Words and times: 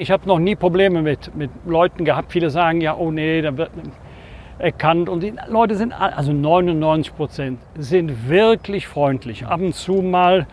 Ich 0.00 0.12
habe 0.12 0.28
noch 0.28 0.38
nie 0.38 0.54
Probleme 0.54 1.02
mit, 1.02 1.34
mit 1.34 1.50
Leuten 1.66 2.04
gehabt. 2.04 2.30
Viele 2.30 2.50
sagen 2.50 2.80
ja, 2.80 2.94
oh 2.96 3.10
nee, 3.10 3.42
da 3.42 3.56
wird 3.56 3.70
erkannt. 4.60 5.08
Und 5.08 5.24
die 5.24 5.34
Leute 5.48 5.74
sind, 5.74 5.92
also 5.92 6.32
99 6.32 7.16
Prozent, 7.16 7.58
sind 7.76 8.28
wirklich 8.28 8.86
freundlich. 8.86 9.44
Ab 9.44 9.60
und 9.60 9.74
zu 9.74 9.94
mal 9.94 10.46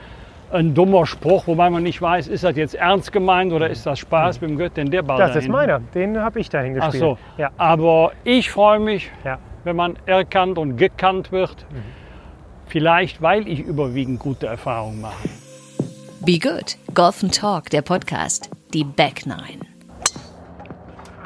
ein 0.51 0.73
dummer 0.73 1.05
Spruch, 1.05 1.45
wobei 1.45 1.69
man 1.69 1.83
nicht 1.83 2.01
weiß, 2.01 2.27
ist 2.27 2.43
das 2.43 2.55
jetzt 2.55 2.73
ernst 2.73 3.11
gemeint 3.11 3.53
oder 3.53 3.69
ist 3.69 3.85
das 3.85 3.99
Spaß? 3.99 4.41
Wem 4.41 4.57
gehört 4.57 4.77
denn 4.77 4.89
der 4.89 5.03
Ball 5.03 5.19
Das 5.19 5.29
ist 5.35 5.35
dahin? 5.35 5.51
meiner. 5.51 5.79
Den 5.93 6.17
habe 6.19 6.39
ich 6.39 6.49
dahin 6.49 6.75
Ach 6.79 6.85
gespielt. 6.85 7.01
so. 7.03 7.17
Ja. 7.37 7.51
Aber 7.57 8.13
ich 8.23 8.49
freue 8.49 8.79
mich, 8.79 9.11
Ja. 9.23 9.37
wenn 9.63 9.75
man 9.75 9.95
erkannt 10.07 10.57
und 10.57 10.75
gekannt 10.75 11.31
wird. 11.31 11.67
Vielleicht, 12.65 13.21
weil 13.21 13.47
ich 13.47 13.59
überwiegend 13.59 14.17
gute 14.17 14.47
Erfahrungen 14.47 15.01
mache. 15.01 15.13
Be 16.25 16.39
Good. 16.39 16.75
Golf 16.95 17.21
and 17.21 17.35
Talk, 17.35 17.69
der 17.69 17.83
Podcast. 17.83 18.49
Die 18.73 18.83
Back 18.83 19.27
Nine. 19.27 19.59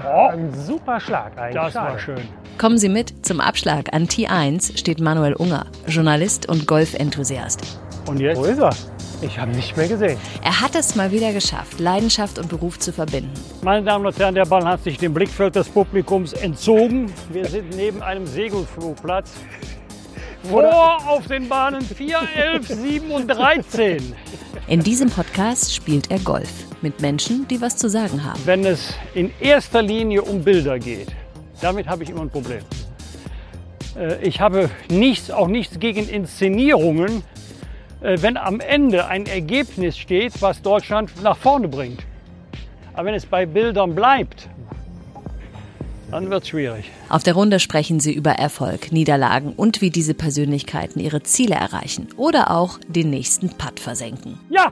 Ein 0.06 0.54
super 0.54 1.00
Schlag 1.00 1.38
eigentlich. 1.38 1.56
Das 1.56 1.72
Schade. 1.72 1.92
war 1.94 2.00
schön. 2.00 2.28
Kommen 2.58 2.78
Sie 2.78 2.90
mit 2.90 3.26
zum 3.26 3.40
Abschlag. 3.40 3.94
An 3.94 4.08
T1 4.08 4.78
steht 4.78 5.00
Manuel 5.00 5.36
Unger, 5.36 5.68
Journalist 5.88 6.50
und 6.50 6.68
Golfenthusiast. 6.68 7.80
Und 8.08 8.20
jetzt? 8.20 8.40
Wo 8.40 8.44
ist 8.44 8.60
er? 8.60 8.76
Ich 9.22 9.40
habe 9.40 9.52
ihn 9.52 9.56
nicht 9.56 9.78
mehr 9.78 9.88
gesehen. 9.88 10.18
Er 10.44 10.60
hat 10.60 10.76
es 10.76 10.98
mal 10.98 11.12
wieder 11.12 11.32
geschafft, 11.32 11.80
Leidenschaft 11.80 12.38
und 12.38 12.50
Beruf 12.50 12.78
zu 12.78 12.92
verbinden. 12.92 13.32
Meine 13.62 13.86
Damen 13.86 14.06
und 14.06 14.20
Herren, 14.20 14.36
der 14.36 14.46
Ball 14.46 14.66
hat 14.66 14.84
sich 14.84 14.98
dem 14.98 15.14
Blickfeld 15.14 15.56
des 15.56 15.70
Publikums 15.70 16.34
entzogen. 16.34 17.10
Wir 17.32 17.46
sind 17.46 17.74
neben 17.74 18.04
einem 18.04 18.28
Segelflugplatz. 18.28 19.32
Vor 20.44 21.08
auf 21.08 21.28
den 21.28 21.48
Bahnen 21.48 21.82
4, 21.82 22.18
11, 22.36 22.68
7 22.68 23.12
und 23.12 23.28
13. 23.28 24.16
In 24.70 24.82
diesem 24.84 25.10
Podcast 25.10 25.74
spielt 25.74 26.12
er 26.12 26.20
Golf 26.20 26.52
mit 26.84 27.02
Menschen, 27.02 27.48
die 27.48 27.60
was 27.60 27.76
zu 27.76 27.90
sagen 27.90 28.24
haben. 28.24 28.40
Wenn 28.46 28.64
es 28.68 28.94
in 29.16 29.32
erster 29.40 29.82
Linie 29.82 30.22
um 30.22 30.44
Bilder 30.44 30.78
geht, 30.78 31.08
damit 31.60 31.88
habe 31.88 32.04
ich 32.04 32.12
immer 32.12 32.22
ein 32.22 32.30
Problem. 32.30 32.62
Äh, 33.98 34.18
Ich 34.22 34.40
habe 34.40 34.70
nichts, 34.92 35.32
auch 35.32 35.48
nichts 35.48 35.80
gegen 35.80 36.08
Inszenierungen, 36.08 37.24
äh, 38.02 38.22
wenn 38.22 38.38
am 38.38 38.60
Ende 38.60 39.08
ein 39.08 39.26
Ergebnis 39.26 39.98
steht, 39.98 40.40
was 40.40 40.62
Deutschland 40.62 41.10
nach 41.24 41.38
vorne 41.38 41.68
bringt. 41.68 42.06
Aber 42.94 43.06
wenn 43.08 43.16
es 43.16 43.26
bei 43.26 43.48
Bildern 43.48 43.96
bleibt, 43.96 44.50
dann 46.12 46.30
wird 46.30 46.48
schwierig. 46.48 46.90
Auf 47.10 47.24
der 47.24 47.34
Runde 47.34 47.60
sprechen 47.60 48.00
sie 48.00 48.14
über 48.14 48.32
Erfolg, 48.32 48.92
Niederlagen 48.92 49.54
und 49.56 49.82
wie 49.82 49.90
diese 49.90 50.14
Persönlichkeiten 50.14 51.00
ihre 51.00 51.24
Ziele 51.24 51.56
erreichen 51.56 52.08
oder 52.18 52.52
auch 52.52 52.80
den 52.88 53.10
nächsten 53.10 53.50
Putt 53.50 53.80
versenken. 53.80 54.40
Ja, 54.50 54.72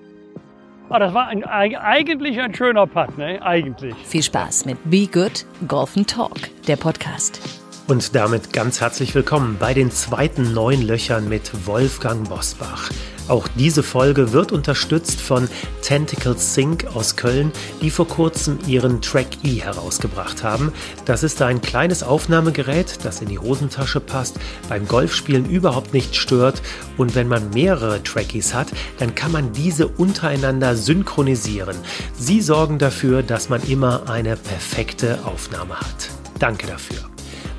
ah, 0.89 0.99
das 0.99 1.13
war 1.13 1.27
ein, 1.27 1.43
eig- 1.45 1.77
eigentlich 1.79 2.39
ein 2.39 2.53
schöner 2.53 2.87
Putt, 2.87 3.17
ne? 3.17 3.41
Eigentlich. 3.41 3.95
Viel 4.05 4.23
Spaß 4.23 4.65
mit 4.65 4.77
Be 4.89 5.07
Good, 5.07 5.45
Golf 5.67 5.95
and 5.97 6.09
Talk, 6.09 6.39
der 6.67 6.75
Podcast. 6.77 7.39
Und 7.87 8.15
damit 8.15 8.51
ganz 8.51 8.81
herzlich 8.81 9.15
willkommen 9.15 9.55
bei 9.57 9.73
den 9.73 9.91
zweiten 9.91 10.53
neun 10.53 10.81
Löchern 10.81 11.29
mit 11.29 11.65
Wolfgang 11.65 12.27
Bosbach. 12.27 12.89
Auch 13.29 13.47
diese 13.55 13.81
Folge 13.81 14.33
wird 14.33 14.51
unterstützt 14.51 15.21
von 15.21 15.47
Tentacle 15.81 16.37
Sync 16.37 16.85
aus 16.93 17.15
Köln, 17.15 17.53
die 17.81 17.89
vor 17.89 18.05
kurzem 18.05 18.59
ihren 18.67 19.01
Track 19.01 19.27
E 19.43 19.61
herausgebracht 19.61 20.43
haben. 20.43 20.73
Das 21.05 21.23
ist 21.23 21.41
ein 21.41 21.61
kleines 21.61 22.03
Aufnahmegerät, 22.03 23.05
das 23.05 23.21
in 23.21 23.29
die 23.29 23.39
Hosentasche 23.39 24.01
passt, 24.01 24.35
beim 24.67 24.85
Golfspielen 24.85 25.49
überhaupt 25.49 25.93
nicht 25.93 26.13
stört 26.13 26.61
und 26.97 27.15
wenn 27.15 27.29
man 27.29 27.51
mehrere 27.51 28.03
Trackies 28.03 28.53
hat, 28.53 28.67
dann 28.99 29.15
kann 29.15 29.31
man 29.31 29.53
diese 29.53 29.87
untereinander 29.87 30.75
synchronisieren. 30.75 31.77
Sie 32.19 32.41
sorgen 32.41 32.79
dafür, 32.79 33.23
dass 33.23 33.47
man 33.47 33.63
immer 33.63 34.09
eine 34.09 34.35
perfekte 34.35 35.19
Aufnahme 35.23 35.79
hat. 35.79 36.09
Danke 36.37 36.67
dafür. 36.67 37.16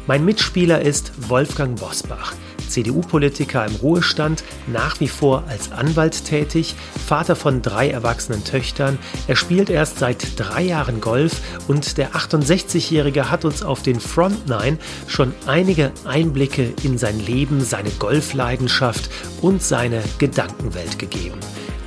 Mein 0.08 0.24
Mitspieler 0.24 0.80
ist 0.80 1.12
Wolfgang 1.28 1.78
Bosbach, 1.78 2.32
CDU-Politiker 2.66 3.66
im 3.66 3.74
Ruhestand, 3.74 4.42
nach 4.66 5.00
wie 5.00 5.06
vor 5.06 5.44
als 5.48 5.70
Anwalt 5.70 6.24
tätig, 6.24 6.76
Vater 7.06 7.36
von 7.36 7.60
drei 7.60 7.90
erwachsenen 7.90 8.42
Töchtern. 8.42 8.98
Er 9.26 9.36
spielt 9.36 9.68
erst 9.68 9.98
seit 9.98 10.40
drei 10.40 10.62
Jahren 10.62 11.02
Golf 11.02 11.42
und 11.68 11.98
der 11.98 12.12
68-Jährige 12.12 13.30
hat 13.30 13.44
uns 13.44 13.62
auf 13.62 13.82
den 13.82 14.00
Front 14.00 14.48
Nine 14.48 14.78
schon 15.08 15.34
einige 15.46 15.92
Einblicke 16.06 16.72
in 16.82 16.96
sein 16.96 17.20
Leben, 17.20 17.60
seine 17.60 17.90
Golfleidenschaft 17.98 19.10
und 19.42 19.62
seine 19.62 20.02
Gedankenwelt 20.16 20.98
gegeben. 20.98 21.38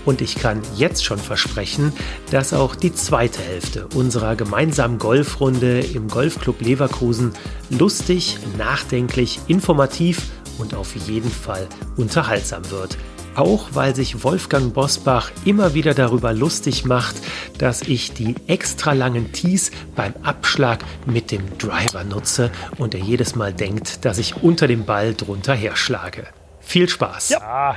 Und 0.05 0.21
ich 0.21 0.35
kann 0.35 0.61
jetzt 0.75 1.05
schon 1.05 1.19
versprechen, 1.19 1.93
dass 2.31 2.53
auch 2.53 2.75
die 2.75 2.93
zweite 2.93 3.41
Hälfte 3.41 3.87
unserer 3.93 4.35
gemeinsamen 4.35 4.97
Golfrunde 4.97 5.79
im 5.79 6.07
Golfclub 6.07 6.61
Leverkusen 6.61 7.33
lustig, 7.69 8.37
nachdenklich, 8.57 9.39
informativ 9.47 10.31
und 10.57 10.73
auf 10.73 10.95
jeden 10.95 11.31
Fall 11.31 11.67
unterhaltsam 11.97 12.69
wird. 12.71 12.97
Auch 13.35 13.69
weil 13.73 13.95
sich 13.95 14.23
Wolfgang 14.23 14.73
Bosbach 14.73 15.31
immer 15.45 15.73
wieder 15.73 15.93
darüber 15.93 16.33
lustig 16.33 16.83
macht, 16.83 17.15
dass 17.59 17.81
ich 17.81 18.13
die 18.13 18.35
extra 18.47 18.91
langen 18.91 19.31
Tees 19.31 19.71
beim 19.95 20.13
Abschlag 20.21 20.83
mit 21.05 21.31
dem 21.31 21.57
Driver 21.57 22.03
nutze 22.03 22.51
und 22.77 22.93
er 22.93 22.99
jedes 22.99 23.35
Mal 23.35 23.53
denkt, 23.53 24.03
dass 24.03 24.17
ich 24.17 24.43
unter 24.43 24.67
dem 24.67 24.85
Ball 24.85 25.13
drunter 25.13 25.53
herschlage. 25.53 26.27
Viel 26.59 26.89
Spaß! 26.89 27.35
Ah, 27.35 27.75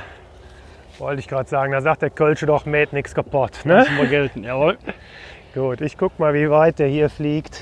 wollte 0.99 1.19
ich 1.19 1.27
gerade 1.27 1.49
sagen. 1.49 1.71
Da 1.71 1.81
sagt 1.81 2.01
der 2.01 2.09
Kölsche 2.09 2.45
doch, 2.45 2.65
mäht 2.65 2.93
nichts 2.93 3.13
kaputt. 3.15 3.59
Ne? 3.65 3.75
Lassen 3.75 3.97
wir 3.97 4.07
gelten, 4.07 4.43
jawohl. 4.43 4.77
Gut, 5.53 5.81
ich 5.81 5.97
guck 5.97 6.19
mal, 6.19 6.33
wie 6.33 6.49
weit 6.49 6.79
der 6.79 6.87
hier 6.87 7.09
fliegt. 7.09 7.61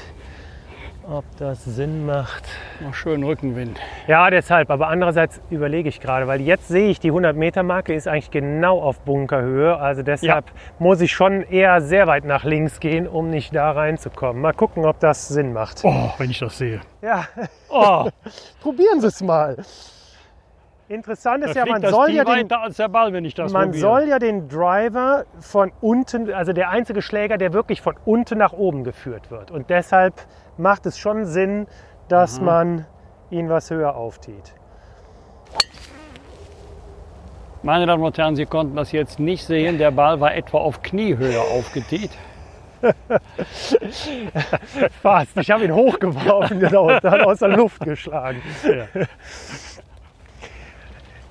Ob 1.05 1.25
das 1.37 1.65
Sinn 1.65 2.05
macht. 2.05 2.45
Noch 2.79 2.93
schön 2.93 3.23
Rückenwind. 3.25 3.77
Ja, 4.07 4.29
deshalb. 4.29 4.69
Aber 4.71 4.87
andererseits 4.87 5.41
überlege 5.49 5.89
ich 5.89 5.99
gerade, 5.99 6.27
weil 6.27 6.39
jetzt 6.39 6.69
sehe 6.69 6.89
ich, 6.89 7.01
die 7.01 7.11
100-Meter-Marke 7.11 7.93
ist 7.93 8.07
eigentlich 8.07 8.31
genau 8.31 8.79
auf 8.81 9.01
Bunkerhöhe. 9.01 9.77
Also 9.77 10.01
deshalb 10.01 10.45
muss 10.79 11.01
ich 11.01 11.11
schon 11.11 11.43
eher 11.43 11.81
sehr 11.81 12.07
weit 12.07 12.23
nach 12.23 12.45
links 12.45 12.79
gehen, 12.79 13.05
um 13.05 13.29
nicht 13.29 13.53
da 13.53 13.71
reinzukommen. 13.71 14.41
Mal 14.41 14.53
gucken, 14.53 14.85
ob 14.85 15.01
das 15.01 15.27
Sinn 15.27 15.51
macht. 15.51 15.81
Oh, 15.83 16.09
wenn 16.19 16.29
ich 16.29 16.39
das 16.39 16.57
sehe. 16.57 16.79
Ja, 17.01 17.27
Oh, 17.67 18.09
probieren 18.61 19.01
Sie 19.01 19.07
es 19.07 19.21
mal. 19.21 19.57
Interessant 20.89 21.43
ist 21.45 21.55
da 21.55 21.65
ja, 21.65 21.71
man 21.71 21.81
soll 21.81 22.09
ja 22.11 22.23
den 22.25 22.47
Ball, 22.47 23.11
Man 23.11 23.51
probiere. 23.51 23.77
soll 23.77 24.03
ja 24.09 24.19
den 24.19 24.49
Driver 24.49 25.25
von 25.39 25.71
unten, 25.81 26.31
also 26.33 26.51
der 26.53 26.69
einzige 26.69 27.01
Schläger, 27.01 27.37
der 27.37 27.53
wirklich 27.53 27.81
von 27.81 27.95
unten 28.05 28.37
nach 28.37 28.53
oben 28.53 28.83
geführt 28.83 29.31
wird. 29.31 29.49
Und 29.49 29.69
deshalb 29.69 30.13
macht 30.57 30.85
es 30.85 30.97
schon 30.99 31.25
Sinn, 31.25 31.67
dass 32.09 32.39
Mhm. 32.39 32.45
man 32.45 32.85
ihn 33.31 33.49
was 33.49 33.71
höher 33.71 33.95
aufzieht. 33.95 34.53
Meine 37.63 37.85
Damen 37.85 38.03
und 38.03 38.17
Herren, 38.17 38.35
Sie 38.35 38.45
konnten 38.45 38.75
das 38.75 38.91
jetzt 38.91 39.19
nicht 39.19 39.45
sehen. 39.45 39.77
Der 39.77 39.91
Ball 39.91 40.19
war 40.19 40.35
etwa 40.35 40.57
auf 40.57 40.81
Kniehöhe 40.81 41.39
aufgetiet. 41.39 42.11
Fast. 45.01 45.37
Ich 45.37 45.49
habe 45.49 45.63
ihn 45.63 45.73
hochgeworfen, 45.73 46.59
genau, 46.59 46.93
und 46.93 47.01
dann 47.01 47.21
aus 47.21 47.39
der 47.39 47.47
Luft 47.49 47.79
geschlagen. 47.85 48.41
Ja. 48.63 48.85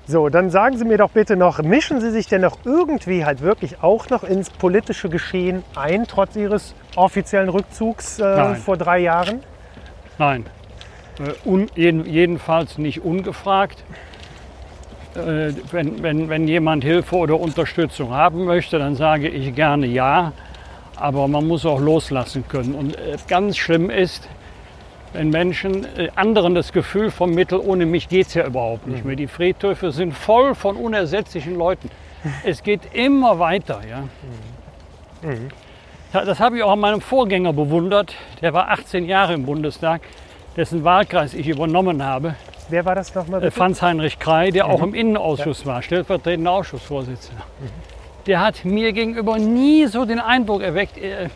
So, 0.05 0.27
dann 0.27 0.49
sagen 0.49 0.77
Sie 0.77 0.83
mir 0.83 0.97
doch 0.97 1.11
bitte 1.11 1.37
noch, 1.37 1.61
mischen 1.61 2.01
Sie 2.01 2.11
sich 2.11 2.27
denn 2.27 2.41
noch 2.41 2.57
irgendwie 2.65 3.23
halt 3.23 3.41
wirklich 3.41 3.81
auch 3.81 4.09
noch 4.09 4.23
ins 4.23 4.49
politische 4.49 5.07
Geschehen 5.07 5.63
ein, 5.75 6.05
trotz 6.07 6.35
Ihres 6.35 6.75
offiziellen 6.97 7.47
Rückzugs 7.47 8.19
äh, 8.19 8.55
vor 8.55 8.75
drei 8.75 8.99
Jahren? 8.99 9.39
Nein, 10.17 10.45
äh, 11.19 11.47
un, 11.47 11.69
jeden, 11.75 12.05
jedenfalls 12.05 12.77
nicht 12.77 13.01
ungefragt. 13.01 13.81
Äh, 15.15 15.53
wenn, 15.71 16.03
wenn, 16.03 16.27
wenn 16.27 16.49
jemand 16.49 16.83
Hilfe 16.83 17.15
oder 17.15 17.39
Unterstützung 17.39 18.11
haben 18.11 18.43
möchte, 18.43 18.79
dann 18.79 18.95
sage 18.95 19.29
ich 19.29 19.55
gerne 19.55 19.85
ja. 19.85 20.33
Aber 20.97 21.29
man 21.29 21.47
muss 21.47 21.65
auch 21.65 21.79
loslassen 21.79 22.43
können. 22.49 22.75
Und 22.75 22.97
äh, 22.97 23.15
ganz 23.29 23.55
schlimm 23.55 23.89
ist, 23.89 24.27
wenn 25.13 25.29
Menschen 25.29 25.85
äh, 25.97 26.09
anderen 26.15 26.55
das 26.55 26.73
Gefühl 26.73 27.11
vermitteln, 27.11 27.61
ohne 27.61 27.85
mich 27.85 28.09
geht 28.09 28.27
es 28.27 28.33
ja 28.33 28.45
überhaupt 28.45 28.87
nicht 28.87 29.05
mehr. 29.05 29.15
Die 29.15 29.27
Friedhöfe 29.27 29.91
sind 29.91 30.13
voll 30.13 30.55
von 30.55 30.75
unersetzlichen 30.75 31.55
Leuten. 31.55 31.89
Es 32.45 32.63
geht 32.63 32.93
immer 32.93 33.37
weiter. 33.39 33.81
Ja? 33.89 34.03
Ja, 36.13 36.25
Das 36.25 36.39
habe 36.39 36.57
ich 36.57 36.63
auch 36.63 36.71
an 36.71 36.79
meinem 36.79 37.01
Vorgänger 37.01 37.51
bewundert. 37.51 38.15
Der 38.41 38.53
war 38.53 38.69
18 38.69 39.05
Jahre 39.05 39.33
im 39.33 39.45
Bundestag, 39.45 40.01
dessen 40.55 40.85
Wahlkreis 40.85 41.33
ich 41.33 41.49
übernommen 41.49 42.01
habe. 42.03 42.35
Wer 42.69 42.85
war 42.85 42.95
das 42.95 43.13
nochmal? 43.13 43.41
Äh, 43.41 43.45
bitte? 43.45 43.57
Franz-Heinrich 43.57 44.19
Krei, 44.19 44.51
der 44.51 44.67
auch 44.67 44.81
im 44.81 44.93
Innenausschuss 44.93 45.65
war, 45.65 45.81
stellvertretender 45.81 46.51
Ausschussvorsitzender. 46.51 47.43
Der 48.25 48.39
hat 48.39 48.63
mir 48.63 48.93
gegenüber 48.93 49.37
nie 49.37 49.85
so 49.87 50.05
den 50.05 50.19
Eindruck 50.19 50.61
erweckt, 50.61 50.97
äh, 50.97 51.27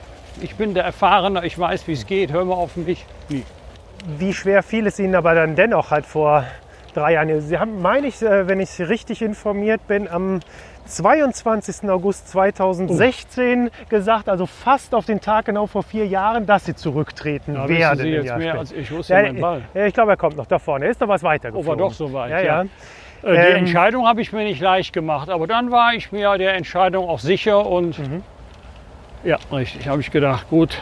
ich 0.41 0.55
bin 0.55 0.73
der 0.73 0.83
Erfahrene, 0.83 1.45
ich 1.45 1.57
weiß, 1.57 1.87
wie 1.87 1.93
es 1.93 2.05
geht, 2.05 2.31
hör 2.31 2.45
mal 2.45 2.53
auf 2.53 2.75
mich. 2.75 3.05
Nie. 3.29 3.43
Wie 4.05 4.33
schwer 4.33 4.63
fiel 4.63 4.87
es 4.87 4.99
Ihnen 4.99 5.15
aber 5.15 5.35
dann 5.35 5.55
dennoch 5.55 5.91
halt 5.91 6.05
vor 6.05 6.45
drei 6.93 7.13
Jahren? 7.13 7.41
Sie 7.41 7.57
haben, 7.57 7.81
meine 7.81 8.07
ich, 8.07 8.21
äh, 8.21 8.47
wenn 8.47 8.59
ich 8.59 8.79
richtig 8.79 9.21
informiert 9.21 9.85
bin, 9.87 10.07
am 10.07 10.39
22. 10.85 11.89
August 11.89 12.29
2016 12.29 13.69
gesagt, 13.89 14.29
also 14.29 14.45
fast 14.45 14.95
auf 14.95 15.05
den 15.05 15.19
Tag 15.19 15.45
genau 15.45 15.67
vor 15.67 15.83
vier 15.83 16.05
Jahren, 16.07 16.45
dass 16.45 16.63
sie 16.65 16.75
zurücktreten 16.75 17.55
Da 17.55 17.67
werden. 17.67 17.99
Sie 17.99 18.09
jetzt 18.09 18.37
mehr 18.37 18.57
als 18.57 18.71
ich. 18.71 18.89
Wo 18.91 18.99
ist 18.99 19.09
Ja, 19.09 19.21
mein 19.23 19.41
Ball? 19.41 19.61
ja, 19.73 19.85
ich 19.85 19.93
glaube, 19.93 20.11
er 20.11 20.17
kommt 20.17 20.37
noch 20.37 20.45
da 20.45 20.59
vorne. 20.59 20.85
Er 20.85 20.91
ist 20.91 21.01
noch 21.01 21.09
was 21.09 21.23
weiter 21.23 21.49
Oh, 21.49 21.55
war 21.55 21.59
geflogen. 21.75 21.79
doch 21.79 21.93
so 21.93 22.13
weit. 22.13 22.31
Ja, 22.31 22.39
ja. 22.41 22.61
Äh, 22.61 22.65
Die 23.23 23.29
Ähm, 23.29 23.55
Entscheidung 23.57 24.07
habe 24.07 24.21
ich 24.21 24.31
mir 24.31 24.43
nicht 24.45 24.61
leicht 24.61 24.93
gemacht, 24.93 25.29
aber 25.29 25.47
dann 25.47 25.71
war 25.71 25.93
ich 25.93 26.11
mir 26.13 26.37
der 26.37 26.53
Entscheidung 26.53 27.09
auch 27.09 27.19
sicher 27.19 27.65
und 27.65 27.99
Mhm. 27.99 28.23
ja, 29.25 29.37
richtig. 29.51 29.89
Habe 29.89 29.99
ich 29.99 30.09
gedacht, 30.11 30.49
gut, 30.49 30.79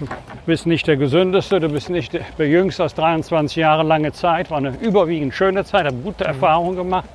du 0.00 0.06
bist 0.46 0.66
nicht 0.66 0.86
der 0.86 0.96
gesündeste, 0.96 1.60
du 1.60 1.68
bist 1.68 1.90
nicht 1.90 2.12
der 2.38 2.48
jüngste 2.48 2.84
aus 2.84 2.94
23 2.94 3.56
Jahre 3.56 3.82
lange 3.82 4.12
Zeit. 4.12 4.50
War 4.50 4.58
eine 4.58 4.70
überwiegend 4.80 5.34
schöne 5.34 5.64
Zeit, 5.64 5.86
habe 5.86 5.96
gute 5.96 6.24
Mhm. 6.24 6.28
Erfahrungen 6.30 6.76
gemacht. 6.76 7.08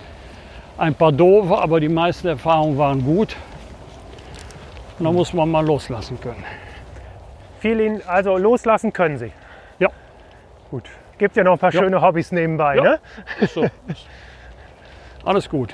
Ein 0.78 0.96
paar 0.96 1.12
doofe, 1.12 1.58
aber 1.58 1.80
die 1.80 1.90
meisten 1.90 2.28
Erfahrungen 2.28 2.78
waren 2.78 3.04
gut. 3.04 3.36
Und 5.00 5.06
da 5.06 5.12
Mhm. 5.12 5.16
muss 5.18 5.34
man 5.34 5.50
mal 5.50 5.66
loslassen 5.66 6.20
können. 6.20 6.44
Viel 7.60 7.80
ihn, 7.80 8.02
also 8.08 8.38
loslassen 8.38 8.92
können 8.92 9.18
sie. 9.18 9.32
Ja. 9.80 9.90
Gut. 10.70 10.84
Gibt 11.18 11.36
ja 11.38 11.44
noch 11.44 11.54
ein 11.54 11.60
paar 11.60 11.72
Ja. 11.74 11.80
schöne 11.82 12.02
Hobbys 12.02 12.32
nebenbei, 12.32 12.76
Ja. 12.76 12.84
ne? 12.84 13.00
Ist 13.40 13.54
so. 13.54 13.66
Alles 15.26 15.50
gut. 15.50 15.74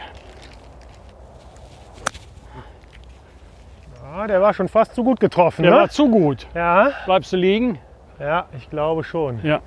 Ja, 4.20 4.28
der 4.28 4.42
war 4.42 4.54
schon 4.54 4.68
fast 4.68 4.96
zu 4.96 5.04
gut 5.06 5.22
getroffen, 5.22 5.64
Der 5.64 5.72
ne? 5.72 5.78
war 5.78 5.90
zu 5.90 6.10
gut. 6.10 6.46
Ja, 6.54 6.92
Bleibst 7.06 7.32
du 7.32 7.38
liegen? 7.38 7.80
ja, 8.20 8.48
ich 8.58 8.70
glaube 8.70 9.06
schon. 9.06 9.40
Ja, 9.44 9.62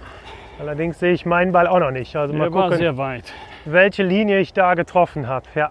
Allerdings 0.61 0.99
sehe 1.01 1.13
ich 1.13 1.25
meinen 1.25 1.53
Ball 1.53 1.67
auch 1.67 1.79
noch 1.79 1.91
nicht. 1.91 2.15
Also 2.17 2.35
mal 2.35 2.51
der 2.51 2.53
war 2.55 2.65
gucken, 2.65 2.77
sehr 2.79 2.99
weit. 2.99 3.25
welche 3.65 4.03
Linie 4.03 4.41
ich 4.41 4.53
da 4.53 4.75
getroffen 4.75 5.27
habe. 5.27 5.47
Ja. 5.55 5.71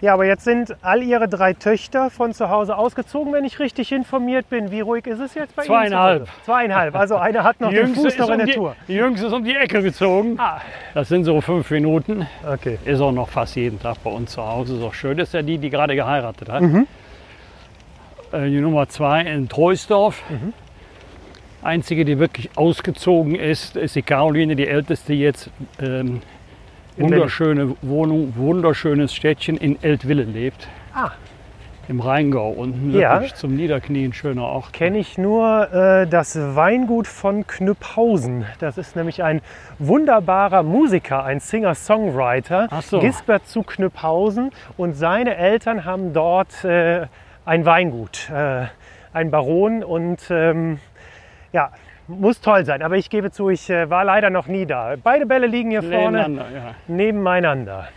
Ja, 0.00 0.14
aber 0.14 0.24
jetzt 0.24 0.44
sind 0.44 0.74
all 0.80 1.02
Ihre 1.02 1.28
drei 1.28 1.52
Töchter 1.52 2.08
von 2.08 2.32
zu 2.32 2.48
Hause 2.48 2.76
ausgezogen, 2.78 3.34
wenn 3.34 3.44
ich 3.44 3.58
richtig 3.58 3.92
informiert 3.92 4.48
bin. 4.48 4.70
Wie 4.70 4.80
ruhig 4.80 5.06
ist 5.06 5.20
es 5.20 5.34
jetzt 5.34 5.54
bei 5.54 5.62
Ihnen? 5.64 5.66
zu 5.66 5.72
Zweieinhalb. 5.74 6.28
Zweieinhalb. 6.46 6.96
Also 6.96 7.16
eine 7.16 7.44
hat 7.44 7.60
noch 7.60 7.68
den 7.70 7.94
Fuß 7.94 8.16
noch 8.16 8.26
um 8.28 8.32
in 8.32 8.38
der 8.38 8.46
die, 8.46 8.52
Tour. 8.54 8.76
die 8.88 8.94
Jüngste 8.94 9.26
ist 9.26 9.32
um 9.34 9.44
die 9.44 9.54
Ecke 9.54 9.82
gezogen. 9.82 10.36
Ah, 10.38 10.60
Das 10.94 11.08
sind 11.08 11.24
so 11.24 11.40
fünf 11.42 11.70
Minuten. 11.70 12.26
okay. 12.50 12.78
Ist 12.86 13.00
auch 13.00 13.12
noch 13.12 13.28
fast 13.28 13.56
jeden 13.56 13.78
Tag 13.78 14.02
bei 14.02 14.10
uns 14.10 14.32
zu 14.32 14.42
Hause. 14.46 14.76
Ist 14.76 14.82
auch 14.82 14.94
schön. 14.94 15.18
Das 15.18 15.28
ist 15.28 15.34
ja 15.34 15.42
die, 15.42 15.58
die 15.58 15.68
gerade 15.68 15.94
geheiratet 15.94 16.48
hat. 16.48 16.62
Mhm. 16.62 16.86
Äh, 18.32 18.48
Die 18.48 18.60
Nummer 18.60 18.88
zwei 18.88 19.20
in 19.20 19.48
Troisdorf. 19.50 20.22
Mhm. 20.30 20.54
Einzige, 21.62 22.06
die 22.06 22.18
wirklich 22.18 22.48
ausgezogen 22.56 23.34
ist, 23.34 23.76
ist 23.76 23.94
die 23.94 24.02
Caroline, 24.02 24.56
die 24.56 24.66
älteste 24.66 25.12
jetzt. 25.12 25.50
Ähm, 25.78 26.22
wunderschöne 27.00 27.76
Wohnung, 27.82 28.34
wunderschönes 28.36 29.14
Städtchen 29.14 29.56
in 29.56 29.82
Eltville 29.82 30.24
lebt. 30.24 30.68
Ah. 30.94 31.10
Im 31.88 31.98
Rheingau 31.98 32.50
unten. 32.50 32.96
Ja. 32.96 33.14
Wirklich 33.14 33.34
zum 33.34 33.56
Niederknien 33.56 34.12
schöner 34.12 34.44
Ort. 34.44 34.72
Kenne 34.72 34.98
ich 34.98 35.18
nur 35.18 35.72
äh, 35.72 36.06
das 36.06 36.38
Weingut 36.38 37.08
von 37.08 37.46
Knüpphausen. 37.48 38.44
Das 38.60 38.78
ist 38.78 38.94
nämlich 38.94 39.24
ein 39.24 39.40
wunderbarer 39.80 40.62
Musiker, 40.62 41.24
ein 41.24 41.40
Singer-Songwriter, 41.40 42.68
so. 42.82 43.00
Gisbert 43.00 43.48
zu 43.48 43.64
Knüpphausen. 43.64 44.52
Und 44.76 44.94
seine 44.94 45.36
Eltern 45.36 45.84
haben 45.84 46.12
dort 46.12 46.64
äh, 46.64 47.06
ein 47.44 47.64
Weingut, 47.64 48.30
äh, 48.30 48.66
ein 49.12 49.32
Baron. 49.32 49.82
Und 49.82 50.20
ähm, 50.30 50.78
ja, 51.52 51.72
muss 52.10 52.40
toll 52.40 52.64
sein. 52.64 52.82
Aber 52.82 52.96
ich 52.96 53.08
gebe 53.10 53.30
zu, 53.30 53.48
ich 53.48 53.70
äh, 53.70 53.88
war 53.88 54.04
leider 54.04 54.30
noch 54.30 54.46
nie 54.46 54.66
da. 54.66 54.94
Beide 55.02 55.26
Bälle 55.26 55.46
liegen 55.46 55.70
hier 55.70 55.82
vorne 55.82 56.28
Nebeneinander, 56.28 56.46
ja. 56.54 56.74
nebeneinander. 56.88 57.88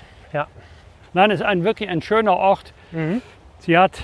Nein, 1.13 1.29
es 1.29 1.41
ist 1.41 1.45
ein, 1.45 1.63
wirklich 1.63 1.89
ein 1.89 2.01
schöner 2.01 2.35
Ort. 2.35 2.73
Mhm. 2.91 3.21
Sie 3.59 3.77
hat 3.77 4.03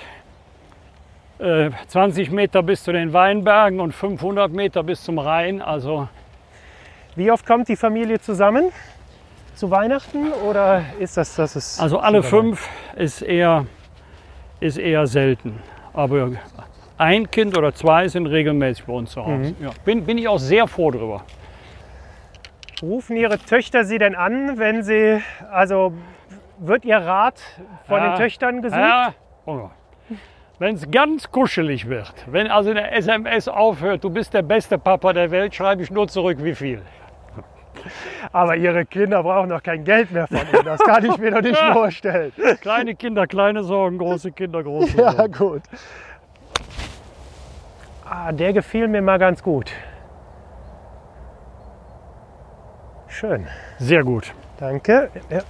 äh, 1.39 1.71
20 1.87 2.29
Meter 2.29 2.61
bis 2.61 2.83
zu 2.83 2.91
den 2.91 3.13
Weinbergen 3.13 3.79
und 3.79 3.93
500 3.93 4.51
Meter 4.51 4.83
bis 4.83 5.03
zum 5.03 5.17
Rhein. 5.17 5.61
Also 5.61 6.07
Wie 7.15 7.31
oft 7.31 7.45
kommt 7.45 7.67
die 7.67 7.75
Familie 7.75 8.19
zusammen? 8.19 8.71
Zu 9.55 9.71
Weihnachten 9.71 10.31
oder 10.47 10.85
ist 10.99 11.17
das, 11.17 11.35
das 11.35 11.55
ist 11.55 11.81
Also 11.81 11.99
alle 11.99 12.23
fünf 12.23 12.69
ist 12.95 13.21
eher, 13.21 13.65
ist 14.59 14.77
eher 14.77 15.05
selten. 15.05 15.59
Aber 15.91 16.31
ein 16.99 17.31
Kind 17.31 17.57
oder 17.57 17.73
zwei 17.73 18.07
sind 18.07 18.27
regelmäßig 18.27 18.85
bei 18.85 18.93
uns 18.93 19.11
zu 19.11 19.25
Hause. 19.25 19.55
Ja. 19.59 19.69
Bin, 19.85 20.05
bin 20.05 20.17
ich 20.17 20.27
auch 20.27 20.37
sehr 20.37 20.67
froh 20.67 20.91
drüber. 20.91 21.23
Rufen 22.81 23.15
Ihre 23.17 23.39
Töchter 23.39 23.83
Sie 23.85 23.97
denn 23.97 24.15
an, 24.15 24.57
wenn 24.59 24.83
Sie, 24.83 25.21
also 25.51 25.93
wird 26.59 26.85
Ihr 26.85 26.97
Rat 26.97 27.39
von 27.87 27.97
Ja. 27.97 28.09
den 28.09 28.17
Töchtern 28.17 28.61
gesucht? 28.61 28.79
Ja, 28.79 29.13
wenn 30.59 30.75
es 30.75 30.91
ganz 30.91 31.31
kuschelig 31.31 31.87
wird, 31.87 32.13
wenn 32.27 32.47
also 32.51 32.69
eine 32.71 32.91
SMS 32.91 33.47
aufhört, 33.47 34.03
du 34.03 34.09
bist 34.09 34.33
der 34.33 34.41
beste 34.41 34.77
Papa 34.77 35.13
der 35.13 35.31
Welt, 35.31 35.55
schreibe 35.55 35.81
ich 35.83 35.89
nur 35.89 36.09
zurück, 36.09 36.37
wie 36.41 36.53
viel. 36.53 36.81
Aber 38.33 38.57
Ihre 38.57 38.85
Kinder 38.85 39.23
brauchen 39.23 39.49
doch 39.49 39.63
kein 39.63 39.85
Geld 39.85 40.11
mehr 40.11 40.27
von 40.27 40.37
Ihnen. 40.53 40.65
Das 40.65 40.81
kann 40.81 41.05
ich 41.05 41.17
mir 41.17 41.31
doch 41.31 41.41
nicht 41.41 41.57
vorstellen. 41.73 42.33
Kleine 42.59 42.93
Kinder, 42.95 43.25
kleine 43.25 43.63
Sorgen, 43.63 43.97
große 43.99 44.33
Kinder, 44.33 44.61
große 44.63 44.97
Ja, 44.97 45.13
Sorgen. 45.13 45.33
gut. 45.33 45.61
Ah, 48.11 48.31
der 48.31 48.53
gefiel 48.53 48.87
mir 48.87 49.01
mal 49.03 49.19
ganz 49.19 49.43
gut. 49.43 49.71
Schön. 53.07 53.47
Sehr 53.77 54.03
gut. 54.03 54.33
Danke. 54.59 55.09
Ja. 55.29 55.41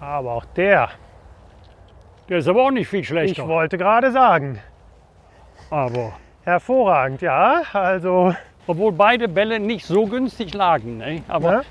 Aber 0.00 0.32
auch 0.32 0.44
der, 0.56 0.90
Der 2.28 2.38
ist 2.38 2.48
aber 2.48 2.66
auch 2.66 2.70
nicht 2.70 2.88
viel 2.88 3.00
ich 3.00 3.08
schlechter. 3.08 3.48
wollte 3.48 3.78
gerade 3.78 4.12
sagen, 4.12 4.60
Aber 5.70 6.12
hervorragend, 6.44 7.22
ja. 7.22 7.62
Also, 7.72 8.34
obwohl 8.66 8.92
beide 8.92 9.26
Bälle 9.28 9.58
nicht 9.58 9.86
so 9.86 10.06
günstig 10.06 10.54
lagen. 10.54 10.98
Ne? 10.98 11.22
Aber 11.28 11.50
ne? 11.52 11.62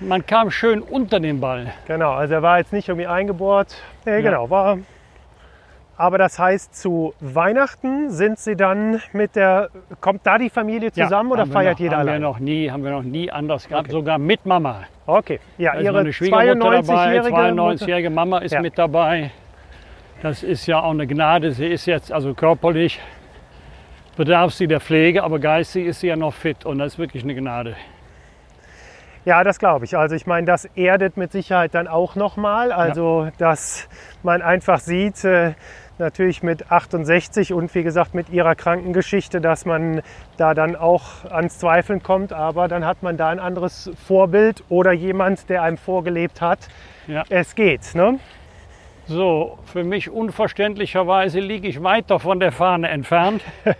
man 0.00 0.24
kam 0.26 0.50
schön 0.50 0.80
unter 0.82 1.20
den 1.20 1.40
Ball. 1.40 1.72
genau, 1.86 2.12
also 2.12 2.34
er 2.34 2.42
war 2.42 2.58
jetzt 2.58 2.72
nicht 2.72 2.88
irgendwie 2.88 3.06
eingebohrt. 3.06 3.76
Nee, 4.04 4.22
genau, 4.22 4.50
war. 4.50 4.78
Aber 5.98 6.18
das 6.18 6.38
heißt, 6.38 6.74
zu 6.76 7.14
Weihnachten 7.20 8.10
sind 8.10 8.38
Sie 8.38 8.54
dann 8.54 9.00
mit 9.12 9.34
der, 9.34 9.70
kommt 10.00 10.26
da 10.26 10.36
die 10.36 10.50
Familie 10.50 10.92
zusammen 10.92 11.32
oder 11.32 11.42
haben 11.42 11.48
wir 11.48 11.52
feiert 11.54 11.72
noch, 11.74 11.80
jeder 11.80 11.96
haben 11.96 12.00
allein? 12.08 12.20
wir 12.20 12.28
noch 12.28 12.38
nie, 12.38 12.70
Haben 12.70 12.84
wir 12.84 12.90
noch 12.90 13.02
nie 13.02 13.30
anders 13.30 13.66
gehabt, 13.66 13.86
Okay. 13.86 13.92
sogar 13.92 14.18
mit 14.18 14.44
Mama. 14.44 14.82
Okay, 15.06 15.40
ja, 15.56 15.72
Da 15.74 15.80
Ihre 15.80 15.92
meine 15.94 16.12
Schwiegermutter 16.12 16.82
dabei, 16.82 17.18
92-jährige 17.18 17.30
Mutter. 17.30 17.62
92-jährige 17.84 18.10
Mama 18.10 18.38
ist 18.38 18.52
Ja. 18.52 18.60
mit 18.60 18.76
dabei. 18.76 19.30
Das 20.22 20.42
ist 20.42 20.66
ja 20.66 20.80
auch 20.82 20.90
eine 20.90 21.06
Gnade. 21.06 21.52
Sie 21.52 21.66
ist 21.66 21.86
jetzt 21.86 22.12
also 22.12 22.34
körperlich 22.34 23.00
bedarf 24.16 24.52
sie 24.54 24.66
der 24.66 24.80
Pflege, 24.80 25.22
aber 25.22 25.38
geistig 25.38 25.86
ist 25.86 26.00
sie 26.00 26.08
ja 26.08 26.16
noch 26.16 26.32
fit 26.34 26.64
und 26.66 26.78
das 26.78 26.94
ist 26.94 26.98
wirklich 26.98 27.22
eine 27.22 27.34
Gnade. 27.34 27.76
Ja, 29.26 29.42
das 29.44 29.58
glaube 29.58 29.84
ich. 29.84 29.96
Also 29.96 30.14
ich 30.14 30.26
meine, 30.26 30.46
das 30.46 30.66
erdet 30.76 31.16
mit 31.16 31.32
Sicherheit 31.32 31.74
dann 31.74 31.88
auch 31.88 32.14
nochmal. 32.14 32.70
Also 32.72 33.28
dass 33.38 33.88
man 34.22 34.40
einfach 34.40 34.78
sieht, 34.78 35.24
äh, 35.24 35.54
natürlich 35.98 36.42
mit 36.42 36.70
68 36.70 37.52
und 37.52 37.74
wie 37.74 37.82
gesagt 37.82 38.14
mit 38.14 38.30
ihrer 38.30 38.54
Krankengeschichte, 38.54 39.40
dass 39.40 39.64
man 39.64 40.02
da 40.36 40.54
dann 40.54 40.76
auch 40.76 41.24
ans 41.30 41.58
Zweifeln 41.58 42.02
kommt. 42.02 42.32
Aber 42.32 42.68
dann 42.68 42.84
hat 42.84 43.02
man 43.02 43.16
da 43.16 43.28
ein 43.28 43.40
anderes 43.40 43.90
Vorbild 44.06 44.64
oder 44.68 44.92
jemand, 44.92 45.48
der 45.48 45.62
einem 45.62 45.78
vorgelebt 45.78 46.40
hat. 46.40 46.68
Ja. 47.06 47.24
Es 47.28 47.54
geht. 47.54 47.94
Ne? 47.94 48.18
So, 49.06 49.58
für 49.64 49.84
mich 49.84 50.10
unverständlicherweise 50.10 51.40
liege 51.40 51.68
ich 51.68 51.82
weiter 51.82 52.18
von 52.18 52.40
der 52.40 52.52
Fahne 52.52 52.88
entfernt. 52.88 53.42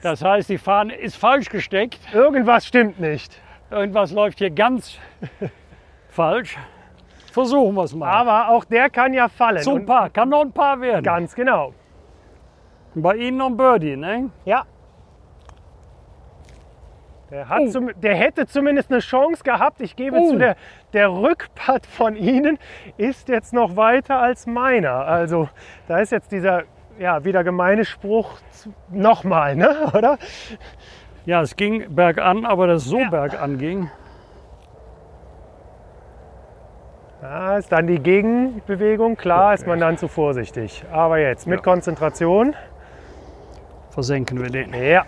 Das 0.00 0.22
heißt, 0.22 0.48
die 0.48 0.58
Fahne 0.58 0.94
ist 0.94 1.16
falsch 1.16 1.48
gesteckt. 1.48 1.98
Irgendwas 2.14 2.64
stimmt 2.64 3.00
nicht. 3.00 3.40
Irgendwas 3.68 4.12
läuft 4.12 4.38
hier 4.38 4.50
ganz 4.50 4.96
falsch. 6.08 6.56
Versuchen 7.38 7.74
wir 7.76 7.84
es 7.84 7.94
mal. 7.94 8.08
Aber 8.10 8.48
auch 8.48 8.64
der 8.64 8.90
kann 8.90 9.12
ja 9.12 9.28
fallen. 9.28 9.62
Zum 9.62 9.74
Und 9.74 9.86
Paar, 9.86 10.10
kann 10.10 10.28
noch 10.28 10.40
ein 10.40 10.50
Paar 10.52 10.80
werden. 10.80 11.04
Ganz 11.04 11.34
genau. 11.36 11.72
Bei 12.94 13.14
Ihnen 13.14 13.36
noch 13.36 13.46
ein 13.46 13.56
Birdie, 13.56 13.96
ne? 13.96 14.30
Ja. 14.44 14.64
Der, 17.30 17.48
hat 17.48 17.60
Oh. 17.60 17.68
zum, 17.68 17.90
der 18.00 18.14
hätte 18.16 18.46
zumindest 18.46 18.90
eine 18.90 19.00
Chance 19.00 19.44
gehabt. 19.44 19.80
Ich 19.80 19.94
gebe 19.94 20.16
Oh. 20.18 20.30
zu, 20.30 20.38
der, 20.38 20.56
der 20.94 21.12
Rückpart 21.12 21.86
von 21.86 22.16
Ihnen 22.16 22.58
ist 22.96 23.28
jetzt 23.28 23.52
noch 23.52 23.76
weiter 23.76 24.18
als 24.18 24.46
meiner. 24.46 25.06
Also 25.06 25.48
da 25.86 25.98
ist 25.98 26.10
jetzt 26.10 26.32
dieser 26.32 26.62
ja, 26.98 27.24
wieder 27.24 27.44
gemeine 27.44 27.84
Spruch 27.84 28.38
nochmal, 28.90 29.54
ne? 29.54 29.90
oder? 29.94 30.18
Ja, 31.26 31.42
es 31.42 31.54
ging 31.54 31.94
bergan, 31.94 32.44
aber 32.46 32.66
dass 32.66 32.82
es 32.82 32.88
so 32.88 32.98
Ja. 32.98 33.10
bergan 33.10 33.58
ging. 33.58 33.90
Da 37.20 37.58
ist 37.58 37.72
dann 37.72 37.88
die 37.88 37.98
Gegenbewegung, 37.98 39.16
klar 39.16 39.52
ist 39.52 39.66
man 39.66 39.80
dann 39.80 39.98
zu 39.98 40.06
vorsichtig. 40.06 40.84
Aber 40.92 41.18
jetzt 41.18 41.48
mit 41.48 41.58
ja. 41.58 41.62
Konzentration. 41.62 42.54
Versenken 43.90 44.40
wir 44.40 44.50
den. 44.50 44.72
Ja. 44.72 45.04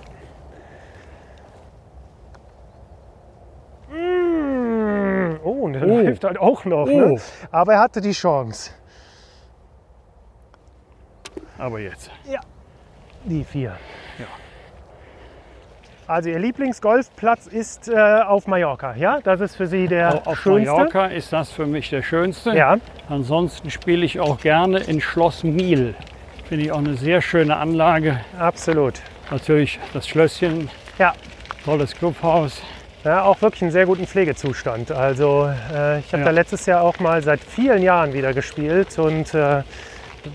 Mm. 3.88 5.38
Oh, 5.44 5.50
und 5.50 5.74
der 5.74 5.82
oh. 5.84 6.00
läuft 6.00 6.24
halt 6.24 6.38
auch 6.38 6.64
noch. 6.64 6.86
Ne? 6.86 7.04
Oh. 7.04 7.08
Ne? 7.10 7.20
Aber 7.52 7.74
er 7.74 7.80
hatte 7.80 8.00
die 8.00 8.10
Chance. 8.10 8.72
Aber 11.58 11.78
jetzt. 11.78 12.10
Ja. 12.24 12.40
Die 13.24 13.44
vier. 13.44 13.76
Ja. 14.18 14.26
Also 16.10 16.28
Ihr 16.28 16.40
Lieblingsgolfplatz 16.40 17.46
ist 17.46 17.88
äh, 17.88 17.94
auf 17.96 18.48
Mallorca, 18.48 18.96
ja? 18.96 19.20
Das 19.22 19.40
ist 19.40 19.54
für 19.54 19.68
Sie 19.68 19.86
der 19.86 20.26
Auf 20.26 20.40
schönste? 20.40 20.72
Mallorca 20.72 21.06
ist 21.06 21.32
das 21.32 21.52
für 21.52 21.66
mich 21.66 21.88
der 21.90 22.02
schönste. 22.02 22.50
Ja, 22.50 22.78
Ansonsten 23.08 23.70
spiele 23.70 24.04
ich 24.04 24.18
auch 24.18 24.40
gerne 24.40 24.80
in 24.80 25.00
Schloss 25.00 25.44
Miel. 25.44 25.94
Finde 26.48 26.64
ich 26.64 26.72
auch 26.72 26.78
eine 26.78 26.94
sehr 26.94 27.22
schöne 27.22 27.56
Anlage. 27.56 28.18
absolut. 28.40 28.94
Natürlich 29.30 29.78
das 29.94 30.08
Schlösschen, 30.08 30.68
Ja. 30.98 31.12
tolles 31.64 31.94
Clubhaus. 31.94 32.60
Ja, 33.04 33.22
auch 33.22 33.40
wirklich 33.40 33.62
einen 33.62 33.70
sehr 33.70 33.86
guten 33.86 34.04
Pflegezustand. 34.08 34.90
Also 34.90 35.48
äh, 35.72 36.00
ich 36.00 36.12
habe 36.12 36.22
Ja. 36.22 36.24
da 36.24 36.30
letztes 36.32 36.66
Jahr 36.66 36.82
auch 36.82 36.98
mal 36.98 37.22
seit 37.22 37.38
vielen 37.38 37.82
Jahren 37.84 38.12
wieder 38.14 38.34
gespielt 38.34 38.98
und 38.98 39.32
äh, 39.32 39.62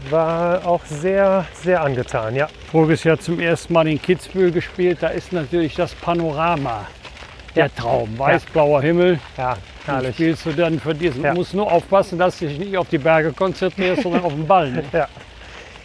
war 0.10 0.66
auch 0.66 0.84
sehr, 0.86 1.46
sehr 1.54 1.82
angetan. 1.82 2.36
Ja, 2.36 2.48
Voriges 2.72 3.04
Jahr 3.04 3.20
zum 3.20 3.40
ersten 3.40 3.74
Mal 3.74 3.88
in 3.88 4.02
Kitzbühel 4.02 4.52
gespielt. 4.52 4.98
Da 5.02 5.08
ist 5.10 5.32
natürlich 5.34 5.76
das 5.76 5.94
Panorama 5.96 6.86
der 7.56 7.66
Ja. 7.66 7.72
Traum. 7.76 8.18
Weiß-blauer 8.18 8.82
Himmel. 8.82 9.20
ja 9.38 9.56
herrlich. 9.86 10.16
spielst 10.16 10.46
du 10.46 10.52
dann 10.52 10.80
für 10.80 10.94
diesen. 10.96 11.24
Ja. 11.24 11.32
Du 11.32 11.38
musst 11.38 11.54
nur 11.54 11.72
aufpassen, 11.72 12.18
dass 12.18 12.40
du 12.40 12.48
dich 12.48 12.58
nicht 12.60 12.78
auf 12.78 12.90
die 12.90 12.98
Berge 12.98 13.32
konzentrierst, 13.32 14.02
sondern 14.04 14.24
auf 14.24 14.34
den 14.34 14.48
Ball. 14.48 14.72
Ne? 14.72 14.84
Ja. 14.94 15.08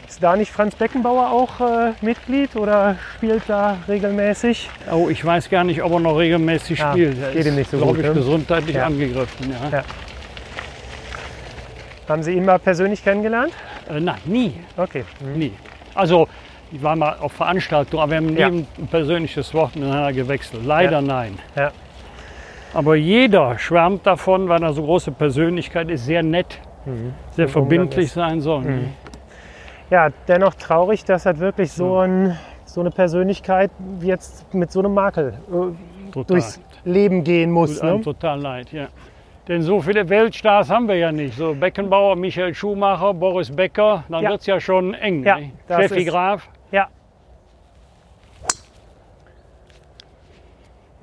Ist 0.09 0.21
da 0.21 0.35
nicht 0.35 0.51
Franz 0.51 0.75
Beckenbauer 0.75 1.31
auch 1.31 1.61
äh, 1.61 1.93
Mitglied 2.01 2.57
oder 2.57 2.97
spielt 3.17 3.45
da 3.47 3.77
regelmäßig? 3.87 4.69
Oh, 4.91 5.09
ich 5.09 5.25
weiß 5.25 5.49
gar 5.49 5.63
nicht, 5.63 5.81
ob 5.85 5.93
er 5.93 6.01
noch 6.01 6.17
regelmäßig 6.19 6.81
Ja, 6.81 6.91
spielt. 6.91 7.23
Er 7.23 7.31
geht 7.31 7.45
ihm 7.47 7.51
ist, 7.51 7.55
nicht 7.59 7.71
so 7.71 7.79
gut, 7.79 7.99
ich, 7.99 8.03
ne? 8.07 8.13
gesundheitlich 8.15 8.75
Ja. 8.75 8.87
angegriffen. 8.87 9.55
Ja. 9.71 9.85
Haben 12.11 12.25
Sie 12.25 12.33
ihn 12.33 12.45
mal 12.45 12.59
persönlich 12.59 13.05
kennengelernt? 13.05 13.53
Äh, 13.89 14.01
nein, 14.01 14.19
nie. 14.25 14.53
Okay. 14.77 15.05
Nie. 15.37 15.53
Also, 15.95 16.27
ich 16.73 16.83
war 16.83 16.97
mal 16.97 17.15
auf 17.21 17.31
Veranstaltungen, 17.31 18.03
aber 18.03 18.11
wir 18.11 18.17
haben 18.17 18.27
nie 18.27 18.41
Ja. 18.41 18.49
ein 18.49 18.67
persönliches 18.91 19.55
Wort 19.55 19.77
miteinander 19.77 20.13
gewechselt. 20.13 20.65
Leider 20.67 20.91
Ja. 20.99 21.03
nein. 21.03 21.39
Ja. 21.55 21.71
Aber 22.75 22.97
jeder 22.97 23.57
schwärmt 23.61 24.05
davon, 24.09 24.49
weil 24.49 24.61
er 24.61 24.73
so 24.73 24.83
große 24.83 25.13
Persönlichkeit 25.13 25.89
ist, 25.89 26.05
sehr 26.05 26.25
nett, 26.25 26.59
sehr 27.37 27.45
Im 27.45 27.51
verbindlich 27.51 28.11
sein 28.11 28.41
soll. 28.41 28.63
Mhm. 28.63 28.89
Ja, 29.91 30.09
dennoch 30.27 30.55
traurig, 30.55 31.05
dass 31.05 31.27
halt 31.27 31.39
wirklich 31.39 31.71
so, 31.71 31.99
ein, 31.99 32.37
so 32.65 32.81
eine 32.81 32.91
Persönlichkeit 32.91 33.71
jetzt 34.01 34.53
mit 34.53 34.73
so 34.73 34.81
einem 34.81 34.95
Makel 34.95 35.35
äh, 35.53 36.23
durchs 36.27 36.61
Leben 36.85 37.23
gehen 37.23 37.53
muss. 37.53 37.75
Tut 37.75 37.83
einem 37.85 37.97
Ne? 37.99 38.03
total 38.03 38.41
leid, 38.41 38.73
ja. 38.73 38.89
Denn 39.51 39.63
so 39.63 39.81
viele 39.81 40.09
Weltstars 40.09 40.71
haben 40.71 40.87
wir 40.87 40.95
ja 40.95 41.11
nicht. 41.11 41.37
So 41.37 41.55
Beckenbauer, 41.55 42.15
Michael 42.15 42.55
Schumacher, 42.55 43.13
Boris 43.13 43.51
Becker, 43.51 44.05
dann 44.09 44.23
Ja. 44.23 44.31
wird 44.31 44.43
es 44.43 44.47
ja 44.47 44.61
schon 44.61 44.95
eng. 44.95 45.25
Ja, 45.25 45.41
ne? 45.41 45.51
Steffi 45.67 46.05
Graf. 46.05 46.49
Ja. 46.71 46.87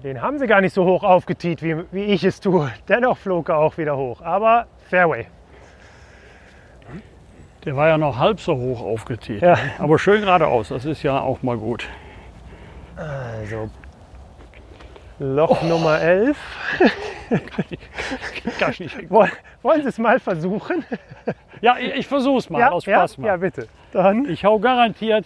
Den 0.01 0.21
haben 0.21 0.39
sie 0.39 0.47
gar 0.47 0.61
nicht 0.61 0.73
so 0.73 0.85
hoch 0.85 1.03
aufgetiet, 1.03 1.61
wie, 1.61 1.75
wie 1.91 2.05
ich 2.05 2.23
es 2.23 2.39
tue. 2.39 2.71
Dennoch 2.87 3.17
flog 3.17 3.49
er 3.49 3.57
auch 3.57 3.77
wieder 3.77 3.97
hoch. 3.97 4.21
Aber 4.21 4.67
Fairway. 4.89 5.25
Der 7.65 7.75
war 7.75 7.89
ja 7.89 7.97
noch 7.97 8.17
halb 8.17 8.39
so 8.39 8.55
hoch 8.55 8.81
aufgetiet. 8.81 9.41
Ja. 9.41 9.57
Aber 9.77 9.99
schön 9.99 10.21
geradeaus, 10.21 10.69
das 10.69 10.85
ist 10.85 11.03
ja 11.03 11.19
auch 11.19 11.43
mal 11.43 11.57
gut. 11.57 11.89
Also 12.95 13.69
Loch 15.19 15.61
Nummer 15.63 15.99
11. 15.99 16.37
Kann 18.59 18.71
ich 18.71 18.79
nicht. 18.79 19.09
Woll- 19.09 19.31
Wollen 19.63 19.81
Sie 19.81 19.89
es 19.89 19.97
mal 19.97 20.19
versuchen? 20.19 20.85
Ja, 21.61 21.77
ich, 21.79 21.93
ich 21.95 22.07
versuch's 22.07 22.49
mal, 22.49 22.69
aus 22.69 22.85
ja, 22.85 22.97
Spaß 22.99 23.17
mal. 23.17 23.27
ja, 23.27 23.37
bitte. 23.37 23.67
Dann 23.91 24.25
Ich 24.29 24.45
hau 24.45 24.59
garantiert. 24.59 25.25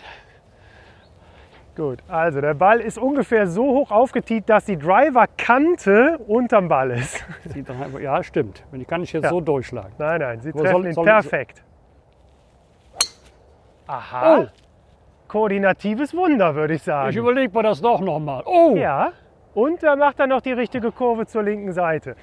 gut. 1.76 2.00
Also 2.08 2.40
der 2.42 2.54
Ball 2.54 2.80
ist 2.80 2.98
ungefähr 2.98 3.48
so 3.48 3.64
hoch 3.64 3.92
aufgetiet, 3.92 4.48
dass 4.50 4.66
die 4.66 4.78
Driverkante 4.78 6.18
unterm 6.26 6.70
Ball 6.70 6.92
ist. 6.92 7.24
Die 7.54 7.66
Ja, 8.02 8.24
stimmt. 8.24 8.64
Wenn 8.72 8.82
ich 8.82 8.88
kann 8.88 9.04
ich 9.04 9.12
jetzt 9.12 9.24
Ja. 9.26 9.30
so 9.30 9.42
durchschlagen. 9.42 9.92
Nein, 9.98 10.22
nein, 10.22 10.40
Sie 10.42 10.52
treffen 10.54 10.68
soll- 10.72 10.86
ihn 10.86 10.94
soll- 10.94 11.06
perfekt. 11.06 11.64
Aha. 13.88 14.38
Oh, 14.40 14.48
Koordinatives 15.28 16.14
Wunder, 16.14 16.56
würde 16.56 16.76
ich 16.76 16.84
sagen. 16.84 17.10
ich 17.10 17.16
überlege 17.16 17.54
mir 17.54 17.64
das 17.64 17.82
doch 17.82 18.00
nochmal. 18.00 18.44
Oh, 18.46 18.76
Ja, 18.78 19.12
und 19.54 19.84
da 19.84 19.96
macht 19.96 20.20
er 20.20 20.28
noch 20.28 20.42
die 20.42 20.54
richtige 20.54 20.92
Kurve 20.92 21.26
zur 21.26 21.44
linken 21.44 21.74
Seite. 21.74 22.16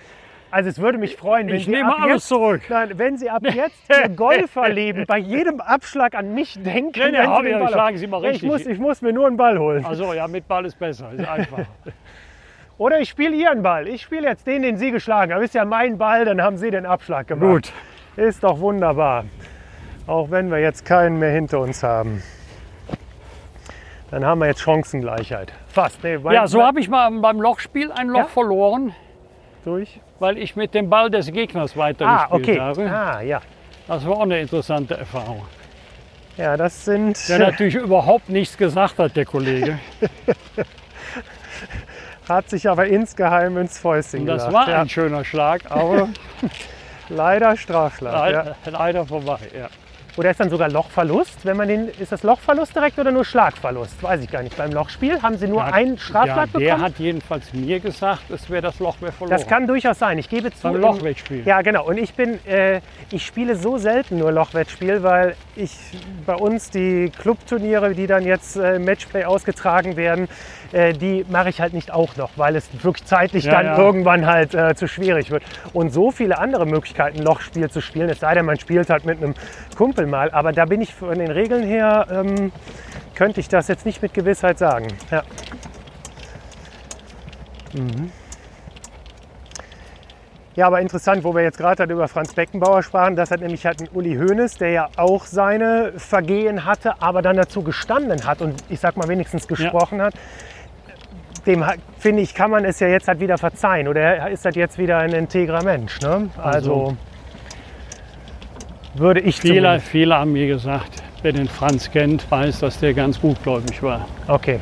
Also 0.50 0.70
es 0.70 0.80
würde 0.80 0.96
mich 0.96 1.16
freuen, 1.16 1.48
wenn 1.48 1.56
ich 1.56 1.66
Sie 1.66 1.70
nehme 1.70 1.90
ab 1.90 2.00
alles 2.00 2.14
jetzt, 2.14 2.28
zurück. 2.28 2.62
nein, 2.70 2.92
wenn 2.96 3.18
Sie 3.18 3.28
ab 3.28 3.42
jetzt 3.54 3.82
Ihr 3.90 4.08
Golferleben 4.08 5.04
bei 5.06 5.18
jedem 5.18 5.60
Abschlag 5.60 6.14
an 6.14 6.32
mich 6.32 6.54
denken. 6.62 6.98
Nee, 6.98 7.18
wenn 7.18 7.58
Ball 7.58 7.68
schlagen 7.68 7.98
Sie 7.98 8.06
mal 8.06 8.22
Ja, 8.22 8.30
ich 8.30 8.34
richtig. 8.42 8.50
muss, 8.50 8.66
ich 8.66 8.78
muss 8.78 9.02
mir 9.02 9.12
nur 9.12 9.26
einen 9.26 9.36
Ball 9.36 9.58
holen. 9.58 9.84
Also 9.84 10.14
ja, 10.14 10.26
mit 10.26 10.48
Ball 10.48 10.64
ist 10.64 10.78
besser, 10.78 11.10
ist 11.12 11.28
einfach. 11.28 11.58
Oder 12.78 13.00
ich 13.00 13.10
spiele 13.10 13.34
Ihren 13.34 13.62
Ball. 13.62 13.88
Ich 13.88 14.02
spiele 14.02 14.28
jetzt 14.28 14.46
den, 14.46 14.62
den 14.62 14.76
Sie 14.78 14.90
geschlagen 14.90 15.34
haben. 15.34 15.42
Ist 15.42 15.54
ja 15.54 15.64
mein 15.64 15.98
Ball, 15.98 16.24
dann 16.24 16.40
haben 16.40 16.56
Sie 16.56 16.70
den 16.70 16.86
Abschlag 16.86 17.26
gemacht. 17.26 17.50
Gut. 17.50 17.72
Ist 18.16 18.42
doch 18.42 18.60
wunderbar. 18.60 19.24
Auch 20.06 20.30
wenn 20.30 20.50
wir 20.50 20.58
jetzt 20.58 20.86
keinen 20.86 21.18
mehr 21.18 21.30
hinter 21.32 21.60
uns 21.60 21.82
haben. 21.82 22.22
Dann 24.10 24.24
haben 24.24 24.40
wir 24.40 24.46
jetzt 24.46 24.62
Chancengleichheit. 24.62 25.52
Fast. 25.82 26.02
Nee, 26.02 26.18
Ja, 26.30 26.46
so 26.46 26.62
habe 26.62 26.80
ich 26.80 26.88
mal 26.88 27.10
beim 27.20 27.40
Lochspiel 27.40 27.92
ein 27.92 28.08
Loch 28.08 28.18
Ja? 28.18 28.24
verloren, 28.26 28.94
durch. 29.64 30.00
weil 30.18 30.38
ich 30.38 30.56
mit 30.56 30.74
dem 30.74 30.90
Ball 30.90 31.10
des 31.10 31.30
Gegners 31.32 31.72
Ah, 31.74 31.78
weitergespielt 31.78 32.32
okay. 32.32 32.60
habe. 32.60 32.90
Ah, 32.90 33.20
ja. 33.20 33.40
Das 33.86 34.04
war 34.06 34.16
auch 34.16 34.22
eine 34.22 34.40
interessante 34.40 34.96
Erfahrung. 34.96 35.42
Ja, 36.36 36.56
das 36.56 36.84
sind. 36.84 37.28
Der 37.28 37.38
natürlich 37.38 37.74
überhaupt 37.74 38.28
nichts 38.28 38.56
gesagt 38.56 38.98
hat, 38.98 39.16
der 39.16 39.24
Kollege. 39.24 39.78
Hat 42.28 42.50
sich 42.50 42.68
aber 42.68 42.86
insgeheim 42.86 43.56
ins 43.56 43.78
Fäustchen 43.78 44.26
das 44.26 44.46
gelacht. 44.46 44.66
war 44.68 44.74
ja. 44.74 44.80
ein 44.82 44.88
schöner 44.88 45.24
Schlag, 45.24 45.62
aber 45.70 46.08
Leider 47.08 47.56
Strafschlag. 47.56 48.12
Ja. 48.12 48.26
leider, 48.26 48.56
leider 48.70 49.06
vorbei. 49.06 49.38
Ja. 49.58 49.68
Oder 50.18 50.32
ist 50.32 50.40
dann 50.40 50.50
sogar 50.50 50.68
Lochverlust? 50.68 51.44
Wenn 51.46 51.56
man 51.56 51.68
den, 51.68 51.88
ist 52.00 52.10
das 52.10 52.24
Lochverlust 52.24 52.74
direkt 52.74 52.98
oder 52.98 53.12
nur 53.12 53.24
Schlagverlust? 53.24 54.02
Weiß 54.02 54.20
ich 54.20 54.28
gar 54.28 54.42
nicht. 54.42 54.56
Beim 54.56 54.72
Lochspiel 54.72 55.22
haben 55.22 55.38
Sie 55.38 55.46
nur 55.46 55.64
Hat- 55.64 55.74
einen 55.74 55.96
Strafschlag 55.96 56.48
ja, 56.54 56.58
der 56.58 56.58
bekommen? 56.66 56.82
hat 56.82 56.98
jedenfalls 56.98 57.52
mir 57.52 57.78
gesagt, 57.78 58.28
es 58.28 58.50
wäre 58.50 58.62
das 58.62 58.80
Loch 58.80 59.00
mehr 59.00 59.12
verloren. 59.12 59.38
Das 59.38 59.46
kann 59.46 59.68
durchaus 59.68 60.00
sein. 60.00 60.18
Ich 60.18 60.28
gebe 60.28 60.50
zu. 60.50 60.64
beim 60.64 60.74
im- 60.74 60.80
Lochwettspiel. 60.80 61.42
Ja, 61.46 61.62
genau. 61.62 61.86
Und 61.86 61.98
ich 61.98 62.14
bin, 62.14 62.44
äh, 62.46 62.80
ich 63.12 63.24
spiele 63.24 63.54
so 63.54 63.78
selten 63.78 64.18
nur 64.18 64.32
Lochwettspiel, 64.32 65.04
weil 65.04 65.36
ich 65.54 65.70
bei 66.26 66.34
uns 66.34 66.70
die 66.70 67.12
Clubturniere, 67.16 67.94
die 67.94 68.08
dann 68.08 68.24
jetzt 68.26 68.56
äh, 68.56 68.74
im 68.74 68.84
Matchplay 68.86 69.24
ausgetragen 69.24 69.96
werden, 69.96 70.26
äh, 70.72 70.92
die 70.92 71.24
mache 71.28 71.48
ich 71.48 71.60
halt 71.60 71.72
nicht 71.72 71.90
auch 71.92 72.16
noch, 72.16 72.30
weil 72.36 72.56
es 72.56 72.68
wirklich 72.82 73.06
zeitlich 73.06 73.44
Ja, 73.44 73.52
dann 73.52 73.66
ja. 73.66 73.78
irgendwann 73.78 74.26
halt 74.26 74.54
äh, 74.54 74.74
zu 74.74 74.86
schwierig 74.86 75.30
wird. 75.30 75.42
Und 75.72 75.92
so 75.92 76.10
viele 76.10 76.38
andere 76.38 76.66
Möglichkeiten, 76.66 77.22
Lochspiel 77.22 77.70
zu 77.70 77.80
spielen, 77.80 78.10
es 78.10 78.20
sei 78.20 78.34
denn, 78.34 78.44
man 78.44 78.58
spielt 78.58 78.90
halt 78.90 79.04
mit 79.04 79.22
einem 79.22 79.34
Kumpel 79.76 80.06
mal, 80.06 80.30
aber 80.30 80.52
da 80.52 80.64
bin 80.64 80.80
ich 80.80 80.94
von 80.94 81.18
den 81.18 81.30
Regeln 81.30 81.62
her, 81.62 82.06
ähm, 82.10 82.52
könnte 83.14 83.40
ich 83.40 83.48
das 83.48 83.68
jetzt 83.68 83.86
nicht 83.86 84.02
mit 84.02 84.14
Gewissheit 84.14 84.58
sagen. 84.58 84.88
Ja. 85.10 85.22
Ja, 90.58 90.66
aber 90.66 90.80
interessant, 90.80 91.22
wo 91.22 91.36
wir 91.36 91.42
jetzt 91.42 91.58
gerade 91.58 91.82
halt 91.82 91.90
über 91.92 92.08
Franz 92.08 92.34
Beckenbauer 92.34 92.82
sprachen, 92.82 93.14
das 93.14 93.30
hat 93.30 93.40
nämlich 93.40 93.64
halt 93.64 93.80
ein 93.80 93.88
Uli 93.94 94.16
Hoeneß, 94.16 94.58
der 94.58 94.70
ja 94.70 94.88
auch 94.96 95.24
seine 95.24 95.92
Vergehen 95.96 96.64
hatte, 96.64 97.00
aber 97.00 97.22
dann 97.22 97.36
dazu 97.36 97.62
gestanden 97.62 98.26
hat 98.26 98.40
und 98.40 98.64
ich 98.68 98.80
sag 98.80 98.96
mal 98.96 99.06
wenigstens 99.06 99.46
gesprochen 99.46 100.02
hat. 100.02 100.14
Dem 101.48 101.64
finde 101.98 102.20
ich, 102.22 102.34
kann 102.34 102.50
man 102.50 102.66
es 102.66 102.78
ja 102.78 102.88
jetzt 102.88 103.08
halt 103.08 103.20
wieder 103.20 103.38
verzeihen 103.38 103.88
oder 103.88 104.00
er 104.02 104.28
ist 104.30 104.44
halt 104.44 104.54
jetzt 104.54 104.76
wieder 104.78 104.98
ein 104.98 105.14
integrer 105.14 105.64
Mensch. 105.64 105.98
Ne? 106.02 106.28
Also, 106.36 106.74
Also- 106.74 106.96
würde 108.94 109.20
ich 109.20 109.40
Viele, 109.40 109.80
viele 109.80 110.14
haben 110.16 110.32
mir 110.34 110.46
gesagt, 110.46 111.02
wer 111.22 111.32
den 111.32 111.48
Franz 111.48 111.90
kennt, 111.90 112.30
weiß, 112.30 112.60
dass 112.60 112.78
der 112.80 112.92
ganz 112.92 113.18
gutgläubig 113.20 113.82
war. 113.82 114.06
Okay, 114.28 114.60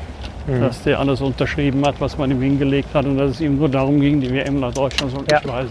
Dass 0.60 0.84
der 0.84 1.00
alles 1.00 1.20
unterschrieben 1.22 1.84
hat, 1.84 2.00
was 2.00 2.16
man 2.18 2.30
ihm 2.30 2.40
hingelegt 2.40 2.94
hat 2.94 3.04
und 3.04 3.16
dass 3.18 3.32
es 3.32 3.40
ihm 3.40 3.58
nur 3.58 3.68
darum 3.68 4.00
ging, 4.00 4.20
die 4.20 4.32
WM 4.32 4.60
nach 4.60 4.72
Deutschland 4.72 5.10
zu 5.10 5.24
Ja. 5.28 5.40
weiß. 5.44 5.66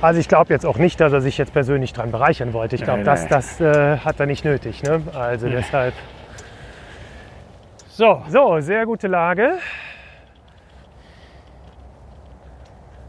also 0.00 0.20
ich 0.20 0.28
glaube 0.28 0.52
jetzt 0.54 0.64
auch 0.64 0.78
nicht, 0.78 1.00
dass 1.00 1.12
er 1.12 1.20
sich 1.20 1.36
jetzt 1.36 1.52
persönlich 1.52 1.92
dran 1.92 2.12
bereichern 2.12 2.52
wollte. 2.52 2.76
Ich 2.76 2.82
glaube, 2.84 3.00
Nee, 3.00 3.04
das, 3.06 3.22
nee. 3.24 3.28
das 3.28 3.60
äh, 3.60 3.96
hat 3.98 4.20
er 4.20 4.26
nicht 4.26 4.44
nötig. 4.44 4.84
Ne? 4.84 5.02
Also 5.18 5.48
Nee. 5.48 5.54
deshalb. 5.56 5.94
So, 7.88 8.22
So, 8.28 8.60
sehr 8.60 8.86
gute 8.86 9.08
Lage. 9.08 9.54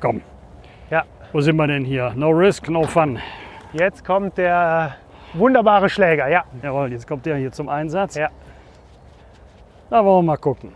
Komm. 0.02 0.22
Ja. 0.90 1.04
Wo 1.32 1.40
sind 1.40 1.56
wir 1.56 1.68
denn 1.68 1.86
hier? 1.86 2.12
No 2.16 2.32
risk, 2.32 2.68
no 2.70 2.84
fun. 2.84 3.20
Jetzt 3.74 4.04
kommt 4.04 4.38
der 4.38 4.96
wunderbare 5.34 5.88
Schläger, 5.88 6.28
ja. 6.28 6.44
Jawohl, 6.62 6.92
jetzt 6.92 7.08
kommt 7.08 7.26
der 7.26 7.38
hier 7.38 7.52
zum 7.52 7.70
Einsatz. 7.70 8.16
Ja. 8.16 8.30
Da 9.90 10.04
wollen 10.04 10.26
wir 10.26 10.34
mal 10.34 10.38
gucken. 10.38 10.74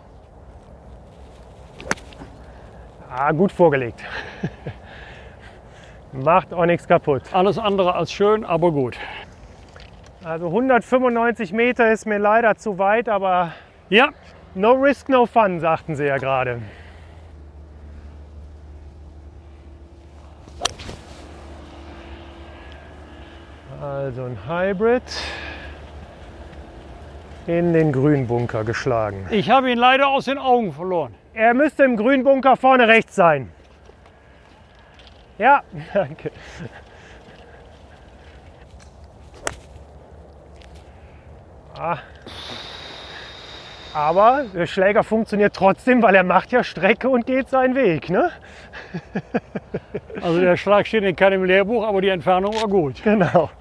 Ah, 3.10 3.32
gut 3.32 3.52
vorgelegt. 3.52 4.04
Macht 6.14 6.54
auch 6.54 6.66
nichts 6.66 6.88
kaputt. 6.88 7.24
Alles 7.34 7.58
andere 7.58 7.96
als 7.96 8.12
schön, 8.12 8.46
aber 8.46 8.72
gut. 8.72 8.98
Also 10.24 10.48
195 10.48 11.54
Meter 11.54 11.92
ist 11.92 12.06
mir 12.06 12.18
leider 12.18 12.56
zu 12.56 12.78
weit, 12.78 13.10
aber 13.10 13.52
Ja, 13.90 14.10
no 14.54 14.72
risk, 14.72 15.10
no 15.10 15.26
fun, 15.26 15.60
sagten 15.60 15.96
sie 15.96 16.06
ja 16.06 16.18
gerade. 16.18 16.62
Also 23.86 24.24
ein 24.24 24.38
Hybrid 24.48 25.04
in 27.46 27.72
den 27.72 27.92
Grünbunker 27.92 28.64
geschlagen. 28.64 29.28
ich 29.30 29.52
habe 29.52 29.72
ihn 29.72 29.78
leider 29.78 30.08
aus 30.08 30.26
den 30.26 30.40
Augen 30.40 30.74
verloren. 30.74 31.14
Er 31.36 31.54
müsste 31.54 31.84
im 31.84 31.96
Grünbunker 31.96 32.58
vorne 32.58 32.88
rechts 32.88 33.14
sein. 33.14 33.52
Ja, 35.38 35.62
danke. 35.94 36.32
Ah. 41.78 41.98
Aber 43.94 44.46
der 44.52 44.66
Schläger 44.66 45.04
funktioniert 45.04 45.56
trotzdem, 45.56 46.02
weil 46.02 46.16
er 46.16 46.24
macht 46.24 46.52
ja 46.52 46.64
Strecke 46.64 47.08
und 47.08 47.28
geht 47.28 47.50
seinen 47.50 47.76
Weg. 47.76 48.10
Ne? 48.10 48.32
Also 50.22 50.40
der 50.40 50.58
Schlag 50.58 50.88
steht 50.88 51.04
in 51.04 51.16
keinem 51.16 51.44
Lehrbuch, 51.44 51.86
aber 51.86 52.02
die 52.02 52.10
Entfernung 52.10 52.56
war 52.56 52.68
gut. 52.68 53.04
Genau. 53.04 53.52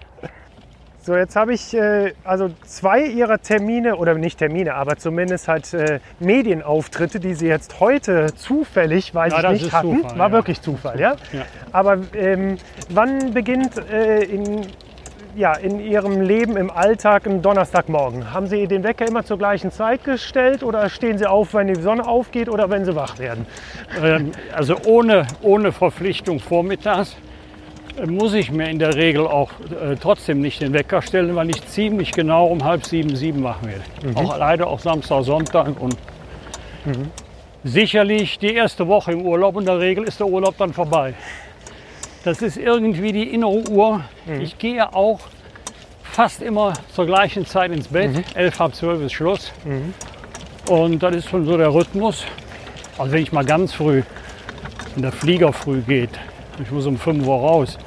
So, 1.04 1.14
jetzt 1.14 1.36
habe 1.36 1.52
ich 1.52 1.74
äh, 1.74 2.14
also 2.24 2.48
zwei 2.64 3.02
ihrer 3.04 3.38
Termine, 3.38 3.96
oder 3.96 4.14
nicht 4.14 4.38
Termine, 4.38 4.72
aber 4.74 4.96
zumindest 4.96 5.48
halt 5.48 5.74
äh, 5.74 6.00
Medienauftritte, 6.18 7.20
die 7.20 7.34
sie 7.34 7.46
jetzt 7.46 7.78
heute 7.78 8.34
zufällig, 8.34 9.14
weiß 9.14 9.34
Ja, 9.34 9.52
ich 9.52 9.64
nicht, 9.64 9.72
hatten. 9.74 9.98
Zufall, 10.00 10.18
War 10.18 10.28
ja. 10.28 10.32
wirklich 10.32 10.62
Zufall, 10.62 10.98
ja? 10.98 11.16
Ja. 11.32 11.42
Aber 11.72 11.98
ähm, 12.14 12.56
wann 12.88 13.34
beginnt 13.34 13.72
äh, 13.92 14.22
in, 14.24 14.62
ja, 15.36 15.52
in 15.56 15.78
Ihrem 15.78 16.22
Leben 16.22 16.56
im 16.56 16.70
Alltag 16.70 17.26
ein 17.26 17.42
Donnerstagmorgen? 17.42 18.32
Haben 18.32 18.46
Sie 18.46 18.66
den 18.66 18.82
Wecker 18.82 19.06
immer 19.06 19.26
zur 19.26 19.36
gleichen 19.36 19.70
Zeit 19.72 20.04
gestellt 20.04 20.62
oder 20.62 20.88
stehen 20.88 21.18
Sie 21.18 21.26
auf, 21.26 21.52
wenn 21.52 21.66
die 21.66 21.82
Sonne 21.82 22.08
aufgeht 22.08 22.48
oder 22.48 22.70
wenn 22.70 22.86
Sie 22.86 22.96
wach 22.96 23.18
werden? 23.18 23.44
Ähm, 24.02 24.32
Also 24.54 24.76
ohne, 24.86 25.26
ohne 25.42 25.70
Verpflichtung 25.70 26.40
vormittags 26.40 27.14
muss 28.06 28.34
ich 28.34 28.50
mir 28.50 28.68
in 28.68 28.78
der 28.78 28.94
Regel 28.94 29.26
auch 29.26 29.50
äh, 29.70 29.96
trotzdem 30.00 30.40
nicht 30.40 30.60
den 30.60 30.72
Wecker 30.72 31.00
stellen, 31.02 31.34
weil 31.36 31.50
ich 31.50 31.64
ziemlich 31.66 32.12
genau 32.12 32.46
um 32.46 32.64
halb 32.64 32.84
sieben, 32.84 33.14
sieben 33.16 33.42
wach 33.44 33.58
werde. 33.62 33.82
Auch 34.16 34.36
leider 34.38 34.66
auch 34.66 34.80
Samstag, 34.80 35.24
Sonntag 35.24 35.80
und 35.80 35.96
sicherlich 37.62 38.38
die 38.38 38.52
erste 38.54 38.86
Woche 38.88 39.12
im 39.12 39.22
Urlaub. 39.22 39.56
In 39.58 39.64
der 39.64 39.78
Regel 39.78 40.04
ist 40.04 40.20
der 40.20 40.26
Urlaub 40.26 40.56
dann 40.58 40.72
vorbei. 40.72 41.14
Das 42.24 42.42
ist 42.42 42.56
irgendwie 42.56 43.12
die 43.12 43.32
innere 43.34 43.68
Uhr. 43.70 44.00
Ich 44.42 44.58
gehe 44.58 44.92
auch 44.94 45.20
fast 46.02 46.42
immer 46.42 46.74
zur 46.94 47.06
gleichen 47.06 47.46
Zeit 47.46 47.70
ins 47.72 47.88
Bett. 47.88 48.10
Elf, 48.34 48.58
halb 48.58 48.74
zwölf 48.74 49.00
ist 49.02 49.12
Schluss. 49.12 49.52
Und 50.68 51.02
das 51.02 51.14
ist 51.16 51.28
schon 51.28 51.44
so 51.46 51.56
der 51.56 51.72
Rhythmus. 51.72 52.24
Also 52.98 53.12
wenn 53.12 53.22
ich 53.22 53.32
mal 53.32 53.44
ganz 53.44 53.72
früh, 53.74 54.02
wenn 54.94 55.02
der 55.02 55.12
Flieger 55.12 55.52
früh 55.52 55.80
geht, 55.80 56.10
ich 56.62 56.70
muss 56.70 56.86
um 56.86 56.96
5 56.96 57.26
Uhr 57.26 57.36
raus, 57.36 57.78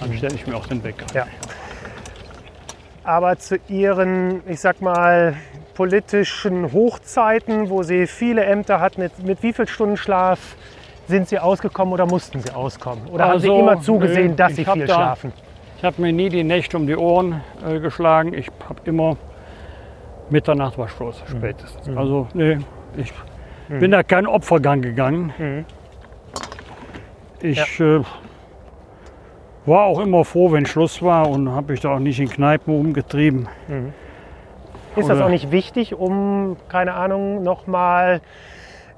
dann 0.00 0.12
stelle 0.14 0.34
ich 0.34 0.46
mir 0.46 0.56
auch 0.56 0.66
den 0.66 0.82
Wecker. 0.84 1.06
Ja. 1.14 1.26
Aber 3.04 3.36
zu 3.38 3.56
Ihren, 3.68 4.42
ich 4.48 4.60
sag 4.60 4.80
mal, 4.80 5.34
politischen 5.74 6.72
Hochzeiten, 6.72 7.68
wo 7.70 7.82
Sie 7.82 8.06
viele 8.06 8.44
Ämter 8.44 8.80
hatten, 8.80 9.00
mit, 9.02 9.22
mit 9.24 9.42
wie 9.42 9.52
viel 9.52 9.66
Stunden 9.66 9.96
Schlaf 9.96 10.56
sind 11.08 11.28
Sie 11.28 11.38
ausgekommen 11.38 11.92
oder 11.92 12.06
mussten 12.06 12.40
Sie 12.40 12.50
auskommen? 12.52 13.06
Oder 13.08 13.24
haben 13.24 13.40
Sie 13.40 13.48
Also, 13.48 13.60
immer 13.60 13.80
zugesehen, 13.80 14.30
nö, 14.30 14.34
dass 14.36 14.54
Sie 14.54 14.64
viel 14.64 14.86
da- 14.86 14.94
schlafen? 14.94 15.32
Ich 15.78 15.84
habe 15.84 16.00
mir 16.00 16.12
nie 16.12 16.28
die 16.28 16.44
Nächte 16.44 16.76
um 16.76 16.86
die 16.86 16.94
Ohren 16.96 17.40
äh, 17.68 17.80
geschlagen. 17.80 18.34
Ich 18.34 18.46
habe 18.68 18.80
immer 18.84 19.16
Mitternacht 20.30 20.78
war 20.78 20.88
Schluss, 20.88 21.20
spätestens. 21.28 21.96
Also 21.96 22.28
nee, 22.34 22.58
ich 22.96 23.12
bin 23.68 23.90
da 23.90 24.04
keinen 24.04 24.28
Opfergang 24.28 24.80
gegangen. 24.80 25.66
Ich 27.42 27.80
äh, 27.80 28.00
war 29.66 29.84
auch 29.84 30.00
immer 30.00 30.24
froh, 30.24 30.52
wenn 30.52 30.66
Schluss 30.66 31.02
war 31.02 31.28
und 31.28 31.50
habe 31.50 31.72
mich 31.72 31.80
da 31.80 31.94
auch 31.94 31.98
nicht 31.98 32.20
in 32.20 32.28
Kneipen 32.28 32.74
umgetrieben. 32.78 33.48
Ist 34.96 35.08
das 35.08 35.16
Oder- 35.16 35.26
auch 35.26 35.30
nicht 35.30 35.50
wichtig, 35.50 35.94
um, 35.94 36.56
keine 36.68 36.94
Ahnung, 36.94 37.42
nochmal 37.42 38.20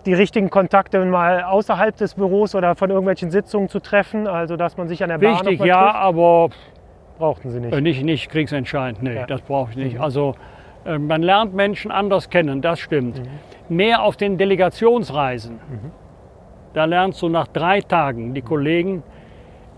die 0.07 0.13
richtigen 0.15 0.51
Kontakte 0.51 1.03
mal 1.05 1.43
außerhalb 1.45 1.97
des 1.97 2.15
Büros 2.15 2.55
oder 2.55 2.75
von 2.75 2.91
irgendwelchen 2.91 3.31
Sitzungen 3.31 3.69
zu 3.69 3.81
treffen? 3.81 4.27
Also, 4.27 4.57
dass 4.57 4.77
man 4.77 4.89
sich 4.89 5.03
an 5.03 5.09
der 5.09 5.19
Bar 5.19 5.41
Wichtig, 5.41 5.61
ja, 5.65 5.83
trifft? 5.85 5.97
aber 5.97 6.49
Brauchten 7.17 7.51
Sie 7.51 7.61
nicht. 7.61 7.73
Äh, 7.73 7.81
Nicht, 7.81 8.03
nicht 8.03 8.29
kriegsentscheidend, 8.29 9.03
nee, 9.05 9.15
Ja. 9.15 9.27
das 9.27 9.41
brauche 9.43 9.71
ich 9.71 9.77
nicht. 9.77 10.01
Also 10.01 10.35
äh, 10.85 10.99
man 10.99 11.23
lernt 11.23 11.55
Menschen 11.55 11.93
anders 11.93 12.29
kennen, 12.29 12.61
das 12.61 12.81
stimmt. 12.81 13.23
Mehr 13.69 14.03
auf 14.03 14.17
den 14.17 14.37
Delegationsreisen. 14.37 15.61
Da 16.75 16.85
lernst 16.87 17.23
du 17.23 17.29
nach 17.29 17.47
drei 17.47 17.81
Tagen 17.81 18.35
die 18.35 18.43
Kollegen 18.43 19.05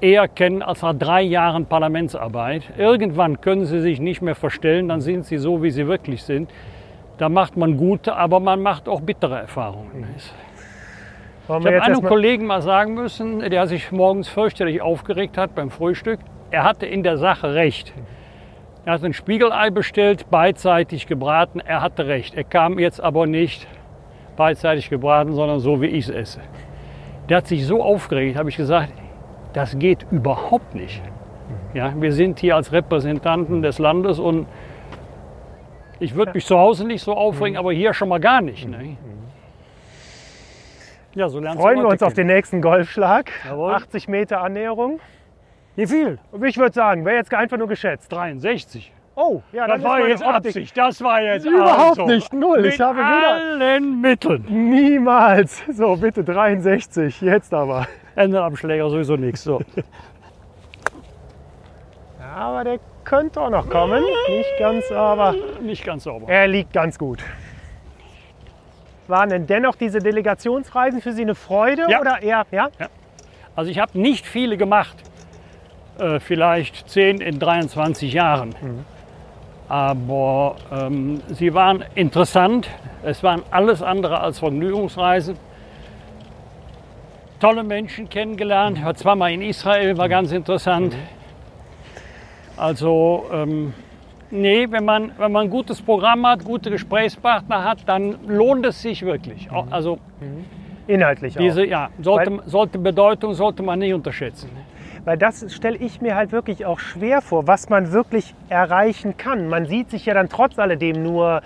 eher 0.00 0.28
kennen 0.28 0.62
als 0.62 0.80
nach 0.80 0.94
drei 0.94 1.22
Jahren 1.22 1.66
Parlamentsarbeit. 1.66 2.62
Irgendwann 2.78 3.40
können 3.42 3.66
sie 3.66 3.80
sich 3.80 4.00
nicht 4.00 4.22
mehr 4.22 4.34
verstellen, 4.34 4.88
dann 4.88 5.02
sind 5.02 5.26
sie 5.26 5.36
so, 5.36 5.62
wie 5.62 5.70
sie 5.70 5.86
wirklich 5.86 6.22
sind. 6.22 6.50
Da 7.18 7.28
macht 7.28 7.56
man 7.56 7.76
gute, 7.76 8.16
aber 8.16 8.40
man 8.40 8.62
macht 8.62 8.88
auch 8.88 9.00
bittere 9.02 9.38
Erfahrungen. 9.38 10.06
Wollen 11.46 11.62
Ich 11.62 11.66
habe 11.66 11.82
einem 11.82 12.02
Kollegen 12.02 12.46
mal 12.46 12.62
sagen 12.62 12.94
müssen, 12.94 13.40
der 13.40 13.66
sich 13.66 13.92
morgens 13.92 14.28
fürchterlich 14.28 14.80
aufgeregt 14.80 15.36
hat 15.38 15.54
beim 15.54 15.70
Frühstück. 15.70 16.20
Er 16.50 16.64
hatte 16.64 16.86
in 16.86 17.02
der 17.02 17.18
Sache 17.18 17.54
recht. 17.54 17.92
Er 18.86 18.94
hat 18.94 19.04
ein 19.04 19.12
Spiegelei 19.12 19.70
bestellt, 19.70 20.30
beidseitig 20.30 21.06
gebraten. 21.06 21.60
Er 21.60 21.82
hatte 21.82 22.06
recht. 22.06 22.34
Er 22.34 22.44
kam 22.44 22.78
jetzt 22.78 23.02
aber 23.02 23.26
nicht 23.26 23.66
beidseitig 24.36 24.90
gebraten, 24.90 25.34
sondern 25.34 25.60
so, 25.60 25.80
wie 25.80 25.86
ich 25.86 26.08
es 26.08 26.10
esse. 26.10 26.40
Der 27.28 27.38
hat 27.38 27.46
sich 27.46 27.66
so 27.66 27.82
aufgeregt, 27.82 28.36
habe 28.36 28.50
ich 28.50 28.56
gesagt, 28.56 28.92
das 29.52 29.78
geht 29.78 30.06
überhaupt 30.10 30.74
nicht. 30.74 31.02
Ja, 31.74 31.92
wir 32.00 32.12
sind 32.12 32.38
hier 32.38 32.56
als 32.56 32.72
Repräsentanten 32.72 33.62
des 33.62 33.78
Landes 33.78 34.18
und 34.18 34.46
ich 35.98 36.14
würde 36.14 36.32
mich 36.34 36.46
zu 36.46 36.58
Hause 36.58 36.86
nicht 36.86 37.02
so 37.02 37.14
aufregen, 37.14 37.56
aber 37.56 37.72
hier 37.72 37.94
schon 37.94 38.08
mal 38.08 38.20
gar 38.20 38.40
nicht. 38.40 38.68
Ne? 38.68 38.96
Ja, 41.14 41.28
so 41.28 41.40
Freuen 41.40 41.78
wir 41.78 41.88
uns 41.88 42.02
auf 42.02 42.12
den 42.12 42.26
nächsten 42.26 42.60
Golfschlag. 42.60 43.30
Jawohl. 43.46 43.72
80 43.72 44.06
Meter 44.08 44.42
Annäherung. 44.42 45.00
Wie 45.74 45.86
viel? 45.86 46.18
Ich 46.44 46.58
würde 46.58 46.74
sagen, 46.74 47.04
wäre 47.06 47.16
jetzt 47.16 47.32
einfach 47.32 47.56
nur 47.56 47.68
geschätzt. 47.68 48.12
63. 48.12 48.92
Oh, 49.18 49.40
ja, 49.50 49.66
Das 49.66 49.82
war 49.82 50.06
jetzt 50.06 50.22
Optik 50.22 50.34
Absicht. 50.34 50.76
Das 50.76 51.00
war 51.02 51.22
jetzt 51.22 51.46
Überhaupt 51.46 51.98
also. 51.98 52.06
nicht, 52.06 52.32
null. 52.34 52.60
Mit 52.60 52.74
Ich 52.74 52.80
habe 52.80 52.98
wieder- 52.98 53.32
allen 53.62 54.00
Mitteln. 54.02 54.44
Niemals. 54.48 55.62
So, 55.72 55.96
bitte 55.96 56.22
63. 56.22 57.22
Jetzt 57.22 57.54
aber. 57.54 57.86
Ändert 58.14 58.42
am 58.44 58.56
Schläger 58.56 58.90
sowieso 58.90 59.16
nichts. 59.16 59.42
So. 59.44 59.60
Aber 62.36 62.64
der 62.64 62.78
könnte 63.04 63.40
auch 63.40 63.50
noch 63.50 63.68
kommen. 63.70 64.02
Nicht 64.28 64.58
ganz, 64.58 64.90
aber 64.92 65.34
Nicht 65.62 65.84
ganz 65.84 66.04
sauber. 66.04 66.28
er 66.28 66.46
liegt 66.48 66.72
ganz 66.74 66.98
gut. 66.98 67.22
Waren 69.08 69.30
denn 69.30 69.46
dennoch 69.46 69.76
diese 69.76 70.00
Delegationsreisen 70.00 71.00
für 71.00 71.12
Sie 71.12 71.22
eine 71.22 71.34
Freude 71.36 71.86
Ja. 71.88 72.00
oder 72.00 72.20
eher, 72.22 72.44
ja? 72.50 72.68
Also 73.54 73.70
ich 73.70 73.78
habe 73.78 73.98
nicht 73.98 74.26
viele 74.26 74.56
gemacht. 74.58 74.96
Äh, 75.98 76.20
vielleicht 76.20 76.90
10 76.90 77.20
in 77.22 77.38
23 77.38 78.12
Jahren. 78.12 78.54
Aber 79.68 80.56
ähm, 80.72 81.20
sie 81.28 81.52
waren 81.54 81.84
interessant. 81.94 82.68
Es 83.02 83.22
waren 83.22 83.42
alles 83.50 83.82
andere 83.82 84.20
als 84.20 84.38
Vergnügungsreisen. 84.38 85.36
Tolle 87.40 87.64
Menschen 87.64 88.08
kennengelernt. 88.08 88.78
Ich 88.78 88.84
war 88.84 88.94
zweimal 88.94 89.32
in 89.32 89.42
Israel, 89.42 89.98
war 89.98 90.08
ganz 90.08 90.32
interessant. 90.32 90.96
Also, 92.56 93.26
ähm, 93.32 93.74
nee, 94.30 94.66
wenn 94.70 94.84
man, 94.84 95.12
wenn 95.18 95.32
man 95.32 95.44
ein 95.46 95.50
gutes 95.50 95.82
Programm 95.82 96.26
hat, 96.26 96.44
gute 96.44 96.70
Gesprächspartner 96.70 97.62
hat, 97.64 97.78
dann 97.86 98.16
lohnt 98.26 98.64
es 98.64 98.80
sich 98.80 99.02
wirklich. 99.02 99.50
Auch- 99.50 99.66
Also 99.70 99.98
Inhaltlich 100.86 101.34
diese, 101.36 101.62
auch. 101.62 101.66
ja, 101.66 101.90
sollte, 102.00 102.38
sollte 102.46 102.78
Bedeutung 102.78 103.34
sollte 103.34 103.62
man 103.62 103.80
nicht 103.80 103.92
unterschätzen. 103.92 104.48
Weil 105.06 105.16
das 105.16 105.54
stelle 105.54 105.76
ich 105.76 106.00
mir 106.00 106.16
halt 106.16 106.32
wirklich 106.32 106.66
auch 106.66 106.80
schwer 106.80 107.22
vor, 107.22 107.46
was 107.46 107.68
man 107.68 107.92
wirklich 107.92 108.34
erreichen 108.48 109.16
kann. 109.16 109.48
Man 109.48 109.66
sieht 109.66 109.88
sich 109.88 110.04
ja 110.04 110.14
dann 110.14 110.28
trotz 110.28 110.58
alledem 110.58 111.00
nur 111.04 111.42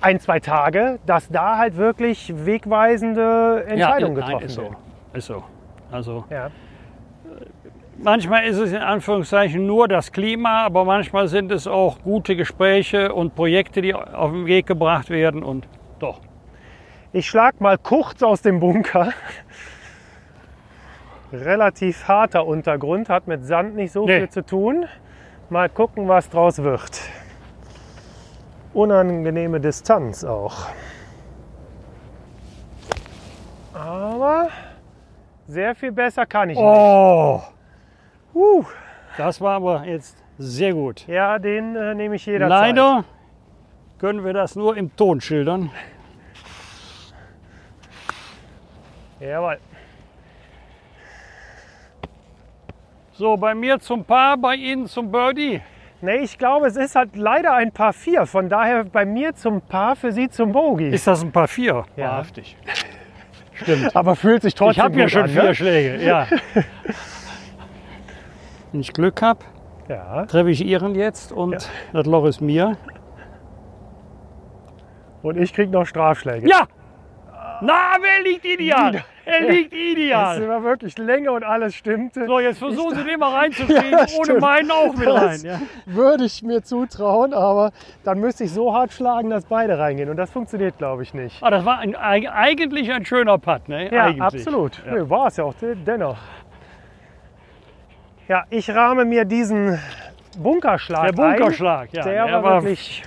ein, 0.00 0.18
zwei 0.18 0.40
Tage, 0.40 0.98
dass 1.06 1.28
da 1.28 1.56
halt 1.56 1.76
wirklich 1.76 2.32
wegweisende 2.44 3.64
Entscheidungen 3.68 4.14
nein, 4.14 4.26
getroffen 4.26 4.46
ist 4.46 4.54
so. 4.54 4.62
werden. 4.62 4.76
Ist 5.12 5.26
so. 5.26 5.44
Also 5.92 6.24
Ja. 6.30 6.50
manchmal 8.02 8.44
ist 8.46 8.58
es 8.58 8.72
in 8.72 8.78
Anführungszeichen 8.78 9.64
nur 9.64 9.86
das 9.86 10.10
Klima, 10.10 10.64
aber 10.64 10.84
manchmal 10.84 11.28
sind 11.28 11.52
es 11.52 11.68
auch 11.68 12.02
gute 12.02 12.34
Gespräche 12.34 13.14
und 13.14 13.36
Projekte, 13.36 13.82
die 13.82 13.94
auf 13.94 14.32
den 14.32 14.46
Weg 14.46 14.66
gebracht 14.66 15.10
werden 15.10 15.44
und 15.44 15.68
doch. 16.00 16.20
Ich 17.12 17.28
schlag 17.28 17.60
mal 17.60 17.78
kurz 17.78 18.20
aus 18.24 18.42
dem 18.42 18.58
Bunker. 18.58 19.12
Relativ 21.32 22.06
harter 22.08 22.46
Untergrund, 22.46 23.08
hat 23.08 23.26
mit 23.26 23.44
Sand 23.44 23.74
nicht 23.74 23.92
so 23.92 24.06
Nee. 24.06 24.20
viel 24.20 24.28
zu 24.30 24.44
tun. 24.44 24.86
Mal 25.50 25.68
gucken, 25.68 26.08
was 26.08 26.28
draus 26.30 26.58
wird. 26.62 27.00
Unangenehme 28.74 29.60
Distanz 29.60 30.24
auch. 30.24 30.68
Aber 33.74 34.48
sehr 35.46 35.74
viel 35.74 35.92
besser 35.92 36.26
kann 36.26 36.50
ich 36.50 36.58
Oh, 36.58 37.34
nicht. 37.36 37.46
Uh, 38.34 38.64
das 39.18 39.40
war 39.40 39.56
aber 39.56 39.84
jetzt 39.84 40.16
sehr 40.38 40.72
gut. 40.72 41.06
ja, 41.06 41.38
den 41.38 41.76
äh, 41.76 41.94
nehme 41.94 42.16
ich 42.16 42.24
jederzeit. 42.26 42.48
Leider 42.48 43.04
können 43.98 44.24
wir 44.24 44.32
das 44.32 44.56
nur 44.56 44.76
im 44.76 44.94
Ton 44.96 45.20
schildern. 45.20 45.70
Jawohl. 49.20 49.58
So, 53.12 53.36
bei 53.36 53.54
mir 53.54 53.78
zum 53.78 54.04
Paar, 54.04 54.36
bei 54.38 54.54
Ihnen 54.56 54.86
zum 54.86 55.10
Birdie. 55.12 55.60
Nee, 56.00 56.16
ich 56.22 56.38
glaube, 56.38 56.66
es 56.66 56.76
ist 56.76 56.96
halt 56.96 57.14
leider 57.14 57.54
ein 57.54 57.70
Paar 57.70 57.92
4. 57.92 58.26
Von 58.26 58.48
daher 58.48 58.84
bei 58.84 59.04
mir 59.04 59.34
zum 59.34 59.60
Paar, 59.60 59.94
für 59.94 60.10
Sie 60.12 60.28
zum 60.28 60.52
Bogey. 60.52 60.88
Ist 60.88 61.06
das 61.06 61.22
ein 61.22 61.30
Paar 61.30 61.46
vier? 61.46 61.84
Ja. 61.96 62.10
Wahrhaftig. 62.12 62.56
Stimmt. 63.54 63.94
Aber 63.94 64.16
fühlt 64.16 64.42
sich 64.42 64.54
trotzdem 64.54 64.72
Ich 64.72 64.80
habe 64.84 64.98
ja 64.98 65.08
schon 65.08 65.22
an, 65.22 65.28
vier 65.28 65.42
ne? 65.44 65.54
Schläge, 65.54 66.04
ja. 66.04 66.26
Wenn 68.72 68.80
ich 68.80 68.92
Glück 68.92 69.22
habe, 69.22 69.40
Ja. 69.88 70.24
treffe 70.26 70.50
ich 70.50 70.64
Ihren 70.64 70.94
jetzt 70.96 71.30
und 71.30 71.68
das 71.92 72.06
Loch 72.06 72.24
ist 72.24 72.40
mir. 72.40 72.76
Und 75.22 75.36
ich 75.38 75.52
krieg 75.52 75.70
noch 75.70 75.86
Strafschläge. 75.86 76.48
Ja! 76.48 76.66
Na, 77.64 77.96
wer 78.00 78.24
liegt 78.24 78.44
ideal? 78.44 79.04
Er 79.24 79.40
liegt 79.48 79.72
Das 79.72 79.78
ideal. 79.78 80.48
war 80.48 80.64
wirklich 80.64 80.98
Länge 80.98 81.30
und 81.30 81.44
alles 81.44 81.76
stimmte. 81.76 82.26
So, 82.26 82.40
jetzt 82.40 82.58
versuchen 82.58 82.96
Sie 82.96 83.04
den 83.04 83.20
mal 83.20 83.32
reinzukriegen, 83.36 83.90
Ja, 83.92 84.06
ohne 84.18 84.34
meinen 84.40 84.70
auch 84.72 84.92
mit 84.96 85.06
rein. 85.08 85.20
Das 85.30 85.42
Ja. 85.44 85.60
würde 85.86 86.24
ich 86.24 86.42
mir 86.42 86.62
zutrauen, 86.64 87.32
aber 87.32 87.70
dann 88.02 88.18
müsste 88.18 88.42
ich 88.44 88.50
so 88.52 88.74
hart 88.74 88.92
schlagen, 88.92 89.30
dass 89.30 89.44
beide 89.44 89.78
reingehen. 89.78 90.08
Und 90.10 90.16
das 90.16 90.30
funktioniert, 90.30 90.76
glaube 90.78 91.04
ich, 91.04 91.14
nicht. 91.14 91.40
Ah, 91.40 91.50
das 91.50 91.64
war 91.64 91.78
ein, 91.78 91.94
eig- 91.96 92.28
eigentlich 92.32 92.90
ein 92.92 93.04
schöner 93.06 93.38
Putt, 93.38 93.68
ne? 93.68 93.94
Ja, 93.94 94.06
eigentlich. 94.06 94.22
absolut. 94.22 94.82
Ja. 94.84 94.94
Nö, 94.94 95.08
war 95.08 95.28
es 95.28 95.36
ja 95.36 95.44
auch 95.44 95.54
de- 95.54 95.76
dennoch. 95.76 96.18
Ja, 98.26 98.44
ich 98.50 98.68
rahme 98.74 99.04
mir 99.04 99.24
diesen 99.24 99.78
Bunkerschlag 100.36 101.06
Der 101.06 101.12
Bunkerschlag, 101.12 101.92
ja. 101.92 102.02
ein. 102.02 102.08
Der, 102.10 102.24
war, 102.32 102.42
war, 102.42 102.62
wirklich, 102.64 103.02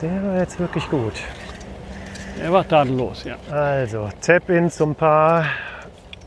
der 0.00 0.22
war 0.22 0.36
jetzt 0.38 0.60
wirklich 0.60 0.88
gut. 0.90 1.14
Der 2.38 2.52
war 2.52 2.66
tadellos, 2.66 3.24
ja. 3.24 3.36
Also, 3.50 4.08
Tap-In 4.20 4.70
zum 4.70 4.94
Paar. 4.94 5.46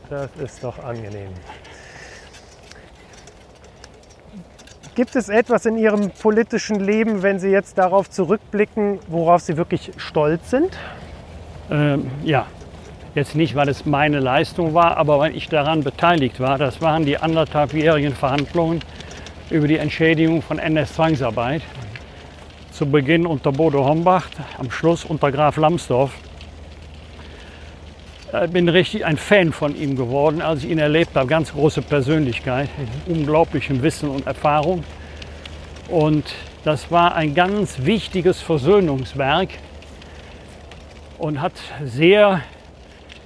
Das 0.08 0.30
ist 0.42 0.64
doch 0.64 0.82
angenehm. 0.82 1.30
Gibt 4.96 5.14
es 5.14 5.28
etwas 5.28 5.66
in 5.66 5.78
Ihrem 5.78 6.10
politischen 6.10 6.80
Leben, 6.80 7.22
wenn 7.22 7.38
Sie 7.38 7.48
jetzt 7.48 7.78
darauf 7.78 8.10
zurückblicken, 8.10 8.98
worauf 9.06 9.40
Sie 9.40 9.56
wirklich 9.56 9.92
stolz 9.96 10.50
sind? 10.50 10.76
Ähm, 11.70 12.10
ja, 12.24 12.46
jetzt 13.14 13.36
nicht, 13.36 13.54
weil 13.54 13.68
es 13.68 13.86
meine 13.86 14.18
Leistung 14.18 14.74
war, 14.74 14.96
aber 14.96 15.20
weil 15.20 15.36
ich 15.36 15.48
daran 15.48 15.84
beteiligt 15.84 16.40
war. 16.40 16.58
Das 16.58 16.82
waren 16.82 17.04
die 17.04 17.18
anderthalbjährigen 17.18 18.14
Verhandlungen 18.14 18.80
über 19.48 19.68
die 19.68 19.78
Entschädigung 19.78 20.42
von 20.42 20.58
NS-Zwangsarbeit. 20.58 21.62
Zu 22.80 22.86
Beginn 22.86 23.26
unter 23.26 23.52
Bodo 23.52 23.84
Hombach, 23.84 24.30
am 24.56 24.70
Schluss 24.70 25.04
unter 25.04 25.30
Graf 25.30 25.58
Lambsdorff. 25.58 26.12
Ich 28.42 28.50
bin 28.52 28.70
richtig 28.70 29.04
ein 29.04 29.18
Fan 29.18 29.52
von 29.52 29.76
ihm 29.76 29.96
geworden, 29.96 30.40
als 30.40 30.64
ich 30.64 30.70
ihn 30.70 30.78
erlebt 30.78 31.14
habe. 31.14 31.26
Ganz 31.26 31.52
große 31.52 31.82
Persönlichkeit, 31.82 32.70
unglaublichem 33.04 33.82
Wissen 33.82 34.08
und 34.08 34.26
Erfahrung. 34.26 34.82
Und 35.88 36.24
das 36.64 36.90
war 36.90 37.14
ein 37.16 37.34
ganz 37.34 37.84
wichtiges 37.84 38.40
Versöhnungswerk 38.40 39.50
und 41.18 41.42
hat 41.42 41.52
sehr 41.84 42.40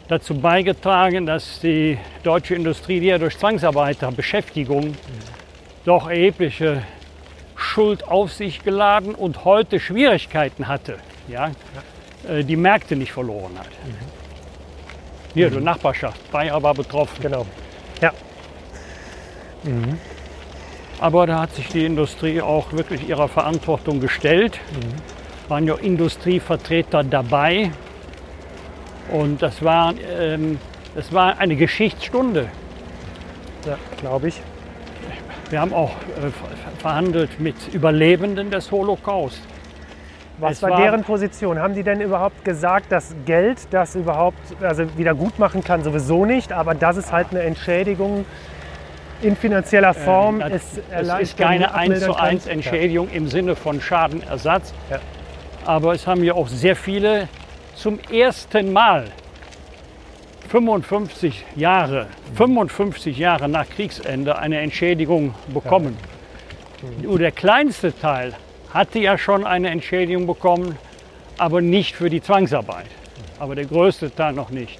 dazu 0.08 0.34
beigetragen, 0.34 1.26
dass 1.26 1.60
die 1.60 1.96
deutsche 2.24 2.56
Industrie, 2.56 2.98
die 2.98 3.06
ja 3.06 3.18
durch 3.18 3.38
Zwangsarbeiterbeschäftigung 3.38 4.96
doch 5.84 6.10
erhebliche 6.10 6.82
Schuld 7.56 8.06
auf 8.08 8.32
sich 8.32 8.62
geladen 8.62 9.14
und 9.14 9.44
heute 9.44 9.80
Schwierigkeiten 9.80 10.68
hatte, 10.68 10.98
ja, 11.28 11.50
äh, 12.28 12.44
die 12.44 12.56
Märkte 12.56 12.96
nicht 12.96 13.12
verloren 13.12 13.58
hat. 13.58 13.68
Hier, 15.34 15.50
die 15.50 15.60
Nachbarschaft, 15.60 16.30
Bayer 16.30 16.62
war 16.62 16.74
betroffen. 16.74 17.20
Genau. 17.20 17.46
Ja, 18.00 18.12
Aber 21.00 21.26
da 21.26 21.40
hat 21.40 21.54
sich 21.54 21.68
die 21.68 21.84
Industrie 21.84 22.40
auch 22.40 22.72
wirklich 22.72 23.08
ihrer 23.08 23.28
Verantwortung 23.28 24.00
gestellt. 24.00 24.60
Waren 25.48 25.66
ja 25.66 25.74
Industrievertreter 25.74 27.02
dabei. 27.02 27.70
Und 29.10 29.42
das 29.42 29.62
war, 29.62 29.94
ähm, 30.18 30.58
das 30.94 31.12
war 31.12 31.38
eine 31.38 31.56
Geschichtsstunde. 31.56 32.48
ja 33.66 33.76
glaube 33.98 34.28
ich. 34.28 34.40
Wir 35.50 35.60
haben 35.60 35.72
auch 35.72 35.90
äh, 35.90 36.30
ver- 36.30 36.32
verhandelt 36.78 37.38
mit 37.40 37.54
Überlebenden 37.72 38.50
des 38.50 38.70
Holocaust. 38.70 39.40
Was 40.38 40.52
Es 40.52 40.62
war, 40.62 40.76
deren 40.80 41.04
Position? 41.04 41.60
Haben 41.60 41.74
die 41.74 41.84
denn 41.84 42.00
überhaupt 42.00 42.44
gesagt, 42.44 42.90
dass 42.90 43.14
Geld 43.24 43.58
das 43.70 43.94
überhaupt 43.94 44.38
also 44.60 44.84
wieder 44.98 45.14
gut 45.14 45.38
machen 45.38 45.62
kann? 45.62 45.84
Sowieso 45.84 46.24
nicht, 46.24 46.52
aber 46.52 46.74
dass 46.74 46.96
es 46.96 47.12
halt 47.12 47.28
eine 47.30 47.40
Entschädigung 47.42 48.24
in 49.22 49.36
finanzieller 49.36 49.94
Form 49.94 50.40
das, 50.40 50.52
ist. 50.52 50.80
es 50.90 51.08
ist 51.20 51.38
keine 51.38 51.72
1 51.74 52.00
zu 52.00 52.14
1 52.16 52.46
Entschädigung 52.46 53.08
im 53.10 53.28
Sinne 53.28 53.54
von 53.54 53.80
Schadenersatz. 53.80 54.74
Ja. 54.90 54.98
Aber 55.64 55.94
es 55.94 56.06
haben 56.06 56.24
ja 56.24 56.34
auch 56.34 56.48
sehr 56.48 56.74
viele 56.74 57.28
zum 57.76 57.98
ersten 58.10 58.72
Mal 58.72 59.04
55 60.54 61.44
Jahre, 61.56 62.06
55 62.36 63.18
Jahre 63.18 63.48
nach 63.48 63.68
Kriegsende 63.68 64.38
eine 64.38 64.60
Entschädigung 64.60 65.34
bekommen. 65.52 65.96
Nur 67.02 67.18
der 67.18 67.32
kleinste 67.32 67.92
Teil 67.92 68.34
hatte 68.72 69.00
ja 69.00 69.18
schon 69.18 69.44
eine 69.44 69.70
Entschädigung 69.70 70.28
bekommen, 70.28 70.78
aber 71.38 71.60
nicht 71.60 71.96
für 71.96 72.08
die 72.08 72.22
Zwangsarbeit. 72.22 72.86
Aber 73.40 73.56
der 73.56 73.64
größte 73.64 74.14
Teil 74.14 74.32
noch 74.34 74.50
nicht. 74.50 74.78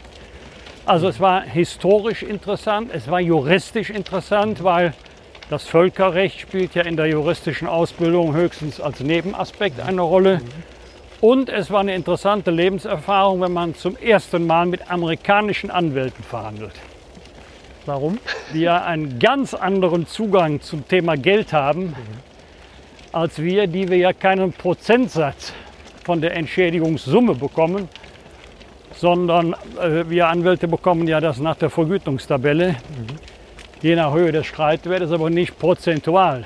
Also 0.87 1.09
es 1.09 1.19
war 1.19 1.43
historisch 1.43 2.23
interessant, 2.23 2.93
es 2.95 3.11
war 3.11 3.19
juristisch 3.19 3.91
interessant, 3.91 4.63
weil 4.63 4.95
das 5.51 5.65
Völkerrecht 5.65 6.39
spielt 6.39 6.77
ja 6.77 6.83
in 6.83 6.97
der 6.97 7.07
juristischen 7.07 7.67
Ausbildung 7.67 8.37
höchstens 8.37 8.81
als 8.81 9.01
Nebenaspekt 9.01 9.81
eine 9.81 10.03
Rolle. 10.03 10.41
Und 11.25 11.49
es 11.49 11.71
war 11.71 11.81
eine 11.81 11.95
interessante 11.95 12.51
Lebenserfahrung, 12.51 13.41
wenn 13.41 13.55
man 13.55 13.75
zum 13.75 13.97
ersten 13.97 14.47
Mal 14.47 14.67
mit 14.67 14.91
amerikanischen 14.91 15.71
Anwälten 15.71 16.23
verhandelt, 16.23 16.75
Warum? 17.87 18.19
die 18.53 18.61
ja 18.61 18.85
einen 18.85 19.19
ganz 19.19 19.55
anderen 19.55 20.07
Zugang 20.07 20.61
zum 20.61 20.87
Thema 20.87 21.17
Geld 21.17 21.55
haben 21.55 21.97
als 23.13 23.41
wir, 23.41 23.67
die 23.69 23.89
wir 23.89 23.97
ja 23.97 24.13
keinen 24.13 24.53
Prozentsatz 24.53 25.55
von 26.05 26.21
der 26.21 26.37
Entschädigungssumme 26.37 27.35
bekommen, 27.35 27.89
sondern 28.95 29.55
äh, 29.81 30.05
wir 30.07 30.29
Anwälte 30.29 30.69
bekommen 30.69 31.09
ja 31.09 31.23
das 31.23 31.39
nach 31.39 31.57
der 31.57 31.71
Vergütungstabelle, 31.71 32.77
je 33.81 33.97
nach 33.97 34.13
Höhe 34.13 34.31
des 34.31 34.45
Streitwertes, 34.45 35.11
aber 35.11 35.31
nicht 35.31 35.59
prozentual. 35.59 36.45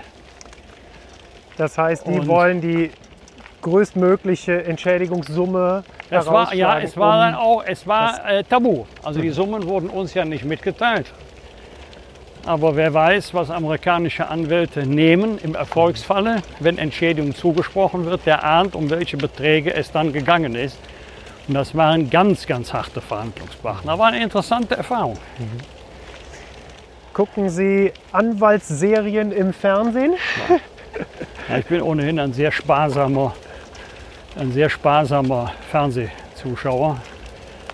Das 1.57 1.77
heißt, 1.77 2.07
die 2.07 2.21
Und- 2.21 2.29
wollen 2.29 2.61
die 2.61 2.93
größtmögliche 3.63 4.65
Entschädigungssumme 4.65 5.85
Es 6.11 6.27
war, 6.27 6.55
ja, 6.55 6.81
es 6.81 6.97
war 6.97 7.15
um- 7.15 7.21
dann 7.21 7.35
auch, 7.35 7.65
es 7.67 7.87
war 7.87 8.29
äh, 8.29 8.45
tabu. 8.45 8.85
Also 9.03 9.21
die 9.21 9.31
Summen 9.31 9.67
wurden 9.67 9.91
uns 9.91 10.15
ja 10.15 10.25
nicht 10.25 10.45
mitgeteilt. 10.45 11.07
Aber 12.47 12.77
wer 12.77 12.95
weiß, 12.95 13.35
was 13.35 13.51
amerikanische 13.51 14.29
Anwälte 14.29 14.87
nehmen 14.87 15.39
im 15.43 15.55
Erfolgsfalle, 15.55 16.43
wenn 16.61 16.79
Entschädigung 16.79 17.35
zugesprochen 17.35 18.07
wird, 18.07 18.25
der 18.25 18.43
ahnt, 18.45 18.75
um 18.75 18.89
welche 18.89 19.17
Beträge 19.19 19.75
es 19.75 19.91
dann 19.93 20.13
gegangen 20.13 20.55
ist. 20.55 20.79
Und 21.47 21.55
das 21.55 21.75
waren 21.75 22.09
ganz, 22.09 22.47
ganz 22.47 22.73
harte 22.73 23.01
Verhandlungspartner. 23.01 23.99
War 23.99 24.09
eine 24.09 24.23
interessante 24.23 24.77
Erfahrung. 24.77 25.19
Gucken 27.13 27.51
Sie 27.51 27.93
Anwaltsserien 28.13 29.33
im 29.33 29.53
Fernsehen? 29.53 30.15
Ja, 31.49 31.59
ich 31.59 31.67
bin 31.67 31.83
ohnehin 31.83 32.19
ein 32.21 32.33
sehr 32.33 32.53
sparsamer, 32.53 33.35
ein 34.37 34.53
sehr 34.53 34.71
sparsamer 34.71 35.53
Fernsehzuschauer. 35.71 36.99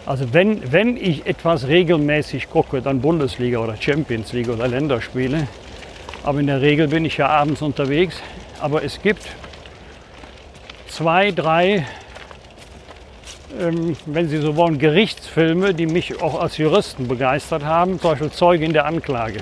Also 0.06 0.32
wenn, 0.32 0.70
wenn 0.72 0.96
ich 0.96 1.26
etwas 1.26 1.66
regelmäßig 1.66 2.50
gucke, 2.50 2.82
dann 2.82 3.00
Bundesliga 3.00 3.58
oder 3.58 3.76
Champions 3.80 4.32
League 4.32 4.48
oder 4.48 4.68
Länderspiele. 4.68 5.46
Aber 6.24 6.40
in 6.40 6.46
der 6.46 6.60
Regel 6.60 6.88
bin 6.88 7.04
ich 7.04 7.16
ja 7.16 7.28
abends 7.28 7.62
unterwegs. 7.62 8.16
Aber 8.60 8.82
es 8.84 9.00
gibt 9.02 9.22
zwei, 10.88 11.30
drei 11.30 11.86
ähm, 13.60 13.96
wenn 14.06 14.28
Sie 14.28 14.38
so 14.38 14.56
wollen, 14.56 14.78
Gerichtsfilme, 14.78 15.74
die 15.74 15.86
mich 15.86 16.20
auch 16.20 16.40
als 16.40 16.58
Juristen 16.58 17.06
begeistert 17.08 17.64
haben. 17.64 18.00
Zum 18.00 18.10
Beispiel 18.10 18.30
Zeuge 18.30 18.64
in 18.64 18.72
der 18.72 18.84
Anklage. 18.86 19.40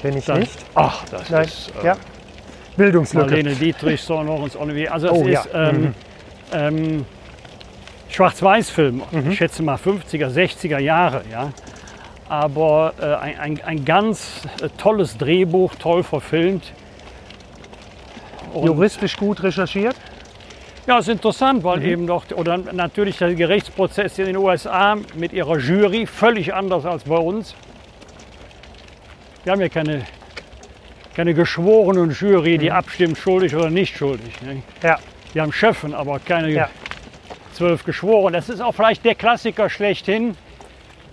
Kenne 0.00 0.18
ich 0.18 0.24
Das, 0.24 0.38
nicht. 0.38 0.52
ach, 0.74 1.04
das 1.10 1.28
Nein. 1.30 1.44
ist 1.44 1.72
äh, 1.82 1.86
ja. 1.86 1.96
Bildungslücke. 2.76 3.26
Marlene 3.26 3.54
Dietrich, 3.54 4.06
Lorenz 4.08 4.56
Olivier. 4.56 4.92
Also 4.92 5.08
es 5.08 5.12
Oh, 5.12 5.26
ja. 5.26 5.40
ist 5.40 5.48
ähm, 5.54 5.94
ähm, 6.52 7.04
Schwarz-Weiß-Film. 8.10 9.02
Mhm. 9.10 9.30
Ich 9.30 9.38
schätze 9.38 9.62
mal 9.62 9.76
50er, 9.76 10.28
60er 10.28 10.78
Jahre. 10.78 11.22
Ja. 11.30 11.52
Aber 12.28 12.94
äh, 13.00 13.04
ein, 13.14 13.38
ein, 13.38 13.60
ein 13.64 13.84
ganz 13.84 14.42
äh, 14.62 14.68
tolles 14.78 15.16
Drehbuch, 15.18 15.74
toll 15.76 16.02
verfilmt. 16.02 16.72
Und- 18.52 18.66
Juristisch 18.66 19.16
gut 19.16 19.42
recherchiert. 19.42 19.96
Ja, 20.86 20.98
ist 20.98 21.08
interessant, 21.08 21.60
Mhm. 21.60 21.64
weil 21.64 21.84
eben 21.84 22.06
doch, 22.06 22.24
oder 22.34 22.56
natürlich 22.58 23.18
der 23.18 23.34
Gerichtsprozess 23.34 24.18
in 24.18 24.26
den 24.26 24.36
USA 24.36 24.96
mit 25.14 25.32
ihrer 25.32 25.58
Jury 25.58 26.06
völlig 26.06 26.52
anders 26.54 26.84
als 26.84 27.04
bei 27.04 27.16
uns. 27.16 27.54
Wir 29.44 29.52
haben 29.52 29.60
ja 29.60 29.68
keine, 29.68 30.02
keine 31.14 31.34
geschworenen 31.34 32.10
Jury, 32.10 32.56
Mhm. 32.56 32.60
die 32.60 32.70
abstimmt, 32.72 33.18
schuldig 33.18 33.54
oder 33.54 33.70
nicht 33.70 33.96
schuldig. 33.96 34.40
Ne? 34.42 34.62
Ja. 34.82 34.98
Wir 35.32 35.42
haben 35.42 35.52
Schöffen, 35.52 35.94
aber 35.94 36.18
keine 36.18 36.50
Ja. 36.50 36.68
zwölf 37.52 37.84
Geschworenen. 37.84 38.32
Das 38.34 38.48
ist 38.48 38.60
auch 38.60 38.72
vielleicht 38.72 39.04
der 39.04 39.14
Klassiker 39.14 39.68
schlechthin, 39.70 40.36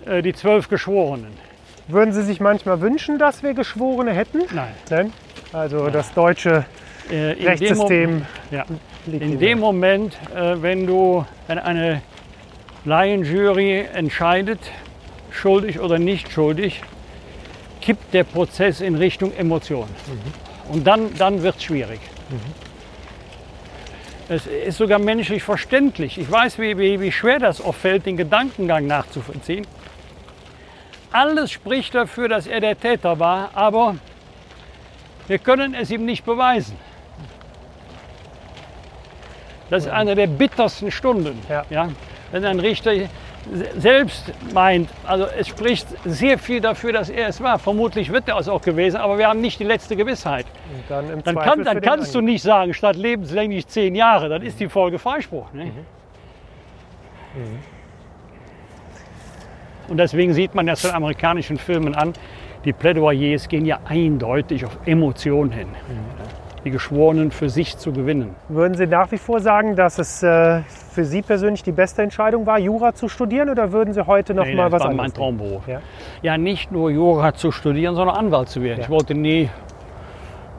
äh, 0.06 0.22
die 0.22 0.32
zwölf 0.32 0.68
Geschworenen. 0.68 1.32
Würden 1.86 2.12
Sie 2.12 2.22
sich 2.22 2.40
manchmal 2.40 2.80
wünschen, 2.80 3.18
dass 3.18 3.42
wir 3.42 3.54
Geschworene 3.54 4.12
hätten? 4.12 4.42
Nein. 4.52 4.74
Nein. 4.90 5.12
Also 5.52 5.88
das 5.88 6.12
deutsche 6.12 6.66
Äh, 7.10 7.32
in 7.32 7.38
dem 7.38 7.46
Rechtssystem 7.48 8.10
Mom- 8.18 8.26
ja. 8.50 8.64
liegt 9.06 9.22
In 9.24 9.38
dem 9.38 9.58
Moment, 9.60 10.18
äh, 10.34 10.60
wenn 10.60 10.86
du, 10.86 11.24
wenn 11.46 11.58
eine 11.58 12.02
Laienjury 12.84 13.86
entscheidet, 13.94 14.58
schuldig 15.30 15.80
oder 15.80 15.98
nicht 15.98 16.30
schuldig, 16.30 16.82
kippt 17.80 18.12
der 18.12 18.24
Prozess 18.24 18.80
in 18.82 18.94
Richtung 18.96 19.32
Emotion. 19.34 19.88
Und 20.70 20.86
dann, 20.86 21.14
dann 21.16 21.42
wird 21.42 21.56
es 21.56 21.64
schwierig. 21.64 22.00
Es 24.28 24.46
ist 24.46 24.76
sogar 24.76 24.98
menschlich 24.98 25.42
verständlich. 25.42 26.18
Ich 26.18 26.30
weiß, 26.30 26.58
wie, 26.58 26.76
wie, 26.76 27.00
wie 27.00 27.12
schwer 27.12 27.38
das 27.38 27.64
oft 27.64 27.80
fällt, 27.80 28.04
den 28.04 28.16
Gedankengang 28.16 28.86
nachzuvollziehen. 28.86 29.66
Alles 31.10 31.50
spricht 31.50 31.94
dafür, 31.94 32.28
dass 32.28 32.46
er 32.46 32.60
der 32.60 32.78
Täter 32.78 33.18
war, 33.18 33.50
aber 33.54 33.96
wir 35.26 35.38
können 35.38 35.74
es 35.74 35.90
ihm 35.90 36.04
nicht 36.04 36.26
beweisen. 36.26 36.76
Das 39.70 39.84
ist 39.84 39.90
eine 39.90 40.14
der 40.14 40.26
bittersten 40.26 40.90
Stunden. 40.90 41.38
Ja. 41.48 41.88
Wenn 42.30 42.44
ein 42.44 42.60
Richter 42.60 42.92
selbst 43.78 44.32
meint, 44.52 44.88
also 45.06 45.26
es 45.38 45.48
spricht 45.48 45.86
sehr 46.04 46.38
viel 46.38 46.60
dafür, 46.60 46.92
dass 46.92 47.08
er 47.08 47.28
es 47.28 47.40
war. 47.40 47.58
Vermutlich 47.58 48.12
wird 48.12 48.28
er 48.28 48.38
es 48.38 48.48
auch 48.48 48.62
gewesen, 48.62 48.96
aber 48.96 49.18
wir 49.18 49.28
haben 49.28 49.40
nicht 49.40 49.58
die 49.58 49.64
letzte 49.64 49.96
Gewissheit. 49.96 50.46
Dann 50.88 51.22
Dann, 51.24 51.36
kann, 51.36 51.64
dann 51.64 51.80
kannst 51.80 52.14
du 52.14 52.20
nicht 52.20 52.42
sagen, 52.42 52.74
statt 52.74 52.96
lebenslänglich 52.96 53.66
zehn 53.66 53.94
Jahre, 53.94 54.28
dann 54.28 54.42
ist 54.42 54.60
die 54.60 54.68
Folge 54.68 54.98
Freispruch. 54.98 55.52
Ne? 55.52 55.72
Und 59.88 59.96
deswegen 59.96 60.34
sieht 60.34 60.54
man 60.54 60.66
das 60.66 60.84
in 60.84 60.90
amerikanischen 60.90 61.56
Filmen 61.56 61.94
an, 61.94 62.12
die 62.64 62.72
Plädoyers 62.72 63.48
gehen 63.48 63.64
ja 63.64 63.78
eindeutig 63.86 64.64
auf 64.64 64.78
Emotionen 64.84 65.52
hin. 65.52 65.68
Die 66.64 66.70
Geschworenen 66.70 67.30
für 67.30 67.48
sich 67.48 67.78
zu 67.78 67.92
gewinnen. 67.92 68.34
Würden 68.48 68.74
Sie 68.74 68.86
nach 68.86 69.10
wie 69.12 69.16
vor 69.18 69.40
sagen, 69.40 69.76
dass 69.76 69.98
es 69.98 70.22
äh, 70.22 70.60
für 70.92 71.04
Sie 71.04 71.22
persönlich 71.22 71.62
die 71.62 71.72
beste 71.72 72.02
Entscheidung 72.02 72.46
war, 72.46 72.58
Jura 72.58 72.94
zu 72.94 73.08
studieren, 73.08 73.48
oder 73.48 73.72
würden 73.72 73.94
Sie 73.94 74.04
heute 74.06 74.34
noch 74.34 74.44
Nee, 74.44 74.54
mal 74.56 74.64
das 74.64 74.72
was 74.72 74.80
war 74.82 74.90
anderes? 74.90 75.08
mein 75.10 75.14
Traumberuf. 75.14 75.68
Ja. 75.68 75.80
Ja, 76.22 76.36
nicht 76.36 76.72
nur 76.72 76.90
Jura 76.90 77.32
zu 77.32 77.52
studieren, 77.52 77.94
sondern 77.94 78.16
Anwalt 78.16 78.48
zu 78.48 78.60
werden. 78.62 78.78
Ja. 78.80 78.84
Ich 78.84 78.90
wollte 78.90 79.14
nie 79.14 79.48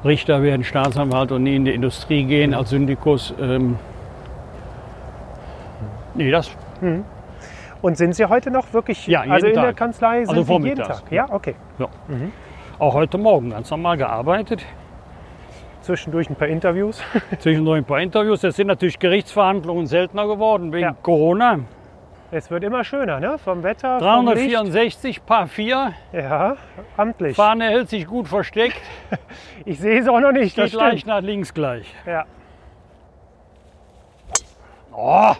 Richter 0.06 0.42
werden, 0.42 0.64
Staatsanwalt 0.64 1.34
und 1.34 1.44
nie 1.44 1.58
in 1.58 1.66
die 1.66 1.74
Industrie 1.74 2.24
gehen 2.24 2.54
als 2.54 2.70
Syndikus. 2.70 3.34
Ähm, 3.40 3.78
nee, 6.16 6.32
das 6.32 6.50
Und 7.82 7.98
sind 7.98 8.16
Sie 8.16 8.26
heute 8.26 8.52
noch 8.52 8.72
wirklich, 8.74 9.06
Ja, 9.08 9.22
jeden 9.24 9.34
also 9.34 9.48
in 9.48 9.54
der 9.56 9.64
Tag. 9.66 9.76
Kanzlei 9.76 10.24
sind 10.26 10.30
Also 10.38 10.44
Sie 10.60 10.68
jeden. 10.70 10.84
Tag? 10.86 11.04
Ja, 11.12 11.26
okay. 11.30 11.56
auch 12.80 12.94
heute 12.94 13.18
Morgen 13.18 13.50
ganz 13.50 13.70
normal 13.70 13.98
gearbeitet. 13.98 14.66
Zwischendurch 15.90 16.30
ein 16.30 16.36
paar 16.36 16.48
Interviews. 16.48 17.02
Zwischendurch 17.40 17.80
ein 17.80 17.84
paar 17.84 18.00
Interviews. 18.00 18.42
Das 18.42 18.56
sind 18.56 18.68
natürlich 18.68 19.00
Gerichtsverhandlungen 19.00 19.88
seltener 19.88 20.28
geworden 20.28 20.72
wegen 20.72 20.84
Ja. 20.84 20.96
Corona. 21.02 21.62
Es 22.30 22.52
wird 22.52 22.64
immer 22.64 22.84
schöner, 22.84 23.20
ne? 23.20 23.40
Vom 23.40 23.64
Wetter, 23.64 23.98
vom 23.98 24.28
Licht. 24.28 24.54
364, 24.54 25.26
Paar 25.26 25.48
4. 25.48 25.94
Ja, 26.14 26.58
amtlich. 26.96 27.36
Fahne 27.36 27.64
hält 27.72 27.90
sich 27.90 28.06
gut 28.06 28.28
versteckt. 28.28 28.80
Ich 29.66 29.80
sehe 29.80 30.00
es 30.00 30.08
auch 30.08 30.20
noch 30.20 30.32
nicht, 30.32 30.56
das 30.60 30.70
Geht 30.70 30.80
leicht 30.80 31.00
stimmt. 31.00 31.08
nach 31.16 31.22
links 31.22 31.54
gleich. 31.56 31.92
Ja. 32.06 32.26
Oh! 34.96 35.34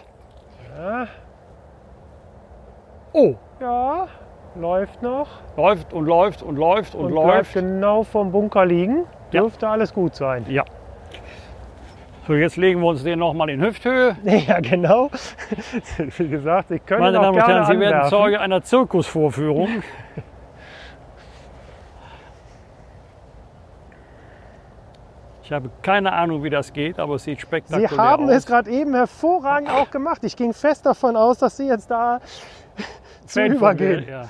Oh! 3.12 3.34
ja, 3.60 4.08
läuft 4.56 5.00
noch. 5.00 5.28
Läuft 5.56 5.92
und 5.92 6.06
läuft 6.06 6.42
und 6.42 6.56
läuft 6.56 6.94
und, 6.96 7.04
Und 7.06 7.12
bleibt 7.12 7.26
läuft. 7.28 7.54
genau 7.54 8.02
vom 8.02 8.32
Bunker 8.32 8.66
liegen. 8.66 9.06
Ja. 9.32 9.42
Dürfte 9.42 9.68
alles 9.68 9.92
gut 9.92 10.14
sein. 10.14 10.44
Ja. 10.48 10.64
So, 12.26 12.34
jetzt 12.34 12.56
legen 12.56 12.80
wir 12.80 12.88
uns 12.88 13.02
den 13.02 13.18
nochmal 13.18 13.50
in 13.50 13.60
Hüfthöhe. 13.60 14.16
Ja, 14.24 14.60
genau. 14.60 15.10
Wie 16.18 16.28
gesagt, 16.28 16.70
ich 16.70 16.84
könnte 16.84 17.02
Meine 17.02 17.18
Damen 17.18 17.36
und 17.38 17.46
Herren, 17.46 17.64
Sie 17.66 17.80
werden. 17.80 18.08
Zeuge 18.08 18.40
einer 18.40 18.62
Zirkusvorführung. 18.62 19.68
Ich 25.42 25.52
habe 25.52 25.68
keine 25.82 26.12
Ahnung, 26.12 26.44
wie 26.44 26.50
das 26.50 26.72
geht, 26.72 27.00
aber 27.00 27.16
es 27.16 27.24
sieht 27.24 27.38
Sie 27.38 27.42
spektakulär 27.42 27.90
haben 27.96 28.26
aus. 28.26 28.30
es 28.36 28.46
gerade 28.46 28.70
eben 28.70 28.94
hervorragend 28.94 29.68
auch 29.68 29.90
gemacht. 29.90 30.22
Ich 30.22 30.36
ging 30.36 30.52
fest 30.52 30.86
davon 30.86 31.16
aus, 31.16 31.38
dass 31.38 31.56
Sie 31.56 31.66
jetzt 31.66 31.90
da 31.90 32.20
zu 33.26 33.42
übergehen. 33.44 34.06
mir, 34.06 34.28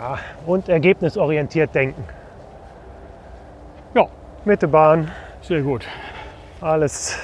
Ja. 0.00 0.18
Und 0.46 0.68
ergebnisorientiert 0.68 1.74
denken. 1.74 2.04
ja, 3.94 4.06
Mitte 4.44 4.66
Bahn, 4.68 5.10
sehr 5.40 5.62
gut. 5.62 5.86
alles, 6.60 7.18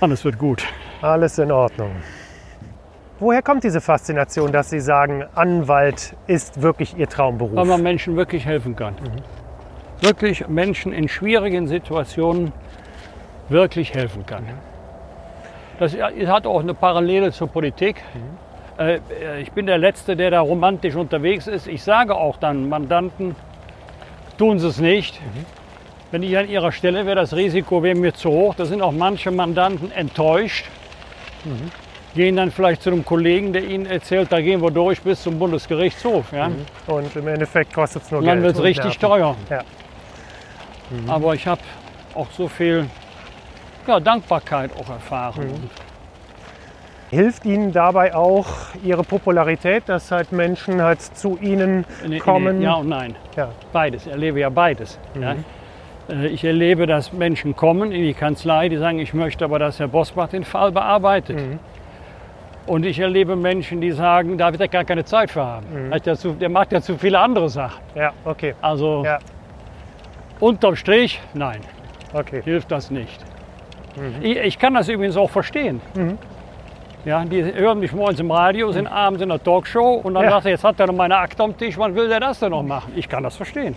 Alles 0.00 0.24
wird 0.24 0.38
gut. 0.38 0.64
alles 1.02 1.38
in 1.38 1.52
Ordnung. 1.52 1.90
Woher 3.20 3.42
kommt 3.42 3.64
diese 3.64 3.80
Faszination, 3.80 4.52
dass 4.52 4.70
Sie 4.70 4.80
sagen, 4.80 5.24
Anwalt 5.34 6.14
ist 6.28 6.62
wirklich 6.62 6.94
Ihr 6.94 7.00
Weil 7.00 7.06
Traumberuf? 7.08 7.66
man 7.66 7.82
Menschen 7.82 8.16
wirklich 8.16 8.46
helfen 8.46 8.76
kann. 8.76 8.94
Wirklich 10.00 10.46
Menschen 10.48 10.92
in 10.92 11.08
schwierigen 11.08 11.66
Situationen 11.66 12.52
wirklich 13.48 13.92
helfen 13.94 14.24
kann. 14.24 14.44
Das 15.80 15.94
hat 15.94 16.46
auch 16.46 16.60
eine 16.60 16.74
Parallele 16.74 17.32
zur 17.32 17.48
Politik. 17.48 17.96
Äh, 18.14 18.18
Ich 19.40 19.50
bin 19.52 19.66
der 19.66 19.78
Letzte, 19.78 20.14
der 20.14 20.30
da 20.30 20.40
romantisch 20.40 20.94
unterwegs 20.94 21.46
ist. 21.48 21.66
Ich 21.66 21.82
sage 21.82 22.14
auch 22.14 22.36
dann 22.36 22.68
Mandanten, 22.68 23.34
tun 24.38 24.58
Sie 24.60 24.68
es 24.68 24.78
nicht. 24.78 25.20
Wenn 26.12 26.22
ich 26.22 26.36
an 26.38 26.48
Ihrer 26.48 26.70
Stelle 26.70 27.04
wäre, 27.04 27.16
das 27.16 27.34
Risiko 27.34 27.82
wäre 27.82 27.96
mir 27.96 28.14
zu 28.14 28.30
hoch. 28.30 28.54
Da 28.54 28.64
sind 28.66 28.80
auch 28.80 28.92
manche 28.92 29.30
Mandanten 29.30 29.90
enttäuscht. 29.90 30.64
Gehen 32.14 32.36
dann 32.36 32.50
vielleicht 32.50 32.82
zu 32.82 32.90
einem 32.90 33.04
Kollegen, 33.04 33.52
der 33.52 33.64
ihnen 33.64 33.86
erzählt, 33.86 34.32
da 34.32 34.40
gehen 34.40 34.62
wir 34.62 34.70
durch 34.70 35.00
bis 35.02 35.22
zum 35.22 35.38
Bundesgerichtshof. 35.38 36.32
Ja? 36.32 36.50
Und 36.86 37.14
im 37.14 37.28
Endeffekt 37.28 37.74
kostet 37.74 38.02
es 38.04 38.10
nur 38.10 38.20
Und 38.20 38.26
dann 38.26 38.36
Geld. 38.42 38.46
wird 38.46 38.56
es 38.56 38.62
richtig 38.62 39.00
Nerven. 39.00 39.00
teuer. 39.00 39.36
Ja. 39.50 39.62
Aber 41.06 41.34
ich 41.34 41.46
habe 41.46 41.60
auch 42.14 42.30
so 42.30 42.48
viel 42.48 42.86
ja, 43.86 44.00
Dankbarkeit 44.00 44.70
auch 44.78 44.88
erfahren. 44.88 45.68
Hilft 47.10 47.46
Ihnen 47.46 47.72
dabei 47.72 48.14
auch 48.14 48.46
Ihre 48.84 49.02
Popularität, 49.02 49.84
dass 49.88 50.10
halt 50.10 50.30
Menschen 50.32 50.82
halt 50.82 51.00
zu 51.00 51.38
Ihnen 51.40 51.84
kommen? 52.20 52.60
Ja 52.60 52.74
und 52.74 52.88
nein. 52.88 53.16
Ja. 53.36 53.48
Beides. 53.72 54.06
Ich 54.06 54.12
erlebe 54.12 54.40
ja 54.40 54.50
beides. 54.50 54.98
Ja. 55.18 55.34
Äh, 56.10 56.26
Ich 56.28 56.44
erlebe, 56.44 56.86
dass 56.86 57.12
Menschen 57.12 57.56
kommen 57.56 57.92
in 57.92 58.02
die 58.02 58.14
Kanzlei, 58.14 58.68
die 58.68 58.76
sagen, 58.76 58.98
ich 58.98 59.14
möchte 59.14 59.44
aber, 59.44 59.58
dass 59.58 59.78
Herr 59.78 59.88
Bosbach 59.88 60.28
den 60.28 60.44
Fall 60.44 60.70
bearbeitet. 60.72 61.38
Und 62.66 62.84
ich 62.84 62.98
erlebe 62.98 63.34
Menschen, 63.36 63.80
die 63.80 63.92
sagen, 63.92 64.36
da 64.36 64.52
wird 64.52 64.60
er 64.60 64.68
gar 64.68 64.84
keine 64.84 65.04
Zeit 65.04 65.30
für 65.30 65.42
haben. 65.42 65.66
Zu, 66.16 66.32
der 66.32 66.50
macht 66.50 66.72
ja 66.72 66.82
zu 66.82 66.98
viele 66.98 67.18
andere 67.18 67.48
Sachen. 67.48 67.80
ja, 67.94 68.12
okay. 68.26 68.54
Also 68.60 69.04
Ja, 69.06 69.18
unterm 70.40 70.76
Strich, 70.76 71.20
nein. 71.32 71.60
okay. 72.12 72.42
hilft 72.44 72.70
das 72.70 72.90
nicht. 72.90 73.24
Ich, 74.20 74.36
ich 74.36 74.58
kann 74.58 74.74
das 74.74 74.88
übrigens 74.90 75.16
auch 75.16 75.30
verstehen. 75.30 75.80
Ja, 77.04 77.24
die 77.24 77.42
hören 77.42 77.78
mich 77.80 77.92
morgens 77.92 78.20
im 78.20 78.30
Radio, 78.30 78.70
sind 78.72 78.86
abends 78.86 79.22
in 79.22 79.28
der 79.28 79.42
Talkshow 79.42 80.00
und 80.02 80.14
dann 80.14 80.24
Ja. 80.24 80.30
sagt 80.30 80.46
er, 80.46 80.50
jetzt 80.52 80.64
hat 80.64 80.78
er 80.80 80.86
noch 80.88 80.94
meine 80.94 81.16
Akte 81.16 81.42
am 81.42 81.56
Tisch, 81.56 81.78
wann 81.78 81.94
will 81.94 82.08
der 82.08 82.20
das 82.20 82.40
denn 82.40 82.50
noch 82.50 82.62
machen? 82.62 82.92
Ich 82.96 83.08
kann 83.08 83.22
das 83.22 83.36
verstehen. 83.36 83.76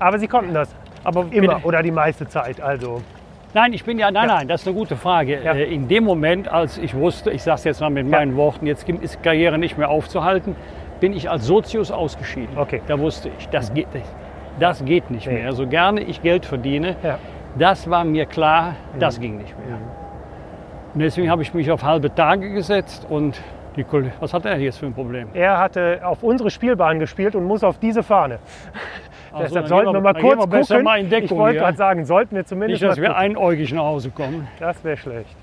Aber 0.00 0.18
Sie 0.18 0.26
konnten 0.26 0.54
das 0.54 0.74
Aber 1.04 1.26
immer 1.30 1.56
bin- 1.56 1.64
oder 1.64 1.82
die 1.82 1.90
meiste 1.90 2.26
Zeit. 2.26 2.60
Also 2.60 3.02
Nein, 3.54 3.74
ich 3.74 3.84
bin 3.84 3.98
ja, 3.98 4.10
nein, 4.10 4.28
Ja. 4.28 4.36
nein, 4.36 4.48
das 4.48 4.62
ist 4.62 4.66
eine 4.68 4.76
gute 4.76 4.96
Frage. 4.96 5.38
Ja. 5.44 5.52
Äh, 5.52 5.64
In 5.74 5.86
dem 5.86 6.04
Moment, 6.04 6.48
als 6.48 6.78
ich 6.78 6.94
wusste, 6.94 7.30
ich 7.30 7.42
sage 7.42 7.56
es 7.56 7.64
jetzt 7.64 7.80
mal 7.82 7.90
mit 7.90 8.08
meinen 8.08 8.34
Worten, 8.36 8.66
jetzt 8.66 8.88
ist 8.88 9.22
Karriere 9.22 9.58
nicht 9.58 9.76
mehr 9.76 9.90
aufzuhalten, 9.90 10.56
bin 11.00 11.12
ich 11.12 11.28
als 11.28 11.44
Sozius 11.46 11.90
ausgeschieden. 11.90 12.56
Okay. 12.56 12.78
Mhm. 12.78 12.88
Da 12.88 12.98
wusste 12.98 13.30
ich, 13.38 13.48
das 13.50 13.74
geht 13.74 13.92
nicht. 13.92 14.06
Das 14.58 14.82
geht 14.84 15.10
nicht 15.10 15.26
Nee. 15.26 15.34
mehr. 15.34 15.52
So 15.52 15.66
gerne 15.66 16.00
ich 16.00 16.22
Geld 16.22 16.46
verdiene, 16.46 16.96
das 17.58 17.90
war 17.90 18.04
mir 18.04 18.24
klar, 18.24 18.74
das 18.98 19.18
Mhm. 19.18 19.22
ging 19.22 19.36
nicht 19.38 19.54
mehr. 19.58 19.76
Und 20.94 21.00
deswegen 21.00 21.30
habe 21.30 21.42
ich 21.42 21.54
mich 21.54 21.70
auf 21.70 21.82
halbe 21.82 22.14
Tage 22.14 22.50
gesetzt 22.50 23.06
und 23.08 23.40
die 23.76 23.84
Kolle- 23.84 24.12
was 24.20 24.34
hat 24.34 24.44
er 24.44 24.58
jetzt 24.58 24.78
für 24.78 24.86
ein 24.86 24.92
Problem? 24.92 25.28
Er 25.32 25.58
hatte 25.58 26.00
auf 26.04 26.22
unsere 26.22 26.50
Spielbahn 26.50 26.98
gespielt 26.98 27.34
und 27.34 27.44
muss 27.44 27.64
auf 27.64 27.78
diese 27.78 28.02
Fahne. 28.02 28.38
Also, 29.32 29.46
Deshalb 29.46 29.68
sollten 29.68 29.92
wir 29.94 30.00
mal 30.02 30.12
kurz 30.14 30.46
besser 30.46 30.74
gucken. 30.74 30.84
Mal 30.84 30.98
in 30.98 31.04
ich 31.06 31.10
Deckung 31.10 31.38
wollte 31.38 31.52
hier. 31.54 31.62
gerade 31.62 31.76
sagen, 31.78 32.04
sollten 32.04 32.36
wir 32.36 32.44
zumindest 32.44 32.82
Nicht, 32.82 32.90
dass 32.90 33.00
wir 33.00 33.16
einäugig 33.16 33.72
nach 33.72 33.84
Hause 33.84 34.10
kommen. 34.10 34.46
Das 34.60 34.84
wäre 34.84 34.98
schlecht. 34.98 35.34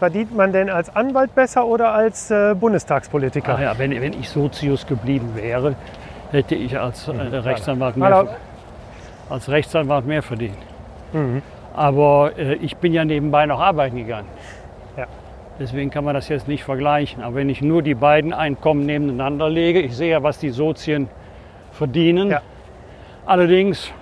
Verdient 0.00 0.34
man 0.36 0.52
denn 0.52 0.68
als 0.70 0.94
Anwalt 0.94 1.34
besser 1.36 1.64
oder 1.66 1.92
als 1.92 2.32
äh, 2.32 2.54
Bundestagspolitiker? 2.58 3.54
Ach 3.56 3.60
ja, 3.60 3.78
wenn, 3.78 3.92
wenn 4.00 4.12
ich 4.12 4.28
Sozius 4.28 4.84
geblieben 4.86 5.30
wäre, 5.36 5.76
hätte 6.32 6.56
ich 6.56 6.76
als 6.76 7.06
äh, 7.06 7.12
Rechtsanwalt, 7.12 7.96
mehr, 7.96 8.08
Mhm. 8.08 8.14
Hallo. 8.14 8.26
ver- 8.26 8.36
als 9.34 9.48
Rechtsanwalt 9.48 10.04
mehr 10.06 10.22
verdient. 10.22 10.58
Mhm. 11.12 11.42
Aber 11.74 12.32
äh, 12.38 12.54
ich 12.54 12.76
bin 12.76 12.92
ja 12.92 13.04
nebenbei 13.04 13.46
noch 13.46 13.60
arbeiten 13.60 13.96
gegangen. 13.96 14.28
Ja. 14.96 15.06
Deswegen 15.58 15.90
kann 15.90 16.04
man 16.04 16.14
das 16.14 16.28
jetzt 16.28 16.48
nicht 16.48 16.64
vergleichen. 16.64 17.22
Aber 17.22 17.34
wenn 17.36 17.48
ich 17.48 17.60
nur 17.60 17.82
die 17.82 17.94
beiden 17.94 18.32
Einkommen 18.32 18.86
nebeneinander 18.86 19.48
lege, 19.50 19.80
ich 19.80 19.94
sehe 19.96 20.10
ja, 20.12 20.22
was 20.22 20.38
die 20.38 20.50
Sozien 20.50 21.08
verdienen. 21.72 22.30
Ja. 22.30 22.42
Allerdings, 23.26 23.92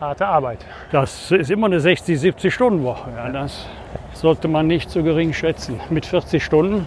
Harte 0.00 0.26
Arbeit. 0.26 0.64
das 0.92 1.30
ist 1.30 1.50
immer 1.50 1.66
eine 1.66 1.80
60, 1.80 2.18
70 2.18 2.54
Stunden 2.54 2.84
Woche. 2.84 3.10
Ja, 3.14 3.28
das 3.30 3.68
sollte 4.14 4.48
man 4.48 4.66
nicht 4.66 4.88
so 4.90 5.02
gering 5.02 5.32
schätzen. 5.32 5.80
Mit 5.90 6.06
40 6.06 6.42
Stunden 6.44 6.86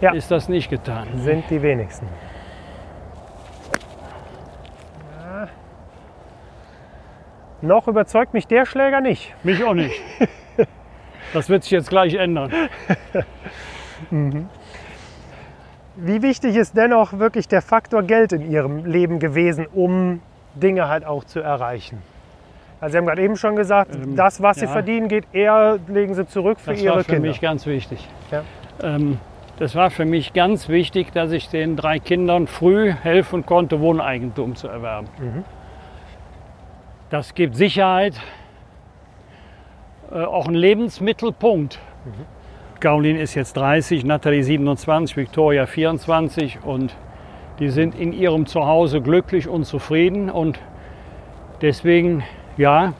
Ja. 0.00 0.12
ist 0.12 0.30
das 0.30 0.48
nicht 0.48 0.70
getan. 0.70 1.06
Sind 1.16 1.44
die 1.50 1.60
wenigsten. 1.62 2.06
Noch 7.64 7.88
überzeugt 7.88 8.34
mich 8.34 8.46
der 8.46 8.66
Schläger 8.66 9.00
nicht. 9.00 9.34
Mich 9.42 9.64
auch 9.64 9.74
nicht. 9.74 9.94
Das 11.32 11.48
wird 11.48 11.64
sich 11.64 11.72
jetzt 11.72 11.88
gleich 11.88 12.14
ändern. 12.14 12.52
Wie 15.96 16.22
wichtig 16.22 16.54
ist 16.54 16.76
dennoch 16.76 17.18
wirklich 17.18 17.48
der 17.48 17.60
Faktor 17.60 18.04
Geld 18.04 18.32
in 18.32 18.48
Ihrem 18.52 18.84
Leben 18.84 19.18
gewesen, 19.18 19.66
um 19.72 20.20
Dinge 20.54 20.86
halt 20.88 21.04
auch 21.04 21.24
zu 21.24 21.40
erreichen? 21.40 22.02
Also 22.80 22.92
Sie 22.92 22.98
haben 22.98 23.06
gerade 23.06 23.22
eben 23.22 23.36
schon 23.36 23.56
gesagt, 23.56 23.96
Ähm, 23.96 24.14
das, 24.14 24.42
was 24.42 24.58
Sie 24.58 24.66
ja. 24.66 24.70
verdienen, 24.70 25.08
geht 25.08 25.24
eher, 25.32 25.80
legen 25.88 26.14
Sie 26.14 26.24
zurück 26.28 26.60
für 26.60 26.70
Das 26.72 26.82
Ihre 26.82 26.96
war 26.96 27.04
für 27.04 27.14
Kinder. 27.14 27.28
mich 27.28 27.40
ganz 27.40 27.66
wichtig. 27.66 28.06
Ja. 28.30 28.42
Ähm, 28.82 29.18
das 29.58 29.74
war 29.74 29.90
für 29.90 30.04
mich 30.04 30.34
ganz 30.34 30.68
wichtig, 30.68 31.12
dass 31.12 31.32
ich 31.32 31.48
den 31.48 31.74
drei 31.74 31.98
Kindern 31.98 32.46
früh 32.46 32.92
helfen 32.92 33.44
konnte, 33.44 33.80
Wohneigentum 33.80 34.54
zu 34.54 34.68
erwerben. 34.68 35.08
Mhm. 35.18 35.44
Das 37.14 37.36
gibt 37.36 37.54
Sicherheit, 37.54 38.20
äh, 40.10 40.24
auch 40.24 40.48
einen 40.48 40.56
Lebensmittelpunkt. 40.56 41.78
Mhm. 42.04 42.80
Caroline 42.80 43.20
ist 43.20 43.36
jetzt 43.36 43.56
30, 43.56 44.04
Natalie 44.04 44.42
27, 44.42 45.16
Victoria 45.16 45.66
24 45.66 46.64
und 46.64 46.96
die 47.60 47.68
sind 47.68 47.94
in 47.94 48.12
ihrem 48.12 48.46
Zuhause 48.46 49.00
glücklich 49.00 49.46
und 49.46 49.64
zufrieden 49.64 50.28
und 50.28 50.58
deswegen, 51.62 52.24
ja, 52.56 52.94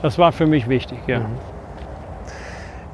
das 0.00 0.18
war 0.18 0.32
für 0.32 0.46
mich 0.46 0.70
wichtig. 0.70 1.00
Ja. 1.06 1.26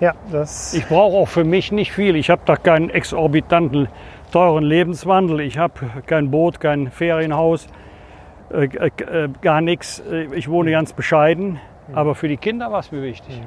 Ja, 0.01 0.15
das 0.33 0.75
Ich 0.75 0.85
brauche 0.87 1.17
auch 1.17 1.29
für 1.29 1.45
mich 1.45 1.71
nicht 1.71 1.93
viel. 1.93 2.17
Ich 2.17 2.29
habe 2.29 2.43
da 2.45 2.57
keinen 2.57 2.91
exorbitanten 2.91 3.87
teuren 4.33 4.65
Lebenswandel. 4.65 5.43
Ich 5.43 5.59
habe 5.59 5.75
kein 6.07 6.33
Boot, 6.33 6.59
kein 6.59 6.91
Ferienhaus, 6.91 7.69
äh, 8.53 8.65
äh, 8.67 9.25
äh, 9.25 9.29
gar 9.43 9.61
nichts. 9.61 10.01
Äh, 10.01 10.25
Ich 10.35 10.49
wohne 10.49 10.71
ganz 10.71 10.93
bescheiden. 10.93 11.59
Aber 11.93 12.15
für 12.17 12.27
die 12.29 12.37
Kinder 12.37 12.71
war 12.73 12.81
es 12.81 12.91
mir 12.91 13.03
wichtig. 13.03 13.41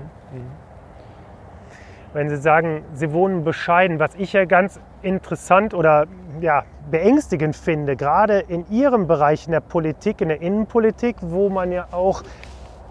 wenn 2.13 2.29
Sie 2.29 2.38
sagen, 2.38 2.83
Sie 2.93 3.12
wohnen 3.13 3.43
bescheiden, 3.43 3.99
was 3.99 4.15
ich 4.15 4.33
ja 4.33 4.45
ganz 4.45 4.79
interessant 5.03 5.73
oder 5.73 6.07
ja, 6.41 6.63
beängstigend 6.89 7.55
finde, 7.55 7.95
gerade 7.95 8.39
in 8.39 8.65
Ihrem 8.71 9.05
Bereich 9.07 9.45
in 9.45 9.51
der 9.51 9.59
Politik, 9.59 10.21
in 10.21 10.29
der 10.29 10.41
Innenpolitik, 10.41 11.17
wo 11.21 11.49
man 11.49 11.71
ja 11.71 11.88
auch 11.91 12.23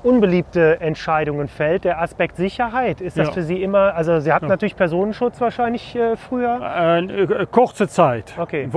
unbeliebte 0.04 0.80
Entscheidungen 0.80 1.48
fällt, 1.48 1.84
der 1.84 2.00
Aspekt 2.00 2.36
Sicherheit. 2.36 3.00
Ist 3.00 3.18
das 3.18 3.28
Ja. 3.28 3.32
für 3.32 3.42
Sie 3.42 3.60
immer, 3.62 3.94
also 3.96 4.20
Sie 4.20 4.32
hatten 4.32 4.44
Ja. 4.46 4.50
natürlich 4.50 4.76
Personenschutz 4.76 5.40
wahrscheinlich 5.40 5.96
äh, 5.96 6.14
früher. 6.16 6.60
Äh, 6.62 7.00
äh, 7.00 7.46
kurze 7.50 7.88
Zeit. 7.88 8.34
Okay. 8.38 8.68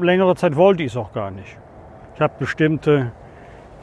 Längere 0.00 0.36
Zeit 0.36 0.54
wollte 0.54 0.84
ich 0.84 0.92
es 0.92 0.96
auch 0.96 1.12
gar 1.12 1.30
nicht. 1.32 1.58
Ich 2.14 2.20
habe 2.20 2.32
bestimmte, 2.38 3.12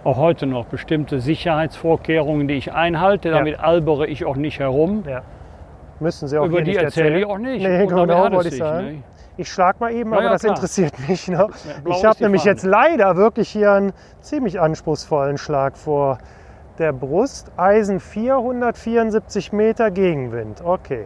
auch 0.04 0.18
heute 0.18 0.46
noch, 0.46 0.66
bestimmte 0.66 1.20
Sicherheitsvorkehrungen, 1.20 2.48
die 2.48 2.56
ich 2.56 2.72
einhalte. 2.74 3.32
Damit 3.32 3.60
albere 3.60 4.08
ich 4.08 4.26
auch 4.26 4.36
nicht 4.36 4.60
herum. 4.60 5.04
Ja. 5.08 5.22
Müssen 6.00 6.28
Sie 6.28 6.38
auch 6.38 6.46
Über 6.46 6.62
die 6.62 6.72
nicht 6.72 6.82
erzähle 6.82 7.08
erzählen. 7.08 7.20
ich 7.20 7.26
auch 7.26 7.38
nicht. 7.38 7.62
Nee, 7.62 7.82
Und 7.84 7.90
genau, 7.90 8.26
es 8.28 8.32
wollte 8.32 8.48
ich 8.50 8.58
sagen. 8.58 8.86
ne? 8.88 9.04
Ich 9.38 9.50
schlag 9.52 9.80
mal 9.80 9.92
eben, 9.92 10.12
Ja, 10.12 10.18
aber 10.18 10.26
ja, 10.26 10.32
das 10.34 10.42
klar. 10.42 10.56
interessiert 10.56 10.94
mich. 11.10 11.28
Ne? 11.28 11.48
Ich 11.90 12.06
habe 12.06 12.22
nämlich 12.24 12.42
Fahne. 12.44 12.52
jetzt 12.52 12.64
leider 12.66 13.16
wirklich 13.18 13.50
hier 13.50 13.72
einen 13.74 13.94
ziemlich 14.22 14.60
anspruchsvollen 14.60 15.38
Schlag 15.38 15.78
vor 15.78 16.18
der 16.78 16.94
Brust. 16.94 17.52
Eisen 17.58 18.00
474 18.00 19.52
Meter 19.52 19.92
Gegenwind. 19.92 20.62
Okay. 20.64 21.06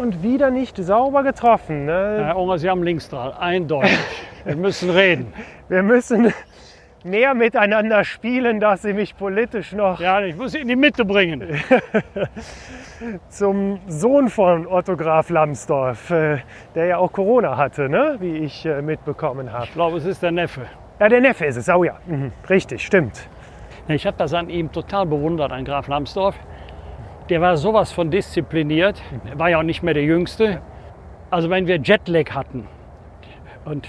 Und 0.00 0.22
wieder 0.22 0.50
nicht 0.50 0.78
sauber 0.78 1.22
getroffen. 1.22 1.84
Ne? 1.84 2.22
Herr 2.24 2.38
Unger, 2.38 2.56
Sie 2.56 2.70
haben 2.70 2.82
Linksstrahl, 2.82 3.34
eindeutig. 3.38 3.98
Wir 4.46 4.56
müssen 4.56 4.88
reden. 4.88 5.34
Wir 5.68 5.82
müssen 5.82 6.32
mehr 7.04 7.34
miteinander 7.34 8.02
spielen, 8.04 8.60
dass 8.60 8.80
Sie 8.80 8.94
mich 8.94 9.14
politisch 9.14 9.72
noch 9.72 10.00
Ja, 10.00 10.22
ich 10.22 10.34
muss 10.34 10.52
Sie 10.52 10.60
in 10.60 10.68
die 10.68 10.76
Mitte 10.76 11.04
bringen. 11.04 11.42
zum 13.28 13.78
Sohn 13.88 14.30
von 14.30 14.66
Otto 14.66 14.96
Graf 14.96 15.28
Lambsdorff, 15.28 16.10
äh, 16.10 16.38
der 16.74 16.86
ja 16.86 16.96
auch 16.96 17.12
Corona 17.12 17.58
hatte, 17.58 17.90
ne? 17.90 18.16
wie 18.20 18.38
ich 18.38 18.64
äh, 18.64 18.80
mitbekommen 18.80 19.52
habe. 19.52 19.66
Ich 19.66 19.74
glaube, 19.74 19.98
es 19.98 20.06
ist 20.06 20.22
der 20.22 20.32
Neffe. 20.32 20.62
Ja, 20.98 21.10
der 21.10 21.20
Neffe 21.20 21.44
ist 21.44 21.56
es. 21.56 21.68
Oh 21.68 21.84
ja, 21.84 21.98
mhm. 22.06 22.32
richtig, 22.48 22.86
stimmt. 22.86 23.28
Ich 23.86 24.06
habe 24.06 24.16
das 24.16 24.32
an 24.32 24.48
ihm 24.48 24.72
total 24.72 25.04
bewundert, 25.04 25.52
an 25.52 25.66
Graf 25.66 25.88
Lambsdorff. 25.88 26.36
Der 27.30 27.40
war 27.40 27.56
sowas 27.56 27.92
von 27.92 28.10
diszipliniert, 28.10 29.00
er 29.24 29.38
war 29.38 29.50
ja 29.50 29.58
auch 29.58 29.62
nicht 29.62 29.84
mehr 29.84 29.94
der 29.94 30.02
Jüngste. 30.02 30.60
Also 31.30 31.48
wenn 31.48 31.68
wir 31.68 31.76
Jetlag 31.76 32.32
hatten 32.32 32.66
und 33.64 33.86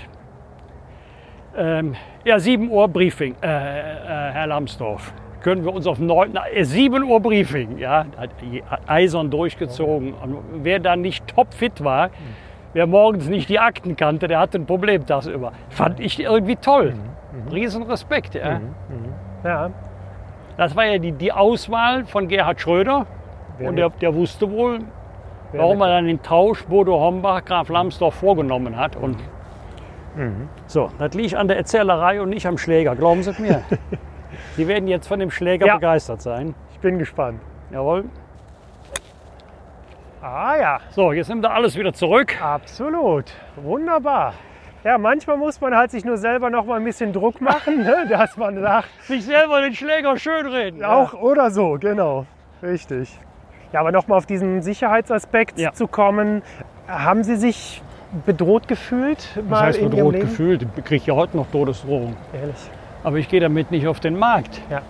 ähm, 1.57 1.95
ja, 2.23 2.37
7 2.37 2.69
Uhr 2.69 2.87
Briefing, 2.87 3.35
äh, 3.41 3.47
äh, 3.47 4.31
Herr 4.31 4.45
Lambsdorff, 4.45 5.11
können 5.41 5.65
wir 5.65 5.73
uns 5.73 5.87
auf 5.87 5.97
9, 5.97 6.29
na, 6.33 6.43
äh, 6.53 6.63
7 6.63 7.03
Uhr 7.03 7.19
Briefing, 7.19 7.79
ja, 7.79 8.05
hat 8.15 8.29
hat 8.69 8.81
eisern 8.87 9.31
durchgezogen. 9.31 10.13
Und 10.13 10.37
wer 10.63 10.79
da 10.79 10.95
nicht 10.95 11.27
topfit 11.27 11.83
war, 11.83 12.11
wer 12.73 12.85
morgens 12.85 13.27
nicht 13.27 13.49
die 13.49 13.57
Akten 13.57 13.95
kannte, 13.95 14.27
der 14.27 14.39
hatte 14.39 14.59
ein 14.59 14.67
Problem 14.67 15.03
tagsüber. 15.05 15.51
Fand 15.69 15.99
ich 15.99 16.19
irgendwie 16.19 16.57
toll. 16.57 16.93
Riesen 17.51 17.83
Respekt, 17.83 18.35
ja. 18.35 18.61
Ja, 19.43 19.71
Das 20.57 20.75
war 20.75 20.85
ja 20.85 20.99
die, 20.99 21.11
die 21.11 21.31
Auswahl 21.31 22.05
von 22.05 22.27
Gerhard 22.27 22.61
Schröder. 22.61 23.07
Wer 23.61 23.69
und 23.69 23.75
der, 23.77 23.89
der 23.89 24.13
wusste 24.15 24.49
wohl, 24.51 24.79
wer 25.51 25.61
warum 25.61 25.81
er 25.81 25.87
dann 25.89 26.05
den 26.07 26.21
Tausch 26.21 26.63
Bodo 26.65 26.99
Hombach, 26.99 27.43
Graf 27.45 27.69
Lambsdorff 27.69 28.15
vorgenommen 28.15 28.75
hat. 28.77 28.95
Und 28.95 29.17
Mhm. 30.15 30.49
so, 30.67 30.89
das 30.99 31.13
liegt 31.13 31.35
an 31.35 31.47
der 31.47 31.55
Erzählerei 31.57 32.21
und 32.21 32.29
nicht 32.29 32.45
am 32.45 32.57
Schläger, 32.57 32.95
glauben 32.97 33.23
Sie 33.23 33.33
mir. 33.41 33.63
Sie 34.57 34.67
werden 34.67 34.87
jetzt 34.87 35.07
von 35.07 35.19
dem 35.19 35.31
Schläger 35.31 35.65
Ja. 35.67 35.75
begeistert 35.75 36.21
sein. 36.21 36.53
ich 36.73 36.79
bin 36.79 36.99
gespannt. 36.99 37.39
Jawohl. 37.71 38.03
Ah 40.21 40.55
ja, 40.59 40.79
So, 40.91 41.13
jetzt 41.13 41.29
nimmt 41.29 41.43
er 41.45 41.53
alles 41.53 41.75
wieder 41.77 41.93
zurück. 41.93 42.35
absolut. 42.41 43.25
Wunderbar. 43.55 44.33
Ja, 44.83 44.97
manchmal 44.97 45.37
muss 45.37 45.61
man 45.61 45.75
halt 45.75 45.91
sich 45.91 46.03
nur 46.05 46.17
selber 46.17 46.49
noch 46.49 46.65
mal 46.65 46.75
ein 46.77 46.83
bisschen 46.83 47.13
Druck 47.13 47.39
machen, 47.41 47.83
ne? 47.83 48.05
dass 48.09 48.35
man 48.37 48.59
sagt, 48.59 48.89
Sich 49.03 49.25
selber 49.25 49.61
den 49.61 49.73
Schläger 49.73 50.17
schönreden. 50.17 50.83
auch 50.83 51.13
oder 51.13 51.51
so, 51.51 51.77
genau. 51.79 52.25
Richtig. 52.61 53.17
Ja, 53.73 53.79
aber 53.79 53.91
noch 53.91 54.07
mal 54.07 54.17
auf 54.17 54.25
diesen 54.25 54.61
Sicherheitsaspekt 54.61 55.57
Ja. 55.59 55.71
zu 55.73 55.87
kommen. 55.87 56.41
Haben 56.87 57.23
Sie 57.23 57.35
sich 57.35 57.81
bedroht 58.25 58.67
gefühlt? 58.67 59.29
Das 59.49 59.59
heißt, 59.61 59.77
in 59.77 59.85
Ihrem 59.85 59.95
bedroht 59.95 60.13
Leben? 60.13 60.27
gefühlt. 60.27 60.67
Ich 60.75 60.83
kriege 60.83 61.03
ja 61.05 61.15
heute 61.15 61.37
noch 61.37 61.47
Todesdrohungen. 61.51 62.17
Ehrlich. 62.33 62.55
Aber 63.03 63.17
ich 63.17 63.29
gehe 63.29 63.39
damit 63.39 63.71
nicht 63.71 63.87
auf 63.87 63.99
den 63.99 64.17
Markt. 64.19 64.61
Ja. 64.69 64.81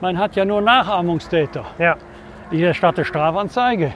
Man 0.00 0.18
hat 0.18 0.36
ja 0.36 0.44
nur 0.44 0.60
Nachahmungstäter. 0.60 1.64
Ja. 1.78 1.96
Ich 2.50 2.60
erstatte 2.60 3.04
Strafanzeige. 3.04 3.92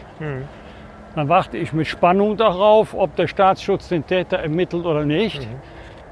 Dann 1.14 1.28
warte 1.28 1.56
ich 1.56 1.72
mit 1.72 1.86
Spannung 1.86 2.36
darauf, 2.36 2.94
ob 2.94 3.14
der 3.16 3.26
Staatsschutz 3.26 3.88
den 3.88 4.06
Täter 4.06 4.38
ermittelt 4.38 4.86
oder 4.86 5.04
nicht. 5.04 5.46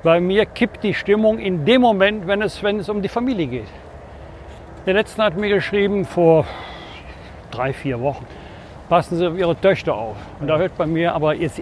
Bei 0.02 0.20
mir 0.20 0.44
kippt 0.46 0.82
die 0.84 0.94
Stimmung 0.94 1.38
in 1.38 1.64
dem 1.64 1.80
Moment, 1.80 2.26
wenn 2.26 2.42
es, 2.42 2.62
wenn 2.62 2.78
es 2.80 2.88
um 2.88 3.00
die 3.02 3.08
Familie 3.08 3.46
geht. 3.46 3.68
Der 4.86 4.94
letzte 4.94 5.22
hat 5.22 5.36
mir 5.36 5.48
geschrieben 5.48 6.04
vor 6.04 6.44
drei, 7.50 7.72
vier 7.72 8.00
Wochen, 8.00 8.26
passen 8.88 9.16
Sie 9.16 9.26
auf 9.26 9.36
Ihre 9.36 9.56
Töchter 9.56 9.94
auf. 9.94 10.16
Und 10.40 10.48
da 10.48 10.56
hört 10.58 10.76
bei 10.76 10.86
mir, 10.86 11.14
aber 11.14 11.34
jetzt, 11.34 11.60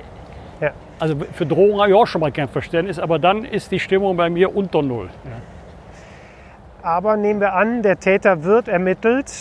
Ja. 0.60 0.70
also 0.98 1.14
für 1.32 1.46
Drohungen 1.46 1.80
habe 1.80 1.90
ich 1.90 1.94
auch 1.96 2.06
schon 2.06 2.20
mal 2.20 2.32
kein 2.32 2.48
Verständnis, 2.48 2.98
aber 2.98 3.18
dann 3.18 3.44
ist 3.44 3.70
die 3.72 3.80
Stimmung 3.80 4.16
bei 4.16 4.30
mir 4.30 4.54
unter 4.56 4.82
Null. 4.82 5.08
Aber 6.82 7.16
nehmen 7.16 7.40
wir 7.40 7.54
an, 7.54 7.82
der 7.82 7.98
Täter 7.98 8.44
wird 8.44 8.68
ermittelt. 8.68 9.32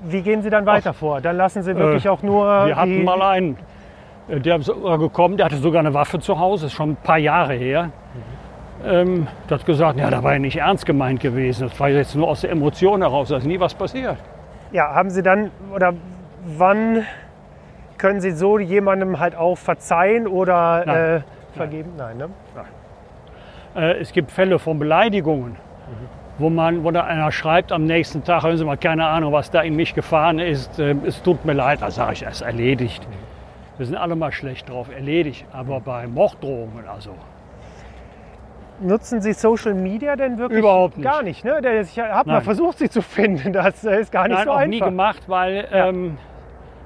Wie 0.00 0.22
gehen 0.22 0.42
Sie 0.42 0.50
dann 0.50 0.64
weiter 0.64 0.92
vor? 0.92 1.20
Dann 1.20 1.36
lassen 1.36 1.62
Sie 1.62 1.74
wirklich 1.74 2.04
Äh, 2.04 2.08
auch 2.08 2.22
nur. 2.22 2.66
Wir 2.66 2.76
hatten 2.76 3.02
mal 3.02 3.20
einen, 3.20 3.56
äh, 4.28 4.38
der 4.38 4.56
ist 4.58 4.70
gekommen, 4.72 5.36
der 5.36 5.46
hatte 5.46 5.56
sogar 5.56 5.80
eine 5.80 5.92
Waffe 5.94 6.20
zu 6.20 6.38
Hause, 6.38 6.66
ist 6.66 6.72
schon 6.72 6.90
ein 6.90 6.96
paar 6.96 7.18
Jahre 7.18 7.54
her. 7.54 7.90
Ähm, 8.86 9.26
der 9.50 9.58
hat 9.58 9.66
gesagt, 9.66 9.98
ja, 9.98 10.08
da 10.08 10.22
war 10.22 10.34
ja 10.34 10.38
nicht 10.38 10.56
ernst 10.56 10.86
gemeint 10.86 11.18
gewesen. 11.18 11.68
Das 11.68 11.80
war 11.80 11.88
jetzt 11.88 12.14
nur 12.14 12.28
aus 12.28 12.42
der 12.42 12.52
Emotion 12.52 13.02
heraus, 13.02 13.28
da 13.30 13.38
ist 13.38 13.44
nie 13.46 13.58
was 13.58 13.74
passiert. 13.74 14.18
Ja, 14.72 14.94
haben 14.94 15.10
Sie 15.10 15.22
dann 15.22 15.50
oder 15.74 15.94
wann 16.44 17.04
können 17.96 18.20
Sie 18.20 18.30
so 18.30 18.58
jemandem 18.58 19.18
halt 19.18 19.34
auch 19.34 19.56
verzeihen 19.56 20.26
oder 20.26 20.84
Nein. 20.84 20.96
äh, 20.96 21.20
vergeben? 21.56 21.92
Nein, 21.96 22.18
ne? 22.18 22.28
Äh, 23.74 23.98
es 24.00 24.12
gibt 24.12 24.30
Fälle 24.30 24.58
von 24.58 24.78
Beleidigungen, 24.78 25.56
wo, 26.38 26.50
man, 26.50 26.84
wo 26.84 26.90
da 26.90 27.04
einer 27.04 27.32
schreibt 27.32 27.72
am 27.72 27.84
nächsten 27.84 28.24
Tag, 28.24 28.44
hören 28.44 28.56
Sie 28.56 28.64
mal, 28.64 28.76
keine 28.76 29.06
Ahnung, 29.06 29.32
was 29.32 29.50
da 29.50 29.62
in 29.62 29.74
mich 29.74 29.94
gefahren 29.94 30.38
ist, 30.38 30.78
äh, 30.78 30.94
es 31.04 31.22
tut 31.22 31.44
mir 31.44 31.54
leid. 31.54 31.82
Da 31.82 31.90
sage 31.90 32.12
ich, 32.12 32.22
es 32.22 32.36
ist 32.36 32.40
erledigt. 32.42 33.06
Wir 33.78 33.86
sind 33.86 33.96
alle 33.96 34.16
mal 34.16 34.32
schlecht 34.32 34.68
drauf, 34.68 34.88
erledigt. 34.92 35.46
Aber 35.52 35.80
bei 35.80 36.06
Morddrohungen, 36.06 36.86
also 36.88 37.10
Nutzen 38.80 39.20
Sie 39.20 39.32
Social 39.32 39.74
Media 39.74 40.14
denn 40.14 40.38
wirklich 40.38 40.60
Überhaupt 40.60 40.96
nicht. 40.98 41.04
gar 41.04 41.22
nicht? 41.22 41.44
Ne? 41.44 41.80
Ich 41.82 41.98
habe 41.98 42.30
mal 42.30 42.40
versucht, 42.40 42.78
Sie 42.78 42.88
zu 42.88 43.02
finden. 43.02 43.52
Das 43.52 43.82
ist 43.84 44.12
gar 44.12 44.28
nicht 44.28 44.36
Nein, 44.36 44.44
so 44.44 44.52
auch 44.52 44.56
einfach. 44.56 44.68
nie 44.68 44.78
gemacht, 44.80 45.22
weil 45.28 45.66
Ja. 45.72 45.88
ähm, 45.88 46.16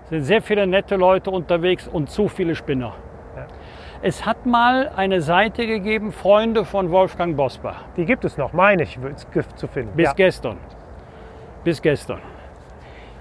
sind 0.08 0.22
sehr 0.22 0.40
viele 0.42 0.66
nette 0.66 0.96
Leute 0.96 1.30
unterwegs 1.30 1.86
und 1.88 2.08
zu 2.10 2.28
viele 2.28 2.54
Spinner. 2.54 2.94
Ja. 3.36 3.46
Es 4.02 4.24
hat 4.26 4.46
mal 4.46 4.90
eine 4.96 5.20
Seite 5.20 5.66
gegeben, 5.66 6.12
Freunde 6.12 6.64
von 6.64 6.90
Wolfgang 6.90 7.36
Bosbach, 7.36 7.84
Die 7.96 8.04
gibt 8.06 8.24
es 8.24 8.36
noch, 8.38 8.52
meine 8.52 8.82
ich, 8.84 8.98
zu 9.56 9.68
finden. 9.68 9.94
bis 9.96 10.06
ja. 10.06 10.12
gestern. 10.14 10.56
Bis 11.64 11.80
gestern. 11.82 12.20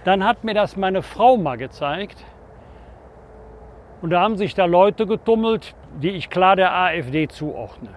Dann 0.05 0.25
hat 0.25 0.43
mir 0.43 0.53
das 0.53 0.77
meine 0.77 1.01
Frau 1.01 1.37
mal 1.37 1.57
gezeigt. 1.57 2.25
Und 4.01 4.09
da 4.09 4.21
haben 4.21 4.35
sich 4.37 4.55
da 4.55 4.65
Leute 4.65 5.05
getummelt, 5.05 5.75
die 6.01 6.09
ich 6.11 6.29
klar 6.31 6.55
der 6.55 6.73
AfD 6.73 7.27
zuordne. 7.27 7.89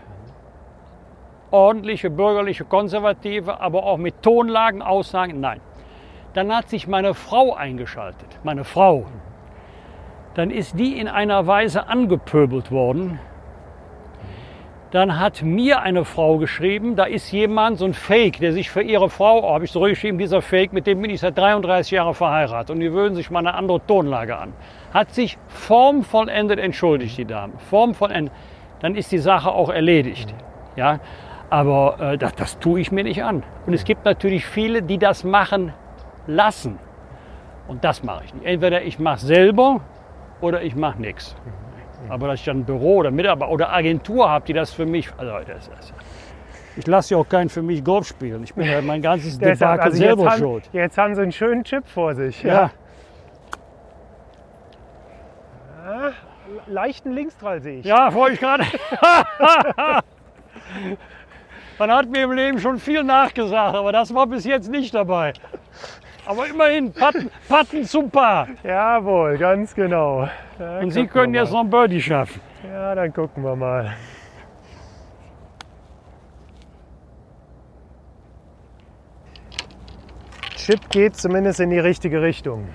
Ordentliche 1.54 2.10
bürgerliche 2.10 2.64
Konservative, 2.64 3.60
aber 3.60 3.84
auch 3.84 3.96
mit 3.96 4.22
Tonlagen, 4.22 4.82
Aussagen, 4.82 5.38
nein. 5.38 5.60
Dann 6.32 6.52
hat 6.52 6.68
sich 6.68 6.88
meine 6.88 7.14
Frau 7.14 7.54
eingeschaltet, 7.54 8.40
meine 8.42 8.64
Frau. 8.64 9.06
Dann 10.34 10.50
ist 10.50 10.76
die 10.80 10.98
in 10.98 11.06
einer 11.06 11.46
Weise 11.46 11.86
angepöbelt 11.86 12.72
worden. 12.72 13.20
Dann 14.90 15.20
hat 15.20 15.42
mir 15.42 15.80
eine 15.80 16.04
Frau 16.04 16.38
geschrieben, 16.38 16.96
da 16.96 17.04
ist 17.04 17.30
jemand, 17.30 17.78
so 17.78 17.84
ein 17.84 17.94
Fake, 17.94 18.40
der 18.40 18.52
sich 18.52 18.68
für 18.68 18.82
ihre 18.82 19.08
Frau, 19.08 19.44
oh, 19.44 19.54
habe 19.54 19.64
ich 19.64 19.70
zurückgeschrieben, 19.70 20.18
dieser 20.18 20.42
Fake, 20.42 20.72
mit 20.72 20.88
dem 20.88 21.02
bin 21.02 21.10
ich 21.10 21.20
seit 21.20 21.38
33 21.38 21.92
Jahren 21.92 22.14
verheiratet 22.14 22.70
und 22.70 22.80
die 22.80 22.92
würden 22.92 23.14
sich 23.14 23.30
mal 23.30 23.38
eine 23.38 23.54
andere 23.54 23.80
Tonlage 23.86 24.36
an. 24.36 24.54
Hat 24.92 25.14
sich 25.14 25.38
formvollendet 25.46 26.58
entschuldigt, 26.58 27.16
die 27.16 27.24
Dame. 27.24 27.52
Formvollendet. 27.70 28.32
Dann 28.80 28.96
ist 28.96 29.12
die 29.12 29.18
Sache 29.18 29.52
auch 29.52 29.70
erledigt. 29.70 30.34
Ja? 30.74 30.98
Aber 31.50 32.00
äh, 32.00 32.18
das, 32.18 32.34
das 32.34 32.58
tue 32.58 32.80
ich 32.80 32.90
mir 32.92 33.04
nicht 33.04 33.22
an. 33.22 33.42
Und 33.66 33.74
es 33.74 33.84
gibt 33.84 34.04
natürlich 34.04 34.46
viele, 34.46 34.82
die 34.82 34.98
das 34.98 35.24
machen 35.24 35.72
lassen. 36.26 36.78
Und 37.68 37.84
das 37.84 38.02
mache 38.02 38.24
ich 38.24 38.34
nicht. 38.34 38.46
Entweder 38.46 38.82
ich 38.82 38.98
mache 38.98 39.20
selber 39.20 39.80
oder 40.40 40.62
ich 40.62 40.74
mache 40.76 41.00
nichts. 41.00 41.36
Aber 42.08 42.28
dass 42.28 42.40
ich 42.40 42.44
dann 42.44 42.60
ein 42.60 42.64
Büro 42.64 42.96
oder 42.96 43.10
Mitarbeiter 43.10 43.50
oder 43.50 43.72
Agentur 43.72 44.28
habe, 44.28 44.44
die 44.46 44.52
das 44.52 44.72
für 44.72 44.84
mich. 44.84 45.08
Also 45.16 45.32
das, 45.46 45.70
das, 45.70 45.94
ich 46.76 46.86
lasse 46.86 47.14
ja 47.14 47.20
auch 47.20 47.28
keinen 47.28 47.48
für 47.48 47.62
mich 47.62 47.82
Golf 47.82 48.06
spielen. 48.06 48.44
Ich 48.44 48.54
bin 48.54 48.66
ja 48.66 48.82
mein 48.82 49.00
ganzes 49.00 49.38
Debakel 49.40 49.80
also 49.80 49.96
jetzt, 49.96 50.06
selber 50.06 50.30
haben, 50.30 50.38
schuld. 50.38 50.68
jetzt 50.72 50.98
haben 50.98 51.14
Sie 51.14 51.22
einen 51.22 51.32
schönen 51.32 51.64
Chip 51.64 51.86
vor 51.86 52.14
sich. 52.14 52.42
Ja. 52.42 52.70
Leichten 56.66 57.12
Linksdrall 57.12 57.60
sehe 57.60 57.78
ich. 57.78 57.86
ja, 57.86 58.12
wollte 58.12 58.34
ich 58.34 58.40
gerade. 58.40 58.64
Man 61.78 61.90
hat 61.90 62.08
mir 62.08 62.24
im 62.24 62.32
Leben 62.32 62.58
schon 62.60 62.78
viel 62.78 63.02
nachgesagt, 63.02 63.74
aber 63.74 63.90
das 63.90 64.14
war 64.14 64.26
bis 64.26 64.44
jetzt 64.44 64.70
nicht 64.70 64.94
dabei. 64.94 65.32
Aber 66.26 66.46
immerhin, 66.46 66.92
Patten, 66.92 67.30
Patten 67.48 67.84
zum 67.84 68.10
Paar. 68.10 68.48
Jawohl, 68.62 69.36
ganz 69.36 69.74
genau. 69.74 70.28
Ja, 70.58 70.78
Und 70.78 70.92
Sie 70.92 71.06
können 71.06 71.34
jetzt 71.34 71.52
noch 71.52 71.60
ein 71.60 71.70
Birdie 71.70 72.00
schaffen. 72.00 72.40
Ja, 72.66 72.94
dann 72.94 73.12
gucken 73.12 73.42
wir 73.42 73.56
mal. 73.56 73.94
Chip 80.56 80.88
geht 80.88 81.16
zumindest 81.16 81.60
in 81.60 81.68
die 81.70 81.78
richtige 81.78 82.22
Richtung. 82.22 82.68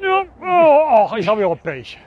Ja, 0.00 0.24
oh, 0.40 1.06
ach, 1.06 1.16
ich 1.16 1.28
habe 1.28 1.42
ja 1.42 1.46
auch 1.46 1.62
Pech. 1.62 1.98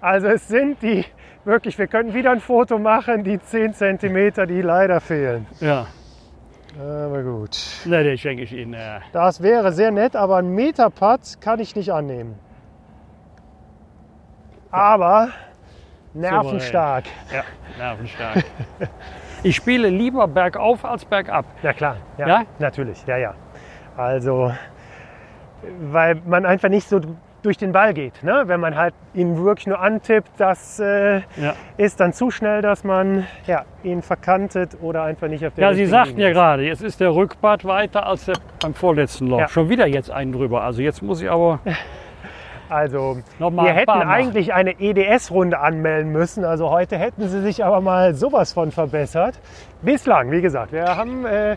Also 0.00 0.26
es 0.28 0.46
sind 0.48 0.82
die, 0.82 1.04
wirklich, 1.48 1.78
wir 1.78 1.86
können 1.88 2.14
wieder 2.14 2.30
ein 2.30 2.40
Foto 2.40 2.78
machen, 2.78 3.24
die 3.24 3.40
10 3.40 3.74
cm, 3.74 4.46
die 4.48 4.62
leider 4.62 5.00
fehlen. 5.00 5.46
Ja, 5.60 5.86
Aber 6.78 7.22
gut. 7.22 7.58
ne, 7.86 8.04
den 8.04 8.16
schenke 8.18 8.42
ich 8.44 8.52
Ihnen. 8.52 8.74
Äh, 8.74 9.00
Das 9.12 9.42
wäre 9.42 9.72
sehr 9.72 9.90
nett, 9.90 10.14
aber 10.14 10.36
ein 10.36 10.50
Meterpad 10.50 11.40
kann 11.40 11.58
ich 11.58 11.74
nicht 11.74 11.90
annehmen. 11.92 12.38
Aber 14.70 15.30
nervenstark. 16.14 17.04
ja, 17.32 17.42
nervenstark. 17.78 18.44
Ich 19.44 19.54
spiele 19.54 19.88
lieber 19.88 20.26
bergauf 20.26 20.84
als 20.84 21.04
bergab. 21.04 21.44
Ja 21.62 21.72
klar, 21.72 21.98
ja, 22.18 22.26
Ja? 22.26 22.42
natürlich, 22.58 23.06
ja, 23.06 23.18
ja. 23.18 23.34
Also, 23.96 24.52
weil 25.80 26.16
man 26.26 26.44
einfach 26.44 26.68
nicht 26.70 26.88
so 26.88 27.00
durch 27.48 27.56
den 27.56 27.72
Ball 27.72 27.94
geht. 27.94 28.22
Ne? 28.22 28.42
Wenn 28.44 28.60
man 28.60 28.76
halt 28.76 28.92
ihn 29.14 29.42
wirklich 29.42 29.66
nur 29.66 29.80
antippt, 29.80 30.28
das 30.36 30.78
äh, 30.80 31.22
Ja. 31.40 31.54
ist 31.78 31.98
dann 31.98 32.12
zu 32.12 32.30
schnell, 32.30 32.60
dass 32.60 32.84
man 32.84 33.26
ja, 33.46 33.64
ihn 33.82 34.02
verkantet 34.02 34.76
oder 34.82 35.04
einfach 35.04 35.28
nicht 35.28 35.46
auf 35.46 35.54
der 35.54 35.68
Ja, 35.68 35.72
Sie 35.74 35.86
sagten 35.86 36.10
Linie 36.10 36.26
ja 36.26 36.32
gerade, 36.34 36.64
jetzt 36.64 36.82
ist 36.82 37.00
der 37.00 37.14
Rückpart 37.14 37.64
weiter 37.64 38.06
als 38.06 38.26
der 38.26 38.34
beim 38.60 38.74
vorletzten 38.74 39.28
Loch. 39.28 39.38
Ja. 39.38 39.48
Schon 39.48 39.70
wieder 39.70 39.86
jetzt 39.86 40.10
einen 40.10 40.32
drüber. 40.32 40.62
Also 40.62 40.82
jetzt 40.82 41.00
muss 41.02 41.22
ich 41.22 41.30
aber 41.30 41.60
Also, 42.68 43.16
noch 43.38 43.50
mal 43.50 43.64
wir 43.64 43.72
hätten 43.72 43.88
eigentlich 43.90 44.52
eine 44.52 44.78
EDS-Runde 44.78 45.58
anmelden 45.58 46.12
müssen. 46.12 46.44
Also 46.44 46.68
heute 46.68 46.98
hätten 46.98 47.26
sie 47.26 47.40
sich 47.40 47.64
aber 47.64 47.80
mal 47.80 48.14
sowas 48.14 48.52
von 48.52 48.72
verbessert. 48.72 49.40
Bislang, 49.80 50.30
wie 50.32 50.42
gesagt, 50.42 50.72
wir 50.72 50.84
haben 50.84 51.24
äh, 51.24 51.56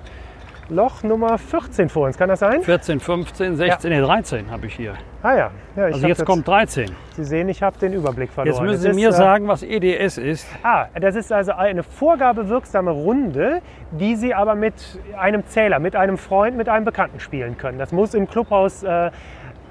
Loch 0.72 1.04
Nummer 1.04 1.38
14 1.38 1.90
vor 1.90 2.06
uns. 2.08 2.18
Kann 2.18 2.30
das 2.30 2.40
sein? 2.40 2.62
14, 2.64 3.02
15, 3.02 3.58
16, 3.58 3.92
nee, 3.92 4.00
13 4.00 4.50
habe 4.50 4.68
ich 4.68 4.76
hier. 4.76 4.94
Ah 5.22 5.36
ja. 5.36 5.52
ja 5.76 5.84
Also 5.84 6.08
jetzt 6.08 6.26
kommt 6.26 6.48
13. 6.48 6.90
Sie 7.18 7.26
sehen, 7.26 7.50
ich 7.50 7.62
habe 7.62 7.78
den 7.78 7.92
Überblick 7.92 8.32
verloren. 8.32 8.56
Jetzt 8.56 8.64
müssen 8.64 8.82
Sie 8.82 8.90
ist, 8.90 8.96
mir 8.96 9.10
äh, 9.10 9.12
sagen, 9.12 9.50
was 9.50 9.64
EDS 9.64 10.18
ist. 10.18 10.48
Ah, 10.64 10.86
das 11.00 11.16
ist 11.16 11.34
also 11.34 11.52
eine 11.52 11.84
vorgabewirksame 11.84 12.90
Runde, 12.90 13.62
die 13.92 14.16
Sie 14.16 14.34
aber 14.34 14.56
mit 14.56 14.76
einem 15.18 15.46
Zähler, 15.46 15.80
mit 15.80 15.98
einem 15.98 16.18
Freund, 16.18 16.56
mit 16.56 16.70
einem 16.70 16.86
Bekannten 16.86 17.20
spielen 17.20 17.58
können. 17.58 17.78
Das 17.78 17.92
muss 17.92 18.14
im 18.14 18.30
Clubhaus 18.30 18.82
äh, 18.84 19.12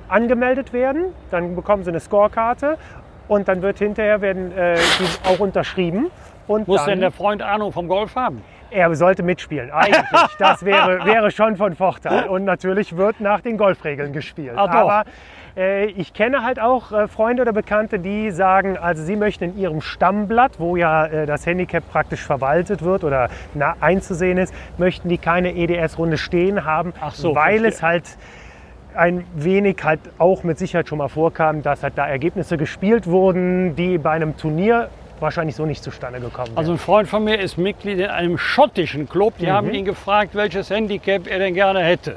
angemeldet 0.09 0.74
werden. 0.74 1.14
Dann 1.30 1.57
bekommen 1.57 1.82
Sie 1.82 1.90
eine 1.90 2.01
Scorekarte 2.01 2.76
und 3.26 3.48
dann 3.48 3.62
wird 3.62 3.78
hinterher 3.78 4.20
werden 4.20 4.53
äh, 4.53 4.76
die 4.98 5.28
auch 5.28 5.40
unterschrieben. 5.40 6.11
Und 6.46 6.68
Muss 6.68 6.80
dann, 6.80 6.90
denn 6.90 7.01
der 7.01 7.12
Freund 7.12 7.40
Ahnung 7.40 7.72
vom 7.72 7.88
Golf 7.88 8.16
haben? 8.16 8.42
Er 8.71 8.95
sollte 8.95 9.23
mitspielen, 9.23 9.71
eigentlich. 9.71 10.05
Das 10.39 10.64
wäre, 10.64 11.05
wäre 11.05 11.31
schon 11.31 11.57
von 11.57 11.75
Vorteil. 11.75 12.29
Und 12.29 12.45
natürlich 12.45 12.97
wird 12.97 13.21
nach 13.21 13.41
den 13.41 13.57
Golfregeln 13.59 14.12
gespielt. 14.12 14.55
Ach. 14.57 14.68
Aber 14.68 15.05
äh, 15.57 15.87
ich 15.87 16.12
kenne 16.12 16.45
halt 16.45 16.61
auch 16.61 16.93
äh, 16.93 17.09
Freunde 17.09 17.43
oder 17.43 17.53
Bekannte, 17.53 17.99
die 17.99 18.31
sagen, 18.31 18.77
also 18.77 19.03
sie 19.03 19.16
möchten 19.16 19.45
in 19.45 19.59
ihrem 19.59 19.81
Stammblatt, 19.81 20.59
wo 20.59 20.77
ja 20.77 21.07
äh, 21.07 21.27
das 21.27 21.47
Handicap 21.47 21.89
praktisch 21.91 22.25
verwaltet 22.25 22.83
wird 22.83 23.05
oder 23.05 23.29
na, 23.55 23.77
einzusehen 23.81 24.39
ist, 24.39 24.55
möchten 24.79 25.09
die 25.09 25.18
keine 25.18 25.55
EDS-Runde 25.55 26.18
stehen 26.18 26.64
haben, 26.64 26.93
so, 27.12 27.35
weil 27.35 27.61
verstehe. 27.61 27.68
es 27.68 27.83
halt 27.83 28.05
ein 28.95 29.25
wenig 29.35 29.77
halt 29.85 30.01
auch 30.18 30.43
mit 30.43 30.59
Sicherheit 30.59 30.89
schon 30.89 30.99
mal 30.99 31.09
vorkam, 31.09 31.62
dass 31.62 31.83
halt 31.83 31.97
da 31.97 32.09
Ergebnisse 32.09 32.57
gespielt 32.57 33.07
wurden, 33.07 33.77
die 33.77 33.99
bei 33.99 34.11
einem 34.11 34.37
Turnier 34.37 34.89
wahrscheinlich 35.21 35.57
so 35.57 35.66
nicht 35.66 35.83
zustande 35.83 36.21
gekommen 36.21 36.49
wären. 36.49 36.59
Also 36.59 36.73
ein 36.73 36.79
Freund 36.79 37.09
von 37.09 37.25
mir 37.25 37.39
ist 37.41 37.59
Mitglied 37.59 37.99
in 37.99 38.07
einem 38.11 38.39
schottischen 38.39 39.09
Club. 39.09 39.35
Die 39.39 39.51
haben 39.51 39.71
ihn 39.71 39.85
gefragt, 39.85 40.35
welches 40.35 40.71
Handicap 40.71 41.27
er 41.27 41.39
denn 41.39 41.55
gerne 41.55 41.81
hätte. 41.81 42.16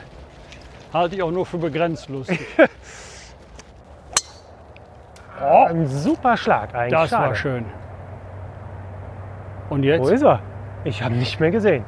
Halte 0.93 1.15
ich 1.15 1.23
auch 1.23 1.31
nur 1.31 1.45
für 1.45 1.57
begrenzt 1.57 2.09
lustig. 2.09 2.39
Ein 5.39 5.87
super 5.87 6.37
Schlag 6.37 6.73
eigentlich. 6.73 6.91
Das 6.99 7.09
Schade. 7.09 7.27
war 7.27 7.35
schön. 7.35 7.65
Und 9.69 9.81
Wo 9.81 9.85
jetzt? 9.85 10.11
ist 10.11 10.23
er? 10.23 10.39
Ich 10.83 11.01
habe 11.01 11.15
ihn 11.15 11.19
nicht 11.19 11.39
mehr 11.39 11.51
gesehen. 11.51 11.83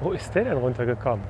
Wo 0.00 0.12
ist 0.12 0.34
der 0.34 0.44
denn 0.44 0.56
runtergekommen? 0.56 1.24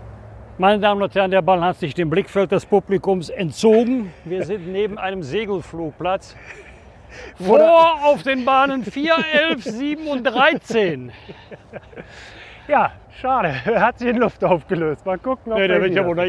Meine 0.58 0.78
Damen 0.78 1.02
und 1.02 1.14
Herren, 1.14 1.30
der 1.30 1.42
Ball 1.42 1.60
hat 1.60 1.76
sich 1.76 1.94
dem 1.94 2.10
Blickfeld 2.10 2.52
des 2.52 2.66
Publikums 2.66 3.30
entzogen. 3.30 4.12
Wir 4.24 4.44
sind 4.44 4.68
neben 4.68 4.98
einem 4.98 5.22
Segelflugplatz. 5.22 6.36
Vor 7.36 8.04
auf 8.04 8.22
den 8.22 8.44
Bahnen 8.44 8.84
4, 8.84 9.14
11, 9.50 9.64
7 9.64 10.06
und 10.08 10.24
13. 10.24 11.12
Ja, 12.68 12.92
schade. 13.20 13.54
Er 13.64 13.80
hat 13.86 13.98
sich 13.98 14.08
in 14.08 14.16
Luft 14.16 14.44
aufgelöst. 14.44 15.04
Mal 15.06 15.18
gucken, 15.18 15.52
ob 15.52 15.58
Nee, 15.58 15.68
der 15.68 15.76
er 15.78 15.82
wird 15.82 15.94
ja 15.94 16.06
wohl, 16.06 16.14
der, 16.16 16.26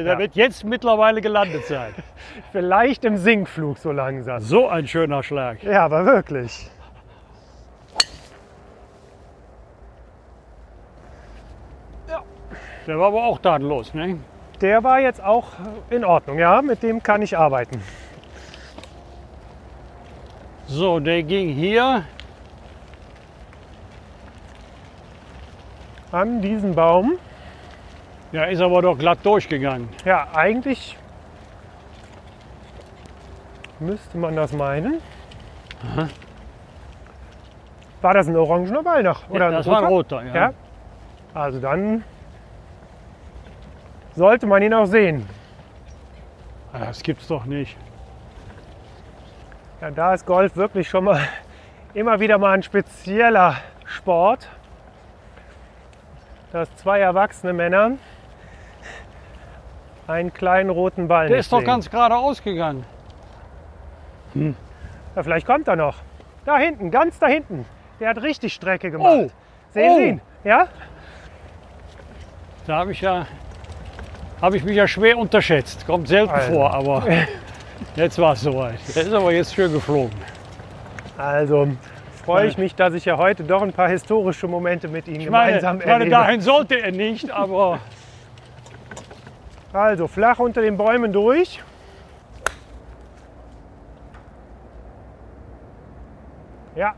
Ja. 0.00 0.18
wird 0.18 0.34
jetzt 0.34 0.64
mittlerweile 0.64 1.20
gelandet 1.20 1.64
sein. 1.66 1.94
Vielleicht 2.52 3.04
im 3.04 3.16
Sinkflug 3.16 3.78
so 3.78 3.92
langsam. 3.92 4.40
So 4.40 4.68
ein 4.68 4.86
schöner 4.88 5.22
Schlag. 5.22 5.62
Ja, 5.62 5.84
aber 5.84 6.04
wirklich. 6.04 6.70
Der 12.86 12.98
war 12.98 13.08
aber 13.08 13.24
auch 13.24 13.38
tatenlos. 13.38 13.92
Ne? 13.92 14.18
Der 14.62 14.82
war 14.82 14.98
jetzt 14.98 15.22
auch 15.22 15.48
in 15.90 16.06
Ordnung, 16.06 16.38
ja, 16.38 16.62
mit 16.62 16.82
dem 16.82 17.02
kann 17.02 17.20
ich 17.20 17.36
arbeiten. 17.36 17.82
So, 20.68 21.00
der 21.00 21.22
ging 21.22 21.48
hier. 21.54 22.04
An 26.12 26.40
diesen 26.42 26.74
Baum. 26.74 27.18
Ja, 28.32 28.44
ist 28.44 28.60
aber 28.60 28.82
doch 28.82 28.98
glatt 28.98 29.18
durchgegangen. 29.24 29.88
Ja, 30.04 30.28
eigentlich 30.34 30.96
müsste 33.80 34.18
man 34.18 34.36
das 34.36 34.52
meinen. 34.52 35.00
War 38.02 38.14
das 38.14 38.28
ein 38.28 38.36
orangener 38.36 38.82
Ball 38.82 39.02
noch? 39.02 39.28
Oder 39.30 39.50
das 39.50 39.66
war 39.66 39.78
ein 39.78 39.84
roter. 39.86 40.22
Ja. 40.24 40.34
Ja. 40.34 40.52
Also 41.32 41.60
dann 41.60 42.04
sollte 44.14 44.46
man 44.46 44.62
ihn 44.62 44.74
auch 44.74 44.86
sehen. 44.86 45.26
Ah, 46.72 46.80
Das 46.86 47.02
gibt's 47.02 47.26
doch 47.28 47.44
nicht. 47.46 47.76
Ja, 49.80 49.90
da 49.90 50.14
ist 50.14 50.26
Golf 50.26 50.56
wirklich 50.56 50.88
schon 50.88 51.04
mal 51.04 51.20
immer 51.94 52.18
wieder 52.20 52.38
mal 52.38 52.52
ein 52.52 52.62
spezieller 52.62 53.56
Sport. 53.84 54.48
Dass 56.52 56.74
zwei 56.76 57.00
erwachsene 57.00 57.52
Männer 57.52 57.92
einen 60.06 60.32
kleinen 60.32 60.70
roten 60.70 61.06
Ball 61.06 61.28
Der 61.28 61.36
nicht 61.36 61.46
ist 61.46 61.52
doch 61.52 61.58
sehen. 61.58 61.66
ganz 61.66 61.90
gerade 61.90 62.16
ausgegangen. 62.16 62.84
Ja, 64.34 65.22
vielleicht 65.22 65.46
kommt 65.46 65.68
er 65.68 65.76
noch. 65.76 65.96
Da 66.44 66.58
hinten, 66.58 66.90
ganz 66.90 67.18
da 67.18 67.26
hinten. 67.26 67.66
Der 68.00 68.10
hat 68.10 68.22
richtig 68.22 68.54
Strecke 68.54 68.90
gemacht. 68.90 69.12
Oh, 69.12 69.30
Sehen 69.70 69.90
oh. 69.92 69.96
Sie 69.96 70.08
ihn? 70.08 70.20
Ja? 70.44 70.68
Da 72.66 72.76
habe 72.76 72.92
ich 72.92 73.00
ja 73.00 73.26
habe 74.40 74.56
ich 74.56 74.64
mich 74.64 74.76
ja 74.76 74.86
schwer 74.86 75.18
unterschätzt. 75.18 75.86
Kommt 75.86 76.08
selten 76.08 76.32
Also. 76.32 76.52
vor, 76.52 76.72
aber 76.72 77.02
jetzt 77.96 78.18
war 78.18 78.32
es 78.32 78.40
soweit. 78.42 78.78
Der 78.94 79.02
ist 79.02 79.12
aber 79.12 79.32
jetzt 79.32 79.54
schön 79.54 79.72
geflogen. 79.72 80.16
Also 81.16 81.68
freue 82.24 82.46
ich 82.46 82.58
mich, 82.58 82.74
dass 82.74 82.94
ich 82.94 83.04
ja 83.04 83.16
heute 83.16 83.42
doch 83.44 83.62
ein 83.62 83.72
paar 83.72 83.88
historische 83.88 84.46
Momente 84.46 84.88
mit 84.88 85.08
Ihnen 85.08 85.20
Ich 85.20 85.30
meine, 85.30 85.58
gemeinsam 85.58 85.80
ich 85.80 85.86
meine 85.86 85.92
erlebe. 86.04 86.10
dahin 86.10 86.40
sollte 86.40 86.80
er 86.80 86.92
nicht, 86.92 87.30
aber 87.30 87.80
Also 89.72 90.06
flach 90.06 90.38
unter 90.38 90.62
den 90.62 90.76
Bäumen 90.76 91.12
durch. 91.12 91.62
Ja, 96.74 96.94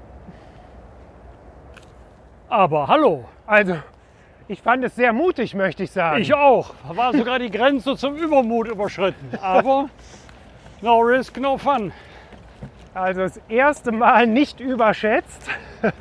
aber 2.50 2.88
hallo, 2.88 3.24
also 3.46 3.76
ich 4.48 4.60
fand 4.60 4.84
es 4.84 4.96
sehr 4.96 5.12
mutig, 5.12 5.54
möchte 5.54 5.84
ich 5.84 5.92
sagen. 5.92 6.20
ich 6.20 6.34
auch. 6.34 6.74
War 6.88 7.12
sogar 7.14 7.38
die 7.38 7.50
Grenze 7.50 7.96
zum 7.96 8.16
Übermut 8.16 8.66
überschritten. 8.68 9.38
Aber 9.40 9.88
no 10.82 11.00
risk, 11.00 11.38
no 11.38 11.56
fun. 11.58 11.92
Also 12.94 13.20
das 13.22 13.40
erste 13.48 13.92
Mal 13.92 14.26
nicht 14.26 14.60
überschätzt. 14.60 15.48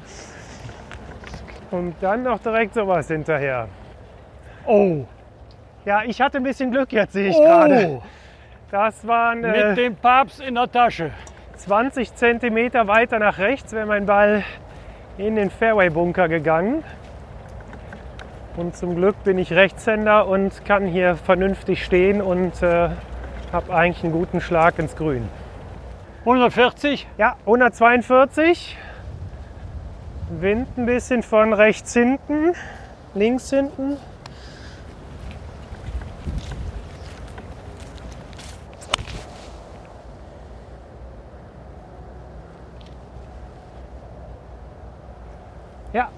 Und 1.72 1.96
dann 2.02 2.24
noch 2.24 2.40
direkt 2.40 2.74
sowas 2.74 3.08
hinterher. 3.08 3.68
Oh, 4.66 5.06
Ja, 5.86 6.04
ich 6.04 6.20
hatte 6.20 6.38
ein 6.38 6.44
bisschen 6.44 6.72
Glück 6.72 6.92
jetzt, 6.92 7.14
sehe 7.14 7.30
ich 7.30 7.38
gerade. 7.38 7.88
oh, 7.88 8.04
Das 8.72 9.06
waren 9.08 9.42
mit 9.42 9.56
äh, 9.56 9.76
dem 9.76 9.96
Papst 9.96 10.42
in 10.42 10.56
der 10.56 10.72
Tasche. 10.72 11.12
20 11.58 12.16
Zentimeter 12.16 12.88
weiter 12.88 13.20
nach 13.20 13.38
rechts 13.38 13.72
wäre 13.74 13.86
mein 13.86 14.06
Ball 14.06 14.44
in 15.18 15.36
den 15.36 15.50
Fairway-Bunker 15.50 16.28
gegangen. 16.28 16.84
Und 18.58 18.76
zum 18.76 18.96
Glück 18.96 19.24
bin 19.24 19.38
ich 19.38 19.54
Rechtshänder 19.54 20.28
und 20.28 20.66
kann 20.66 20.86
hier 20.86 21.16
vernünftig 21.16 21.84
stehen 21.86 22.22
und 22.22 22.62
äh, 22.64 22.90
habe 23.52 23.74
eigentlich 23.74 24.04
einen 24.04 24.14
guten 24.14 24.42
Schlag 24.42 24.80
ins 24.80 24.96
Grün. 24.96 25.28
140, 26.22 27.08
Ja, 27.18 27.36
142. 27.46 28.78
Wind 30.30 30.68
ein 30.78 30.86
bisschen 30.86 31.24
von 31.24 31.54
rechts 31.54 31.94
hinten, 31.94 32.54
links 33.16 33.50
hinten. 33.50 33.98
Ja. 45.94 46.10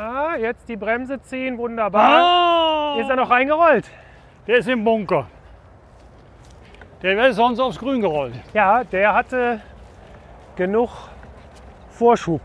Ah, 0.00 0.36
jetzt 0.38 0.68
die 0.68 0.76
Bremse 0.76 1.20
ziehen, 1.22 1.58
wunderbar. 1.58 2.08
ah, 2.08 3.00
Ist 3.00 3.10
er 3.10 3.16
noch 3.16 3.30
reingerollt? 3.30 3.84
der 4.46 4.58
ist 4.58 4.68
im 4.68 4.82
Bunker. 4.84 5.26
Der 7.02 7.16
wäre 7.16 7.32
sonst 7.32 7.58
aufs 7.60 7.78
Grün 7.78 8.00
gerollt. 8.00 8.34
Ja, 8.54 8.82
der 8.84 9.12
hatte 9.14 9.60
genug 10.56 10.90
Vorschub. 11.90 12.40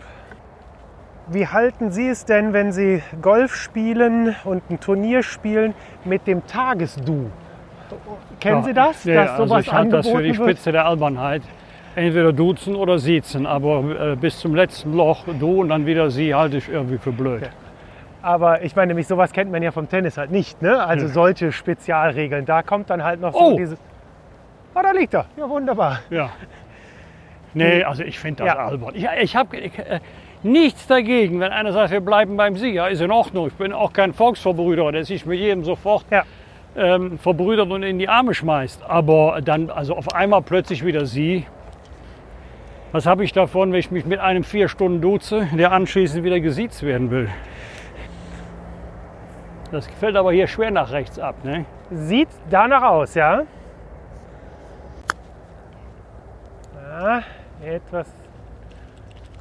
Wie 1.27 1.47
halten 1.47 1.91
Sie 1.91 2.09
es 2.09 2.25
denn, 2.25 2.51
wenn 2.53 2.71
Sie 2.71 3.01
Golf 3.21 3.55
spielen 3.55 4.35
und 4.43 4.69
ein 4.69 4.79
Turnier 4.79 5.23
spielen 5.23 5.73
mit 6.03 6.27
dem 6.27 6.45
Tagesdu? 6.45 7.29
Kennen 8.39 8.57
Ja, 8.57 8.63
Sie 8.63 8.73
das? 8.73 9.03
Ja, 9.05 9.13
dass 9.15 9.31
also 9.31 9.45
sowas 9.47 9.65
ich 9.65 9.71
halte 9.71 9.89
das 9.91 10.07
für 10.07 10.11
die 10.11 10.17
angeboten 10.29 10.39
wird? 10.47 10.57
Spitze 10.57 10.71
der 10.73 10.85
Albernheit. 10.85 11.43
Entweder 11.95 12.33
duzen 12.33 12.75
oder 12.75 12.97
siezen, 12.97 13.45
aber 13.45 14.13
äh, 14.13 14.15
bis 14.15 14.39
zum 14.39 14.55
letzten 14.55 14.93
Loch 14.93 15.25
du 15.39 15.61
und 15.61 15.69
dann 15.69 15.85
wieder 15.85 16.09
sie 16.09 16.33
halte 16.33 16.57
ich 16.57 16.67
irgendwie 16.69 16.97
für 16.97 17.11
blöd. 17.11 17.49
Aber 18.23 18.63
ich 18.63 18.75
meine, 18.75 18.87
nämlich 18.87 19.05
sowas 19.07 19.31
kennt 19.31 19.51
man 19.51 19.61
ja 19.61 19.71
vom 19.71 19.87
Tennis 19.87 20.17
halt 20.17 20.31
nicht. 20.31 20.61
Ne? 20.61 20.83
Also 20.83 21.07
solche 21.07 21.51
Spezialregeln. 21.51 22.45
Da 22.45 22.63
kommt 22.63 22.89
dann 22.89 23.03
halt 23.03 23.19
noch 23.21 23.33
so 23.33 23.39
Oh. 23.53 23.57
diese. 23.57 23.77
Oh, 24.73 24.79
da 24.81 24.91
liegt 24.91 25.13
er. 25.13 25.25
Ja, 25.37 25.47
wunderbar. 25.47 25.99
Ja. 26.09 26.29
Nee, 27.53 27.83
also 27.83 28.01
ich 28.03 28.17
finde 28.17 28.43
das 28.45 28.53
Ja. 28.55 28.65
albern. 28.65 28.93
Ich, 28.95 29.05
ich 29.21 29.35
habe 29.35 29.57
äh, 29.57 29.99
nichts 30.41 30.87
dagegen, 30.87 31.39
wenn 31.41 31.51
einer 31.51 31.73
sagt, 31.73 31.91
wir 31.91 31.99
bleiben 32.01 32.35
beim 32.37 32.55
Sieg. 32.55 32.73
Ja, 32.73 32.87
ist 32.87 33.01
in 33.01 33.11
Ordnung. 33.11 33.47
Ich 33.47 33.53
bin 33.53 33.71
auch 33.73 33.93
kein 33.93 34.13
Volksverbrüder, 34.13 34.91
der 34.91 35.03
sich 35.05 35.25
mit 35.27 35.37
jedem 35.39 35.63
sofort 35.63 36.05
Ja. 36.09 36.23
ähm, 36.75 37.19
verbrüdert 37.19 37.69
und 37.69 37.83
in 37.83 37.99
die 37.99 38.09
Arme 38.09 38.33
schmeißt. 38.33 38.81
Aber 38.87 39.41
dann, 39.43 39.69
also 39.69 39.95
auf 39.95 40.15
einmal 40.15 40.41
plötzlich 40.41 40.83
wieder 40.83 41.05
sie. 41.05 41.45
Was 42.93 43.07
habe 43.07 43.23
ich 43.23 43.33
davon, 43.33 43.71
wenn 43.71 43.79
ich 43.79 43.89
mich 43.89 44.05
mit 44.05 44.19
einem 44.19 44.43
vier 44.43 44.69
Stunden 44.69 45.01
duze, 45.01 45.47
der 45.57 45.71
anschließend 45.71 46.23
wieder 46.23 46.39
gesiezt 46.39 46.83
werden 46.83 47.09
will? 47.09 47.27
Das 49.71 49.87
fällt 49.99 50.15
aber 50.15 50.31
hier 50.31 50.45
schwer 50.45 50.69
nach 50.69 50.91
rechts 50.91 51.17
ab. 51.17 51.43
Ne? 51.43 51.65
Sieht 51.89 52.27
danach 52.51 52.83
aus, 52.83 53.15
ja? 53.15 53.45
Ja, 56.75 57.23
etwas. 57.65 58.07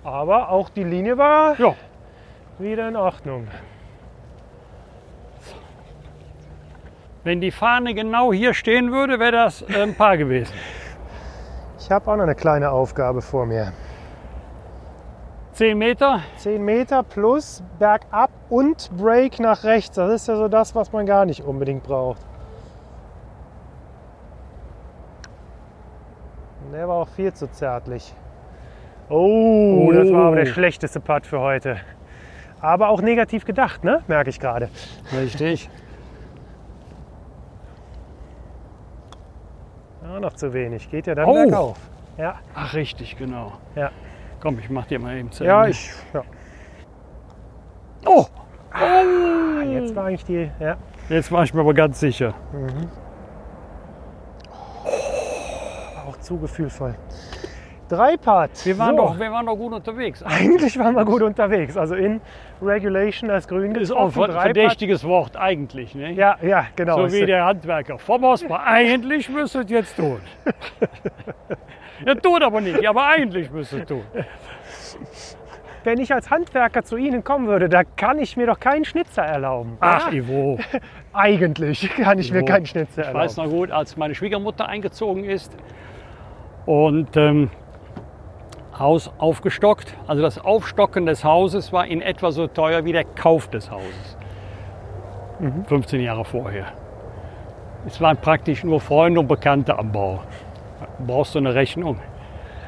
Aber 0.02 0.48
auch 0.48 0.70
die 0.70 0.84
Linie 0.84 1.18
war 1.18 1.60
Ja, 1.60 1.74
wieder 2.58 2.88
in 2.88 2.96
Ordnung. 2.96 3.48
wenn 7.24 7.42
die 7.42 7.50
Fahne 7.50 7.94
genau 7.94 8.32
hier 8.32 8.54
stehen 8.54 8.90
würde, 8.90 9.20
wäre 9.20 9.32
das 9.32 9.60
äh, 9.62 9.82
ein 9.82 9.94
Paar 9.94 10.16
gewesen. 10.16 10.54
Ich 11.92 11.94
habe 11.94 12.10
auch 12.10 12.16
noch 12.16 12.22
eine 12.22 12.34
kleine 12.34 12.70
Aufgabe 12.70 13.20
vor 13.20 13.44
mir. 13.44 13.70
10 15.52 15.76
Meter, 15.76 16.20
10 16.38 16.64
Meter 16.64 17.02
plus 17.02 17.62
bergab 17.78 18.30
und 18.48 18.90
Break 18.96 19.38
nach 19.40 19.62
rechts. 19.64 19.96
Das 19.96 20.10
ist 20.10 20.26
ja 20.26 20.36
so 20.36 20.48
das, 20.48 20.74
was 20.74 20.90
man 20.90 21.04
gar 21.04 21.26
nicht 21.26 21.42
unbedingt 21.42 21.82
braucht. 21.82 22.22
Der 26.72 26.88
war 26.88 26.96
auch 26.96 27.08
viel 27.08 27.34
zu 27.34 27.46
zärtlich. 27.50 28.14
Oh, 29.10 29.92
das 29.92 30.10
war 30.10 30.28
aber 30.28 30.36
der 30.36 30.46
schlechteste 30.46 30.98
Putt 30.98 31.26
für 31.26 31.40
heute. 31.40 31.76
Aber 32.62 32.88
auch 32.88 33.02
negativ 33.02 33.44
gedacht, 33.44 33.84
ne? 33.84 34.02
merke 34.06 34.30
ich 34.30 34.40
gerade. 34.40 34.70
Richtig. 35.14 35.68
Noch 40.22 40.32
zu 40.32 40.52
wenig. 40.54 40.90
Geht 40.90 41.06
ja 41.06 41.14
dann 41.14 41.26
Oh. 41.28 41.34
bergauf. 41.34 41.76
Ja, 42.16 42.36
Ach, 42.54 42.72
richtig, 42.74 43.16
genau. 43.16 43.52
ja. 43.74 43.90
Komm, 44.40 44.58
ich 44.58 44.68
mach 44.70 44.86
dir 44.86 44.98
mal 44.98 45.16
eben 45.16 45.30
zu 45.30 45.44
Ja, 45.44 45.60
Ende. 45.64 45.70
ich. 45.70 45.90
Ja. 46.14 46.22
Oh, 48.06 48.26
Jetzt 49.70 49.94
war 49.94 50.06
eigentlich 50.06 50.24
die. 50.24 50.50
Ja. 50.58 50.76
jetzt 51.08 51.30
war 51.30 51.44
ich 51.44 51.52
mir 51.54 51.60
aber 51.60 51.74
ganz 51.74 52.00
sicher. 52.00 52.34
Auch 56.08 56.16
zu 56.18 56.38
gefühlvoll. 56.38 56.94
Drei 57.92 58.16
Part. 58.16 58.64
Wir 58.64 58.78
waren, 58.78 58.96
so. 58.96 59.02
doch, 59.02 59.18
wir 59.20 59.30
waren 59.30 59.44
doch 59.44 59.56
gut 59.56 59.72
unterwegs. 59.74 60.22
Eigentlich 60.24 60.78
waren 60.78 60.94
wir 60.94 61.04
gut 61.04 61.20
unterwegs. 61.20 61.76
Also 61.76 61.94
in 61.94 62.22
Regulation 62.62 63.28
als 63.30 63.46
Grün 63.46 63.74
Das 63.74 63.82
ist 63.82 63.90
auch 63.92 64.06
getroffen. 64.08 64.22
ein 64.22 64.30
Dreipart- 64.30 64.42
verdächtiges 64.44 65.04
Wort 65.04 65.36
eigentlich. 65.36 65.94
Ne? 65.94 66.12
Ja, 66.12 66.36
ja, 66.40 66.66
genau. 66.74 67.06
so 67.06 67.12
wie 67.12 67.26
der 67.26 67.44
Handwerker. 67.44 67.98
Vom 67.98 68.24
Osbar. 68.24 68.64
Eigentlich 68.66 69.28
müsstet 69.28 69.70
ihr 69.70 69.80
jetzt 69.80 69.94
tun. 69.96 70.20
ja, 72.06 72.14
tut 72.14 72.42
aber 72.42 72.62
nicht, 72.62 72.86
aber 72.88 73.06
eigentlich 73.08 73.50
müsstet 73.50 73.88
tun. 73.88 74.04
Wenn 75.84 75.98
ich 75.98 76.14
als 76.14 76.30
Handwerker 76.30 76.82
zu 76.84 76.96
Ihnen 76.96 77.24
kommen 77.24 77.46
würde, 77.48 77.68
da 77.68 77.82
kann 77.84 78.18
ich 78.20 78.36
mir 78.38 78.46
doch 78.46 78.58
keinen 78.60 78.84
Schnitzer 78.86 79.22
erlauben. 79.22 79.76
Ach, 79.80 80.06
Ja, 80.10 80.18
Ivo. 80.18 80.58
eigentlich 81.12 81.90
kann 81.96 82.18
ich 82.18 82.32
mir 82.32 82.38
Ivo. 82.38 82.46
keinen 82.46 82.64
Schnitzer 82.66 83.02
Ich 83.02 83.06
erlauben. 83.08 83.24
weiß 83.24 83.36
noch 83.36 83.50
gut, 83.50 83.70
als 83.70 83.96
meine 83.98 84.14
Schwiegermutter 84.14 84.66
eingezogen 84.68 85.24
ist 85.24 85.54
und 86.64 87.16
ähm, 87.16 87.50
Haus 88.78 89.10
aufgestockt. 89.18 89.94
Also 90.06 90.22
das 90.22 90.38
Aufstocken 90.38 91.06
des 91.06 91.24
Hauses 91.24 91.72
war 91.72 91.86
in 91.86 92.02
etwa 92.02 92.30
so 92.32 92.46
teuer 92.46 92.84
wie 92.84 92.92
der 92.92 93.04
Kauf 93.04 93.48
des 93.48 93.70
Hauses. 93.70 94.16
15 95.66 96.00
Jahre 96.00 96.24
vorher. 96.24 96.66
Es 97.86 98.00
waren 98.00 98.16
praktisch 98.16 98.62
nur 98.62 98.80
Freunde 98.80 99.20
und 99.20 99.26
Bekannte 99.26 99.76
am 99.76 99.90
Bau. 99.90 100.20
Brauchst 101.04 101.34
du 101.34 101.40
eine 101.40 101.54
Rechnung? 101.54 101.98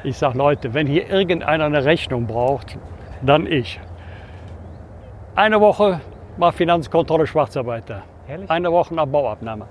Ich 0.03 0.17
sage, 0.17 0.37
Leute, 0.37 0.73
wenn 0.73 0.87
hier 0.87 1.09
irgendeiner 1.09 1.65
eine 1.65 1.85
Rechnung 1.85 2.27
braucht, 2.27 2.77
dann 3.21 3.47
ich. 3.47 3.79
Eine 5.35 5.59
Woche 5.61 6.01
war 6.37 6.51
Finanzkontrolle 6.51 7.27
Schwarzarbeiter. 7.27 8.03
Ehrlich? 8.27 8.49
Eine 8.49 8.71
Woche 8.71 8.93
nach 8.93 9.05
Bauabnahme. 9.05 9.67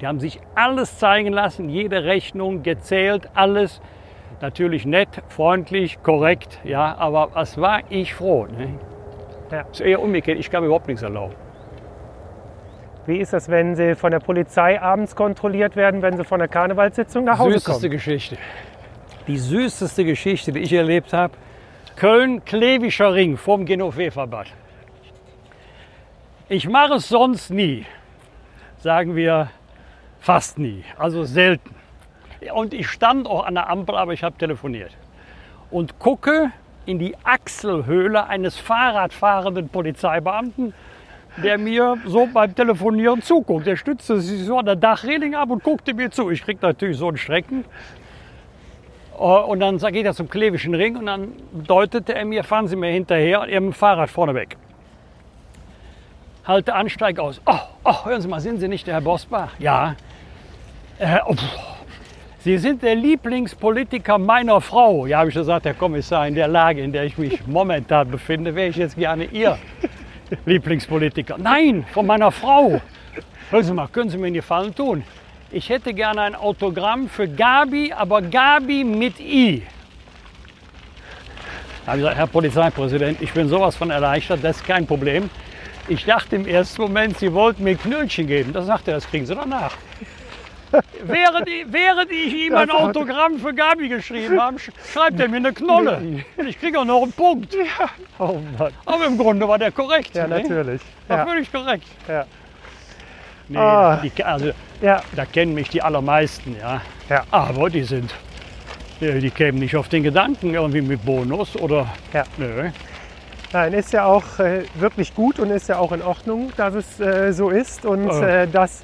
Die 0.00 0.06
haben 0.06 0.20
sich 0.20 0.40
alles 0.54 0.98
zeigen 0.98 1.32
lassen, 1.32 1.70
jede 1.70 2.04
Rechnung 2.04 2.62
gezählt, 2.62 3.30
alles. 3.34 3.80
Natürlich 4.40 4.84
nett, 4.84 5.08
freundlich, 5.28 6.02
korrekt, 6.02 6.60
ja, 6.62 6.94
aber 6.98 7.30
was 7.32 7.58
war 7.58 7.80
ich 7.88 8.14
froh. 8.14 8.46
Ne? 8.46 8.78
Ja. 9.50 9.60
Ist 9.62 9.80
eher 9.80 10.02
umgekehrt, 10.02 10.38
ich 10.38 10.50
kann 10.50 10.62
mir 10.62 10.66
überhaupt 10.66 10.88
nichts 10.88 11.02
erlauben. 11.02 11.34
Wie 13.06 13.18
ist 13.18 13.32
das, 13.32 13.48
wenn 13.48 13.76
Sie 13.76 13.94
von 13.94 14.10
der 14.10 14.18
Polizei 14.18 14.80
abends 14.82 15.14
kontrolliert 15.14 15.76
werden, 15.76 16.02
wenn 16.02 16.16
Sie 16.16 16.24
von 16.24 16.40
der 16.40 16.48
Karnevalssitzung 16.48 17.24
nach 17.24 17.38
Hause 17.38 17.60
Süßeste 17.60 17.72
kommen? 17.82 17.90
Geschichte. 17.92 18.36
Die 19.28 19.38
süßeste 19.38 20.04
Geschichte, 20.04 20.52
die 20.52 20.60
ich 20.60 20.72
erlebt 20.72 21.12
habe. 21.12 21.32
Köln-Klevischer 21.94 23.14
Ring 23.14 23.36
vom 23.36 23.64
Genoveva-Bad. 23.64 24.48
Ich 26.48 26.68
mache 26.68 26.94
es 26.94 27.08
sonst 27.08 27.50
nie. 27.50 27.86
Sagen 28.78 29.14
wir 29.14 29.50
fast 30.18 30.58
nie. 30.58 30.84
Also 30.98 31.22
selten. 31.24 31.75
Und 32.54 32.74
ich 32.74 32.88
stand 32.88 33.26
auch 33.26 33.44
an 33.44 33.54
der 33.54 33.68
Ampel, 33.68 33.96
aber 33.96 34.12
ich 34.12 34.22
habe 34.22 34.36
telefoniert. 34.36 34.92
Und 35.70 35.98
gucke 35.98 36.50
in 36.86 36.98
die 36.98 37.16
Achselhöhle 37.24 38.26
eines 38.26 38.56
Fahrradfahrenden 38.56 39.68
Polizeibeamten, 39.68 40.72
der 41.42 41.58
mir 41.58 41.98
so 42.06 42.28
beim 42.32 42.54
Telefonieren 42.54 43.22
zuguckt. 43.22 43.66
Der 43.66 43.76
stützte 43.76 44.20
sich 44.20 44.44
so 44.44 44.58
an 44.58 44.66
der 44.66 44.76
Dachreling 44.76 45.34
ab 45.34 45.50
und 45.50 45.62
guckte 45.62 45.92
mir 45.92 46.10
zu. 46.10 46.30
Ich 46.30 46.42
krieg 46.42 46.62
natürlich 46.62 46.96
so 46.96 47.08
einen 47.08 47.16
Schrecken. 47.16 47.64
Äh, 49.18 49.22
Und 49.22 49.60
dann 49.60 49.78
geht 49.78 50.06
er 50.06 50.14
zum 50.14 50.30
Klevischen 50.30 50.74
Ring 50.74 50.96
und 50.96 51.06
dann 51.06 51.32
deutete 51.52 52.14
er 52.14 52.24
mir, 52.24 52.44
fahren 52.44 52.68
Sie 52.68 52.76
mir 52.76 52.90
hinterher 52.90 53.42
und 53.42 53.50
dem 53.50 53.72
Fahrrad 53.72 54.10
vorne 54.10 54.34
weg. 54.34 54.56
Halte 56.46 56.74
Ansteig 56.74 57.18
aus. 57.18 57.40
Oh, 57.44 57.58
oh, 57.84 58.04
hören 58.04 58.20
Sie 58.20 58.28
mal, 58.28 58.40
sind 58.40 58.60
Sie 58.60 58.68
nicht 58.68 58.86
der 58.86 58.94
Herr 58.94 59.00
Bosbach? 59.00 59.54
Ja. 59.58 59.96
Äh, 60.98 61.18
oh. 61.26 61.34
Sie 62.46 62.58
sind 62.58 62.80
der 62.84 62.94
Lieblingspolitiker 62.94 64.18
meiner 64.18 64.60
Frau. 64.60 65.04
Ja, 65.06 65.18
habe 65.18 65.30
ich 65.30 65.34
gesagt, 65.34 65.66
Herr 65.66 65.74
Kommissar, 65.74 66.28
in 66.28 66.36
der 66.36 66.46
Lage, 66.46 66.80
in 66.80 66.92
der 66.92 67.02
ich 67.02 67.18
mich 67.18 67.44
momentan 67.44 68.08
befinde, 68.08 68.54
wäre 68.54 68.68
ich 68.68 68.76
jetzt 68.76 68.94
gerne 68.94 69.24
Ihr 69.24 69.58
Lieblingspolitiker. 70.44 71.38
Nein, 71.38 71.84
von 71.92 72.06
meiner 72.06 72.30
Frau. 72.30 72.80
Hören 73.50 73.64
Sie 73.64 73.72
mal, 73.72 73.88
können 73.88 74.10
Sie 74.10 74.16
mir 74.16 74.26
einen 74.26 74.34
Gefallen 74.34 74.72
tun? 74.72 75.02
Ich 75.50 75.68
hätte 75.68 75.92
gerne 75.92 76.20
ein 76.20 76.34
Autogramm 76.36 77.08
für 77.08 77.26
Gabi, 77.26 77.92
aber 77.92 78.22
Gabi 78.22 78.84
mit 78.84 79.18
I. 79.18 79.64
Da 81.84 81.90
habe 81.90 81.98
ich 81.98 82.02
gesagt, 82.04 82.16
Herr 82.16 82.26
Polizeipräsident, 82.28 83.22
ich 83.22 83.32
bin 83.32 83.48
sowas 83.48 83.74
von 83.74 83.90
erleichtert, 83.90 84.44
das 84.44 84.58
ist 84.58 84.64
kein 84.64 84.86
Problem. 84.86 85.30
Ich 85.88 86.04
dachte 86.04 86.36
im 86.36 86.46
ersten 86.46 86.80
Moment, 86.80 87.18
Sie 87.18 87.32
wollten 87.32 87.64
mir 87.64 87.74
Knöllchen 87.74 88.28
geben. 88.28 88.52
Da 88.52 88.62
sagte 88.62 88.92
er, 88.92 88.98
das 88.98 89.08
kriegen 89.08 89.26
Sie 89.26 89.34
danach. 89.34 89.72
Während, 91.04 91.48
ich- 91.48 91.66
während 91.70 92.10
ich 92.10 92.34
ihm 92.34 92.54
ein 92.54 92.70
Autogramm 92.70 93.38
für 93.38 93.52
Gabi 93.54 93.88
geschrieben 93.88 94.40
habe, 94.40 94.56
sch- 94.58 94.70
schreibt 94.92 95.18
er 95.20 95.28
mir 95.28 95.36
eine 95.36 95.52
Knolle. 95.52 96.00
Und 96.36 96.48
ich 96.48 96.58
kriege 96.60 96.78
auch 96.80 96.84
noch 96.84 97.02
einen 97.02 97.12
Punkt. 97.12 97.54
Oh 98.18 98.38
Mann. 98.58 98.72
Aber 98.84 99.06
im 99.06 99.16
Grunde 99.18 99.46
war 99.48 99.58
der 99.58 99.70
korrekt. 99.72 100.14
Ja, 100.14 100.26
ne? 100.26 100.40
natürlich. 100.42 100.80
War 101.08 101.18
Ja. 101.18 101.26
völlig 101.26 101.52
korrekt. 101.52 101.86
Ja. 102.08 102.24
Nee, 103.48 103.58
Ah. 103.58 104.00
die, 104.02 104.24
also, 104.24 104.50
Ja. 104.80 105.02
da 105.14 105.24
kennen 105.24 105.54
mich 105.54 105.68
die 105.68 105.80
allermeisten, 105.82 106.56
ja. 106.60 106.80
Ja. 107.08 107.24
Aber 107.30 107.70
die 107.70 107.82
sind, 107.84 108.12
äh, 109.00 109.20
die 109.20 109.30
kämen 109.30 109.58
nicht 109.60 109.76
auf 109.76 109.88
den 109.88 110.02
Gedanken 110.02 110.52
irgendwie 110.54 110.80
mit 110.80 111.04
Bonus 111.04 111.54
oder. 111.56 111.86
Ja. 112.12 112.24
Nö. 112.38 112.70
Nein, 113.52 113.72
ist 113.74 113.92
ja 113.92 114.04
auch 114.04 114.38
äh, 114.40 114.64
wirklich 114.74 115.14
gut 115.14 115.38
und 115.38 115.50
ist 115.50 115.68
ja 115.68 115.78
auch 115.78 115.92
in 115.92 116.02
Ordnung, 116.02 116.52
dass 116.56 116.74
es 116.74 116.98
äh, 117.00 117.32
so 117.32 117.50
ist. 117.50 117.86
Und 117.86 118.06
Ja. 118.08 118.42
äh, 118.42 118.48
das 118.48 118.82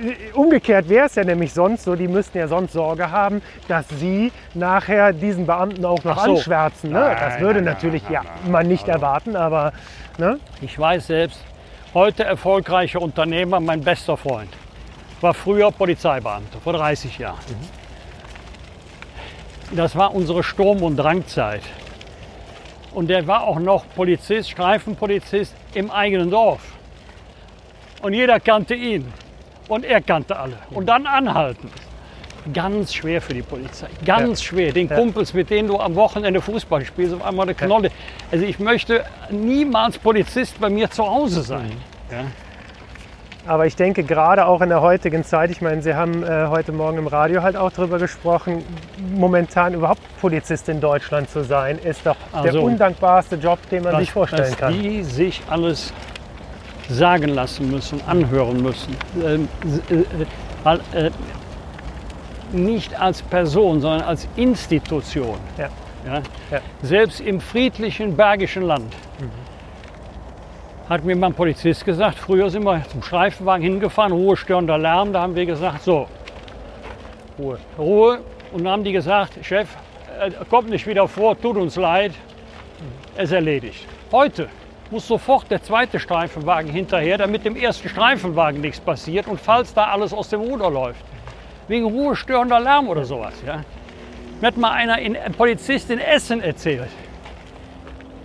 äh, 0.00 0.32
umgekehrt 0.34 0.88
wäre 0.88 1.06
es 1.06 1.16
ja 1.16 1.24
nämlich 1.24 1.52
sonst 1.52 1.84
so, 1.84 1.96
die 1.96 2.06
müssten 2.08 2.38
ja 2.38 2.46
sonst 2.48 2.72
Sorge 2.72 3.10
haben, 3.10 3.42
dass 3.66 3.86
sie 3.88 4.32
nachher 4.54 5.12
diesen 5.12 5.46
Beamten 5.46 5.84
auch 5.84 6.04
noch 6.04 6.24
so. 6.24 6.32
anschwärzen. 6.36 6.90
Ne? 6.90 7.00
Nein, 7.00 7.16
das 7.20 7.40
würde 7.40 7.60
nein, 7.60 7.74
natürlich 7.74 8.04
nein, 8.04 8.12
ja 8.12 8.22
man 8.50 8.68
nicht 8.68 8.86
erwarten, 8.88 9.34
aber 9.34 9.72
ne? 10.16 10.38
Ich 10.60 10.78
weiß 10.78 11.08
selbst, 11.08 11.40
heute 11.92 12.22
erfolgreicher 12.24 13.02
Unternehmer, 13.02 13.58
mein 13.60 13.80
bester 13.82 14.16
Freund. 14.16 14.50
War 15.20 15.34
früher 15.34 15.72
Polizeibeamter, 15.72 16.60
vor 16.62 16.72
30 16.74 17.18
Jahren. 17.18 17.38
Das 19.72 19.96
war 19.96 20.14
unsere 20.14 20.42
Sturm- 20.44 20.82
und 20.82 20.96
Drangzeit. 20.96 21.62
Und 22.92 23.08
der 23.08 23.26
war 23.26 23.44
auch 23.44 23.58
noch 23.58 23.84
Polizist, 23.94 24.50
Streifenpolizist 24.50 25.54
im 25.74 25.90
eigenen 25.90 26.30
Dorf. 26.30 26.60
Und 28.02 28.14
jeder 28.14 28.40
kannte 28.40 28.74
ihn. 28.74 29.12
Und 29.68 29.84
er 29.84 30.00
kannte 30.00 30.36
alle. 30.36 30.58
Und 30.70 30.86
dann 30.86 31.06
anhalten. 31.06 31.70
Ganz 32.54 32.94
schwer 32.94 33.20
für 33.20 33.34
die 33.34 33.42
Polizei. 33.42 33.88
Ganz 34.06 34.42
schwer. 34.42 34.72
Den 34.72 34.88
Ja. 34.88 34.96
Kumpels, 34.96 35.34
mit 35.34 35.50
denen 35.50 35.68
du 35.68 35.78
am 35.78 35.94
Wochenende 35.96 36.40
Fußball 36.40 36.84
spielst, 36.84 37.14
auf 37.14 37.22
einmal 37.24 37.44
eine 37.44 37.54
Knolle. 37.54 37.90
Also 38.30 38.46
ich 38.46 38.58
möchte 38.58 39.04
niemals 39.30 39.98
Polizist 39.98 40.58
bei 40.58 40.70
mir 40.70 40.90
zu 40.90 41.06
Hause 41.06 41.42
sein. 41.42 41.72
Aber 43.48 43.64
ich 43.64 43.76
denke, 43.76 44.04
gerade 44.04 44.44
auch 44.44 44.60
in 44.60 44.68
der 44.68 44.82
heutigen 44.82 45.24
Zeit, 45.24 45.50
ich 45.50 45.62
meine, 45.62 45.80
Sie 45.80 45.94
haben 45.94 46.22
äh, 46.22 46.48
heute 46.48 46.70
Morgen 46.70 46.98
im 46.98 47.06
Radio 47.06 47.42
halt 47.42 47.56
auch 47.56 47.72
darüber 47.72 47.98
gesprochen, 47.98 48.62
momentan 49.14 49.72
überhaupt 49.72 50.02
Polizist 50.20 50.68
in 50.68 50.82
Deutschland 50.82 51.30
zu 51.30 51.42
sein, 51.42 51.78
ist 51.78 52.04
doch 52.04 52.16
der 52.34 52.42
Also, 52.42 52.60
undankbarste 52.60 53.36
Job, 53.36 53.58
den 53.70 53.84
man 53.84 54.00
sich 54.00 54.12
vorstellen 54.12 54.50
was 54.50 54.56
kann. 54.58 54.74
die 54.74 55.02
sich 55.02 55.40
alles 55.48 55.94
sagen 56.90 57.28
lassen 57.30 57.70
müssen, 57.70 58.02
anhören 58.06 58.62
müssen. 58.62 58.94
Ähm, 59.24 59.48
äh, 59.88 59.94
äh, 59.94 60.04
weil, 60.62 60.80
äh, 60.92 61.10
nicht 62.52 63.00
als 63.00 63.22
Person, 63.22 63.80
sondern 63.80 64.02
als 64.02 64.28
Institution. 64.36 65.38
Ja. 65.56 65.68
Ja? 66.06 66.22
Ja. 66.50 66.60
Selbst 66.82 67.20
im 67.22 67.40
friedlichen 67.40 68.14
Bergischen 68.14 68.62
Land. 68.62 68.94
Hat 70.88 71.04
mir 71.04 71.14
mal 71.16 71.26
ein 71.26 71.34
Polizist 71.34 71.84
gesagt, 71.84 72.18
früher 72.18 72.48
sind 72.48 72.64
wir 72.64 72.82
zum 72.88 73.02
Streifenwagen 73.02 73.62
hingefahren, 73.62 74.12
ruhestörender 74.12 74.78
Lärm, 74.78 75.12
da 75.12 75.20
haben 75.20 75.36
wir 75.36 75.44
gesagt, 75.44 75.82
so, 75.82 76.06
Ruhe. 77.38 77.58
Ruhe. 77.78 78.20
Und 78.52 78.64
dann 78.64 78.72
haben 78.72 78.84
die 78.84 78.92
gesagt, 78.92 79.38
Chef, 79.44 79.68
äh, 80.18 80.30
kommt 80.48 80.70
nicht 80.70 80.86
wieder 80.86 81.06
vor, 81.06 81.38
tut 81.38 81.56
uns 81.56 81.76
leid, 81.76 82.12
es 83.16 83.32
erledigt. 83.32 83.86
Heute 84.10 84.48
muss 84.90 85.06
sofort 85.06 85.50
der 85.50 85.62
zweite 85.62 86.00
Streifenwagen 86.00 86.70
hinterher, 86.70 87.18
damit 87.18 87.44
dem 87.44 87.54
ersten 87.54 87.90
Streifenwagen 87.90 88.62
nichts 88.62 88.80
passiert 88.80 89.28
und 89.28 89.38
falls 89.38 89.74
da 89.74 89.88
alles 89.88 90.14
aus 90.14 90.30
dem 90.30 90.40
Ruder 90.40 90.70
läuft. 90.70 91.04
Wegen 91.68 91.84
ruhestörender 91.84 92.60
Lärm 92.60 92.88
oder 92.88 93.04
sowas. 93.04 93.34
Ja. 93.46 93.62
Mir 94.40 94.46
hat 94.46 94.56
mal 94.56 94.70
einer, 94.70 94.98
in, 94.98 95.16
ein 95.16 95.32
Polizist 95.32 95.90
in 95.90 95.98
Essen 95.98 96.40
erzählt. 96.40 96.88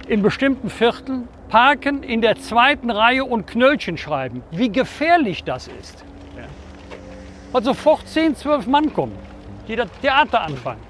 In 0.07 0.21
bestimmten 0.21 0.69
Vierteln 0.69 1.27
parken 1.53 2.01
in 2.01 2.21
der 2.21 2.35
zweiten 2.37 2.89
Reihe 2.89 3.23
und 3.23 3.45
Knöllchen 3.45 3.95
schreiben. 3.95 4.41
Wie 4.49 4.71
gefährlich 4.71 5.43
das 5.43 5.67
ist. 5.67 6.03
weil 7.51 7.61
sofort 7.61 8.07
10, 8.07 8.35
12 8.35 8.65
Mann 8.65 8.91
kommen, 8.91 9.15
die 9.67 9.75
das 9.75 9.87
Theater 10.01 10.41
anfangen. 10.41 10.81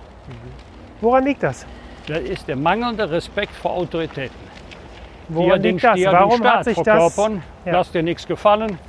Woran 1.01 1.25
liegt 1.25 1.43
das? 1.43 1.65
Das 2.07 2.21
ist 2.21 2.47
der 2.47 2.55
mangelnde 2.55 3.11
Respekt 3.11 3.51
vor 3.51 3.71
Autoritäten. 3.71 4.37
die 5.27 5.35
Woran 5.35 5.61
den, 5.61 5.71
liegt 5.73 5.83
das? 5.83 5.95
die 5.95 6.03
ja 6.03 6.11
den 6.11 6.19
Warum 6.19 6.37
Staat 6.37 6.55
hat 6.59 6.63
sich 6.63 6.77
das? 6.77 7.17
Ja. 7.17 7.31
Lass 7.65 7.91
dir 7.91 8.01
nichts 8.01 8.25
gefallen, 8.25 8.79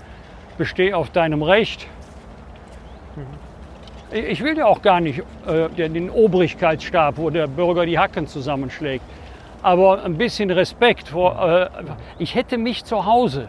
besteh 0.57 0.95
auf 0.95 1.11
deinem 1.11 1.43
Recht. 1.43 1.89
Ich 4.13 4.25
ich 4.25 4.45
will 4.45 4.57
ja 4.57 4.67
auch 4.67 4.81
gar 4.81 5.01
nicht 5.01 5.25
äh, 5.45 5.69
den 5.71 5.93
den 5.93 6.09
Obrigkeitsstab, 6.09 7.19
wo 7.19 7.31
der 7.31 7.49
Bürger 7.49 7.85
die 7.85 7.99
Hacken 7.99 8.29
zusammenschlägt. 8.29 9.05
Aber 9.65 10.05
ein 10.05 10.19
bisschen 10.19 10.51
Respekt 10.51 11.09
vor. 11.09 11.41
Äh, 11.43 11.69
ich 12.19 12.35
hätte 12.35 12.59
mich 12.59 12.85
zu 12.85 13.07
Hause 13.07 13.49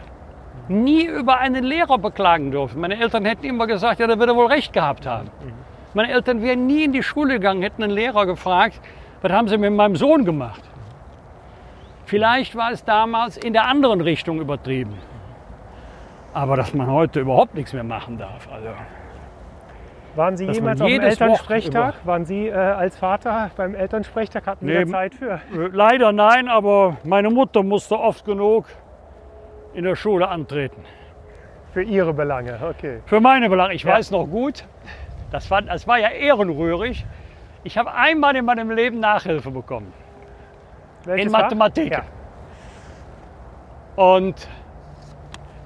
nie 0.66 1.04
über 1.04 1.36
einen 1.36 1.62
Lehrer 1.62 1.98
beklagen 1.98 2.50
dürfen. 2.50 2.80
Meine 2.80 2.98
Eltern 2.98 3.26
hätten 3.26 3.44
immer 3.44 3.66
gesagt, 3.66 4.00
ja, 4.00 4.06
der 4.06 4.18
wird 4.18 4.30
er 4.30 4.34
wohl 4.34 4.46
recht 4.46 4.72
gehabt 4.72 5.06
haben. 5.06 5.30
Meine 5.92 6.10
Eltern 6.10 6.40
wären 6.42 6.66
nie 6.66 6.84
in 6.84 6.92
die 6.92 7.02
Schule 7.02 7.34
gegangen, 7.34 7.60
hätten 7.60 7.82
einen 7.82 7.92
Lehrer 7.92 8.24
gefragt, 8.24 8.80
was 9.20 9.30
haben 9.30 9.46
sie 9.46 9.58
mit 9.58 9.74
meinem 9.74 9.94
Sohn 9.94 10.24
gemacht? 10.24 10.62
Vielleicht 12.06 12.56
war 12.56 12.72
es 12.72 12.82
damals 12.82 13.36
in 13.36 13.52
der 13.52 13.66
anderen 13.66 14.00
Richtung 14.00 14.40
übertrieben. 14.40 14.94
Aber 16.32 16.56
dass 16.56 16.72
man 16.72 16.86
heute 16.86 17.20
überhaupt 17.20 17.54
nichts 17.54 17.74
mehr 17.74 17.84
machen 17.84 18.16
darf. 18.16 18.48
Also, 18.50 18.68
Waren 20.16 20.36
Sie 20.36 20.46
jemals 20.46 20.80
auf 20.80 20.88
dem 20.88 21.00
Elternsprechtag? 21.02 21.94
Waren 22.04 22.24
Sie 22.24 22.48
äh, 22.48 22.54
als 22.54 22.96
Vater 22.96 23.50
beim 23.56 23.74
Elternsprechtag? 23.74 24.46
Hatten 24.46 24.66
Sie 24.66 24.72
Nee, 24.72 24.84
da 24.84 24.90
Zeit 24.90 25.14
für? 25.14 25.34
äh, 25.34 25.68
leider 25.72 26.12
nein, 26.12 26.48
aber 26.48 26.96
meine 27.04 27.28
Mutter 27.30 27.62
musste 27.62 27.98
oft 27.98 28.24
genug 28.24 28.64
in 29.74 29.84
der 29.84 29.94
Schule 29.94 30.28
antreten. 30.28 30.82
Für 31.72 31.82
Ihre 31.82 32.14
Belange, 32.14 32.58
okay. 32.70 33.00
Für 33.04 33.20
meine 33.20 33.50
Belange. 33.50 33.74
Ich 33.74 33.82
Ja. 33.82 33.92
weiß 33.92 34.10
noch 34.10 34.26
gut, 34.26 34.64
das 35.30 35.50
war, 35.50 35.60
das 35.60 35.86
war 35.86 35.98
ja 35.98 36.08
ehrenrührig. 36.08 37.04
Ich 37.64 37.76
habe 37.76 37.92
einmal 37.92 38.34
in 38.36 38.46
meinem 38.46 38.70
Leben 38.70 39.00
Nachhilfe 39.00 39.50
bekommen. 39.50 39.92
Welches 41.04 41.26
in? 41.26 41.32
Mathematik. 41.32 41.92
Ja. 41.92 42.02
Und 43.96 44.48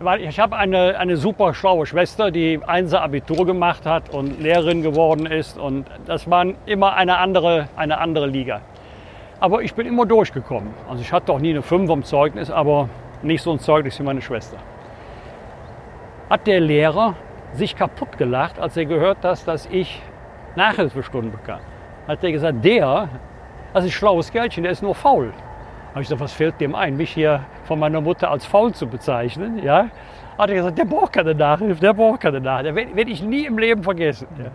weil 0.02 0.22
ich 0.22 0.40
habe 0.40 0.56
eine, 0.56 0.98
eine 0.98 1.18
super 1.18 1.52
schlaue 1.52 1.84
Schwester, 1.84 2.30
die 2.30 2.58
Einser 2.66 3.02
Abitur 3.02 3.44
gemacht 3.44 3.84
hat 3.84 4.08
und 4.08 4.40
Lehrerin 4.40 4.82
geworden 4.82 5.26
ist. 5.26 5.58
Und 5.58 5.86
das 6.06 6.28
war 6.28 6.46
immer 6.64 6.94
eine 6.94 7.18
andere, 7.18 7.68
eine 7.76 7.98
andere 7.98 8.26
Liga. 8.26 8.62
Aber 9.40 9.62
ich 9.62 9.74
bin 9.74 9.86
immer 9.86 10.06
durchgekommen. 10.06 10.72
Also 10.88 11.02
ich 11.02 11.12
hatte 11.12 11.32
auch 11.32 11.38
nie 11.38 11.50
eine 11.50 11.60
5 11.60 11.90
am 11.90 12.02
Zeugnis, 12.02 12.50
aber 12.50 12.88
nicht 13.22 13.42
so 13.42 13.52
ein 13.52 13.58
Zeugnis 13.58 13.98
wie 13.98 14.02
meine 14.02 14.22
Schwester. 14.22 14.56
Hat 16.30 16.46
der 16.46 16.60
Lehrer 16.60 17.14
sich 17.52 17.76
kaputt 17.76 18.16
gelacht, 18.16 18.58
als 18.58 18.76
er 18.78 18.86
gehört 18.86 19.22
hat, 19.22 19.46
dass 19.46 19.66
ich 19.66 20.00
Nachhilfestunden 20.56 21.30
bekam. 21.30 21.60
Hat 22.08 22.24
er 22.24 22.32
gesagt, 22.32 22.64
der, 22.64 23.08
das 23.74 23.84
ist 23.84 23.92
schlaues 23.92 24.32
Kerlchen, 24.32 24.62
der 24.62 24.72
ist 24.72 24.82
nur 24.82 24.94
faul. 24.94 25.34
Habe 25.90 26.02
ich 26.02 26.06
gesagt, 26.06 26.20
was 26.20 26.32
fällt 26.32 26.60
dem 26.60 26.74
ein, 26.74 26.96
mich 26.96 27.10
hier 27.10 27.40
von 27.64 27.78
meiner 27.78 28.00
Mutter 28.00 28.30
als 28.30 28.46
faul 28.46 28.72
zu 28.72 28.86
bezeichnen? 28.86 29.62
Ja? 29.62 29.88
Hat 30.38 30.48
er 30.48 30.54
gesagt, 30.54 30.78
der 30.78 30.84
braucht 30.84 31.12
keine 31.12 31.34
Nachhilfe, 31.34 31.80
der 31.80 31.94
braucht 31.94 32.20
keine 32.20 32.40
Nachhilfe. 32.40 32.76
Werde 32.76 32.96
werd 32.96 33.08
ich 33.08 33.22
nie 33.22 33.44
im 33.44 33.58
Leben 33.58 33.82
vergessen. 33.82 34.28
Ja. 34.38 34.50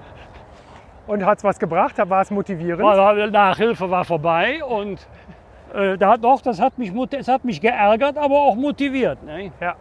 Und 1.08 1.26
hat 1.26 1.40
es 1.40 1.44
was 1.44 1.60
gebracht? 1.60 1.96
War 1.98 2.22
es 2.22 2.32
motivierend? 2.32 2.82
Weil 2.82 3.30
Nachhilfe 3.32 3.92
war 3.92 4.06
vorbei 4.06 4.64
und 4.64 5.06
äh, 5.74 5.98
da 5.98 6.14
hat 6.14 6.24
doch, 6.24 6.42
das 6.42 6.62
hat 6.62 6.78
mich, 6.78 6.94
es 7.12 7.28
hat 7.28 7.44
mich 7.44 7.60
geärgert, 7.60 8.18
aber 8.18 8.36
auch 8.36 8.56
motiviert. 8.56 9.22
Ne? 9.24 9.52
Ja. 9.60 9.76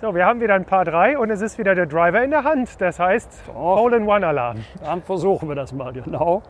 So, 0.00 0.14
wir 0.14 0.26
haben 0.26 0.40
wieder 0.40 0.54
ein 0.54 0.64
paar 0.64 0.84
drei 0.84 1.18
und 1.18 1.30
es 1.30 1.42
ist 1.42 1.58
wieder 1.58 1.74
der 1.74 1.86
Driver 1.86 2.22
in 2.24 2.30
der 2.30 2.42
Hand. 2.42 2.80
Das 2.80 2.98
heißt. 2.98 3.44
Hole-in-One-Alarm. 3.54 4.64
Dann 4.82 5.02
versuchen 5.02 5.48
wir 5.48 5.54
das 5.54 5.72
mal, 5.72 5.92
genau. 5.92 6.42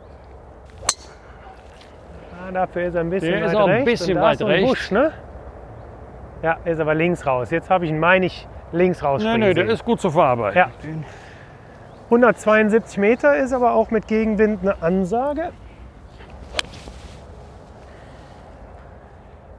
Dafür 2.52 2.86
ist 2.86 2.94
er 2.94 3.00
ein 3.02 3.10
bisschen 3.10 3.32
Der 3.32 3.40
weit 3.42 3.48
ist 3.48 3.54
auch 3.56 3.66
ein 3.68 3.70
rechts. 3.70 3.90
bisschen 4.06 4.20
weit 4.20 4.38
so 4.38 4.46
rechts. 4.46 4.68
Busch, 4.68 4.90
ne? 4.90 5.12
Ja, 6.42 6.56
er 6.64 6.72
ist 6.72 6.80
aber 6.80 6.94
links 6.94 7.26
raus. 7.26 7.50
Jetzt 7.50 7.68
habe 7.70 7.84
ich 7.84 7.90
ihn, 7.90 7.98
meine 7.98 8.26
ich, 8.26 8.46
links 8.72 9.02
raus. 9.02 9.22
Nee, 9.22 9.38
nee, 9.38 9.54
der 9.54 9.66
ist 9.68 9.84
gut 9.84 10.00
zu 10.00 10.10
verarbeiten. 10.10 10.56
Ja. 10.58 10.70
172 12.06 12.98
Meter 12.98 13.36
ist 13.36 13.52
aber 13.52 13.72
auch 13.74 13.90
mit 13.90 14.06
Gegenwind 14.08 14.60
eine 14.62 14.82
Ansage. 14.82 15.50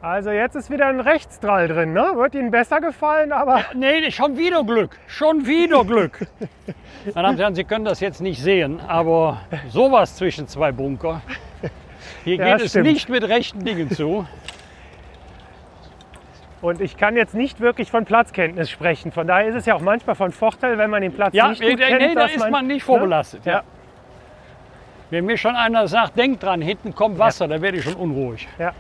Also 0.02 0.32
jetzt 0.32 0.56
ist 0.56 0.72
wieder 0.72 0.88
ein 0.88 1.00
Rechtsdrall 1.00 1.68
drin, 1.68 1.94
ne? 1.94 2.14
Wird 2.16 2.34
Ihnen 2.34 2.50
besser 2.50 2.82
gefallen, 2.82 3.32
aber 3.32 3.62
Nee, 3.76 4.10
schon 4.10 4.36
wieder 4.36 4.64
Glück. 4.64 4.98
Schon 5.06 5.46
wieder 5.46 5.86
Glück. 5.86 6.26
Meine 7.14 7.14
Damen 7.14 7.28
und 7.36 7.40
Herren, 7.40 7.56
Sie 7.56 7.64
können 7.64 7.86
das 7.86 8.00
jetzt 8.00 8.20
nicht 8.20 8.42
sehen, 8.42 8.80
aber 8.88 9.42
sowas 9.70 10.16
zwischen 10.16 10.48
zwei 10.48 10.72
Bunker. 10.72 11.22
Hier 12.24 12.36
Ja, 12.36 12.56
geht 12.56 12.66
es 12.66 12.72
stimmt. 12.72 12.86
nicht 12.88 13.10
mit 13.10 13.24
rechten 13.28 13.64
Dingen 13.64 13.90
zu. 13.90 14.26
und 16.62 16.80
ich 16.80 16.96
kann 16.96 17.16
jetzt 17.16 17.34
nicht 17.34 17.60
wirklich 17.60 17.90
von 17.90 18.06
Platzkenntnis 18.06 18.70
sprechen. 18.70 19.12
Von 19.12 19.26
daher 19.26 19.48
ist 19.48 19.56
es 19.56 19.66
ja 19.66 19.74
auch 19.74 19.82
manchmal 19.82 20.16
von 20.16 20.32
Vorteil, 20.32 20.78
wenn 20.78 20.90
man 20.92 21.02
den 21.02 21.12
Platz 21.12 21.34
Ja, 21.34 21.50
nicht 21.50 21.62
nee, 21.62 21.72
gut 21.72 21.80
kennt, 21.80 22.00
nee, 22.02 22.14
da 22.14 22.26
ist 22.26 22.50
man 22.52 22.68
nicht 22.68 22.84
vorbelastet. 22.84 23.46
Ja. 23.46 23.52
Ja. 23.54 23.64
Wenn 25.10 25.26
mir 25.26 25.38
schon 25.38 25.56
einer 25.56 25.88
sagt, 25.88 26.18
denk 26.18 26.40
dran, 26.40 26.62
hinten 26.62 26.94
kommt 26.96 27.18
Wasser, 27.20 27.48
dann 27.48 27.62
werde 27.62 27.78
ich 27.78 27.84
schon 27.84 27.96
unruhig. 27.96 28.48
Ja. 28.60 28.74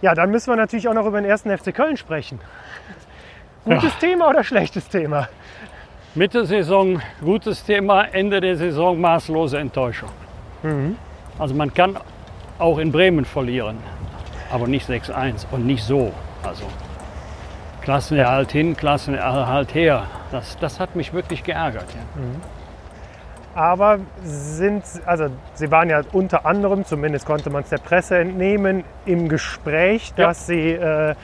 ja, 0.00 0.14
dann 0.14 0.30
müssen 0.30 0.50
wir 0.52 0.56
natürlich 0.56 0.88
auch 0.88 0.94
noch 0.94 1.06
über 1.06 1.20
den 1.20 1.28
ersten 1.28 1.50
FC 1.56 1.74
Köln 1.74 1.96
sprechen. 1.96 2.40
Gutes 3.64 3.98
Thema 3.98 4.28
oder 4.30 4.42
schlechtes 4.44 4.88
Thema? 4.88 5.28
Mitte 6.14 6.46
Saison 6.46 7.02
gutes 7.20 7.64
Thema, 7.64 8.04
Ende 8.04 8.40
der 8.40 8.56
Saison 8.56 8.98
maßlose 9.00 9.58
Enttäuschung. 9.58 10.08
Mhm. 10.62 10.96
Also 11.40 11.54
man 11.54 11.72
kann 11.74 11.96
auch 12.58 12.78
in 12.78 12.92
Bremen 12.92 13.24
verlieren, 13.24 13.78
aber 14.52 14.68
nicht 14.68 14.88
6-1 14.88 15.46
und 15.50 15.66
nicht 15.66 15.82
so. 15.82 16.12
Also 16.42 16.64
Klassenerhalt 17.82 18.52
hin, 18.52 18.76
Klassenerhalt 18.76 19.74
her. 19.74 20.04
Das, 20.30 20.58
das 20.58 20.78
hat 20.78 20.94
mich 20.96 21.12
wirklich 21.14 21.42
geärgert. 21.42 21.86
Ja. 21.94 23.60
Aber 23.60 23.98
sind, 24.22 24.84
also 25.06 25.28
Sie 25.54 25.70
waren 25.70 25.88
ja 25.90 26.02
unter 26.12 26.46
anderem, 26.46 26.84
zumindest 26.84 27.26
konnte 27.26 27.50
man 27.50 27.62
es 27.62 27.70
der 27.70 27.78
Presse 27.78 28.18
entnehmen, 28.18 28.84
im 29.06 29.28
Gespräch, 29.28 30.12
Ja. 30.16 30.26
dass 30.26 30.46
Sie 30.46 30.72
äh, 30.72 31.14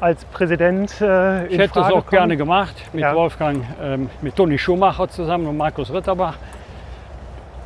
als 0.00 0.24
Präsident 0.26 0.92
äh, 1.00 1.46
Ich 1.46 1.58
hätte 1.58 1.64
es 1.64 1.70
Frage 1.72 1.86
auch 1.94 2.06
kommen. 2.06 2.10
gerne 2.10 2.36
gemacht 2.36 2.74
mit 2.92 3.02
Ja. 3.02 3.14
Wolfgang, 3.14 3.64
ähm, 3.82 4.08
mit 4.22 4.36
Toni 4.36 4.58
Schumacher 4.58 5.08
zusammen 5.08 5.46
und 5.48 5.56
Markus 5.56 5.92
Ritterbach. 5.92 6.36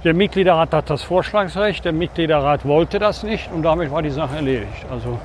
Der 0.04 0.12
Mitgliederrat 0.12 0.74
hat 0.74 0.90
das 0.90 1.02
Vorschlagsrecht, 1.02 1.86
der 1.86 1.94
Mitgliederrat 1.94 2.66
wollte 2.66 2.98
das 2.98 3.22
nicht 3.22 3.50
und 3.50 3.62
damit 3.62 3.90
war 3.90 4.02
die 4.02 4.10
Sache 4.10 4.36
erledigt. 4.36 4.84
Also 4.90 5.18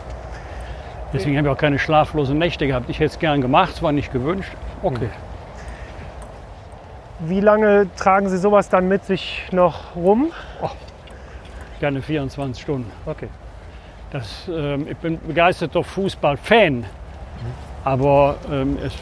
deswegen 1.11 1.38
habe 1.38 1.49
ich 1.49 1.53
auch 1.53 1.57
keine 1.57 1.77
schlaflosen 1.77 2.38
Nächte 2.38 2.65
gehabt. 2.65 2.89
Ich 2.89 2.99
hätte 2.99 3.11
es 3.11 3.19
gern 3.19 3.41
gemacht, 3.41 3.73
es 3.73 3.84
war 3.84 3.91
nicht 3.91 4.13
gewünscht. 4.13 4.53
Okay. 4.82 5.09
Wie 7.19 7.41
lange 7.41 7.88
tragen 7.97 8.30
Sie 8.30 8.38
sowas 8.38 8.69
dann 8.69 8.88
mit 8.88 9.03
sich 9.03 9.49
noch 9.51 9.97
rum? 9.97 10.32
Gerne 11.82 12.01
24 12.01 12.63
Stunden. 12.63 12.89
Okay. 13.05 13.27
Das, 14.11 14.49
ähm, 14.49 14.88
ich 14.89 14.97
bin 14.97 15.19
begeisterter 15.19 15.84
Fußballfan. 15.84 16.86
Aber 17.84 18.36
ähm, 18.51 18.77
es, 18.86 18.93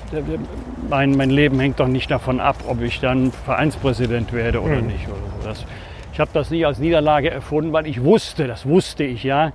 mein, 0.89 1.15
mein 1.17 1.30
Leben 1.30 1.59
hängt 1.59 1.80
doch 1.80 1.88
nicht 1.88 2.09
davon 2.11 2.39
ab, 2.39 2.57
ob 2.67 2.82
ich 2.82 2.99
dann 2.99 3.32
Vereinspräsident 3.32 4.34
werde 4.34 4.61
oder 4.61 4.75
Mhm. 4.75 4.88
nicht. 4.88 5.07
Oder 5.43 5.55
so. 5.55 5.65
ich 6.13 6.19
habe 6.19 6.30
das 6.34 6.49
nie 6.51 6.63
als 6.65 6.80
Niederlage 6.80 7.30
erfunden, 7.32 7.73
weil 7.73 7.88
ich 7.88 8.03
wusste, 8.03 8.47
das 8.47 8.65
wusste 8.67 9.03
ich 9.03 9.23
ja, 9.23 9.51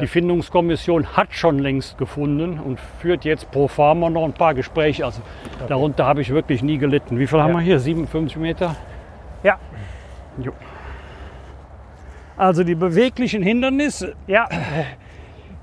die 0.00 0.06
Findungskommission 0.06 1.08
hat 1.18 1.34
schon 1.34 1.58
längst 1.58 1.98
gefunden 1.98 2.58
und 2.58 2.80
führt 3.00 3.24
jetzt 3.26 3.50
pro 3.50 3.68
forma 3.68 4.08
noch 4.08 4.24
ein 4.24 4.32
paar 4.32 4.54
Gespräche. 4.54 5.04
Also 5.04 5.20
darunter 5.68 6.06
habe 6.06 6.22
ich 6.22 6.30
wirklich 6.30 6.62
nie 6.62 6.78
gelitten. 6.78 7.18
Wie 7.18 7.26
viel 7.26 7.40
haben 7.42 7.50
Ja. 7.52 7.58
wir 7.58 7.64
hier? 7.64 7.78
57 7.78 8.36
Meter? 8.38 8.74
Ja, 9.42 9.58
Jo. 10.42 10.52
Also 12.38 12.64
die 12.64 12.74
beweglichen 12.74 13.42
Hindernisse, 13.42 14.14
ja. 14.26 14.48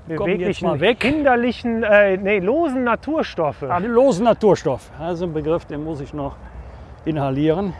Beweglichen, 0.06 0.66
mal 0.66 0.80
weg. 0.80 1.02
hinderlichen, 1.02 1.82
äh, 1.82 2.16
nee, 2.16 2.38
losen 2.40 2.84
Naturstoffe. 2.84 3.62
Ah, 3.62 3.78
losen 3.78 4.24
Naturstoff. 4.24 4.90
Also 4.98 5.26
ein 5.26 5.32
Begriff, 5.32 5.64
den 5.66 5.84
muss 5.84 6.00
ich 6.00 6.12
noch 6.12 6.36
inhalieren. 7.04 7.74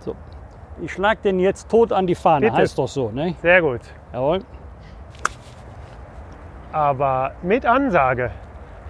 So. 0.00 0.16
Ich 0.80 0.92
schlage 0.92 1.20
den 1.22 1.38
jetzt 1.38 1.68
tot 1.70 1.92
an 1.92 2.06
die 2.06 2.14
Fahne. 2.14 2.46
Bitte. 2.46 2.56
Heißt 2.56 2.78
doch 2.78 2.88
so, 2.88 3.10
ne? 3.10 3.34
Sehr 3.42 3.62
gut. 3.62 3.80
Jawohl. 4.12 4.40
Aber 6.72 7.32
mit 7.42 7.66
Ansage. 7.66 8.30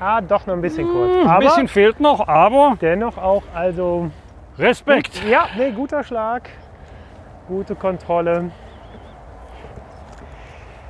Ah, 0.01 0.21
doch 0.21 0.47
noch 0.47 0.55
ein 0.55 0.63
bisschen 0.63 0.89
kurz. 0.89 1.13
Ein 1.15 1.29
Aber 1.29 1.45
bisschen 1.45 1.69
fehlt 1.69 2.01
noch, 2.01 2.27
aber 2.27 2.77
dennoch 2.81 3.19
auch, 3.19 3.43
also 3.55 4.11
Respekt. 4.59 5.23
Ja, 5.29 5.47
nee, 5.57 5.71
guter 5.71 6.03
Schlag. 6.03 6.49
Gute 7.49 7.75
Kontrolle. 7.75 8.51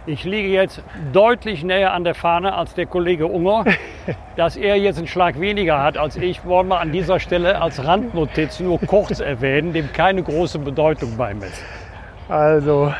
Ich 0.04 0.24
liege 0.24 0.48
jetzt 0.48 0.82
deutlich 1.12 1.62
näher 1.62 1.92
an 1.92 2.02
der 2.02 2.16
Fahne 2.16 2.54
als 2.54 2.74
der 2.74 2.86
Kollege 2.86 3.26
Unger. 3.26 3.64
Dass 4.36 4.56
er 4.56 4.76
jetzt 4.76 4.98
einen 4.98 5.06
Schlag 5.06 5.38
weniger 5.38 5.80
hat 5.80 5.96
als 5.96 6.16
ich, 6.16 6.44
wollen 6.44 6.66
wir 6.66 6.80
an 6.80 6.90
dieser 6.90 7.20
Stelle 7.20 7.60
als 7.62 7.84
Randnotiz 7.84 8.58
nur 8.58 8.80
kurz 8.80 9.20
erwähnen, 9.20 9.72
dem 9.72 9.92
keine 9.92 10.24
große 10.24 10.58
Bedeutung 10.58 11.16
beimessen. 11.16 11.64
Also, 12.28 12.92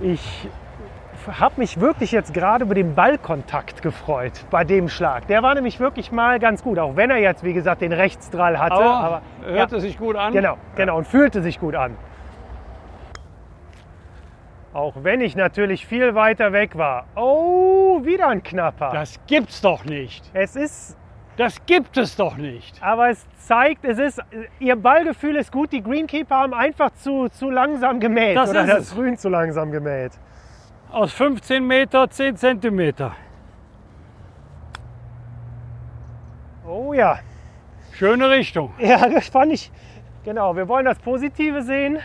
ich 0.00 0.48
habe 1.26 1.54
mich 1.56 1.80
wirklich 1.80 2.12
jetzt 2.12 2.32
gerade 2.34 2.64
über 2.64 2.74
den 2.74 2.94
Ballkontakt 2.94 3.82
gefreut 3.82 4.44
bei 4.50 4.62
dem 4.62 4.88
Schlag. 4.88 5.26
Der 5.26 5.42
war 5.42 5.56
nämlich 5.56 5.80
wirklich 5.80 6.12
mal 6.12 6.38
ganz 6.38 6.62
gut, 6.62 6.78
auch 6.78 6.94
wenn 6.94 7.10
er 7.10 7.18
jetzt, 7.18 7.42
wie 7.42 7.52
gesagt, 7.52 7.80
den 7.80 7.92
Rechtsdrall 7.92 8.58
hatte. 8.60 8.74
Aber, 8.74 8.94
aber 8.94 9.22
hörte 9.44 9.76
ja, 9.76 9.80
sich 9.80 9.98
gut 9.98 10.14
an. 10.14 10.32
Genau, 10.32 10.56
genau, 10.76 10.98
und 10.98 11.06
fühlte 11.08 11.42
sich 11.42 11.58
gut 11.58 11.74
an. 11.74 11.96
Auch 14.72 14.94
wenn 15.02 15.20
ich 15.20 15.36
natürlich 15.36 15.86
viel 15.86 16.14
weiter 16.14 16.52
weg 16.52 16.78
war. 16.78 17.06
Oh, 17.14 18.00
wieder 18.04 18.28
ein 18.28 18.42
knapper. 18.42 18.90
Das 18.92 19.20
gibt's 19.26 19.60
doch 19.60 19.84
nicht. 19.84 20.24
es 20.32 20.56
ist, 20.56 20.96
Das 21.36 21.64
gibt 21.66 21.98
es 21.98 22.16
doch 22.16 22.36
nicht. 22.36 22.82
aber 22.82 23.10
es 23.10 23.26
zeigt, 23.38 23.84
es 23.84 23.98
ist, 23.98 24.20
ihr 24.60 24.76
Ballgefühl 24.76 25.36
ist 25.36 25.52
gut. 25.52 25.72
Die 25.72 25.82
Greenkeeper 25.82 26.36
haben 26.36 26.54
einfach 26.54 26.90
zu, 26.92 27.28
zu 27.28 27.50
langsam 27.50 28.00
gemäht. 28.00 28.36
Das 28.36 28.48
oder 28.50 28.62
ist 28.62 28.68
das 28.70 28.78
es. 28.84 28.94
Grün 28.94 29.16
zu 29.18 29.28
langsam 29.28 29.70
gemäht. 29.70 30.12
Aus 30.90 31.12
15 31.12 31.66
Meter 31.66 32.08
10 32.08 32.36
Zentimeter. 32.36 33.12
Oh 36.66 36.92
ja. 36.94 37.18
Schöne 37.92 38.30
Richtung. 38.30 38.72
Ja, 38.78 39.06
das 39.08 39.28
fand 39.28 39.52
ich. 39.52 39.70
Genau, 40.24 40.56
wir 40.56 40.68
wollen 40.68 40.84
das 40.86 40.98
Positive 40.98 41.62
sehen. 41.62 41.98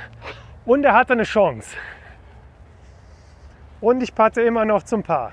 Und 0.65 0.83
er 0.83 0.93
hatte 0.93 1.13
eine 1.13 1.23
Chance. 1.23 1.77
Und 3.81 4.01
ich 4.01 4.13
patte 4.15 4.41
immer 4.41 4.65
noch 4.65 4.83
zum 4.83 5.03
Paar. 5.03 5.31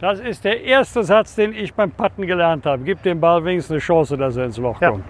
Das 0.00 0.20
ist 0.20 0.44
der 0.44 0.62
erste 0.62 1.02
Satz, 1.02 1.34
den 1.34 1.52
ich 1.52 1.74
beim 1.74 1.90
Patten 1.90 2.26
gelernt 2.26 2.66
habe. 2.66 2.82
Gib 2.84 3.02
dem 3.02 3.20
Ball 3.20 3.44
wenigstens 3.44 3.72
eine 3.72 3.80
Chance, 3.80 4.16
dass 4.16 4.36
er 4.36 4.44
ins 4.44 4.58
Loch 4.58 4.80
Ja. 4.80 4.90
kommt. 4.90 5.04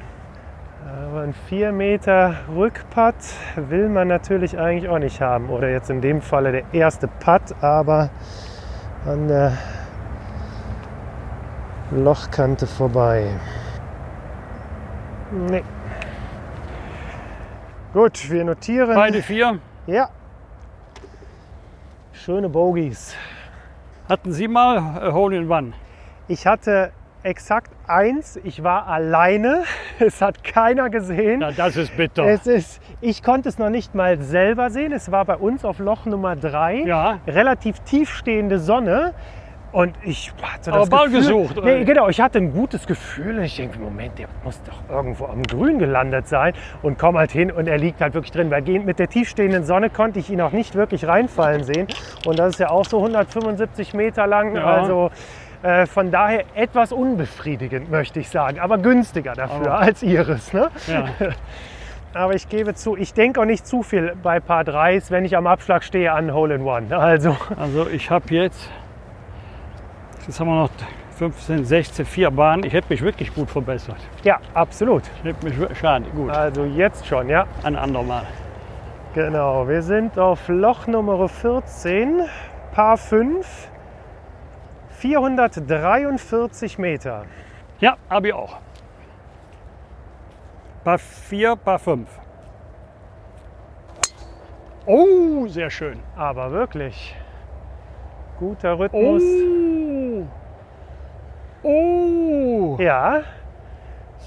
Aber 1.06 1.20
ein 1.20 1.34
4 1.48 1.72
Meter 1.72 2.36
Rückputt 2.54 3.14
will 3.56 3.88
man 3.88 4.08
natürlich 4.08 4.58
eigentlich 4.58 4.88
auch 4.88 4.98
nicht 4.98 5.20
haben. 5.20 5.50
Oder 5.50 5.70
jetzt 5.70 5.90
in 5.90 6.00
dem 6.00 6.22
Falle 6.22 6.52
der 6.52 6.62
erste 6.72 7.08
Putt, 7.08 7.42
aber 7.62 8.10
an 9.06 9.28
der 9.28 9.52
Lochkante 11.90 12.66
vorbei. 12.66 13.26
Nee. 15.50 15.62
Gut, 17.92 18.30
wir 18.30 18.44
notieren. 18.44 18.94
Beide 18.94 19.22
vier. 19.22 19.58
Ja. 19.86 20.08
Schöne 22.28 22.50
Bogies. 22.50 23.14
Hatten 24.06 24.32
Sie 24.32 24.48
mal 24.48 25.00
äh, 25.00 25.12
Hole 25.12 25.34
in 25.34 25.50
One? 25.50 25.72
Ich 26.28 26.46
hatte 26.46 26.92
exakt 27.22 27.72
eins. 27.86 28.38
Ich 28.44 28.62
war 28.62 28.86
alleine. 28.86 29.64
Es 29.98 30.20
hat 30.20 30.44
keiner 30.44 30.90
gesehen. 30.90 31.40
Na, 31.40 31.52
das 31.52 31.78
ist 31.78 31.96
bitter. 31.96 32.26
Es 32.26 32.46
ist, 32.46 32.82
ich 33.00 33.22
konnte 33.22 33.48
es 33.48 33.58
noch 33.58 33.70
nicht 33.70 33.94
mal 33.94 34.20
selber 34.20 34.68
sehen. 34.68 34.92
Es 34.92 35.10
war 35.10 35.24
bei 35.24 35.36
uns 35.36 35.64
auf 35.64 35.78
Loch 35.78 36.04
Nummer 36.04 36.36
drei. 36.36 36.82
Ja. 36.84 37.18
Relativ 37.26 37.80
tiefstehende 37.80 38.58
Sonne. 38.58 39.14
Und 39.70 39.94
ich 40.02 40.32
hatte 40.42 40.70
Aber 40.72 40.80
das 40.80 40.88
Ball 40.90 41.04
Gefühl, 41.10 41.20
gesucht? 41.20 41.60
Nee, 41.62 41.84
genau, 41.84 42.08
ich 42.08 42.20
hatte 42.20 42.38
ein 42.38 42.52
gutes 42.52 42.86
Gefühl. 42.86 43.42
Ich 43.42 43.56
denke, 43.56 43.78
Moment, 43.78 44.18
der 44.18 44.26
muss 44.42 44.60
doch 44.62 44.80
irgendwo 44.94 45.26
am 45.26 45.42
Grün 45.42 45.78
gelandet 45.78 46.26
sein. 46.26 46.54
Und 46.82 46.98
komm 46.98 47.18
halt 47.18 47.30
hin 47.30 47.52
und 47.52 47.68
er 47.68 47.76
liegt 47.76 48.00
halt 48.00 48.14
wirklich 48.14 48.32
drin. 48.32 48.50
Weil 48.50 48.62
mit 48.62 48.98
der 48.98 49.08
tiefstehenden 49.08 49.64
Sonne 49.64 49.90
konnte 49.90 50.18
ich 50.20 50.30
ihn 50.30 50.40
auch 50.40 50.52
nicht 50.52 50.74
wirklich 50.74 51.06
reinfallen 51.06 51.64
sehen. 51.64 51.86
Und 52.24 52.38
das 52.38 52.54
ist 52.54 52.60
ja 52.60 52.70
auch 52.70 52.86
so 52.86 52.98
175 52.98 53.92
Meter 53.92 54.26
lang. 54.26 54.56
Ja. 54.56 54.64
Also 54.64 55.10
äh, 55.62 55.84
von 55.86 56.10
daher 56.10 56.44
etwas 56.54 56.90
unbefriedigend, 56.92 57.90
möchte 57.90 58.20
ich 58.20 58.30
sagen. 58.30 58.60
Aber 58.60 58.78
günstiger 58.78 59.34
dafür 59.34 59.72
Aber- 59.72 59.78
als 59.80 60.02
Iris. 60.02 60.52
Ne? 60.54 60.70
Ja. 60.86 61.04
Aber 62.14 62.34
ich 62.34 62.48
gebe 62.48 62.74
zu, 62.74 62.96
ich 62.96 63.12
denke 63.12 63.40
auch 63.40 63.44
nicht 63.44 63.66
zu 63.66 63.82
viel 63.82 64.14
bei 64.22 64.40
Paar 64.40 64.64
3 64.64 65.02
wenn 65.10 65.26
ich 65.26 65.36
am 65.36 65.46
Abschlag 65.46 65.84
stehe 65.84 66.10
an 66.12 66.32
Hole 66.32 66.54
in 66.54 66.62
One. 66.62 66.96
Also 66.96 67.36
Also 67.60 67.86
ich 67.88 68.10
habe 68.10 68.24
jetzt, 68.30 68.70
jetzt 70.28 70.38
haben 70.40 70.48
wir 70.48 70.62
noch 70.62 70.70
15, 71.16 71.64
16, 71.64 72.04
vier 72.06 72.30
Bahnen. 72.30 72.62
Ich 72.62 72.72
hätte 72.72 72.86
mich 72.90 73.02
wirklich 73.02 73.34
gut 73.34 73.50
verbessert. 73.50 73.96
ja, 74.22 74.38
absolut. 74.54 75.02
Ich 75.18 75.24
hätte 75.24 75.44
mich 75.44 75.78
schade, 75.78 76.04
gut, 76.14 76.30
Also 76.30 76.64
jetzt 76.64 77.06
schon, 77.06 77.28
ja. 77.28 77.46
ein 77.64 77.74
andermal. 77.74 78.22
Genau, 79.14 79.66
wir 79.66 79.82
sind 79.82 80.18
auf 80.18 80.46
Loch 80.48 80.86
Nummer 80.86 81.28
14, 81.28 82.20
Paar 82.72 82.98
5, 82.98 83.68
443 84.90 86.78
Meter. 86.78 87.24
Ja, 87.80 87.96
habe 88.10 88.28
ich 88.28 88.34
auch. 88.34 88.58
Paar 90.84 90.98
4, 90.98 91.56
Paar 91.56 91.78
5. 91.78 92.08
Oh, 94.86 95.46
sehr 95.48 95.70
schön. 95.70 95.98
Aber 96.16 96.52
wirklich 96.52 97.16
guter 98.38 98.78
Rhythmus. 98.78 99.22
Oh. 99.22 99.77
Oh. 101.62 102.76
Ja, 102.80 103.22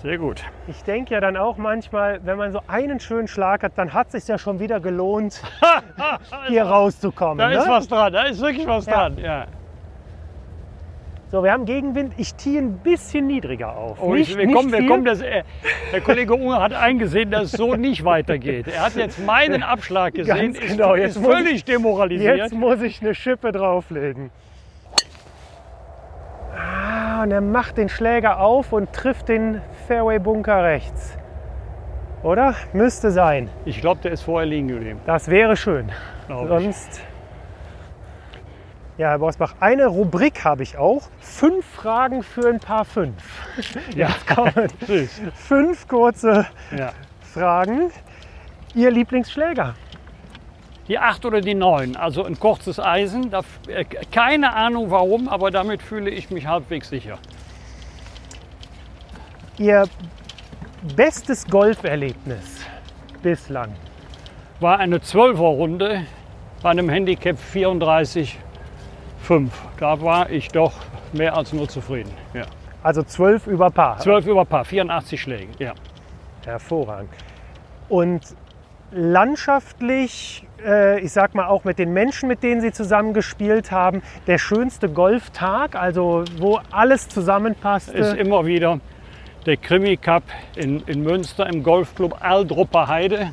Sehr 0.02 0.18
gut. 0.18 0.44
ich 0.68 0.84
denke 0.84 1.14
ja 1.14 1.22
dann 1.22 1.38
auch 1.38 1.58
manchmal, 1.58 2.20
wenn 2.26 2.38
man 2.38 2.52
so 2.52 2.62
einen 2.68 3.00
schönen 3.00 3.28
Schlag 3.28 3.64
hat, 3.64 3.74
dann 3.78 3.94
hat 3.94 4.08
es 4.08 4.14
sich 4.14 4.28
ja 4.28 4.38
schon 4.38 4.60
wieder 4.60 4.80
gelohnt, 4.80 5.42
hier 6.48 6.64
rauszukommen. 6.64 7.38
Da 7.38 7.50
ne? 7.50 7.58
ist 7.58 7.70
was 7.70 7.88
dran, 7.88 8.12
da 8.12 8.24
ist 8.24 8.42
wirklich 8.42 8.68
was 8.68 8.86
Ja. 8.86 8.94
dran. 9.10 9.18
Ja. 9.18 9.46
So, 11.32 11.42
wir 11.46 11.54
haben 11.54 11.64
Gegenwind. 11.64 12.14
Ich 12.18 12.36
ziehe 12.36 12.60
ein 12.60 12.80
bisschen 12.80 13.28
niedriger 13.28 13.74
auf. 13.74 14.00
Oh, 14.02 14.14
nicht, 14.14 14.32
ich, 14.32 14.38
wir 14.38 14.48
nicht 14.48 14.54
kommen, 14.54 14.70
wir 14.74 14.86
kommen, 14.86 15.06
das, 15.06 15.22
äh, 15.22 15.44
der 15.94 16.02
Kollege 16.02 16.34
Unger 16.34 16.62
hat 16.62 16.74
eingesehen, 16.74 17.32
dass 17.32 17.44
es 17.46 17.52
so 17.54 17.76
nicht 17.78 18.04
weitergeht. 18.04 18.68
Er 18.68 18.82
hat 18.88 18.96
jetzt 18.98 19.18
meinen 19.26 19.64
Abschlag 19.64 20.14
gesehen, 20.14 20.36
Ganz 20.54 20.60
ist, 20.60 20.72
genau, 20.72 20.94
jetzt 20.96 21.16
ist 21.16 21.22
muss 21.22 21.34
völlig 21.34 21.64
demoralisiert. 21.64 22.38
Jetzt 22.38 22.54
muss 22.54 22.82
ich 22.82 23.02
eine 23.02 23.16
Schippe 23.16 23.54
drauflegen. 23.54 24.30
Ah, 27.22 27.26
und 27.26 27.32
er 27.32 27.42
macht 27.42 27.78
den 27.78 27.88
Schläger 27.88 28.40
auf 28.40 28.74
und 28.74 28.94
trifft 28.94 29.30
den 29.30 29.62
Fairway-Bunker 29.88 30.64
rechts. 30.64 31.16
Oder? 32.24 32.56
Müsste 32.74 33.12
sein. 33.12 33.48
Ich 33.64 33.80
glaube, 33.80 34.02
der 34.02 34.12
ist 34.12 34.24
vorher 34.24 34.48
liegen 34.48 34.68
geblieben. 34.70 35.00
Das 35.06 35.28
wäre 35.28 35.56
schön. 35.56 35.92
glaub 36.28 36.46
ich. 36.46 36.64
Sonst. 36.64 37.02
Ja, 38.98 39.10
Herr 39.10 39.20
Bosbach, 39.20 39.54
eine 39.60 39.86
Rubrik 39.86 40.44
habe 40.44 40.64
ich 40.64 40.80
auch. 40.80 41.04
Fünf 41.20 41.64
Fragen 41.64 42.24
für 42.24 42.48
ein 42.50 42.60
paar 42.60 42.86
fünf. 42.86 43.16
Ja, 43.96 44.10
Kommen. 44.34 44.68
süß. 44.88 45.22
Fünf 45.36 45.88
kurze 45.88 46.48
Ja. 46.76 46.92
Fragen. 47.22 47.92
Ihr 48.74 48.90
Lieblingsschläger? 48.90 49.76
Die 50.92 51.00
8 51.00 51.24
oder 51.24 51.40
die 51.40 51.56
9, 51.56 51.96
also 51.96 52.26
ein 52.26 52.38
kurzes 52.38 52.78
Eisen. 52.78 53.32
Da, 53.32 53.44
äh, 53.70 53.86
keine 53.86 54.52
Ahnung 54.52 54.92
warum, 54.92 55.30
aber 55.30 55.50
damit 55.50 55.82
fühle 55.82 56.10
ich 56.10 56.30
mich 56.32 56.48
halbwegs 56.48 56.90
sicher. 56.90 57.18
Ihr 59.58 59.86
bestes 60.94 61.48
Golferlebnis 61.48 62.66
bislang? 63.24 63.74
War 64.60 64.80
eine 64.80 64.98
12er 64.98 65.38
Runde 65.38 66.06
bei 66.62 66.72
einem 66.72 66.90
Handicap 66.90 67.38
34,5. 67.38 69.50
Da 69.80 70.02
war 70.02 70.30
ich 70.30 70.50
doch 70.50 70.74
mehr 71.14 71.38
als 71.38 71.54
nur 71.54 71.70
zufrieden. 71.70 72.12
Ja. 72.34 72.48
Also 72.84 73.04
zwölf 73.04 73.48
über 73.48 73.72
Paar. 73.72 73.98
12 74.00 74.28
über 74.28 74.44
Paar, 74.44 74.66
84 74.66 75.22
Schläge. 75.22 75.54
Ja. 75.58 75.74
Hervorragend. 76.44 77.14
Und 77.88 78.36
landschaftlich, 78.92 80.46
äh, 80.66 81.00
ich 81.00 81.12
sag 81.12 81.36
mal 81.36 81.48
auch 81.48 81.64
mit 81.64 81.80
den 81.80 81.94
Menschen, 81.94 82.28
mit 82.28 82.44
denen 82.44 82.62
Sie 82.62 82.72
zusammen 82.72 83.14
gespielt 83.14 83.72
haben, 83.72 84.02
der 84.28 84.38
schönste 84.38 84.90
Golftag, 84.90 85.76
also 85.76 86.24
wo 86.38 86.60
alles 86.72 87.10
zusammenpasste. 87.10 87.92
ist 87.92 88.16
immer 88.16 88.46
wieder 88.46 88.80
der 89.46 89.58
Krimi 89.58 89.98
Cup 89.98 90.24
in, 90.56 90.82
in 90.86 91.04
Münster 91.04 91.48
im 91.48 91.64
Golfclub 91.64 92.18
Aldrupper 92.20 92.88
Heide 92.88 93.32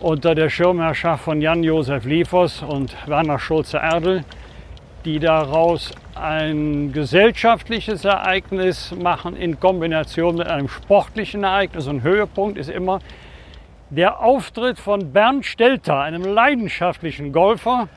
unter 0.00 0.34
der 0.34 0.50
Schirmherrschaft 0.50 1.24
von 1.24 1.40
Jan-Josef 1.40 2.04
Liefers 2.04 2.62
und 2.62 2.94
Werner 3.06 3.38
Schulze-Erdl, 3.38 4.24
die 5.06 5.18
daraus 5.18 5.92
ein 6.14 6.92
gesellschaftliches 6.92 8.04
Ereignis 8.04 8.94
machen 8.94 9.36
in 9.36 9.58
Kombination 9.58 10.36
mit 10.36 10.48
einem 10.48 10.68
sportlichen 10.68 11.44
Ereignis. 11.44 11.86
Und 11.86 12.02
Höhepunkt 12.02 12.58
ist 12.58 12.68
immer 12.68 13.00
der 13.90 14.20
Auftritt 14.20 14.78
von 14.78 15.12
Bernd 15.12 15.46
Stelter, 15.46 16.00
einem 16.00 16.24
leidenschaftlichen 16.24 17.32
Golfer, 17.32 17.88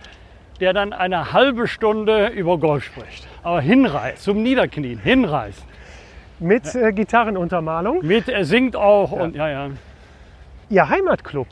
der 0.59 0.73
dann 0.73 0.93
eine 0.93 1.33
halbe 1.33 1.67
Stunde 1.67 2.27
über 2.27 2.57
Golf 2.57 2.83
spricht. 2.83 3.27
Aber 3.43 3.61
hinreißt, 3.61 4.21
zum 4.21 4.43
Niederknien, 4.43 4.99
hinreißt. 4.99 5.65
mit 6.39 6.73
äh, 6.75 6.91
Gitarrenuntermalung. 6.93 8.05
Mit, 8.05 8.29
er 8.29 8.45
singt 8.45 8.75
auch 8.75 9.11
und 9.11 9.35
ja, 9.35 9.49
ja. 9.49 9.69
Ihr 10.69 10.87
Heimatclub. 10.87 11.47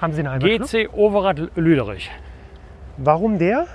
Haben 0.00 0.12
Sie 0.12 0.20
einen 0.20 0.30
Heimatclub? 0.30 0.70
GC 0.70 0.88
Overath 0.92 1.50
Lüderich. 1.56 2.10
Warum 2.96 3.38
der? 3.38 3.66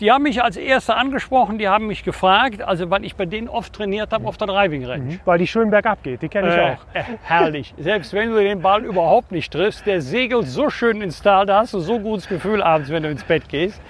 Die 0.00 0.10
haben 0.10 0.24
mich 0.24 0.42
als 0.42 0.56
Erster 0.56 0.96
angesprochen, 0.96 1.56
die 1.58 1.68
haben 1.68 1.86
mich 1.86 2.02
gefragt, 2.02 2.62
also 2.62 2.90
weil 2.90 3.04
ich 3.04 3.14
bei 3.14 3.26
denen 3.26 3.48
oft 3.48 3.72
trainiert 3.72 4.12
habe 4.12 4.26
auf 4.26 4.36
der 4.36 4.48
Driving 4.48 4.84
Range. 4.84 5.20
Weil 5.24 5.38
die 5.38 5.46
schön 5.46 5.70
bergab 5.70 6.02
geht, 6.02 6.20
die 6.22 6.28
kenne 6.28 6.48
ich 6.48 6.54
Äh, 6.56 6.60
auch. 6.72 6.94
äh, 6.94 7.02
herrlich. 7.22 7.74
Selbst 7.78 8.12
wenn 8.12 8.30
du 8.30 8.38
den 8.42 8.60
Ball 8.60 8.84
überhaupt 8.84 9.30
nicht 9.30 9.52
triffst, 9.52 9.86
der 9.86 10.00
segelt 10.00 10.48
so 10.48 10.68
schön 10.68 11.00
ins 11.00 11.22
Tal, 11.22 11.46
da 11.46 11.58
hast 11.60 11.74
du 11.74 11.78
so 11.78 12.00
gutes 12.00 12.26
Gefühl 12.28 12.60
abends, 12.62 12.90
wenn 12.90 13.04
du 13.04 13.08
ins 13.10 13.22
Bett 13.22 13.48
gehst. 13.48 13.80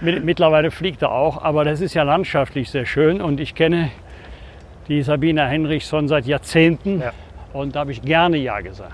Mit- 0.00 0.24
Mittlerweile 0.24 0.72
fliegt 0.72 1.02
er 1.02 1.12
auch, 1.12 1.40
aber 1.42 1.64
das 1.64 1.80
ist 1.80 1.94
ja 1.94 2.02
landschaftlich 2.02 2.68
sehr 2.70 2.84
schön 2.86 3.20
und 3.20 3.38
ich 3.38 3.54
kenne 3.54 3.90
die 4.88 5.02
Sabina 5.02 5.46
Henrichsson 5.46 6.08
seit 6.08 6.26
Jahrzehnten 6.26 7.00
Ja. 7.00 7.12
und 7.52 7.76
da 7.76 7.80
habe 7.80 7.92
ich 7.92 8.02
gerne 8.02 8.38
Ja 8.38 8.58
gesagt. 8.60 8.92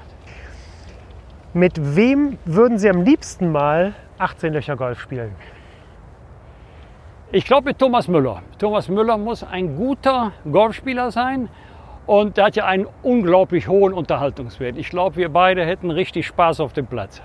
Mit 1.54 1.96
wem 1.96 2.36
würden 2.44 2.78
Sie 2.78 2.90
am 2.90 3.00
liebsten 3.02 3.50
mal 3.50 3.94
18 4.18 4.52
Löcher 4.52 4.76
Golf 4.76 5.00
spielen? 5.00 5.34
Ich 7.30 7.44
glaube 7.44 7.66
mit 7.68 7.78
Thomas 7.78 8.08
Müller. 8.08 8.42
Thomas 8.58 8.88
Müller 8.88 9.18
muss 9.18 9.44
ein 9.44 9.76
guter 9.76 10.32
Golfspieler 10.50 11.10
sein 11.10 11.48
und 12.06 12.36
der 12.38 12.46
hat 12.46 12.56
ja 12.56 12.64
einen 12.64 12.86
unglaublich 13.02 13.68
hohen 13.68 13.92
Unterhaltungswert. 13.92 14.78
Ich 14.78 14.88
glaube, 14.88 15.16
wir 15.16 15.28
beide 15.28 15.64
hätten 15.66 15.90
richtig 15.90 16.26
Spaß 16.26 16.60
auf 16.60 16.72
dem 16.72 16.86
Platz. 16.86 17.20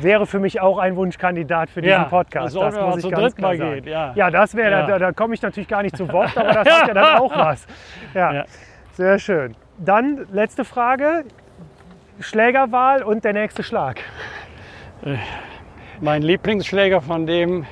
Wäre 0.00 0.26
für 0.26 0.38
mich 0.38 0.60
auch 0.60 0.78
ein 0.78 0.94
Wunschkandidat 0.96 1.70
für 1.70 1.80
diesen 1.82 1.92
Ja, 2.02 2.04
Podcast. 2.04 2.54
Das 2.54 2.74
muss 2.78 3.02
ich 3.04 3.10
ganz 3.10 3.34
klar 3.34 3.50
mal 3.52 3.56
sagen. 3.58 3.74
gehen, 3.82 3.88
ja. 3.88 4.12
Ja, 4.14 4.30
das 4.30 4.54
wäre, 4.54 4.70
Ja. 4.70 4.86
da, 4.86 4.98
da 4.98 5.12
komme 5.12 5.34
ich 5.34 5.42
natürlich 5.42 5.66
gar 5.68 5.82
nicht 5.82 5.96
zu 5.96 6.10
Wort, 6.12 6.36
aber 6.36 6.52
das 6.52 6.68
hat 6.80 6.88
ja 6.88 6.94
dann 6.94 7.18
auch 7.20 7.34
was. 7.36 7.66
Ja. 8.12 8.44
sehr 8.92 9.18
schön. 9.18 9.56
Dann 9.78 10.26
letzte 10.30 10.64
Frage. 10.64 11.24
Schlägerwahl 12.20 13.02
und 13.02 13.24
der 13.24 13.32
nächste 13.32 13.64
Schlag. 13.64 14.00
Mein 16.00 16.22
Lieblingsschläger, 16.22 17.00
von 17.00 17.26
dem 17.26 17.66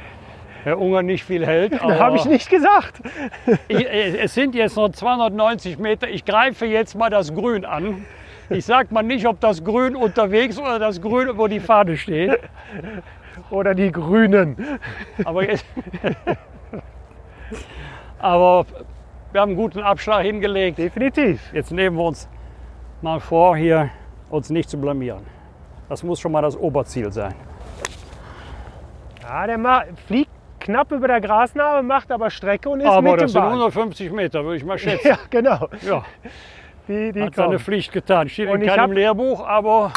Herr 0.64 0.78
Unger 0.78 1.02
nicht 1.02 1.24
viel 1.24 1.44
hält. 1.46 1.72
Da 1.82 1.98
habe 1.98 2.16
ich 2.16 2.24
nicht 2.24 2.48
gesagt. 2.48 3.00
Ich, 3.68 3.86
äh, 3.86 4.18
es 4.18 4.34
sind 4.34 4.54
jetzt 4.54 4.76
noch 4.76 4.90
290 4.90 5.78
Meter. 5.78 6.08
Ich 6.08 6.24
greife 6.24 6.66
jetzt 6.66 6.94
mal 6.94 7.10
das 7.10 7.34
Grün 7.34 7.64
an. 7.64 8.04
Ich 8.50 8.64
sag 8.64 8.92
mal 8.92 9.02
nicht, 9.02 9.26
ob 9.26 9.40
das 9.40 9.64
Grün 9.64 9.96
unterwegs 9.96 10.58
oder 10.58 10.78
das 10.78 11.00
Grün, 11.00 11.36
wo 11.36 11.46
die 11.46 11.60
Fahne 11.60 11.96
steht. 11.96 12.38
Oder 13.50 13.74
die 13.74 13.90
Grünen. 13.90 14.56
Aber, 15.24 15.48
jetzt, 15.48 15.64
aber 18.18 18.66
wir 19.32 19.40
haben 19.40 19.50
einen 19.50 19.56
guten 19.56 19.80
Abschlag 19.80 20.22
hingelegt. 20.22 20.78
Definitiv. 20.78 21.40
Jetzt 21.54 21.70
nehmen 21.70 21.96
wir 21.96 22.04
uns 22.04 22.28
mal 23.00 23.20
vor, 23.20 23.56
hier 23.56 23.88
uns 24.28 24.50
nicht 24.50 24.68
zu 24.68 24.78
blamieren. 24.78 25.22
Das 25.88 26.02
muss 26.02 26.20
schon 26.20 26.32
mal 26.32 26.42
das 26.42 26.56
Oberziel 26.56 27.10
sein. 27.10 27.34
Ja, 29.22 29.46
der 29.46 29.86
fliegt 30.06 30.31
knapp 30.62 30.90
über 30.92 31.08
der 31.08 31.20
Grasnarbe, 31.20 31.82
macht 31.82 32.10
aber 32.10 32.30
Strecke 32.30 32.68
und 32.70 32.80
ist 32.80 32.86
aber 32.86 33.02
mit 33.02 33.12
das 33.14 33.20
dem 33.20 33.28
sind 33.28 33.40
Ball. 33.42 33.50
150 33.50 34.12
Meter, 34.12 34.44
würde 34.44 34.56
ich 34.56 34.64
mal 34.64 34.78
schätzen. 34.78 35.08
Ja, 35.08 35.18
genau. 35.30 35.68
Ja, 35.82 36.04
Die, 36.88 37.12
die 37.12 37.22
hat 37.22 37.34
seine. 37.34 37.58
Pflicht 37.58 37.92
getan. 37.92 38.28
Steht 38.28 38.48
Und 38.48 38.62
in 38.62 38.68
keinem 38.68 38.92
Lehrbuch, 38.92 39.46
aber 39.46 39.92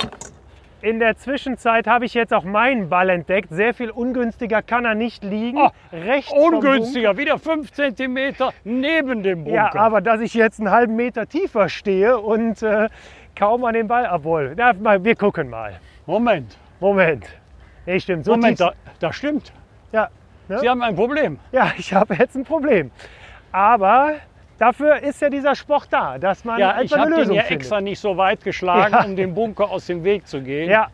In 0.82 1.00
der 1.00 1.18
Zwischenzeit 1.18 1.88
habe 1.88 2.06
ich 2.06 2.14
jetzt 2.14 2.32
auch 2.34 2.44
meinen 2.44 2.90
Ball 2.90 3.10
entdeckt. 3.10 3.48
Sehr 3.50 3.74
viel 3.74 3.90
ungünstiger 3.90 4.62
kann 4.62 4.86
er 4.86 4.94
nicht 4.94 5.24
liegen. 5.24 5.58
Oh, 5.58 5.70
Rechts 5.92 6.32
ungünstiger. 6.32 7.18
Wieder 7.18 7.40
5 7.40 7.72
cm 7.72 8.36
neben 8.64 9.24
dem 9.24 9.46
Bunker. 9.46 9.56
Ja, 9.74 9.76
aber 9.76 10.02
dass 10.02 10.22
ich 10.22 10.34
jetzt 10.36 10.60
einen 10.60 10.70
halben 10.70 10.96
Meter 10.96 11.26
tiefer 11.28 11.70
stehe 11.70 12.20
und 12.20 12.62
äh, 12.62 12.90
kaum 13.36 13.64
an 13.66 13.74
den 13.74 13.88
Ball 13.88 14.06
abhole. 14.06 14.54
Ja, 14.58 14.74
mal, 14.74 15.04
wir 15.04 15.16
gucken 15.16 15.50
mal. 15.50 15.80
Moment, 16.06 16.56
Moment. 16.80 17.26
Nee, 17.88 18.00
stimmt. 18.00 18.26
So 18.26 18.34
Moment, 18.34 18.60
da, 18.60 18.74
das 19.00 19.16
stimmt. 19.16 19.54
ja, 19.92 20.10
ne? 20.48 20.60
Sie 20.60 20.70
haben 20.70 20.82
ein 20.84 20.96
Problem. 20.96 21.40
ja, 21.52 21.72
ich 21.78 21.94
habe 21.94 22.16
jetzt 22.16 22.36
ein 22.36 22.44
Problem. 22.46 22.92
Aber 23.52 24.16
dafür 24.60 24.98
ist 25.02 25.22
ja 25.22 25.30
dieser 25.30 25.56
Sport 25.56 25.88
da, 25.92 26.18
dass 26.18 26.44
man 26.46 26.60
Ja, 26.60 26.72
ich 26.82 26.92
einfach 26.94 26.98
habe 26.98 27.06
eine 27.08 27.16
den 27.16 27.20
Lösung 27.22 27.36
ja 27.36 27.42
findet. 27.44 27.62
extra 27.62 27.82
nicht 27.82 28.00
so 28.00 28.18
weit 28.18 28.44
geschlagen, 28.44 28.94
Ja. 28.94 29.04
um 29.06 29.16
dem 29.16 29.34
Bunker 29.34 29.70
aus 29.70 29.86
dem 29.86 30.04
Weg 30.04 30.28
zu 30.28 30.42
gehen. 30.42 30.70
Ja, 30.70 30.88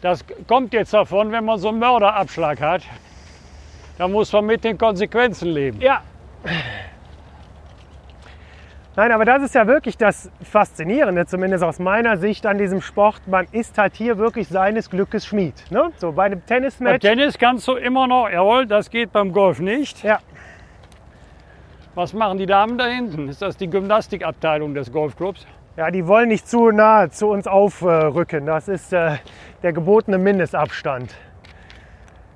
Das 0.00 0.24
kommt 0.48 0.72
jetzt 0.72 0.92
davon, 0.94 1.30
wenn 1.32 1.44
man 1.44 1.58
so 1.58 1.68
einen 1.68 1.78
Mörderabschlag 1.78 2.60
hat. 2.60 2.82
Da 3.98 4.08
muss 4.08 4.32
man 4.32 4.46
mit 4.46 4.64
den 4.64 4.76
Konsequenzen 4.78 5.48
leben. 5.50 5.80
Ja. 5.80 6.00
Nein, 8.94 9.10
aber 9.10 9.24
das 9.24 9.42
ist 9.42 9.54
ja 9.54 9.66
wirklich 9.66 9.96
das 9.96 10.30
Faszinierende, 10.42 11.24
zumindest 11.24 11.64
aus 11.64 11.78
meiner 11.78 12.18
Sicht 12.18 12.44
an 12.44 12.58
diesem 12.58 12.82
Sport. 12.82 13.22
Man 13.26 13.46
ist 13.50 13.78
halt 13.78 13.94
hier 13.94 14.18
wirklich 14.18 14.48
seines 14.48 14.90
Glückes 14.90 15.24
Schmied. 15.24 15.54
Ne? 15.70 15.92
So 15.96 16.12
bei 16.12 16.24
einem 16.24 16.40
Beim 16.40 16.46
Tennismatch. 16.46 17.00
Tennis 17.00 17.38
kannst 17.38 17.66
du 17.68 17.76
immer 17.76 18.06
noch, 18.06 18.28
jawohl, 18.28 18.66
das 18.66 18.90
geht 18.90 19.10
beim 19.10 19.32
Golf 19.32 19.60
nicht. 19.60 20.02
Ja, 20.04 20.18
Was 21.94 22.12
machen 22.12 22.36
die 22.36 22.46
Damen 22.46 22.76
da 22.76 22.84
hinten? 22.84 23.28
Ist 23.28 23.40
das 23.40 23.56
die 23.56 23.70
Gymnastikabteilung 23.70 24.74
des 24.74 24.92
Golfclubs? 24.92 25.46
ja, 25.76 25.90
die 25.90 26.06
wollen 26.06 26.28
nicht 26.28 26.46
zu 26.46 26.70
nah 26.70 27.10
zu 27.10 27.28
uns 27.28 27.46
aufrücken. 27.46 28.44
Das 28.46 28.68
ist 28.68 28.92
äh, 28.92 29.16
der 29.62 29.72
gebotene 29.72 30.18
Mindestabstand. 30.18 31.14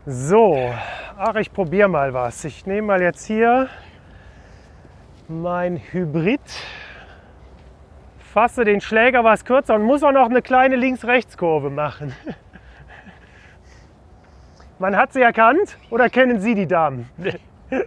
So, 0.07 0.71
ach, 1.19 1.35
ich 1.35 1.53
probiere 1.53 1.89
mal 1.89 2.15
was. 2.15 2.45
Ich 2.45 2.65
nehme 2.67 2.87
mal 2.87 3.03
jetzt 3.03 3.27
hier 3.27 3.69
mein 5.29 5.81
Hybrid, 5.93 6.41
fasse 8.19 8.65
den 8.65 8.81
Schläger 8.81 9.25
was 9.25 9.45
kürzer 9.45 9.75
und 9.75 9.83
muss 9.83 10.03
auch 10.03 10.13
noch 10.13 10.31
eine 10.31 10.43
kleine 10.43 10.77
Links-Rechts-Kurve 10.77 11.71
machen. 11.71 12.15
Man 14.79 14.95
hat 14.97 15.13
sie 15.13 15.23
erkannt 15.23 15.79
oder 15.91 16.11
kennen 16.11 16.39
Sie 16.41 16.55
die 16.55 16.67
Damen? 16.67 17.09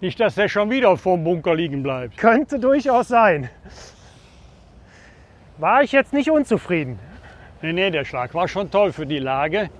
Nicht, 0.00 0.18
dass 0.20 0.34
der 0.34 0.48
schon 0.48 0.70
wieder 0.70 0.96
vorm 0.98 1.24
Bunker 1.24 1.54
liegen 1.54 1.82
bleibt. 1.82 2.18
Könnte 2.18 2.58
durchaus 2.58 3.08
sein. 3.08 3.48
War 5.56 5.82
ich 5.82 5.92
jetzt 5.92 6.12
nicht 6.12 6.30
unzufrieden. 6.30 6.98
Nee, 7.62 7.72
nee, 7.72 7.90
der 7.90 8.04
Schlag 8.04 8.34
war 8.34 8.48
schon 8.48 8.70
toll 8.70 8.92
für 8.92 9.06
die 9.06 9.20
Lage. 9.20 9.70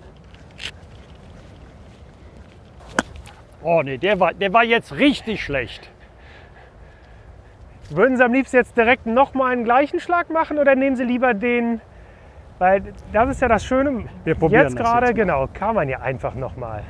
Oh 3.64 3.82
nee, 3.82 3.96
der 3.98 4.20
war, 4.20 4.34
der 4.34 4.52
war 4.52 4.62
jetzt 4.62 4.92
richtig 4.96 5.42
schlecht. 5.42 5.90
Würden 7.90 8.16
Sie 8.16 8.24
am 8.24 8.32
liebsten 8.32 8.56
jetzt 8.56 8.76
direkt 8.76 9.06
nochmal 9.06 9.52
einen 9.52 9.64
gleichen 9.64 10.00
Schlag 10.00 10.30
machen 10.30 10.58
oder 10.58 10.74
nehmen 10.74 10.96
Sie 10.96 11.04
lieber 11.04 11.34
den? 11.34 11.80
Weil 12.58 12.82
das 13.12 13.30
ist 13.30 13.40
ja 13.42 13.48
das 13.48 13.64
Schöne. 13.64 14.04
Wir 14.24 14.34
probieren 14.34 14.64
jetzt 14.64 14.76
gerade, 14.76 15.12
genau, 15.12 15.48
kann 15.52 15.74
man 15.74 15.88
ja 15.88 16.00
einfach 16.00 16.34
nochmal. 16.34 16.82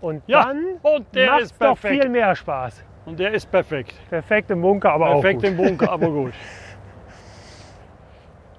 Und 0.00 0.22
Ja, 0.26 0.44
dann 0.44 0.64
und 0.82 1.06
der 1.14 1.30
macht's 1.32 1.44
ist 1.44 1.54
doch 1.60 1.78
perfekt. 1.80 2.02
viel 2.02 2.08
mehr 2.10 2.34
Spaß. 2.36 2.84
Und 3.06 3.18
der 3.18 3.32
ist 3.32 3.50
perfekt. 3.50 3.94
Perfekt 4.10 4.50
im 4.50 4.60
Bunker, 4.60 4.92
aber 4.92 5.06
Perfekt 5.14 5.38
auch 5.38 5.40
gut. 5.42 5.50
im 5.50 5.56
Bunker, 5.56 5.90
aber 5.90 6.08
gut. 6.10 6.32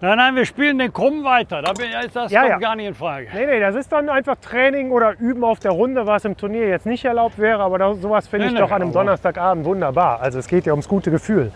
Nein, 0.02 0.18
nein, 0.18 0.36
wir 0.36 0.45
spielen 0.45 0.80
den 0.80 0.93
Krumm 0.93 1.26
weiter. 1.26 1.62
Da 1.62 1.72
ist 2.02 2.16
das 2.16 2.32
Ja, 2.32 2.45
ja. 2.47 2.58
gar 2.58 2.76
nicht 2.76 2.88
in 2.88 2.95
Frage. 2.95 3.28
Nee, 3.34 3.45
nee, 3.45 3.60
das 3.60 3.76
ist 3.76 3.91
dann 3.91 4.08
einfach 4.08 4.38
Training 4.38 4.91
oder 4.91 5.20
Üben 5.20 5.43
auf 5.43 5.60
der 5.60 5.72
Runde, 5.72 6.08
was 6.08 6.24
im 6.24 6.38
Turnier 6.38 6.70
jetzt 6.70 6.86
nicht 6.86 7.04
erlaubt 7.04 7.38
wäre. 7.38 7.62
Aber 7.62 7.78
das, 7.78 8.00
sowas 8.02 8.28
finde 8.28 8.45
Nee, 8.45 8.52
ich 8.54 8.56
nee, 8.56 8.62
doch 8.66 8.72
an 8.72 8.82
einem 8.82 8.93
Donnerstagabend 8.93 9.66
wunderbar. 9.66 10.22
Also 10.22 10.39
es 10.39 10.47
geht 10.47 10.66
ja 10.66 10.72
ums 10.72 10.88
gute 10.88 11.12
Gefühl. 11.12 11.52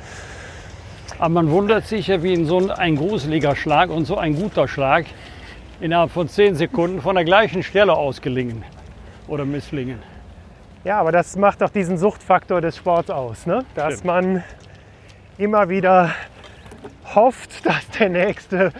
Aber 1.20 1.30
man 1.30 1.50
wundert 1.52 1.86
sich 1.86 2.08
ja, 2.08 2.22
wie 2.22 2.34
in 2.34 2.46
so 2.46 2.70
ein, 2.70 2.98
gruseliger 2.98 3.56
Schlag 3.56 3.90
und 3.90 4.04
so 4.06 4.18
ein 4.18 4.36
guter 4.36 4.68
Schlag 4.68 5.06
innerhalb 5.80 6.12
von 6.12 6.28
10 6.28 6.56
Sekunden 6.56 7.02
von 7.02 7.16
der 7.16 7.24
gleichen 7.24 7.64
Stelle 7.64 7.94
aus 7.94 8.22
gelingen 8.22 8.64
oder 9.30 9.46
misslingen. 9.46 10.00
Ja, 10.84 11.00
aber 11.00 11.14
das 11.14 11.38
macht 11.38 11.62
doch 11.62 11.70
diesen 11.70 11.98
Suchtfaktor 11.98 12.60
des 12.60 12.76
Sports 12.76 13.10
aus, 13.10 13.46
ne? 13.46 13.64
dass 13.76 13.94
Stimmt. 14.00 14.06
man 14.06 14.44
immer 15.38 15.70
wieder 15.70 16.10
hofft, 17.16 17.66
dass 17.66 17.88
der 17.92 18.10
nächste 18.10 18.72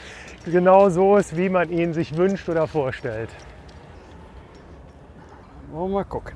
genau 0.46 0.90
so 0.90 1.18
ist, 1.18 1.36
wie 1.38 1.50
man 1.50 1.70
ihn 1.70 1.94
sich 1.94 2.16
wünscht 2.18 2.50
oder 2.50 2.68
vorstellt. 2.68 3.30
Wollen 5.72 5.92
wir 5.92 5.96
mal 6.00 6.04
gucken. 6.06 6.36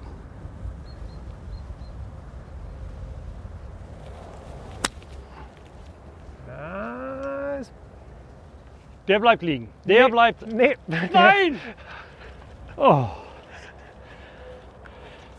Ist- 7.60 7.74
Der 9.08 9.20
bleibt 9.20 9.42
liegen. 9.42 9.70
Der 9.86 10.06
Nee. 10.06 10.12
bleibt. 10.12 10.48
Nee, 10.54 10.76
Nein! 11.14 11.60
Oh, 12.80 13.08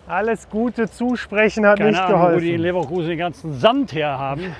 alles 0.08 0.48
Gute 0.50 0.90
zusprechen 0.90 1.64
hat 1.64 1.78
keine 1.78 1.90
nicht 1.92 2.00
Ahnung, 2.02 2.20
wo 2.20 2.40
die 2.40 2.50
in 2.50 2.56
geholfen. 2.56 2.62
Leverkusen 2.62 3.08
den 3.10 3.18
ganzen 3.18 3.54
Sand 3.54 3.92
her 3.92 4.18
haben. 4.18 4.56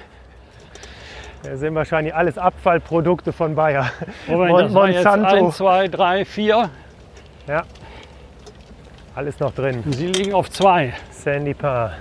Das 1.42 1.60
sind 1.60 1.74
wahrscheinlich 1.74 2.14
alles 2.14 2.36
Abfallprodukte 2.36 3.32
von 3.32 3.54
Bayer. 3.54 3.90
Moment, 4.26 4.50
Mon- 4.50 4.62
das 4.62 4.74
war 4.74 4.88
jetzt 4.88 5.04
Monsanto. 5.04 5.46
1, 5.46 5.56
2, 5.56 5.88
3, 5.88 6.24
4. 6.24 6.70
Ja. 7.46 7.62
Alles 9.14 9.38
noch 9.40 9.52
drin. 9.54 9.82
Sie 9.90 10.06
liegen 10.06 10.34
auf 10.34 10.50
2. 10.50 10.92
Sandy 11.10 11.54
Paar. 11.54 11.92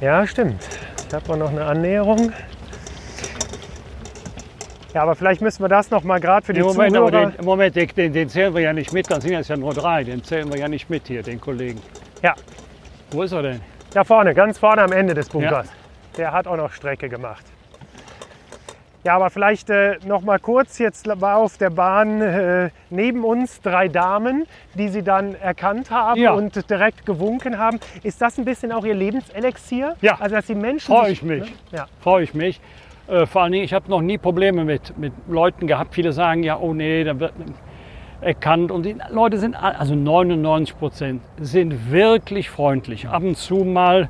Ja, 0.00 0.26
stimmt. 0.26 0.66
Ich 1.08 1.14
habe 1.14 1.32
auch 1.32 1.36
noch 1.36 1.50
eine 1.50 1.64
Annäherung. 1.64 2.32
Ja, 4.94 5.02
aber 5.02 5.14
vielleicht 5.14 5.40
müssen 5.40 5.62
wir 5.62 5.68
das 5.68 5.90
noch 5.90 6.02
mal 6.04 6.20
gerade 6.20 6.44
für 6.44 6.52
die 6.52 6.60
Im 6.60 6.66
Moment, 6.66 6.94
aber 6.96 7.10
Zuhörer... 7.10 7.30
den, 7.30 7.44
Moment 7.44 7.76
den, 7.76 8.12
den, 8.12 8.28
zählen 8.28 8.54
wir 8.54 8.60
ja 8.60 8.72
nicht 8.74 8.92
mit, 8.92 9.10
dann 9.10 9.22
sind 9.22 9.32
es 9.34 9.48
ja 9.48 9.56
nur 9.56 9.72
drei. 9.72 10.04
Den 10.04 10.22
zählen 10.22 10.52
wir 10.52 10.58
ja 10.60 10.68
nicht 10.68 10.90
mit 10.90 11.06
hier, 11.08 11.22
den 11.22 11.40
Kollegen. 11.40 11.80
Ja, 12.22 12.34
Wo 13.10 13.22
ist 13.22 13.32
er 13.32 13.42
denn? 13.42 13.60
da 13.94 14.04
vorne, 14.04 14.34
ganz 14.34 14.58
vorne 14.58 14.82
am 14.82 14.92
Ende 14.92 15.14
des 15.14 15.28
Bunkers. 15.28 15.68
Der 16.18 16.32
hat 16.32 16.46
auch 16.46 16.56
noch 16.56 16.72
Strecke 16.72 17.08
gemacht. 17.08 17.44
Ja, 19.04 19.16
aber 19.16 19.30
vielleicht 19.30 19.68
äh, 19.68 19.96
noch 20.06 20.22
mal 20.22 20.38
kurz, 20.38 20.78
jetzt 20.78 21.08
war 21.20 21.38
auf 21.38 21.58
der 21.58 21.70
Bahn 21.70 22.20
äh, 22.20 22.70
neben 22.88 23.24
uns 23.24 23.60
drei 23.60 23.88
Damen, 23.88 24.46
die 24.74 24.88
Sie 24.88 25.02
dann 25.02 25.34
erkannt 25.34 25.90
haben 25.90 26.20
Ja. 26.20 26.32
und 26.34 26.70
direkt 26.70 27.04
gewunken 27.04 27.58
haben. 27.58 27.80
Ist 28.04 28.22
das 28.22 28.38
ein 28.38 28.44
bisschen 28.44 28.70
auch 28.70 28.84
Ihr 28.84 28.94
Lebenselixier? 28.94 29.96
Ja. 30.02 30.18
Also, 30.20 30.36
dass 30.36 30.46
die 30.46 30.54
Menschen 30.54 30.94
Freue 30.94 31.10
ich 31.10 31.22
mich. 31.24 31.42
Ne? 31.42 31.78
Ja. 31.78 31.86
Freue 32.00 32.22
ich 32.22 32.32
mich. 32.34 32.60
Äh, 33.08 33.26
vor 33.26 33.42
allen 33.42 33.50
Dingen, 33.52 33.64
ich 33.64 33.72
habe 33.74 33.90
noch 33.90 34.02
nie 34.02 34.18
Probleme 34.18 34.64
mit, 34.64 34.96
mit 34.96 35.12
Leuten 35.28 35.66
gehabt. 35.66 35.94
Viele 35.94 36.12
sagen 36.12 36.44
ja, 36.44 36.56
oh 36.56 36.72
nee, 36.72 37.02
da 37.02 37.18
wird 37.18 37.32
erkannt. 38.20 38.70
Und 38.70 38.84
die 38.86 38.94
Leute 39.10 39.38
sind, 39.38 39.56
also 39.56 39.96
99 39.96 40.78
Prozent, 40.78 41.22
sind 41.40 41.90
wirklich 41.90 42.48
freundlich. 42.50 43.08
Ab 43.08 43.24
und 43.24 43.36
zu 43.36 43.56
mal 43.64 44.08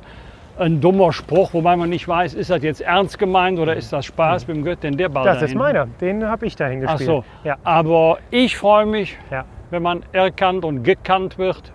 ein 0.57 0.79
dummer 0.81 1.11
Spruch, 1.11 1.53
wobei 1.53 1.75
man 1.75 1.89
nicht 1.89 2.07
weiß, 2.07 2.33
ist 2.35 2.49
das 2.49 2.61
jetzt 2.63 2.81
ernst 2.81 3.17
gemeint 3.17 3.57
oder 3.59 3.75
ist 3.75 3.91
das 3.91 4.05
Spaß? 4.05 4.47
Wem 4.47 4.63
gehört 4.63 4.83
denn 4.83 4.97
der 4.97 5.09
Ball 5.09 5.23
Das 5.25 5.37
ist 5.37 5.43
dahin? 5.49 5.57
meiner. 5.57 5.85
Den 5.99 6.27
habe 6.27 6.45
ich 6.45 6.55
dahin 6.55 6.83
Ach 6.85 6.91
gespielt. 6.97 7.07
so. 7.09 7.23
Ja. 7.43 7.57
Aber 7.63 8.19
ich 8.29 8.55
freue 8.57 8.85
mich, 8.85 9.17
Ja. 9.31 9.45
wenn 9.71 9.81
man 9.81 10.03
erkannt 10.11 10.63
und 10.65 10.83
gekannt 10.83 11.37
wird. 11.37 11.73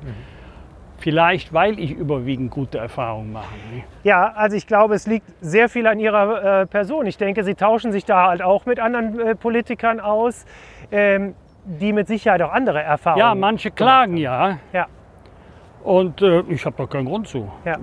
Vielleicht, 1.00 1.52
weil 1.52 1.78
ich 1.78 1.92
überwiegend 1.92 2.50
gute 2.50 2.78
Erfahrungen 2.78 3.32
mache. 3.32 3.54
ne? 3.72 3.84
Ja, 4.02 4.32
also 4.34 4.56
ich 4.56 4.66
glaube, 4.66 4.94
es 4.96 5.06
liegt 5.06 5.26
sehr 5.40 5.68
viel 5.68 5.86
an 5.86 6.00
Ihrer 6.00 6.62
äh, 6.62 6.66
Person. 6.66 7.06
Ich 7.06 7.16
denke, 7.16 7.44
Sie 7.44 7.54
tauschen 7.54 7.92
sich 7.92 8.04
da 8.04 8.26
halt 8.28 8.42
auch 8.42 8.66
mit 8.66 8.80
anderen 8.80 9.20
äh, 9.20 9.34
Politikern 9.36 10.00
aus, 10.00 10.44
ähm, 10.90 11.34
die 11.64 11.92
mit 11.92 12.08
Sicherheit 12.08 12.42
auch 12.42 12.52
andere 12.52 12.82
Erfahrungen 12.82 13.20
Ja, 13.20 13.34
manche 13.36 13.70
klagen 13.70 14.16
ja. 14.16 14.58
Ja. 14.72 14.86
Und 15.84 16.20
äh, 16.20 16.40
ich 16.48 16.66
habe 16.66 16.74
da 16.76 16.86
keinen 16.86 17.06
Grund 17.06 17.28
zu. 17.28 17.48
Ja. 17.64 17.76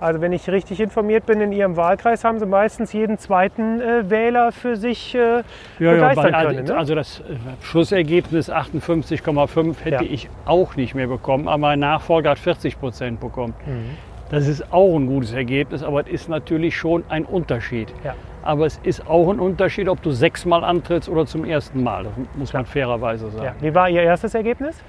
Also 0.00 0.22
wenn 0.22 0.32
ich 0.32 0.48
richtig 0.48 0.80
informiert 0.80 1.26
bin, 1.26 1.40
in 1.42 1.52
Ihrem 1.52 1.76
Wahlkreis 1.76 2.24
haben 2.24 2.38
Sie 2.38 2.46
meistens 2.46 2.92
jeden 2.94 3.18
zweiten 3.18 3.80
äh, 3.82 4.08
Wähler 4.08 4.50
für 4.50 4.76
sich 4.76 5.14
äh, 5.14 5.42
begeistern 5.78 6.32
bei- 6.32 6.44
können. 6.46 6.64
Ne? 6.64 6.76
Also 6.76 6.94
das 6.94 7.20
äh, 7.20 7.24
Schlussergebnis 7.62 8.50
58,5 8.50 9.74
hätte 9.84 10.04
Ja. 10.04 10.10
ich 10.10 10.30
auch 10.46 10.74
nicht 10.76 10.94
mehr 10.94 11.06
bekommen, 11.06 11.48
aber 11.48 11.58
mein 11.58 11.80
Nachfolger 11.80 12.30
hat 12.30 12.38
40 12.38 12.80
Prozent 12.80 13.20
bekommen. 13.20 13.52
Mhm. 13.66 13.90
Das 14.30 14.46
ist 14.46 14.72
auch 14.72 14.96
ein 14.96 15.06
gutes 15.06 15.32
Ergebnis, 15.32 15.82
aber 15.82 16.02
es 16.02 16.08
ist 16.08 16.28
natürlich 16.28 16.76
schon 16.76 17.02
ein 17.08 17.24
Unterschied. 17.24 17.92
Ja. 18.04 18.14
Aber 18.42 18.64
es 18.64 18.78
ist 18.82 19.06
auch 19.06 19.28
ein 19.30 19.38
Unterschied, 19.40 19.88
ob 19.88 20.00
du 20.02 20.12
sechsmal 20.12 20.64
antrittst 20.64 21.08
oder 21.10 21.26
zum 21.26 21.44
ersten 21.44 21.82
Mal. 21.82 22.04
Das 22.04 22.12
muss 22.36 22.52
man 22.54 22.64
fairerweise 22.64 23.26
ja. 23.26 23.30
sagen. 23.32 23.56
Wie 23.60 23.74
war 23.74 23.90
Ihr 23.90 24.02
erstes 24.02 24.34
Ergebnis? 24.34 24.80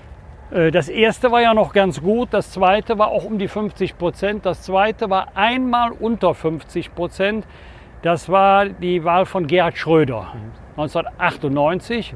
Äh, 0.51 0.71
Das 0.71 0.89
erste 0.89 1.31
war 1.31 1.41
ja 1.41 1.53
noch 1.53 1.73
ganz 1.73 2.01
gut, 2.01 2.29
das 2.31 2.51
zweite 2.51 2.97
war 2.97 3.07
auch 3.07 3.23
um 3.23 3.37
die 3.37 3.47
50 3.47 3.97
Prozent, 3.97 4.45
das 4.45 4.63
zweite 4.63 5.09
war 5.09 5.29
einmal 5.35 5.91
unter 5.91 6.33
50 6.33 6.93
Prozent. 6.93 7.45
Das 8.01 8.29
war 8.29 8.65
die 8.65 9.03
Wahl 9.03 9.27
von 9.27 9.45
Gerhard 9.45 9.77
Schröder 9.77 10.33
1998. 10.75 12.15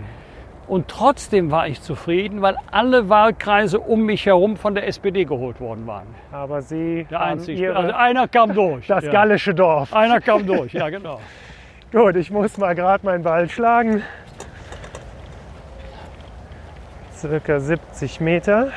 Und 0.68 0.88
trotzdem 0.88 1.52
war 1.52 1.68
ich 1.68 1.80
zufrieden, 1.82 2.42
weil 2.42 2.58
alle 2.72 3.08
Wahlkreise 3.08 3.80
um 3.80 4.02
mich 4.02 4.26
herum 4.26 4.58
von 4.58 4.74
der 4.74 4.88
SPD 4.88 5.24
geholt 5.26 5.62
worden 5.62 5.86
waren. 5.86 6.08
Aber 6.32 6.64
Sie 6.64 7.06
Der 7.12 7.22
einzige. 7.22 7.76
Also 7.76 7.94
einer 7.94 8.28
kam 8.28 8.56
durch. 8.56 8.88
das 8.88 9.06
ja. 9.06 9.12
gallische 9.12 9.54
Dorf. 9.54 9.94
Einer 9.94 10.20
kam 10.22 10.48
durch, 10.48 10.74
ja 10.74 10.90
genau. 10.90 11.20
Gut, 11.92 12.16
ich 12.16 12.32
muss 12.32 12.58
mal 12.58 12.74
gerade 12.74 13.06
meinen 13.06 13.24
Ball 13.24 13.48
schlagen. 13.48 14.02
Circa 17.16 17.60
70 17.60 18.20
Meter. 18.20 18.72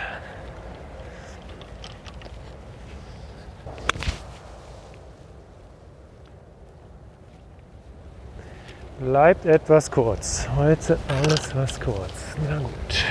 Bleibt 9.01 9.45
etwas 9.45 9.91
kurz. 9.91 10.49
Heute 10.57 10.99
alles 11.09 11.55
was 11.55 11.80
kurz. 11.80 12.36
Na 12.49 12.59
gut. 12.59 13.05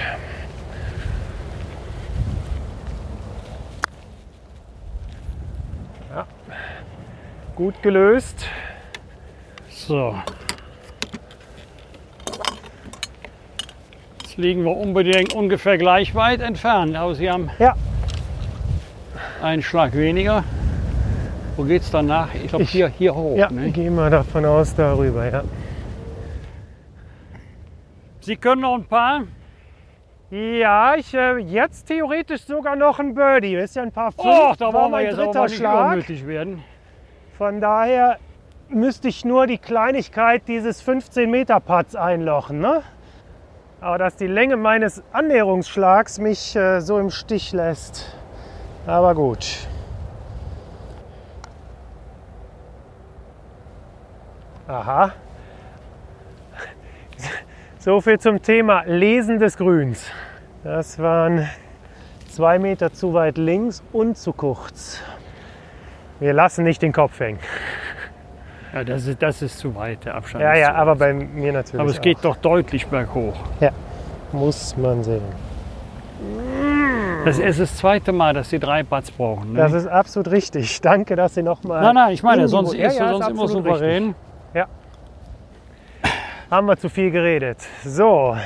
Ja. 6.10 6.28
Gut 7.56 7.82
gelöst. 7.82 8.46
So. 9.70 10.16
Jetzt 14.38 14.44
liegen 14.44 14.66
wir 14.66 14.78
unbedingt 14.78 15.34
ungefähr 15.34 15.80
gleich 15.80 16.14
weit 16.14 16.42
entfernt, 16.42 16.96
aber 16.96 17.16
Sie 17.16 17.28
haben 17.28 17.50
Ja, 17.58 17.76
einen 19.42 19.64
Schlag 19.64 19.96
weniger. 19.96 20.44
Wo 21.56 21.64
geht's 21.64 21.90
danach? 21.90 22.32
Ich 22.36 22.50
glaube 22.50 22.66
hier, 22.66 22.88
hier 22.88 23.16
hoch. 23.16 23.36
Ja, 23.36 23.50
ne? 23.50 23.72
gehen 23.72 23.96
wir 23.96 24.12
davon 24.12 24.46
aus, 24.46 24.76
darüber, 24.76 25.28
ja. 25.28 25.44
Sie 28.20 28.36
können 28.36 28.62
noch 28.62 28.76
ein 28.76 28.86
paar. 28.86 29.24
Ja, 30.30 30.94
ich 30.96 31.16
äh, 31.16 31.38
jetzt 31.40 31.88
theoretisch 31.88 32.44
sogar 32.44 32.76
noch 32.76 33.00
ein 33.00 33.16
Birdie. 33.16 33.56
Ist 33.56 33.76
ja 33.76 33.82
ein 33.82 33.92
paar 33.92 34.12
fünf. 34.12 34.28
Oh, 34.28 34.54
da 34.56 34.72
war 34.72 34.88
mein 34.88 35.06
jetzt 35.08 35.18
dritter 35.18 35.50
Schlag. 35.50 36.08
werden. 36.28 36.64
Von 37.40 37.60
daher 37.60 38.20
müsste 38.70 39.08
ich 39.08 39.26
nur 39.26 39.48
die 39.48 39.58
Kleinigkeit 39.58 40.44
dieses 40.48 40.80
15 40.82 41.32
Meter 41.32 41.60
Putts 41.60 41.96
einlochen. 41.96 42.60
Ne? 42.60 42.84
Aber 43.80 44.00
dass 44.00 44.16
die 44.16 44.28
Länge 44.28 44.58
meines 44.58 45.04
Annäherungsschlags 45.12 46.18
mich 46.18 46.56
äh, 46.56 46.80
so 46.82 46.98
im 46.98 47.12
Stich 47.12 47.54
lässt. 47.54 48.18
Aber 48.88 49.14
gut. 49.14 49.68
Aha. 54.68 55.14
So 57.80 58.02
viel 58.02 58.20
zum 58.20 58.42
Thema 58.42 58.84
Lesen 58.86 59.40
des 59.40 59.56
Grüns. 59.56 60.12
Das 60.66 61.00
waren 61.00 61.48
zwei 62.30 62.60
Meter 62.60 62.92
zu 62.92 63.14
weit 63.14 63.38
links 63.38 63.82
und 63.94 64.18
zu 64.18 64.34
kurz. 64.34 65.02
Wir 66.20 66.34
lassen 66.34 66.66
nicht 66.66 66.82
den 66.82 66.92
Kopf 66.92 67.18
hängen. 67.22 67.40
Ja, 68.78 68.84
das 68.84 69.08
ist, 69.08 69.22
das 69.24 69.42
ist 69.42 69.58
zu 69.58 69.74
weit, 69.76 70.06
der 70.06 70.14
Abstand. 70.14 70.44
Ja, 70.44 70.54
ist 70.54 70.60
ja, 70.60 70.76
aber 70.76 70.96
bei 70.96 71.12
mir 71.12 71.52
natürlich. 71.52 71.80
aber 71.80 71.90
es 71.90 72.00
geht 72.00 72.18
auch. 72.18 72.22
doch 72.22 72.36
deutlich 72.38 72.86
berghoch. 72.86 73.36
Ja, 73.60 73.72
muss 74.32 74.78
man 74.78 75.04
sehen. 75.04 75.24
Das 77.26 77.40
ist 77.40 77.60
das 77.60 77.76
zweite 77.76 78.12
Mal, 78.12 78.36
dass 78.36 78.52
Sie 78.52 78.60
drei 78.60 78.84
Putts 78.84 79.10
brauchen. 79.10 79.54
Ne? 79.54 79.60
Das 79.60 79.74
ist 79.74 79.88
absolut 79.88 80.32
richtig. 80.32 80.80
Danke, 80.82 81.16
dass 81.16 81.34
Sie 81.34 81.42
nochmal. 81.42 81.82
nein, 81.82 81.96
nein, 81.96 82.14
ich 82.14 82.22
meine, 82.22 82.48
sonst 82.48 82.76
ja, 82.76 82.88
ist 82.88 83.00
ja, 83.00 83.10
sonst 83.10 83.30
immer 83.30 83.44
absolut 83.44 83.66
souverän. 83.66 84.16
Haben 86.50 86.68
wir 86.68 86.78
zu 86.78 86.88
viel 86.88 87.12
geredet. 87.12 87.58
So. 87.84 88.38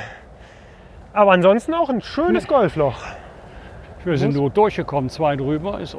Aber 1.12 1.32
ansonsten 1.32 1.72
auch 1.72 1.88
ein 1.88 2.00
schönes 2.00 2.48
Golfloch. 2.48 2.96
Wir 4.04 4.18
sind 4.18 4.34
nur 4.34 4.50
durchgekommen, 4.50 5.08
zwei 5.08 5.36
drüber. 5.36 5.78
Ist, 5.78 5.94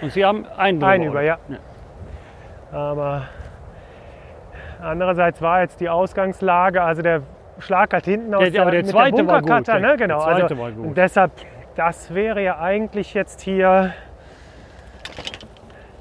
und 0.00 0.12
Sie 0.12 0.24
haben 0.24 0.46
einen 0.46 0.78
drüber. 0.78 0.92
Ein 0.92 1.02
über, 1.02 1.12
oder? 1.12 1.22
ja. 1.22 1.38
Aber 2.70 3.22
andererseits 4.82 5.40
war 5.42 5.62
jetzt 5.62 5.80
die 5.80 5.88
Ausgangslage, 5.88 6.82
also 6.82 7.02
der 7.02 7.22
Schlag 7.58 7.92
halt 7.92 8.04
hinten 8.04 8.34
aus 8.34 8.50
Der- 8.50 8.62
aber 8.62 8.70
der 8.70 8.80
mit 8.82 8.90
zweite 8.90 9.16
der 9.16 9.26
war 9.26 9.42
gut, 9.42 9.68
der- 9.68 9.80
ne? 9.80 9.96
Genau. 9.96 10.16
der 10.16 10.24
zweite 10.24 10.42
also, 10.44 10.58
war 10.58 10.70
gut. 10.72 10.86
Und 10.86 10.96
deshalb, 10.96 11.32
das 11.76 12.14
wäre 12.14 12.42
ja 12.42 12.58
eigentlich 12.58 13.14
jetzt 13.14 13.40
hier 13.42 13.92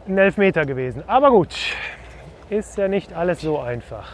ein 0.07 0.18
Elfmeter 0.18 0.65
gewesen. 0.65 1.03
Aber 1.07 1.30
gut, 1.30 1.56
ist 2.49 2.77
ja 2.77 2.88
nicht 2.88 3.14
alles 3.14 3.41
so 3.41 3.60
einfach. 3.60 4.14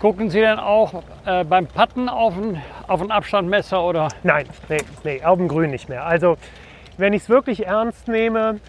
Gucken 0.00 0.28
Sie 0.28 0.40
denn 0.40 0.58
auch 0.58 1.02
äh, 1.24 1.44
beim 1.44 1.66
Putten 1.66 2.08
auf 2.10 2.36
ein, 2.36 2.60
auf 2.88 3.00
ein 3.00 3.10
Abstandmesser 3.10 3.82
oder? 3.82 4.08
Nein, 4.22 4.46
nee, 4.68 4.78
nee, 5.02 5.24
auf 5.24 5.38
dem 5.38 5.48
Grün 5.48 5.70
nicht 5.70 5.88
mehr. 5.88 6.04
Also, 6.04 6.36
wenn 6.98 7.14
ich 7.14 7.22
es 7.22 7.28
wirklich 7.30 7.66
ernst 7.66 8.08
nehme, 8.08 8.60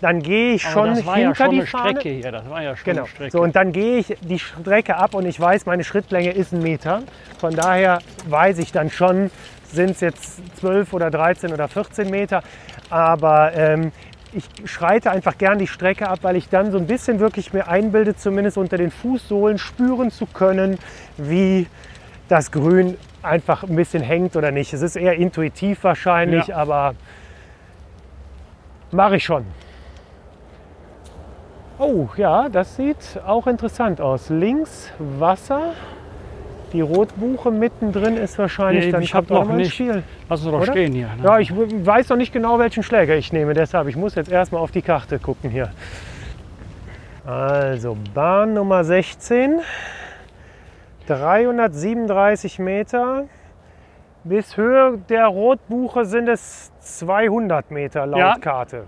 dann 0.00 0.22
gehe 0.22 0.54
ich 0.54 0.62
schon 0.62 0.94
hinter 0.94 1.18
ja 1.18 1.34
schon 1.34 1.50
die 1.50 1.62
Fahne. 1.62 1.90
Strecke 1.90 2.08
hier. 2.08 2.32
Das 2.32 2.48
war 2.48 2.62
ja 2.62 2.74
schon 2.76 2.84
Genau. 2.84 3.02
eine 3.02 3.08
Strecke. 3.08 3.30
So, 3.32 3.42
und 3.42 3.54
dann 3.56 3.72
gehe 3.72 3.98
ich 3.98 4.16
die 4.22 4.38
Strecke 4.38 4.96
ab 4.96 5.14
und 5.14 5.26
ich 5.26 5.38
weiß, 5.38 5.66
meine 5.66 5.84
Schrittlänge 5.84 6.30
ist 6.30 6.52
ein 6.52 6.62
Meter. 6.62 7.02
Von 7.38 7.54
daher 7.54 7.98
weiß 8.26 8.58
ich 8.58 8.72
dann 8.72 8.90
schon, 8.90 9.30
sind 9.70 9.90
es 9.90 10.00
jetzt 10.00 10.58
12 10.58 10.92
oder 10.94 11.10
13 11.10 11.52
oder 11.52 11.68
14 11.68 12.08
Meter. 12.10 12.42
Aber 12.88 13.52
ähm, 13.54 13.92
ich 14.32 14.44
schreite 14.64 15.10
einfach 15.10 15.36
gern 15.38 15.58
die 15.58 15.66
Strecke 15.66 16.08
ab, 16.08 16.20
weil 16.22 16.36
ich 16.36 16.48
dann 16.48 16.70
so 16.72 16.78
ein 16.78 16.86
bisschen 16.86 17.20
wirklich 17.20 17.52
mir 17.52 17.68
einbilde, 17.68 18.16
zumindest 18.16 18.56
unter 18.58 18.78
den 18.78 18.90
Fußsohlen 18.90 19.58
spüren 19.58 20.10
zu 20.10 20.26
können, 20.26 20.78
wie 21.18 21.66
das 22.28 22.50
Grün 22.52 22.96
einfach 23.22 23.64
ein 23.64 23.76
bisschen 23.76 24.02
hängt 24.02 24.34
oder 24.36 24.50
nicht. 24.50 24.72
Es 24.72 24.82
ist 24.82 24.96
eher 24.96 25.14
intuitiv 25.16 25.84
wahrscheinlich, 25.84 26.46
Ja. 26.46 26.56
aber 26.56 26.94
mache 28.92 29.16
ich 29.16 29.24
schon. 29.24 29.44
Oh 31.82 32.08
ja, 32.16 32.48
das 32.50 32.76
sieht 32.76 33.18
auch 33.26 33.46
interessant 33.46 34.00
aus. 34.02 34.28
Links 34.28 34.92
Wasser. 34.98 35.72
Die 36.74 36.82
Rotbuche 36.82 37.50
mittendrin 37.50 38.16
ist 38.16 38.38
wahrscheinlich 38.38 38.84
Nee, 38.86 38.92
dann 38.92 39.02
ich 39.02 39.12
hab 39.14 39.26
kommt 39.26 39.40
auch 39.40 39.44
noch 39.46 39.54
nicht- 39.56 39.72
Spiel. 39.72 40.02
Lass 40.28 40.42
uns 40.44 40.52
doch 40.52 40.60
Oder? 40.60 40.70
stehen 40.72 40.92
hier. 40.92 41.06
ne? 41.08 41.24
Ja, 41.24 41.38
ich 41.40 41.52
weiß 41.56 42.10
noch 42.10 42.16
nicht 42.16 42.32
genau, 42.32 42.58
welchen 42.58 42.82
Schläger 42.82 43.16
ich 43.16 43.32
nehme, 43.32 43.54
deshalb 43.54 43.88
ich 43.88 43.96
muss 43.96 44.14
jetzt 44.14 44.30
erstmal 44.30 44.60
auf 44.62 44.70
die 44.70 44.82
Karte 44.82 45.18
gucken 45.18 45.50
hier. 45.50 45.70
Also 47.26 47.96
Bahn 48.14 48.54
Nummer 48.54 48.84
16, 48.84 49.60
337 51.06 52.58
Meter. 52.58 53.24
Bis 54.22 54.56
Höhe 54.56 54.98
der 55.08 55.26
Rotbuche 55.28 56.04
sind 56.04 56.28
es 56.28 56.70
200 56.80 57.70
Meter 57.70 58.06
laut 58.06 58.18
Ja. 58.20 58.34
Karte. 58.38 58.84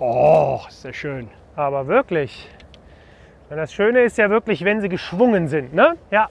Oh, 0.00 0.60
ist 0.68 0.84
das 0.84 0.96
schön. 0.96 1.28
Aber 1.56 1.86
wirklich. 1.86 2.48
Und 3.50 3.56
das 3.56 3.72
Schöne 3.72 4.02
ist 4.02 4.18
ja 4.18 4.30
wirklich, 4.30 4.64
wenn 4.64 4.80
sie 4.80 4.88
geschwungen 4.88 5.48
sind. 5.48 5.74
Ne? 5.74 5.94
Ja. 6.10 6.28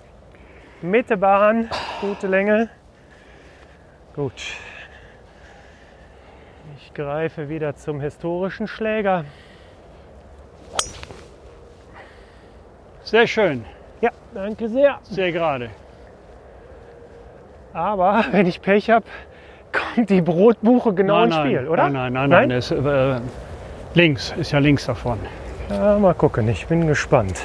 Mitte 0.81 1.15
Bahn, 1.15 1.69
gute 2.01 2.27
Länge. 2.27 2.69
Gut. 4.15 4.33
Ich 6.77 6.93
greife 6.93 7.47
wieder 7.47 7.75
zum 7.75 8.01
historischen 8.01 8.67
Schläger. 8.67 9.23
Sehr 13.03 13.27
schön. 13.27 13.63
Ja, 14.01 14.09
danke 14.33 14.67
sehr. 14.67 14.99
Sehr 15.03 15.31
gerade. 15.31 15.69
Aber 17.73 18.25
wenn 18.31 18.45
ich 18.45 18.61
Pech 18.61 18.89
habe, 18.89 19.05
kommt 19.71 20.09
die 20.09 20.21
Brotbuche 20.21 20.93
genau 20.93 21.19
nein, 21.19 21.27
ins 21.27 21.35
nein, 21.35 21.45
Spiel, 21.45 21.67
oder? 21.69 21.89
Nein, 21.89 22.13
nein, 22.13 22.29
nein. 22.29 22.29
nein. 22.29 22.49
Das, 22.49 22.71
äh, 22.71 23.21
links, 23.93 24.33
ist 24.37 24.51
ja 24.51 24.59
links 24.59 24.85
davon. 24.85 25.19
Ja, 25.69 25.97
mal 25.97 26.13
gucken, 26.13 26.47
ich 26.49 26.65
bin 26.67 26.87
gespannt. 26.87 27.41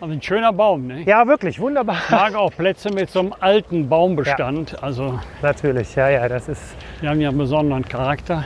Also 0.00 0.14
ein 0.14 0.22
schöner 0.22 0.52
Baum, 0.52 0.86
ne? 0.86 1.02
Ja, 1.02 1.26
wirklich, 1.26 1.58
wunderbar. 1.58 1.96
Ich 2.04 2.10
mag 2.10 2.34
auch 2.36 2.52
Plätze 2.52 2.90
mit 2.90 3.10
so 3.10 3.18
einem 3.20 3.34
alten 3.40 3.88
Baumbestand. 3.88 4.80
Also 4.82 5.18
Natürlich, 5.42 5.94
ja, 5.96 6.08
ja, 6.08 6.28
das 6.28 6.48
ist. 6.48 6.62
die 7.02 7.08
haben 7.08 7.20
ja 7.20 7.30
einen 7.30 7.38
besonderen 7.38 7.84
Charakter. 7.84 8.44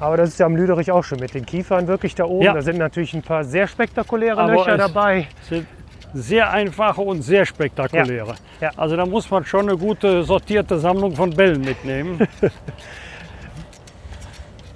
Aber 0.00 0.16
das 0.16 0.30
ist 0.30 0.40
ja 0.40 0.46
am 0.46 0.56
Lüderich 0.56 0.90
auch 0.90 1.04
schon 1.04 1.20
mit 1.20 1.34
den 1.34 1.44
Kiefern 1.44 1.86
wirklich 1.86 2.14
da 2.14 2.24
oben. 2.24 2.44
Ja. 2.44 2.54
Da 2.54 2.62
sind 2.62 2.78
natürlich 2.78 3.12
ein 3.14 3.22
paar 3.22 3.44
sehr 3.44 3.68
spektakuläre 3.68 4.40
Aber 4.40 4.52
Löcher 4.52 4.76
dabei. 4.78 5.28
sind 5.48 5.66
sehr 6.14 6.50
einfache 6.50 7.02
und 7.02 7.22
sehr 7.22 7.44
spektakuläre. 7.44 8.34
Ja. 8.60 8.68
Ja. 8.68 8.70
Also 8.76 8.96
da 8.96 9.06
muss 9.06 9.30
man 9.30 9.44
schon 9.44 9.68
eine 9.68 9.76
gute 9.78 10.24
sortierte 10.24 10.78
Sammlung 10.78 11.14
von 11.14 11.30
Bällen 11.30 11.60
mitnehmen. 11.60 12.26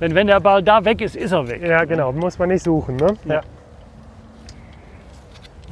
Denn 0.01 0.15
wenn 0.15 0.27
der 0.27 0.41
Ball 0.41 0.63
da 0.63 0.85
weg 0.85 1.01
ist, 1.01 1.17
ist 1.17 1.33
er 1.33 1.49
weg. 1.49 1.63
Ja, 1.63 1.85
genau, 1.85 2.13
muss 2.13 2.39
man 2.39 2.49
nicht 2.51 2.63
suchen. 2.65 2.97
Ne? 2.97 3.17
Ja. 3.25 3.41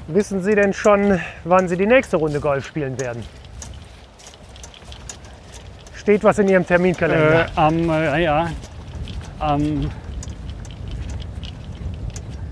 Wissen 0.06 0.42
Sie 0.42 0.54
denn 0.54 0.72
schon, 0.72 1.20
wann 1.44 1.68
Sie 1.68 1.76
die 1.76 1.86
nächste 1.86 2.16
Runde 2.16 2.40
Golf 2.40 2.66
spielen 2.66 2.98
werden? 3.00 3.22
Steht 5.94 6.22
was 6.24 6.38
in 6.38 6.48
Ihrem 6.48 6.62
Äh, 6.62 6.66
Terminkalender? 6.66 7.46
am, 7.56 7.88
äh, 7.90 8.22
ja, 8.22 8.48
am, 9.38 9.90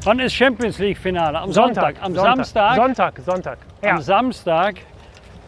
wann 0.05 0.19
ist 0.21 0.33
Champions 0.35 0.79
League 0.79 0.97
Finale? 0.97 1.39
Am 1.39 1.53
Sonntag. 1.53 1.97
Am 2.01 2.15
Samstag. 2.15 2.77
Sonntag, 2.77 3.21
Sonntag. 3.25 3.59
Ja. 3.83 3.91
Am 3.97 4.01
Samstag 4.01 4.77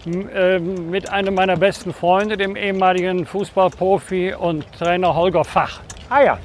ähm, 0.06 0.90
mit 0.90 1.10
einem 1.10 1.34
meiner 1.34 1.56
besten 1.56 1.94
Freunde, 1.94 2.36
dem 2.36 2.56
ehemaligen 2.56 3.24
Fußballprofi 3.24 4.34
und 4.34 4.70
Trainer 4.72 5.14
Holger 5.14 5.44
Fach, 5.44 5.80
Ah 6.16 6.22
ja, 6.22 6.38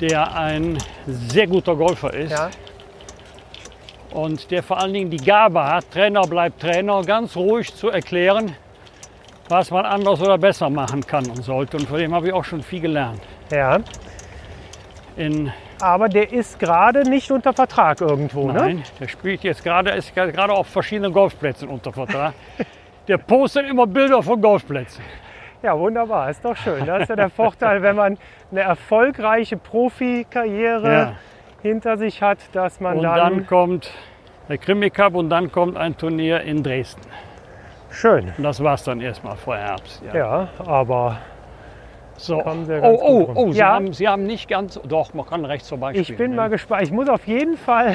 der 0.00 0.34
ein 0.34 0.78
sehr 1.06 1.46
guter 1.46 1.76
Golfer 1.76 2.12
ist. 2.12 2.32
ja. 2.32 2.50
und 4.10 4.50
der 4.50 4.64
vor 4.64 4.80
allen 4.80 4.94
Dingen 4.94 5.10
die 5.10 5.24
Gabe 5.24 5.62
hat, 5.62 5.88
Trainer 5.92 6.22
bleibt 6.22 6.60
Trainer, 6.60 7.02
ganz 7.02 7.36
ruhig 7.36 7.72
zu 7.72 7.88
erklären, 7.88 8.56
was 9.48 9.70
man 9.70 9.86
anders 9.86 10.20
oder 10.20 10.36
besser 10.38 10.68
machen 10.70 11.06
kann 11.06 11.24
und 11.30 11.44
sollte. 11.44 11.76
Und 11.76 11.88
von 11.88 11.98
dem 12.00 12.12
habe 12.12 12.26
ich 12.26 12.32
auch 12.32 12.44
schon 12.44 12.62
viel 12.62 12.80
gelernt. 12.80 13.20
ja. 13.52 13.78
In, 15.16 15.52
Aber 15.80 16.08
der 16.08 16.32
ist 16.32 16.58
gerade 16.58 17.08
nicht 17.08 17.30
unter 17.30 17.52
Vertrag 17.52 18.00
irgendwo, 18.00 18.48
ne? 18.48 18.54
nein, 18.54 18.82
der 18.98 19.06
spielt 19.06 19.44
jetzt 19.44 19.62
gerade, 19.62 19.90
ist 19.92 20.16
gerade 20.16 20.52
auf 20.52 20.66
verschiedenen 20.66 21.12
Golfplätzen 21.12 21.68
unter 21.68 21.92
Vertrag. 21.92 22.34
Der 23.06 23.18
postet 23.18 23.70
immer 23.70 23.86
Bilder 23.86 24.20
von 24.20 24.42
Golfplätzen. 24.42 25.04
Ja, 25.66 25.76
wunderbar, 25.76 26.30
ist 26.30 26.44
doch 26.44 26.54
schön. 26.56 26.86
Das 26.86 27.02
ist 27.02 27.08
ja 27.08 27.16
der 27.16 27.28
Vorteil, 27.28 27.82
wenn 27.82 27.96
man 27.96 28.16
eine 28.52 28.60
erfolgreiche 28.60 29.56
Profikarriere 29.56 30.92
Ja. 30.92 31.12
hinter 31.60 31.96
sich 31.98 32.22
hat, 32.22 32.38
dass 32.52 32.78
man 32.78 32.98
Und 32.98 33.02
dann, 33.02 33.16
dann 33.16 33.46
kommt 33.48 33.90
der 34.48 34.58
Krimi 34.58 34.90
Cup 34.90 35.16
und 35.16 35.28
dann 35.28 35.50
kommt 35.50 35.76
ein 35.76 35.96
Turnier 35.96 36.40
in 36.42 36.62
Dresden. 36.62 37.00
schön. 37.90 38.32
Und 38.38 38.44
das 38.44 38.62
war 38.62 38.74
es 38.74 38.84
dann 38.84 39.00
erstmal 39.00 39.34
vor 39.34 39.56
Herbst. 39.56 40.00
Ja. 40.06 40.14
Ja, 40.16 40.48
aber 40.64 41.16
So. 42.16 42.40
Oh, 42.44 42.98
oh, 43.02 43.30
oh, 43.34 43.50
Sie, 43.50 43.58
Ja. 43.58 43.72
haben, 43.74 43.92
Sie 43.92 44.06
haben 44.06 44.22
nicht 44.24 44.48
ganz, 44.48 44.80
doch, 44.84 45.14
man 45.14 45.26
kann 45.26 45.44
rechts 45.44 45.68
vorbei 45.68 45.90
ich 45.94 46.04
spielen, 46.04 46.18
bin 46.18 46.30
ne? 46.30 46.36
mal 46.36 46.48
gespannt. 46.48 46.82
Ich 46.82 46.92
muss 46.92 47.08
auf 47.08 47.26
jeden 47.26 47.56
Fall 47.56 47.94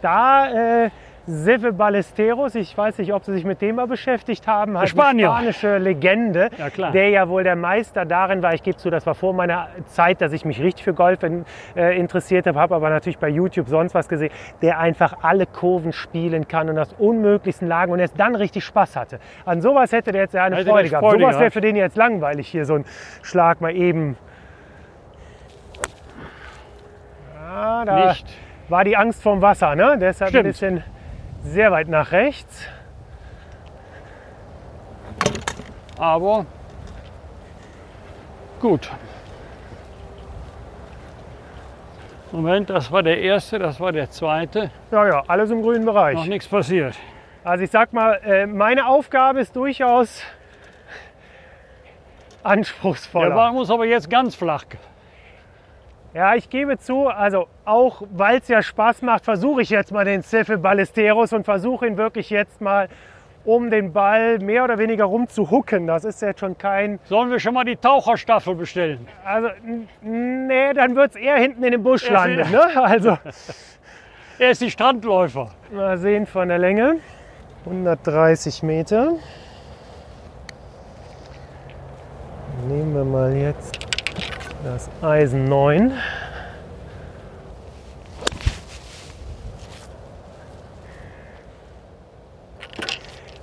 da 0.00 0.84
äh, 0.84 0.90
Seve 1.26 1.72
Ballesteros, 1.72 2.54
ich 2.54 2.76
weiß 2.76 2.98
nicht, 2.98 3.14
ob 3.14 3.24
Sie 3.24 3.32
sich 3.32 3.44
mit 3.46 3.62
dem 3.62 3.76
mal 3.76 3.86
beschäftigt 3.86 4.46
haben, 4.46 4.76
halt 4.76 4.90
Spanier. 4.90 5.32
eine 5.32 5.52
spanische 5.54 5.78
Legende, 5.78 6.50
Ja, 6.58 6.68
klar. 6.68 6.92
der 6.92 7.08
ja 7.08 7.28
wohl 7.30 7.44
der 7.44 7.56
Meister 7.56 8.04
darin 8.04 8.42
war. 8.42 8.52
Ich 8.52 8.62
gebe 8.62 8.76
zu, 8.76 8.90
das 8.90 9.06
war 9.06 9.14
vor 9.14 9.32
meiner 9.32 9.68
Zeit, 9.86 10.20
dass 10.20 10.32
ich 10.34 10.44
mich 10.44 10.60
richtig 10.60 10.84
für 10.84 10.92
Golf 10.92 11.22
in, 11.22 11.46
äh, 11.76 11.98
interessiert 11.98 12.46
habe, 12.46 12.60
habe 12.60 12.74
aber 12.74 12.90
natürlich 12.90 13.18
bei 13.18 13.30
YouTube 13.30 13.68
sonst 13.68 13.94
was 13.94 14.06
gesehen, 14.08 14.30
der 14.60 14.78
einfach 14.78 15.14
alle 15.22 15.46
Kurven 15.46 15.94
spielen 15.94 16.46
kann 16.46 16.68
und 16.68 16.78
aus 16.78 16.92
unmöglichsten 16.98 17.68
Lagen 17.68 17.90
und 17.92 18.00
erst 18.00 18.20
dann 18.20 18.34
richtig 18.34 18.62
Spaß 18.64 18.94
hatte. 18.96 19.18
An 19.46 19.62
sowas 19.62 19.92
hätte 19.92 20.12
der 20.12 20.22
jetzt 20.22 20.34
ja 20.34 20.44
eine 20.44 20.56
Hätte 20.56 20.68
Freude 20.68 20.90
gehabt. 20.90 21.06
Freude 21.06 21.22
Sowas 21.22 21.38
wäre 21.40 21.50
für 21.50 21.62
den 21.62 21.76
jetzt 21.76 21.96
langweilig 21.96 22.48
hier, 22.48 22.66
so 22.66 22.74
ein 22.74 22.84
Schlag 23.22 23.62
mal 23.62 23.74
eben. 23.74 24.18
Ja, 27.40 27.84
da 27.86 28.08
Nicht. 28.08 28.26
war 28.68 28.84
die 28.84 28.96
Angst 28.96 29.22
vorm 29.22 29.40
Wasser, 29.40 29.74
ne? 29.74 29.96
Deshalb 29.98 30.30
Stimmt. 30.30 30.44
ein 30.44 30.48
bisschen 30.50 30.84
sehr 31.44 31.70
weit 31.70 31.88
nach 31.88 32.10
rechts. 32.10 32.66
Aber 35.98 36.46
gut. 38.60 38.90
Moment, 42.32 42.68
das 42.68 42.90
war 42.90 43.04
der 43.04 43.20
erste, 43.20 43.60
das 43.60 43.78
war 43.78 43.92
der 43.92 44.10
zweite. 44.10 44.72
Ja, 44.90 45.06
ja, 45.06 45.22
alles 45.28 45.50
im 45.50 45.62
grünen 45.62 45.84
Bereich. 45.84 46.16
Noch 46.16 46.26
nichts 46.26 46.48
passiert. 46.48 46.96
Also 47.44 47.62
ich 47.62 47.70
sag 47.70 47.92
mal, 47.92 48.14
äh, 48.24 48.46
meine 48.46 48.88
Aufgabe 48.88 49.38
ist 49.38 49.54
durchaus 49.54 50.20
Der 52.42 52.50
anspruchsvoller. 52.50 53.34
Ball 53.34 53.52
muss 53.52 53.70
aber 53.70 53.84
jetzt 53.84 54.10
ganz 54.10 54.34
flach. 54.34 54.64
Ja, 56.14 56.36
ich 56.36 56.48
gebe 56.48 56.78
zu, 56.78 57.08
also 57.08 57.48
auch 57.64 58.02
weil 58.12 58.38
es 58.38 58.46
ja 58.46 58.62
Spaß 58.62 59.02
macht, 59.02 59.24
versuche 59.24 59.62
ich 59.62 59.70
jetzt 59.70 59.90
mal 59.90 60.04
den 60.04 60.22
Cefe 60.22 60.58
Ballesteros 60.58 61.32
und 61.32 61.44
versuche 61.44 61.86
ihn 61.88 61.96
wirklich 61.96 62.30
jetzt 62.30 62.60
mal 62.60 62.88
um 63.44 63.68
den 63.68 63.92
Ball 63.92 64.38
mehr 64.38 64.62
oder 64.64 64.78
weniger 64.78 65.04
rumzuhucken. 65.06 65.86
Das 65.88 66.04
ist 66.04 66.22
jetzt 66.22 66.38
schon 66.40 66.56
kein, 66.56 67.00
Sollen 67.04 67.30
wir 67.30 67.40
schon 67.40 67.52
mal 67.52 67.64
die 67.64 67.76
Taucherstaffel 67.76 68.54
bestellen? 68.54 69.06
also 69.24 69.48
nee, 70.02 70.72
dann 70.72 70.94
wird 70.94 71.10
es 71.10 71.16
eher 71.16 71.36
hinten 71.36 71.64
in 71.64 71.72
dem 71.72 71.82
Busch 71.82 72.08
landen. 72.08 72.48
Ne? 72.50 72.62
Also 72.80 73.18
Er 74.38 74.50
ist 74.50 74.60
die 74.60 74.70
Strandläufer. 74.70 75.50
mal 75.72 75.98
sehen 75.98 76.26
von 76.26 76.48
der 76.48 76.58
Länge. 76.58 76.96
130 77.66 78.62
Meter. 78.62 79.12
Nehmen 82.68 82.94
wir 82.94 83.04
mal 83.04 83.34
jetzt 83.36 83.78
das 84.64 84.88
Eisen 85.02 85.44
9. 85.44 85.92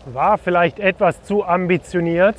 War 0.05 0.37
vielleicht 0.39 0.79
etwas 0.79 1.23
zu 1.23 1.45
ambitioniert. 1.45 2.35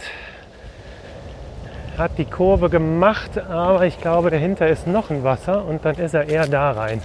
Hat 1.97 2.19
die 2.19 2.25
Kurve 2.25 2.71
gemacht, 2.71 3.39
aber 3.39 3.87
ich 3.87 4.01
glaube, 4.01 4.31
dahinter 4.31 4.67
ist 4.67 4.87
noch 4.87 5.11
ein 5.11 5.23
Wasser 5.23 5.65
und 5.65 5.85
dann 5.85 5.97
ist 5.97 6.15
er 6.15 6.29
eher 6.29 6.47
da 6.49 6.73
rein. 6.73 7.01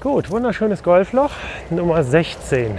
Gut, 0.00 0.30
wunderschönes 0.30 0.82
Golfloch, 0.82 1.32
Nummer 1.68 2.04
16 2.04 2.78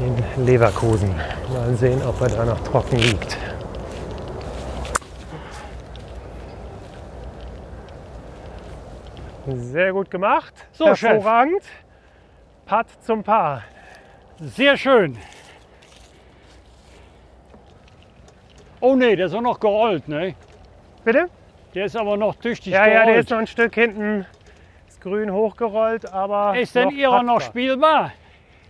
in 0.00 0.44
Leverkusen. 0.44 1.14
Mal 1.52 1.76
sehen, 1.76 2.00
ob 2.02 2.20
er 2.22 2.28
da 2.28 2.44
noch 2.44 2.60
trocken 2.64 2.96
liegt. 2.96 3.36
Sehr 9.46 9.92
gut 9.92 10.10
gemacht. 10.10 10.54
So, 10.72 10.94
Chef. 10.94 11.10
Hervorragend. 11.10 11.62
Putt 12.66 12.86
zum 13.00 13.22
Paar. 13.24 13.64
Sehr 14.38 14.76
schön. 14.76 15.18
Oh 18.80 18.94
nee, 18.96 19.14
der 19.16 19.26
ist 19.26 19.34
auch 19.34 19.40
noch 19.40 19.60
gerollt, 19.60 20.08
ne? 20.08 20.34
Bitte? 21.04 21.28
Der 21.74 21.86
ist 21.86 21.96
aber 21.96 22.16
noch 22.16 22.34
tüchtig 22.36 22.72
Ja, 22.72 22.84
gerollt. 22.84 23.00
ja, 23.00 23.06
der 23.06 23.20
ist 23.20 23.30
noch 23.30 23.38
ein 23.38 23.46
Stück 23.46 23.74
hinten 23.74 24.26
ist 24.88 25.00
grün 25.00 25.32
hochgerollt, 25.32 26.12
aber. 26.12 26.58
ist 26.58 26.74
denn 26.74 26.90
Ihrer 26.90 27.22
noch 27.22 27.40
spielbar? 27.40 28.12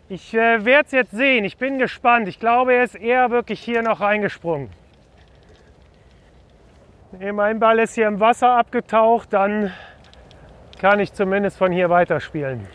Ich 0.08 0.34
äh, 0.34 0.64
werde 0.64 0.86
es 0.86 0.92
jetzt 0.92 1.12
sehen. 1.12 1.44
Ich 1.44 1.56
bin 1.56 1.78
gespannt. 1.78 2.28
Ich 2.28 2.38
glaube, 2.38 2.74
er 2.74 2.84
ist 2.84 2.94
eher 2.94 3.30
wirklich 3.30 3.60
hier 3.60 3.82
noch 3.82 4.00
reingesprungen. 4.00 4.70
Mein 7.32 7.58
Ball 7.60 7.78
ist 7.78 7.94
hier 7.94 8.08
im 8.08 8.20
Wasser 8.20 8.56
abgetaucht, 8.56 9.32
dann 9.32 9.72
kann 10.82 11.00
ich 11.00 11.12
zumindest 11.14 11.56
von 11.56 11.72
hier 11.72 11.88
weiterspielen. 11.88 12.66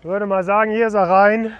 Ich 0.00 0.04
würde 0.04 0.26
mal 0.26 0.42
sagen, 0.42 0.72
hier 0.72 0.88
ist 0.88 0.94
er 0.94 1.08
rein. 1.08 1.52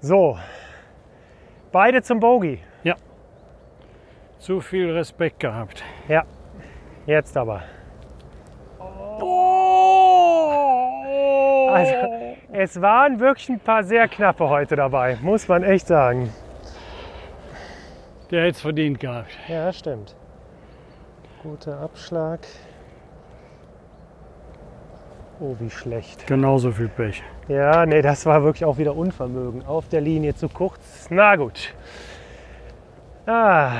So, 0.00 0.36
beide 1.70 2.02
zum 2.02 2.18
Bogey. 2.18 2.60
Zu 4.40 4.60
viel 4.60 4.90
Respekt 4.90 5.38
gehabt. 5.38 5.84
Ja, 6.08 6.24
jetzt 7.06 7.36
aber. 7.36 7.62
Oh! 9.20 10.08
Also, 11.70 11.94
es 12.52 12.80
waren 12.82 13.20
wirklich 13.20 13.48
ein 13.50 13.60
paar 13.60 13.84
sehr 13.84 14.08
knappe 14.08 14.48
heute 14.48 14.74
dabei, 14.74 15.16
muss 15.22 15.46
man 15.46 15.62
echt 15.62 15.86
sagen. 15.86 16.32
Der 18.32 18.44
hätte 18.44 18.56
es 18.56 18.60
verdient 18.62 18.98
gehabt. 18.98 19.28
Ja, 19.46 19.70
stimmt. 19.74 20.16
Guter 21.42 21.78
Abschlag. 21.80 22.40
Oh, 25.38 25.54
wie 25.60 25.68
schlecht. 25.68 26.26
Genauso 26.26 26.72
viel 26.72 26.88
Pech. 26.88 27.22
Ja, 27.48 27.84
nee, 27.84 28.00
das 28.00 28.24
war 28.24 28.42
wirklich 28.42 28.64
auch 28.64 28.78
wieder 28.78 28.96
Unvermögen. 28.96 29.66
Auf 29.66 29.90
der 29.90 30.00
Linie 30.00 30.34
zu 30.34 30.48
kurz. 30.48 31.08
Na 31.10 31.36
gut. 31.36 31.74
Ah. 33.26 33.72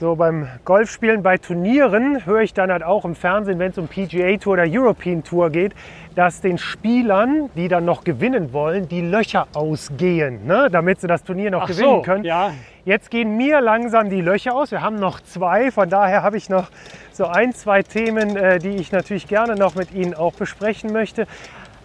So, 0.00 0.14
beim 0.14 0.48
Golfspielen 0.64 1.22
bei 1.22 1.36
Turnieren 1.36 2.24
höre 2.24 2.42
ich 2.42 2.54
dann 2.54 2.70
halt 2.70 2.84
auch 2.84 3.04
im 3.04 3.16
Fernsehen, 3.16 3.58
wenn 3.58 3.72
es 3.72 3.76
um 3.76 3.88
PGA 3.88 4.36
Tour 4.36 4.52
oder 4.52 4.64
European 4.66 5.24
Tour 5.24 5.50
geht, 5.50 5.74
dass 6.14 6.40
den 6.40 6.58
Spielern, 6.58 7.50
die 7.54 7.68
dann 7.68 7.84
noch 7.84 8.04
gewinnen 8.04 8.52
wollen, 8.52 8.88
die 8.88 9.00
Löcher 9.00 9.46
ausgehen, 9.54 10.46
ne? 10.46 10.68
damit 10.70 11.00
sie 11.00 11.06
das 11.06 11.22
Turnier 11.22 11.50
noch 11.50 11.62
Ach 11.62 11.68
gewinnen 11.68 11.96
so, 11.96 12.02
können. 12.02 12.24
ja. 12.24 12.52
Jetzt 12.84 13.10
gehen 13.10 13.36
mir 13.36 13.60
langsam 13.60 14.08
die 14.08 14.22
Löcher 14.22 14.54
aus. 14.54 14.70
Wir 14.70 14.80
haben 14.80 14.96
noch 14.96 15.20
zwei, 15.20 15.70
von 15.70 15.90
daher 15.90 16.22
habe 16.22 16.36
ich 16.38 16.48
noch 16.48 16.68
so 17.12 17.26
ein, 17.26 17.52
zwei 17.52 17.82
Themen, 17.82 18.36
äh, 18.36 18.58
die 18.58 18.76
ich 18.76 18.90
natürlich 18.90 19.28
gerne 19.28 19.54
noch 19.54 19.74
mit 19.74 19.92
Ihnen 19.92 20.14
auch 20.14 20.32
besprechen 20.32 20.92
möchte. 20.92 21.26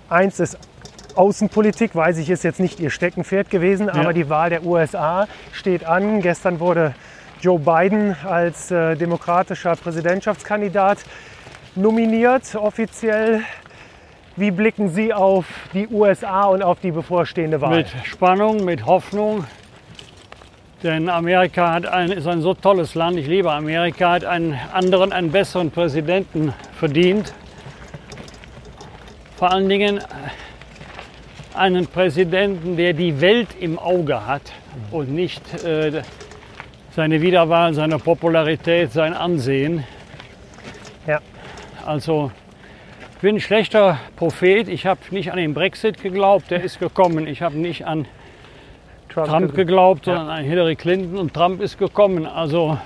Eins 0.09 0.39
ist 0.39 0.57
Außenpolitik, 1.15 1.95
weiß 1.95 2.17
ich, 2.17 2.29
ist 2.29 2.43
jetzt 2.43 2.59
nicht 2.59 2.79
Ihr 2.79 2.89
Steckenpferd 2.89 3.49
gewesen, 3.49 3.89
aber 3.89 4.13
die 4.13 4.29
Wahl 4.29 4.49
der 4.49 4.65
USA 4.65 5.27
steht 5.51 5.85
an. 5.85 6.21
Gestern 6.21 6.59
wurde 6.59 6.93
Joe 7.41 7.59
Biden 7.59 8.15
als 8.25 8.71
äh, 8.71 8.95
demokratischer 8.95 9.75
Präsidentschaftskandidat 9.75 10.99
nominiert, 11.75 12.55
offiziell. 12.55 13.43
Wie 14.37 14.51
blicken 14.51 14.89
Sie 14.89 15.13
auf 15.13 15.45
die 15.73 15.87
USA 15.87 16.45
und 16.47 16.61
auf 16.61 16.81
die 16.81 16.91
bevorstehende 16.91 17.61
Wahl? 17.61 17.77
Mit 17.77 17.87
Spannung, 18.03 18.65
mit 18.65 18.85
Hoffnung. 18.85 19.45
Denn 20.83 21.07
Amerika 21.07 21.71
hat 21.71 21.85
ein, 21.85 22.11
ist 22.11 22.27
ein 22.27 22.41
so 22.41 22.53
tolles 22.53 22.95
Land. 22.95 23.17
Ich 23.17 23.27
liebe 23.27 23.49
Amerika, 23.49 24.11
hat 24.11 24.25
einen 24.25 24.59
anderen, 24.73 25.13
einen 25.13 25.31
besseren 25.31 25.71
Präsidenten 25.71 26.53
verdient. 26.77 27.33
Vor 29.37 29.53
allen 29.53 29.69
Dingen 29.69 30.01
einen 31.53 31.87
Präsidenten, 31.87 32.75
der 32.75 32.91
die 32.91 33.21
Welt 33.21 33.47
im 33.59 33.79
Auge 33.79 34.27
hat 34.27 34.51
und 34.91 35.13
nicht 35.13 35.63
äh, 35.63 36.03
seine 36.93 37.21
Wiederwahl, 37.21 37.73
seine 37.73 37.99
Popularität, 37.99 38.91
sein 38.91 39.13
Ansehen. 39.13 39.85
Ja. 41.07 41.21
Also 41.85 42.31
bin 43.25 43.37
ein 43.37 43.39
schlechter 43.39 43.97
Prophet. 44.17 44.67
Ich 44.67 44.85
habe 44.85 44.99
nicht 45.09 45.31
an 45.31 45.37
den 45.37 45.55
Brexit 45.55 45.99
geglaubt, 45.99 46.51
der 46.51 46.61
ist 46.61 46.77
gekommen. 46.77 47.25
Ich 47.25 47.41
habe 47.41 47.57
nicht 47.57 47.87
an 47.87 48.05
Trump 49.09 49.55
geglaubt, 49.55 50.05
sondern 50.05 50.29
an 50.29 50.43
Hillary 50.43 50.75
Clinton 50.75 51.17
und 51.17 51.33
Trump 51.33 51.59
ist 51.59 51.79
gekommen. 51.79 52.27
Also 52.27 52.77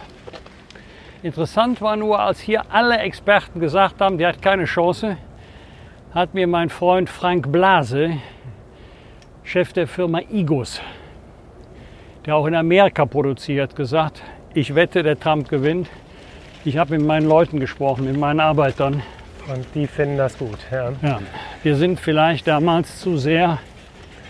interessant 1.24 1.82
war 1.82 1.98
nur, 1.98 2.22
als 2.22 2.40
hier 2.40 2.64
alle 2.72 3.00
Experten 3.00 3.60
gesagt 3.60 4.00
haben, 4.00 4.18
der 4.18 4.30
hat 4.30 4.42
keine 4.42 4.64
Chance, 4.64 5.18
hat 6.14 6.34
mir 6.34 6.48
mein 6.48 6.70
Freund 6.70 7.10
Frank 7.10 7.52
Blase, 7.52 8.12
Chef 9.44 9.74
der 9.74 9.90
Firma 9.90 10.22
Igos, 10.32 10.82
der 12.26 12.38
auch 12.38 12.46
in 12.46 12.56
Amerika 12.56 13.06
produziert, 13.06 13.76
gesagt, 13.76 14.22
ich 14.54 14.74
wette, 14.74 15.04
der 15.04 15.20
Trump 15.20 15.50
gewinnt. 15.50 15.90
Ich 16.64 16.78
habe 16.78 16.98
mit 16.98 17.06
meinen 17.06 17.28
Leuten 17.28 17.60
gesprochen, 17.60 18.06
mit 18.06 18.18
meinen 18.18 18.40
Arbeitern. 18.40 19.04
Und 19.54 19.66
die 19.74 19.88
finden 19.88 20.18
das 20.18 20.38
gut. 20.38 20.58
Ja. 20.72 20.92
Ja, 21.02 21.20
wir 21.64 21.76
sind 21.76 22.00
vielleicht 22.00 22.48
damals 22.48 23.00
zu 23.00 23.18
sehr 23.18 23.60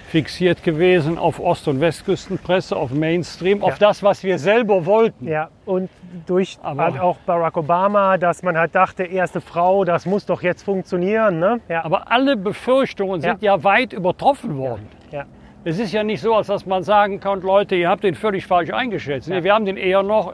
fixiert 0.08 0.64
gewesen 0.64 1.18
auf 1.20 1.40
Ost- 1.40 1.68
und 1.68 1.82
Westküstenpresse, 1.82 2.76
auf 2.76 2.92
Mainstream, 2.92 3.62
auf 3.62 3.78
das, 3.78 4.02
was 4.02 4.24
wir 4.24 4.40
selber 4.40 4.86
wollten. 4.88 5.28
Ja, 5.28 5.50
und 5.66 5.90
durch 6.26 6.58
Aber- 6.64 6.84
halt 6.84 7.00
auch 7.00 7.18
Barack 7.28 7.58
Obama, 7.58 8.18
dass 8.18 8.42
man 8.42 8.58
halt 8.58 8.74
dachte, 8.74 9.04
erste 9.04 9.40
Frau, 9.40 9.84
das 9.86 10.08
muss 10.08 10.26
doch 10.26 10.42
jetzt 10.42 10.64
funktionieren. 10.64 11.40
Ne? 11.40 11.60
Ja, 11.70 11.86
Aber 11.86 12.12
alle 12.12 12.36
Befürchtungen 12.38 13.22
sind 13.22 13.44
ja, 13.44 13.64
weit 13.64 13.94
übertroffen 13.94 14.58
worden. 14.58 14.88
ja. 15.12 15.26
Es 15.66 15.78
ist 15.78 15.92
ja 15.92 16.04
nicht 16.04 16.22
so, 16.22 16.34
als 16.34 16.48
dass 16.48 16.66
man 16.66 16.84
sagen 16.84 17.20
kann, 17.20 17.42
Leute, 17.42 17.76
ihr 17.76 17.90
habt 17.90 18.06
den 18.06 18.16
völlig 18.16 18.48
falsch 18.48 18.72
eingeschätzt. 18.72 19.28
Nee, 19.28 19.44
wir 19.44 19.54
haben 19.54 19.66
den 19.66 19.76
eher 19.76 20.02
noch 20.04 20.34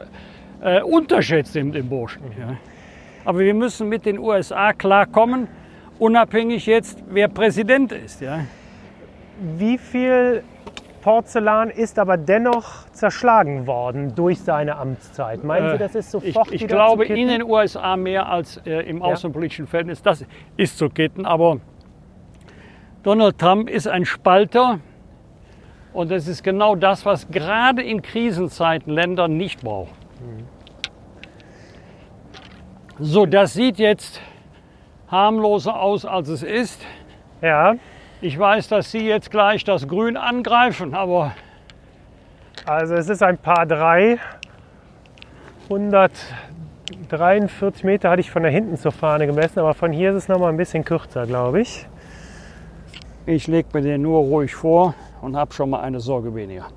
äh, 0.62 0.80
unterschätzt, 0.80 1.56
den, 1.56 1.72
den 1.72 1.88
Burschen. 1.88 2.22
Ja. 3.26 3.30
Aber 3.30 3.40
wir 3.40 3.54
müssen 3.54 3.88
mit 3.88 4.06
den 4.06 4.18
USA 4.18 4.72
klarkommen, 4.72 5.48
unabhängig 5.98 6.66
jetzt, 6.66 7.02
wer 7.08 7.28
Präsident 7.28 7.92
ist. 7.92 8.20
Ja. 8.20 8.40
Wie 9.58 9.78
viel 9.78 10.42
Porzellan 11.02 11.70
ist 11.70 11.98
aber 11.98 12.16
dennoch 12.16 12.88
zerschlagen 12.90 13.66
worden 13.66 14.14
durch 14.14 14.40
seine 14.40 14.76
Amtszeit? 14.76 15.44
Meinen 15.44 15.70
Sie, 15.70 15.74
Äh, 15.74 15.78
das 15.78 15.94
ist 15.94 16.14
Ich, 16.14 16.34
sofort 16.34 16.52
ich 16.52 16.62
wieder 16.62 16.74
glaube 16.74 17.04
in 17.04 17.28
den 17.28 17.42
USA 17.42 17.96
mehr 17.96 18.28
als 18.28 18.56
äh, 18.66 18.80
im 18.88 19.02
außenpolitischen 19.02 19.66
Verhältnis. 19.66 20.02
Das 20.02 20.24
ist 20.56 20.78
zu 20.78 20.88
kitten. 20.88 21.26
Aber 21.26 21.58
Donald 23.02 23.38
Trump 23.38 23.68
ist 23.68 23.86
ein 23.86 24.04
Spalter. 24.04 24.80
Und 25.92 26.10
das 26.10 26.28
ist 26.28 26.42
genau 26.42 26.74
das, 26.74 27.06
was 27.06 27.28
gerade 27.28 27.82
in 27.82 28.02
Krisenzeiten 28.02 28.92
Länder 28.92 29.28
nicht 29.28 29.62
brauchen. 29.62 29.94
So, 32.98 33.26
das 33.26 33.52
sieht 33.52 33.78
jetzt 33.78 34.22
harmloser 35.08 35.78
aus, 35.78 36.06
als 36.06 36.28
es 36.28 36.42
ist. 36.42 36.80
Ja, 37.42 37.74
Ich 38.22 38.38
weiß, 38.38 38.68
dass 38.68 38.90
Sie 38.90 39.06
jetzt 39.06 39.30
gleich 39.30 39.64
das 39.64 39.86
Grün 39.86 40.16
angreifen, 40.16 40.94
aber 40.94 41.32
also 42.64 42.94
es 42.94 43.10
ist 43.10 43.22
ein 43.22 43.36
Paar 43.36 43.66
3. 43.66 44.18
143 45.64 47.84
Meter 47.84 48.08
hatte 48.08 48.20
ich 48.20 48.30
von 48.30 48.42
da 48.42 48.48
hinten 48.48 48.78
zur 48.78 48.92
Fahne 48.92 49.26
gemessen, 49.26 49.58
aber 49.58 49.74
von 49.74 49.92
hier 49.92 50.12
ist 50.12 50.16
es 50.16 50.28
noch 50.28 50.38
mal 50.38 50.48
ein 50.48 50.56
bisschen 50.56 50.82
kürzer, 50.82 51.26
glaube 51.26 51.60
ich. 51.60 51.86
ich 53.26 53.46
lege 53.46 53.68
mir 53.74 53.82
den 53.82 54.00
nur 54.00 54.20
ruhig 54.20 54.54
vor 54.54 54.94
und 55.20 55.36
habe 55.36 55.52
schon 55.52 55.68
mal 55.68 55.80
eine 55.80 56.00
Sorge 56.00 56.34
weniger. 56.34 56.64
Hm, 56.64 56.72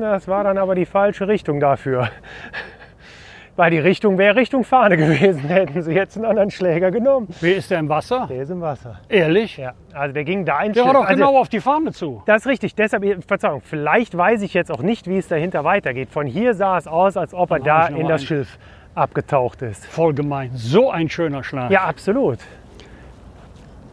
Das 0.00 0.26
war 0.26 0.44
dann 0.44 0.58
aber 0.58 0.74
die 0.74 0.86
falsche 0.86 1.28
Richtung 1.28 1.60
dafür. 1.60 2.08
Weil 3.56 3.70
die 3.70 3.78
Richtung 3.78 4.16
wäre 4.16 4.34
Richtung 4.34 4.64
Fahne 4.64 4.96
gewesen, 4.96 5.40
hätten 5.48 5.82
sie 5.82 5.92
jetzt 5.92 6.16
einen 6.16 6.24
anderen 6.24 6.50
Schläger 6.50 6.90
genommen. 6.90 7.28
Wie 7.40 7.52
ist 7.52 7.70
der 7.70 7.80
im 7.80 7.88
Wasser? 7.90 8.26
Der 8.30 8.42
ist 8.42 8.50
im 8.50 8.62
Wasser. 8.62 8.98
Ehrlich? 9.10 9.58
Ja, 9.58 9.74
also 9.92 10.14
der 10.14 10.24
ging 10.24 10.46
da 10.46 10.56
ein 10.56 10.72
Der 10.72 10.86
war 10.86 10.94
doch 10.94 11.04
also, 11.04 11.14
genau 11.14 11.38
auf 11.38 11.50
die 11.50 11.60
Fahne 11.60 11.92
zu. 11.92 12.22
Das 12.24 12.42
ist 12.42 12.46
richtig, 12.46 12.74
deshalb, 12.74 13.04
Verzeihung, 13.26 13.60
vielleicht 13.62 14.16
weiß 14.16 14.40
ich 14.40 14.54
jetzt 14.54 14.72
auch 14.72 14.80
nicht, 14.80 15.06
wie 15.06 15.18
es 15.18 15.28
dahinter 15.28 15.64
weitergeht. 15.64 16.08
Von 16.08 16.26
hier 16.26 16.54
sah 16.54 16.78
es 16.78 16.86
aus, 16.86 17.18
als 17.18 17.34
ob 17.34 17.50
er 17.50 17.58
Dann 17.58 17.66
da 17.66 17.84
ich 17.84 17.90
noch 17.90 17.98
in 18.00 18.08
das 18.08 18.22
einen. 18.22 18.26
Schilf 18.26 18.58
abgetaucht 18.94 19.60
ist. 19.62 19.86
Voll 19.86 20.14
gemein. 20.14 20.50
So 20.54 20.90
ein 20.90 21.10
schöner 21.10 21.44
Schlag. 21.44 21.70
Ja, 21.70 21.84
absolut. 21.84 22.38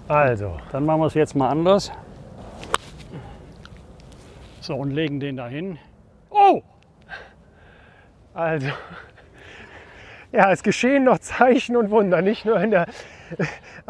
Also, 0.07 0.53
Dann 0.72 0.85
machen 0.85 1.01
wir 1.01 1.07
es 1.07 1.14
jetzt 1.14 1.35
mal 1.35 1.49
anders. 1.49 1.91
So, 4.70 4.76
und 4.76 4.91
legen 4.91 5.20
den 5.20 5.36
dahin. 5.36 5.80
Oh! 6.30 6.62
also. 8.36 8.68
Ja, 10.32 10.52
es 10.52 10.62
geschehen 10.62 11.06
noch 11.06 11.18
Zeichen 11.18 11.76
und 11.76 11.90
Wunder, 11.90 12.22
nicht 12.22 12.46
nur 12.46 12.62
in 12.62 12.70
der 12.70 12.86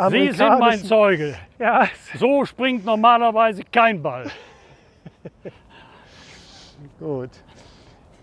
Sie 0.09 0.31
sind 0.31 0.57
mein. 0.57 0.81
Zeuge. 0.81 1.35
Ja, 1.59 1.89
So 2.17 2.45
springt 2.45 2.85
normalerweise 2.85 3.63
kein 3.69 4.01
Ball. 4.01 4.31
gut. 7.01 7.31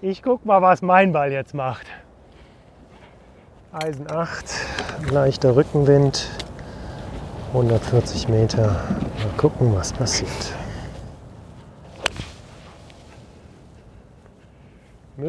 Ich 0.00 0.22
guck 0.22 0.46
mal, 0.46 0.62
was 0.62 0.80
mein 0.80 1.12
Ball 1.12 1.30
jetzt 1.30 1.52
macht. 1.52 1.86
Eisen 3.72 4.10
8, 4.10 4.46
leichter 5.10 5.54
Rückenwind, 5.56 6.30
140 7.48 8.28
Meter. 8.28 8.68
Mal 9.18 9.36
gucken, 9.36 9.74
was 9.74 9.92
passiert. 9.92 10.54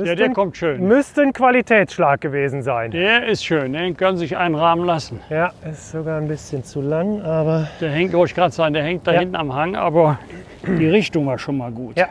Ja, 0.06 0.16
der 0.16 0.30
kommt 0.32 0.58
schön. 0.58 0.88
Müsste 0.88 1.22
ein 1.22 1.34
Qualitätsschlag 1.34 2.22
gewesen 2.22 2.62
sein. 2.62 2.92
Der 2.92 3.26
ist 3.28 3.44
schön, 3.46 3.74
den 3.74 3.96
können 3.98 4.18
sich 4.18 4.36
einrahmen 4.38 4.86
lassen. 4.86 5.20
Ja, 5.30 5.52
ist 5.70 5.92
sogar 5.92 6.20
ein 6.20 6.28
bisschen 6.28 6.64
zu 6.64 6.82
lang, 6.82 7.22
aber 7.22 7.68
Der 7.82 7.90
hängt, 7.92 8.14
wollte 8.14 8.32
ich 8.32 8.36
gerade 8.36 8.54
sagen, 8.54 8.74
der 8.74 8.84
hängt 8.84 9.08
da 9.08 9.14
Ja. 9.14 9.20
hinten 9.22 9.36
am 9.36 9.54
Hang, 9.54 9.76
aber 9.76 10.20
die 10.66 10.88
Richtung 10.88 11.26
war 11.26 11.38
schon 11.40 11.58
mal 11.58 11.72
gut. 11.72 11.98
Ja. 11.98 12.08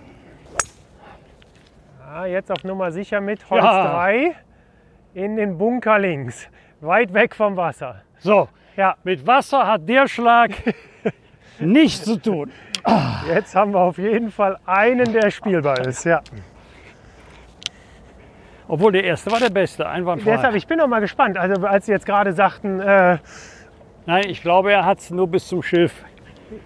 ah, 2.14 2.24
jetzt 2.26 2.50
auf 2.50 2.64
Nummer 2.64 2.90
sicher 2.92 3.20
mit 3.20 3.48
Holz 3.50 3.62
Ja. 3.64 3.92
3 3.94 4.34
in 5.14 5.36
den 5.36 5.56
Bunker 5.58 5.98
links, 5.98 6.48
weit 6.80 7.12
weg 7.14 7.34
vom 7.34 7.56
Wasser. 7.56 8.02
So, 8.18 8.48
Ja, 8.76 8.96
mit 9.04 9.26
Wasser 9.26 9.66
hat 9.66 9.88
der 9.88 10.06
Schlag 10.08 10.50
nichts 11.58 12.04
zu 12.04 12.16
tun. 12.20 12.50
jetzt 13.28 13.54
haben 13.54 13.72
wir 13.72 13.80
auf 13.80 13.96
jeden 13.98 14.30
Fall 14.30 14.58
einen, 14.66 15.12
der 15.12 15.30
spielbar 15.30 15.78
ist. 15.86 16.04
Ja. 16.04 16.20
Obwohl 18.68 18.92
der 18.92 19.04
erste 19.04 19.30
war 19.30 19.38
der 19.38 19.50
beste, 19.50 19.88
einwandfrei. 19.88 20.32
Deshalb, 20.32 20.54
ich 20.56 20.66
bin 20.66 20.78
noch 20.78 20.88
mal 20.88 21.00
gespannt. 21.00 21.36
Also 21.38 21.64
als 21.66 21.86
Sie 21.86 21.92
jetzt 21.92 22.06
gerade 22.06 22.32
sagten, 22.32 22.80
äh, 22.80 23.18
Nein, 24.06 24.24
ich 24.28 24.40
glaube, 24.42 24.72
er 24.72 24.84
hat 24.84 24.98
es 25.00 25.10
nur 25.10 25.26
bis 25.28 25.46
zum 25.48 25.62
Schilf. 25.62 25.92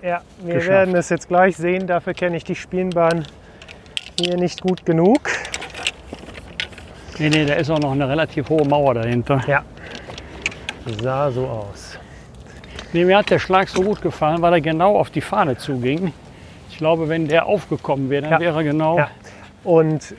ja, 0.03 0.21
wir 0.43 0.55
Geschafft. 0.55 0.71
werden 0.71 0.95
es 0.97 1.09
jetzt 1.09 1.29
gleich 1.29 1.57
sehen. 1.57 1.87
Dafür 1.87 2.15
kenne 2.15 2.37
ich 2.37 2.45
die 2.45 2.55
Spielbahn 2.55 3.25
hier 4.19 4.37
nicht 4.37 4.61
gut 4.63 4.85
genug. 4.85 5.31
Nee, 7.19 7.29
nee, 7.29 7.45
da 7.45 7.55
ist 7.55 7.71
auch 7.71 7.79
noch 7.79 7.93
eine 7.93 8.09
relativ 8.09 8.49
hohe 8.49 8.67
Mauer 8.67 8.95
dahinter. 8.95 9.41
Ja, 9.47 9.63
sah 11.03 11.31
so 11.31 11.47
aus. 11.47 11.99
Nee, 12.93 13.05
mir 13.05 13.19
hat 13.19 13.31
der 13.31 13.39
Schlag 13.39 13.69
so 13.69 13.83
gut 13.83 14.01
gefallen, 14.03 14.41
weil 14.43 14.55
er 14.55 14.61
genau 14.61 14.97
auf 14.99 15.11
die 15.11 15.21
Fahne 15.21 15.57
zuging. 15.57 16.13
Ich 16.71 16.79
glaube, 16.79 17.09
wenn 17.09 17.29
der 17.29 17.47
aufgekommen 17.47 18.09
wäre, 18.11 18.23
dann 18.23 18.33
Ja. 18.33 18.41
wäre 18.41 18.57
er 18.59 18.65
genau. 18.65 18.99
Ja. 18.99 19.11
Und 19.65 20.15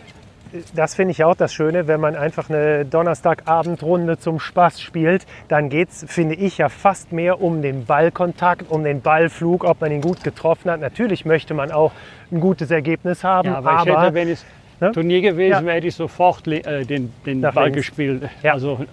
das 0.75 0.95
finde 0.95 1.11
ich 1.11 1.23
auch 1.23 1.35
das 1.35 1.53
Schöne, 1.53 1.87
wenn 1.87 1.99
man 1.99 2.15
einfach 2.15 2.49
eine 2.49 2.85
Donnerstagabendrunde 2.85 4.19
zum 4.19 4.39
Spaß 4.39 4.81
spielt, 4.81 5.25
dann 5.47 5.69
geht 5.69 5.89
es, 5.89 6.05
finde 6.07 6.35
ich, 6.35 6.57
ja 6.57 6.69
fast 6.69 7.11
mehr 7.11 7.41
um 7.41 7.61
den 7.61 7.85
Ballkontakt, 7.85 8.69
um 8.69 8.83
den 8.83 9.01
Ballflug, 9.01 9.63
ob 9.63 9.81
man 9.81 9.91
ihn 9.91 10.01
gut 10.01 10.23
getroffen 10.23 10.69
hat. 10.71 10.79
Natürlich 10.81 11.25
möchte 11.25 11.53
man 11.53 11.71
auch 11.71 11.91
ein 12.31 12.39
gutes 12.39 12.71
Ergebnis 12.71 13.23
haben, 13.23 13.47
Ja, 13.49 13.57
aber, 13.57 13.71
aber, 13.71 13.91
ich 13.91 13.97
hätte, 13.97 14.13
wenn 14.13 14.29
es 14.29 14.45
Ne? 14.81 14.91
Turnier 14.93 15.21
gewesen 15.21 15.51
Ja. 15.51 15.63
wäre, 15.63 15.75
hätte 15.75 15.87
ich 15.87 15.95
sofort 15.95 16.47
äh, 16.47 16.83
den, 16.85 17.13
den 17.23 17.39
Nach 17.41 17.53
Ball 17.53 17.65
links. 17.65 17.77
gespielt. 17.77 18.23
Ja. 18.41 18.53
Also 18.53 18.83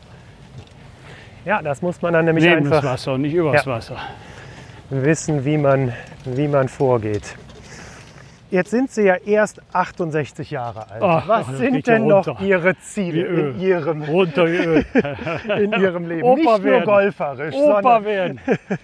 ja, 1.46 1.62
das 1.62 1.80
muss 1.80 2.02
man 2.02 2.12
dann 2.12 2.26
nämlich 2.26 2.44
neben 2.44 2.64
das 2.64 2.72
einfach 2.80 2.92
Wasser, 2.92 3.16
nicht 3.16 3.32
übers 3.32 3.64
Ja. 3.64 3.72
Wasser. 3.72 3.96
wissen, 4.90 5.46
wie 5.46 5.56
man, 5.56 5.94
wie 6.26 6.46
man 6.46 6.68
vorgeht. 6.68 7.36
Jetzt 8.50 8.70
sind 8.70 8.90
Sie 8.90 9.02
ja 9.02 9.16
erst 9.16 9.60
68 9.72 10.50
Jahre 10.50 10.90
alt. 10.90 11.02
Ach, 11.02 11.28
Was 11.28 11.46
das 11.48 11.58
sind 11.58 11.86
denn 11.86 12.06
noch 12.06 12.26
runter. 12.26 12.42
Ihre 12.42 12.72
Wie 12.72 12.78
Ziele 12.80 13.22
in 13.26 13.60
Ihrem, 13.60 14.02
in 14.04 15.72
Ihrem 15.72 16.08
Leben? 16.08 16.22
Opa 16.22 16.34
Nicht 16.36 16.44
nur 16.46 16.64
werden. 16.64 16.84
golferisch, 16.84 17.54
Opa 17.54 18.04
werden. 18.04 18.40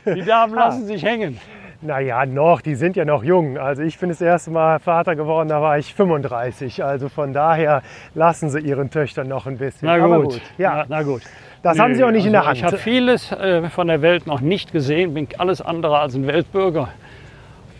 Die 0.06 0.22
Damen 0.22 0.54
lassen 0.54 0.86
sich 0.86 1.02
hängen. 1.02 1.38
Naja, 1.80 2.24
noch, 2.24 2.62
die 2.62 2.74
sind 2.76 2.96
ja 2.96 3.04
noch 3.04 3.24
jung. 3.24 3.58
Also 3.58 3.82
ich 3.82 3.98
bin 3.98 4.08
das 4.08 4.20
erste 4.20 4.50
Mal 4.50 4.78
Vater 4.80 5.16
geworden, 5.16 5.48
da 5.48 5.60
war 5.60 5.78
ich 5.78 5.94
35. 5.94 6.82
Also 6.82 7.08
von 7.08 7.32
daher 7.32 7.82
lassen 8.14 8.48
Sie 8.50 8.60
Ihren 8.60 8.90
Töchtern 8.90 9.28
noch 9.28 9.46
ein 9.46 9.58
bisschen. 9.58 9.88
Na 9.88 10.02
Aber 10.02 10.22
gut. 10.22 10.40
Ja, 10.56 10.76
Na, 10.76 10.84
na 10.98 11.02
gut. 11.02 11.22
das 11.62 11.78
haben 11.78 11.94
Sie 11.94 12.02
auch 12.04 12.10
nicht 12.10 12.24
in 12.26 12.32
der 12.32 12.46
Hand. 12.46 12.56
Ich 12.58 12.64
habe 12.64 12.78
vieles 12.78 13.32
äh, 13.32 13.68
von 13.68 13.88
der 13.88 14.00
Welt 14.02 14.26
noch 14.26 14.40
nicht 14.40 14.72
gesehen, 14.72 15.12
bin 15.14 15.28
alles 15.38 15.60
andere 15.60 15.98
als 15.98 16.14
ein 16.14 16.26
Weltbürger. 16.26 16.88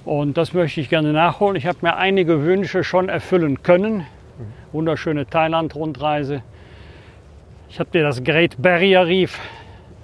Und 0.04 0.36
das 0.36 0.52
möchte 0.52 0.80
ich 0.80 0.90
gerne 0.90 1.12
nachholen. 1.12 1.56
Ich 1.56 1.66
habe 1.66 1.78
mir 1.82 1.96
einige 1.96 2.42
Wünsche 2.44 2.84
schon 2.84 3.08
erfüllen 3.08 3.62
können. 3.62 4.06
Wunderschöne 4.72 5.26
Thailand-Rundreise. 5.26 6.42
Ich 7.70 7.80
habe 7.80 7.90
dir 7.90 8.02
das 8.02 8.22
Great 8.22 8.60
Barrier 8.60 9.06
Reef 9.06 9.38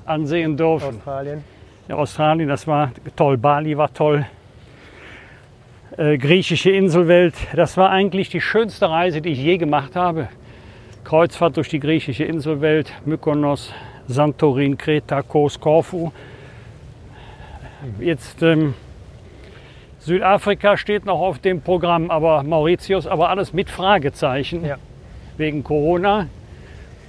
ansehen 0.06 0.56
dürfen. 0.56 0.96
Australien. 0.96 1.44
Ja, 1.88 1.96
Australien, 1.96 2.48
das 2.48 2.66
war 2.66 2.92
toll. 3.16 3.36
Bali 3.36 3.76
war 3.76 3.92
toll. 3.92 4.26
Äh, 5.96 6.18
griechische 6.18 6.70
Inselwelt, 6.70 7.34
das 7.54 7.76
war 7.76 7.90
eigentlich 7.90 8.30
die 8.30 8.40
schönste 8.40 8.88
Reise, 8.88 9.20
die 9.20 9.30
ich 9.30 9.38
je 9.42 9.58
gemacht 9.58 9.96
habe. 9.96 10.28
Kreuzfahrt 11.04 11.56
durch 11.56 11.68
die 11.68 11.80
griechische 11.80 12.24
Inselwelt, 12.24 12.92
Mykonos, 13.04 13.74
Santorin, 14.06 14.78
Kreta, 14.78 15.22
Kos, 15.22 15.58
Korfu. 15.58 16.12
Jetzt 17.98 18.42
ähm, 18.42 18.74
Südafrika 20.00 20.76
steht 20.76 21.04
noch 21.04 21.20
auf 21.20 21.38
dem 21.38 21.60
Programm, 21.60 22.10
aber 22.10 22.42
Mauritius, 22.42 23.06
aber 23.06 23.28
alles 23.28 23.52
mit 23.52 23.68
Fragezeichen 23.70 24.64
Ja. 24.64 24.76
wegen 25.36 25.62
Corona. 25.62 26.26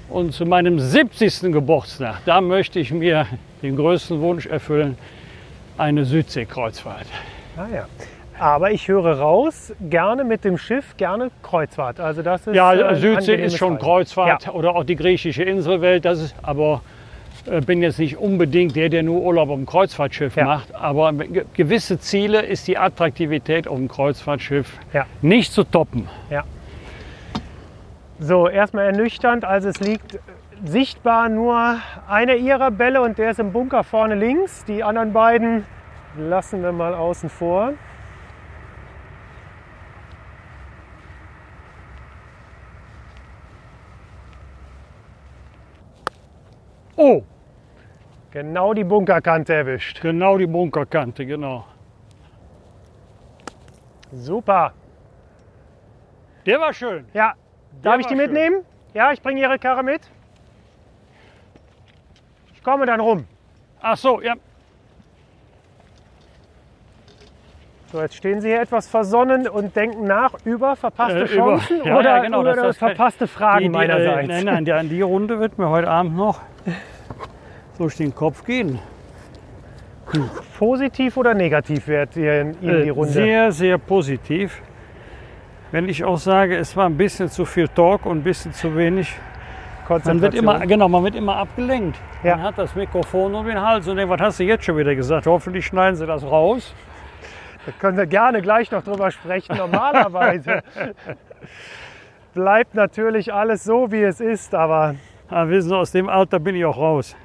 Und 0.09 0.33
zu 0.33 0.45
meinem 0.45 0.77
70. 0.77 1.53
Geburtstag, 1.53 2.17
da 2.25 2.41
möchte 2.41 2.79
ich 2.79 2.91
mir 2.91 3.27
den 3.61 3.77
größten 3.77 4.19
Wunsch 4.19 4.45
erfüllen, 4.45 4.97
eine 5.77 6.03
Südseekreuzfahrt. 6.03 7.05
Ah, 7.55 7.67
ja. 7.73 7.85
Aber 8.37 8.71
ich 8.71 8.87
höre 8.89 9.19
raus, 9.19 9.71
gerne 9.89 10.23
mit 10.25 10.43
dem 10.43 10.57
Schiff, 10.57 10.97
gerne 10.97 11.29
Kreuzfahrt. 11.43 11.99
Also 12.01 12.23
das 12.23 12.45
ist 12.47 12.55
Ja, 12.55 12.73
äh, 12.73 12.83
ein 12.83 12.95
Südsee 12.97 13.35
ist 13.35 13.57
schon. 13.57 13.77
Kreuzfahrt 13.77 14.47
Ja. 14.47 14.51
oder 14.51 14.75
auch 14.75 14.83
die 14.83 14.95
griechische 14.97 15.43
Inselwelt. 15.43 16.03
Das 16.03 16.19
ist 16.19 16.35
aber 16.41 16.81
äh, 16.83 17.00
bin 17.65 17.81
jetzt 17.81 17.99
nicht 17.99 18.17
unbedingt 18.17 18.75
der, 18.75 18.89
der 18.89 19.03
nur 19.03 19.21
Urlaub 19.21 19.49
auf 19.49 19.55
dem 19.55 19.65
Kreuzfahrtschiff 19.65 20.35
Ja. 20.35 20.45
macht. 20.45 20.73
Aber 20.75 21.11
ge- 21.13 21.45
gewisse 21.53 21.99
Ziele 21.99 22.41
ist 22.41 22.67
die 22.67 22.77
Attraktivität 22.77 23.67
auf 23.67 23.77
dem 23.77 23.87
Kreuzfahrtschiff 23.87 24.77
Ja. 24.93 25.05
nicht 25.21 25.51
zu 25.51 25.63
toppen. 25.63 26.07
Ja. 26.29 26.43
So, 28.19 28.47
erstmal 28.47 28.85
ernüchternd. 28.85 29.43
Also 29.45 29.69
es 29.69 29.79
liegt 29.79 30.19
sichtbar 30.63 31.27
nur 31.29 31.77
einer 32.07 32.35
ihrer 32.35 32.69
Bälle 32.69 33.01
und 33.01 33.17
der 33.17 33.31
ist 33.31 33.39
im 33.39 33.51
Bunker 33.51 33.83
vorne 33.83 34.13
links. 34.15 34.63
Die 34.65 34.83
anderen 34.83 35.11
beiden 35.11 35.65
lassen 36.17 36.61
wir 36.61 36.71
mal 36.71 36.93
außen 36.93 37.29
vor. 37.29 37.73
Oh, 46.97 47.23
Genau 48.31 48.73
die 48.73 48.83
Bunkerkante 48.85 49.53
erwischt. 49.53 50.01
genau 50.01 50.37
die 50.37 50.47
Bunkerkante, 50.47 51.25
genau. 51.25 51.65
Super. 54.13 54.73
Der 56.45 56.59
war 56.59 56.73
schön. 56.73 57.05
Ja, 57.13 57.33
darf 57.81 57.93
Der 57.95 57.99
ich 57.99 58.07
die 58.07 58.15
schön. 58.15 58.17
mitnehmen? 58.17 58.65
Ja, 58.93 59.11
ich 59.11 59.21
bringe 59.21 59.41
Ihre 59.41 59.59
Karre 59.59 59.83
mit. 59.83 60.01
Ich 62.53 62.63
komme 62.63 62.85
dann 62.85 62.99
rum. 62.99 63.25
Ach 63.81 63.97
so, 63.97 64.21
ja. 64.21 64.35
So, 67.91 68.01
jetzt 68.01 68.15
stehen 68.15 68.39
Sie 68.39 68.47
hier 68.49 68.61
etwas 68.61 68.87
versonnen 68.87 69.49
und 69.49 69.75
denken 69.75 70.05
nach 70.05 70.33
über 70.45 70.77
verpasste 70.77 71.19
Äh, 71.19 71.23
über- 71.23 71.57
Chancen 71.57 71.83
Ja, 71.83 71.97
oder, 71.97 72.09
ja, 72.17 72.19
genau, 72.19 72.39
oder 72.39 72.55
das- 72.55 72.63
das- 72.63 72.77
verpasste 72.77 73.27
Fragen 73.27 73.59
Die- 73.59 73.63
die, 73.65 73.69
meinerseits. 73.69 74.23
Äh, 74.23 74.27
nein, 74.27 74.45
nein, 74.45 74.65
die, 74.65 74.71
an 74.71 74.87
die 74.87 75.01
Runde 75.01 75.39
wird 75.39 75.57
mir 75.57 75.67
heute 75.69 75.89
Abend 75.89 76.15
noch 76.15 76.39
durch 77.77 77.97
den 77.97 78.13
Kopf 78.13 78.43
gehen. 78.43 78.79
Positiv 80.59 81.15
oder 81.17 81.33
negativ 81.33 81.87
wird 81.87 82.15
Ihnen 82.17 82.55
Ihnen 82.61 82.83
die 82.83 82.87
Äh, 82.87 82.91
Runde? 82.91 83.11
Sehr, 83.11 83.51
sehr 83.51 83.77
positiv. 83.77 84.61
Wenn 85.71 85.87
ich 85.87 86.03
auch 86.03 86.17
sage, 86.17 86.57
es 86.57 86.75
war 86.75 86.85
ein 86.87 86.97
bisschen 86.97 87.29
zu 87.29 87.45
viel 87.45 87.67
Talk 87.69 88.05
und 88.05 88.19
ein 88.19 88.23
bisschen 88.23 88.53
zu 88.53 88.75
wenig. 88.75 89.13
Man 90.05 90.21
wird 90.21 90.35
immer, 90.35 90.59
genau, 90.65 90.87
man 90.87 91.03
wird 91.03 91.15
immer 91.15 91.35
abgelenkt. 91.37 91.97
Ja. 92.23 92.35
Man 92.37 92.45
hat 92.45 92.57
das 92.57 92.75
Mikrofon 92.75 93.33
um 93.35 93.45
den 93.45 93.59
Hals 93.59 93.87
und 93.87 93.97
denkt, 93.97 94.09
was 94.11 94.21
hast 94.21 94.39
du 94.39 94.43
jetzt 94.43 94.63
schon 94.63 94.77
wieder 94.77 94.95
gesagt? 94.95 95.25
Hoffentlich 95.27 95.65
schneiden 95.65 95.95
sie 95.95 96.05
das 96.05 96.23
raus. 96.23 96.73
Da 97.65 97.71
können 97.79 97.97
wir 97.97 98.05
gerne 98.05 98.41
gleich 98.41 98.71
noch 98.71 98.83
drüber 98.83 99.11
sprechen. 99.11 99.55
Normalerweise 99.57 100.61
bleibt 102.33 102.73
natürlich 102.75 103.33
alles 103.33 103.63
so, 103.63 103.91
wie 103.91 104.03
es 104.03 104.19
ist, 104.19 104.55
aber 104.55 104.95
Aber 105.29 105.49
wissen 105.49 105.69
Sie, 105.69 105.75
aus 105.77 105.91
dem 105.91 106.09
Alter 106.09 106.39
bin 106.39 106.55
ich 106.55 106.65
auch 106.65 106.77
raus. 106.77 107.15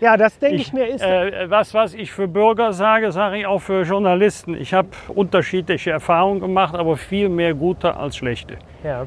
Ja, 0.00 0.16
das 0.16 0.38
denke 0.38 0.56
ich, 0.56 0.72
mir 0.72 0.86
ist. 0.86 1.02
äh, 1.02 1.50
was, 1.50 1.74
was 1.74 1.94
ich 1.94 2.12
für 2.12 2.28
Bürger 2.28 2.72
sage, 2.72 3.10
sage 3.12 3.38
ich 3.38 3.46
auch 3.46 3.60
für 3.60 3.82
Journalisten. 3.82 4.54
Ich 4.54 4.72
habe 4.74 4.88
unterschiedliche 5.08 5.90
Erfahrungen 5.90 6.40
gemacht, 6.40 6.74
aber 6.74 6.96
viel 6.96 7.28
mehr 7.28 7.54
gute 7.54 7.96
als 7.96 8.16
schlechte. 8.16 8.58
ja. 8.84 9.06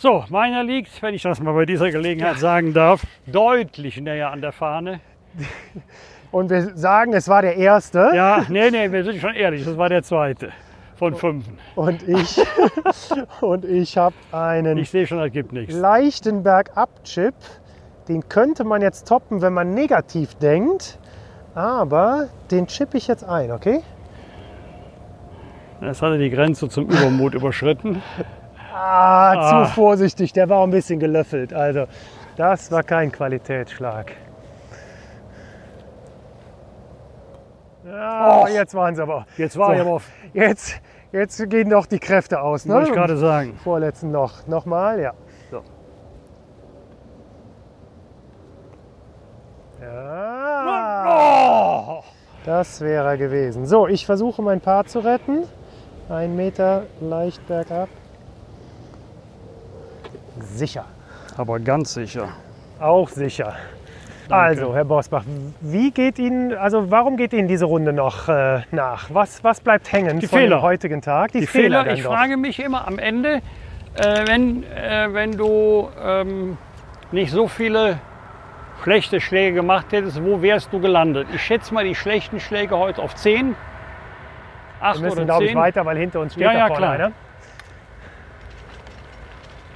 So, 0.00 0.24
meiner 0.28 0.62
liegt, 0.62 1.02
wenn 1.02 1.12
ich 1.14 1.22
das 1.22 1.40
mal 1.40 1.54
bei 1.54 1.64
dieser 1.66 1.90
Gelegenheit 1.90 2.38
sagen 2.38 2.72
darf, 2.72 3.02
deutlich 3.26 4.00
näher 4.00 4.30
an 4.30 4.40
der 4.40 4.52
Fahne. 4.52 5.00
Und 6.30 6.50
wir 6.50 6.76
sagen, 6.76 7.14
es 7.14 7.28
war 7.28 7.42
der 7.42 7.56
erste. 7.56 8.10
Ja, 8.14 8.44
nee, 8.48 8.70
nee, 8.70 8.92
wir 8.92 9.02
sind 9.02 9.18
schon 9.20 9.34
ehrlich, 9.34 9.64
das 9.64 9.76
war 9.76 9.88
der 9.88 10.02
zweite. 10.02 10.52
von 10.96 11.14
fünf. 11.14 11.46
Und 11.74 12.06
ich, 12.06 12.40
und 13.40 13.64
ich 13.64 13.96
habe 13.96 14.14
einen 14.30 14.76
Ich 14.78 14.90
sehe 14.90 15.06
schon, 15.06 15.18
das 15.18 15.32
gibt 15.32 15.52
nichts. 15.52 15.74
leichten 15.74 16.42
Bergab-Chip. 16.42 17.34
Den 18.08 18.28
könnte 18.28 18.64
man 18.64 18.80
jetzt 18.82 19.06
toppen, 19.06 19.42
wenn 19.42 19.52
man 19.52 19.74
negativ 19.74 20.34
denkt. 20.36 20.98
Aber 21.54 22.28
den 22.50 22.66
chippe 22.66 22.96
ich 22.96 23.06
jetzt 23.08 23.24
ein, 23.24 23.50
okay? 23.52 23.82
Jetzt 25.80 26.02
hat 26.02 26.10
er 26.12 26.18
die 26.18 26.30
Grenze 26.30 26.68
zum 26.68 26.86
Übermut 26.88 27.34
überschritten. 27.34 28.02
Ah, 28.74 29.32
Ah. 29.32 29.64
zu 29.66 29.72
vorsichtig. 29.74 30.32
Der 30.32 30.48
war 30.48 30.62
ein 30.64 30.70
bisschen 30.70 30.98
gelöffelt. 31.00 31.52
Also, 31.52 31.86
das 32.36 32.70
war 32.72 32.82
kein 32.82 33.10
Qualitätsschlag. 33.12 34.12
Ja, 37.86 38.42
Och. 38.42 38.48
jetzt 38.48 38.74
waren 38.74 38.94
sie 38.94 39.02
aber. 39.02 39.26
Jetzt 39.36 39.56
war 39.56 39.74
So. 39.74 39.80
aber 39.82 39.90
auf, 39.92 40.08
Jetzt, 40.34 40.80
jetzt 41.12 41.48
gehen 41.48 41.70
doch 41.70 41.86
die 41.86 41.98
Kräfte 41.98 42.40
aus. 42.40 42.66
Ne? 42.66 42.74
wollte 42.74 42.88
ich 42.90 42.94
gerade 42.94 43.16
sagen. 43.16 43.54
Vorletzten 43.64 44.10
noch. 44.10 44.46
Nochmal, 44.46 45.00
ja. 45.00 45.12
Ja, 49.88 52.00
das 52.44 52.80
wäre 52.80 53.16
gewesen. 53.18 53.66
So, 53.66 53.86
ich 53.86 54.06
versuche 54.06 54.42
mein 54.42 54.60
Paar 54.60 54.86
zu 54.86 55.00
retten. 55.00 55.44
Ein 56.08 56.36
Meter 56.36 56.84
leicht 57.00 57.46
bergab. 57.46 57.88
Sicher. 60.40 60.84
aber 61.36 61.58
ganz 61.60 61.94
sicher. 61.94 62.28
Auch 62.80 63.08
sicher. 63.08 63.54
Also, 64.30 64.74
Herr 64.74 64.84
Bosbach, 64.84 65.24
wie 65.60 65.90
geht 65.90 66.18
Ihnen, 66.18 66.54
also 66.54 66.90
warum 66.90 67.16
geht 67.16 67.32
Ihnen 67.32 67.48
diese 67.48 67.64
Runde 67.64 67.94
noch 67.94 68.28
äh, 68.28 68.60
nach? 68.72 69.08
Was, 69.12 69.42
was 69.42 69.60
bleibt 69.60 69.90
hängen 69.90 70.20
Die 70.20 70.26
von 70.26 70.38
Fehler. 70.40 70.56
dem 70.58 70.62
heutigen 70.62 71.00
Tag? 71.00 71.32
Die 71.32 71.46
Fehler, 71.46 71.84
dann 71.84 71.96
ich 71.96 72.02
doch. 72.02 72.12
frage 72.12 72.36
mich 72.36 72.60
immer 72.60 72.86
am 72.86 72.98
Ende, 72.98 73.40
äh, 73.94 74.26
wenn, 74.26 74.64
äh, 74.64 75.08
wenn 75.12 75.32
du 75.32 75.88
ähm, 76.02 76.58
nicht 77.10 77.32
so 77.32 77.48
viele 77.48 77.98
schlechte 78.82 79.20
Schläge 79.20 79.54
gemacht 79.56 79.86
hättest, 79.92 80.22
wo 80.24 80.40
wärst 80.42 80.72
du 80.72 80.80
gelandet? 80.80 81.28
Ich 81.34 81.42
schätze 81.42 81.74
mal 81.74 81.84
die 81.84 81.94
schlechten 81.94 82.40
Schläge 82.40 82.76
heute 82.78 83.02
auf 83.02 83.14
10, 83.14 83.54
8 84.80 84.96
Wir 85.00 85.08
müssen, 85.08 85.24
glaube 85.26 85.44
ich, 85.44 85.50
10. 85.50 85.58
weiter, 85.58 85.84
weil 85.86 85.96
hinter 85.98 86.20
uns 86.20 86.32
steht 86.34 86.44
Ja, 86.44 86.52
da 86.52 86.58
ja, 86.58 86.66
vorne 86.68 86.78
klar. 86.80 86.92
einer. 86.92 87.12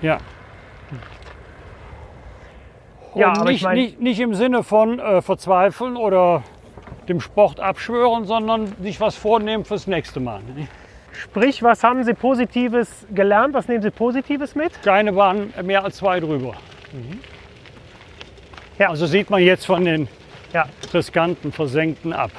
Ja. 0.01 0.19
Ja, 3.15 3.29
Und 3.29 3.39
aber 3.41 3.51
ich 3.51 3.57
nicht, 3.57 3.65
mein- 3.65 3.77
nicht, 3.77 4.01
nicht 4.01 4.21
im 4.21 4.35
Sinne 4.35 4.63
von 4.63 4.99
äh, 4.99 5.21
verzweifeln 5.21 5.97
oder 5.97 6.43
dem 7.09 7.21
Sport 7.21 7.61
abschwören, 7.61 8.25
sondern 8.25 8.75
sich 8.81 9.01
was 9.01 9.17
vornehmen 9.17 9.65
fürs 9.65 9.87
nächste 9.87 10.19
Mal. 10.21 10.41
ne? 10.57 10.67
Sprich, 11.13 11.63
was 11.63 11.85
haben 11.85 12.03
Sie 12.05 12.15
Positives 12.15 13.07
gelernt? 13.13 13.53
Was 13.53 13.69
nehmen 13.69 13.83
Sie 13.83 13.91
Positives 13.91 14.55
mit? 14.55 14.83
Keine 14.83 15.15
waren 15.15 15.53
mehr 15.63 15.85
als 15.85 15.97
zwei 15.97 16.21
drüber. 16.21 16.55
Ja. 18.83 18.91
Also 18.91 19.07
sieht 19.07 19.31
man 19.31 19.41
jetzt 19.43 19.65
von 19.65 19.85
den 19.85 20.09
Ja, 20.53 20.67
riskanten 20.93 21.53
Versenkten 21.53 22.13
ab. 22.13 22.33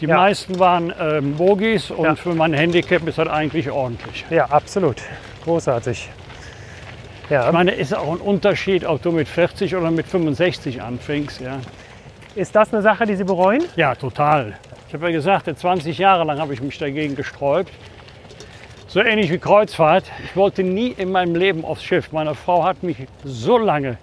Die 0.00 0.06
Ja. 0.06 0.16
meisten 0.16 0.58
waren 0.58 0.92
ähm, 1.00 1.36
Bogies 1.36 1.90
und 1.92 2.04
Ja. 2.04 2.14
für 2.16 2.34
mein 2.34 2.52
Handicap 2.52 3.06
ist 3.06 3.18
das 3.18 3.28
eigentlich 3.28 3.70
ordentlich. 3.70 4.24
ja, 4.30 4.46
absolut. 4.46 4.96
Großartig. 5.44 6.10
Ja. 7.30 7.46
Ich 7.46 7.52
meine, 7.52 7.70
ist 7.70 7.94
auch 7.94 8.10
ein 8.12 8.18
Unterschied, 8.20 8.84
ob 8.84 9.00
du 9.02 9.12
mit 9.12 9.28
40 9.28 9.76
oder 9.76 9.90
mit 9.92 10.06
65 10.06 10.82
anfängst. 10.82 11.40
Ja, 11.40 11.58
Ist 12.34 12.54
das 12.56 12.72
eine 12.74 12.82
Sache, 12.82 13.06
die 13.06 13.14
Sie 13.14 13.24
bereuen? 13.24 13.62
ja 13.76 13.94
total. 13.94 14.58
Ich 14.88 14.94
habe 14.94 15.06
ja 15.06 15.12
gesagt, 15.12 15.48
20 15.56 15.96
Jahre 15.98 16.24
lang 16.24 16.40
habe 16.40 16.52
ich 16.52 16.60
mich 16.60 16.76
dagegen 16.78 17.14
gesträubt. 17.14 17.70
So 18.88 19.00
ähnlich 19.00 19.30
wie 19.30 19.38
Kreuzfahrt. 19.38 20.04
Ich 20.24 20.34
wollte 20.36 20.64
nie 20.64 20.88
in 20.88 21.12
meinem 21.12 21.36
Leben 21.36 21.64
aufs 21.64 21.84
Schiff. 21.84 22.10
Meine 22.12 22.34
Frau 22.34 22.64
hat 22.64 22.82
mich 22.82 22.96
so 23.24 23.56
lange 23.56 23.96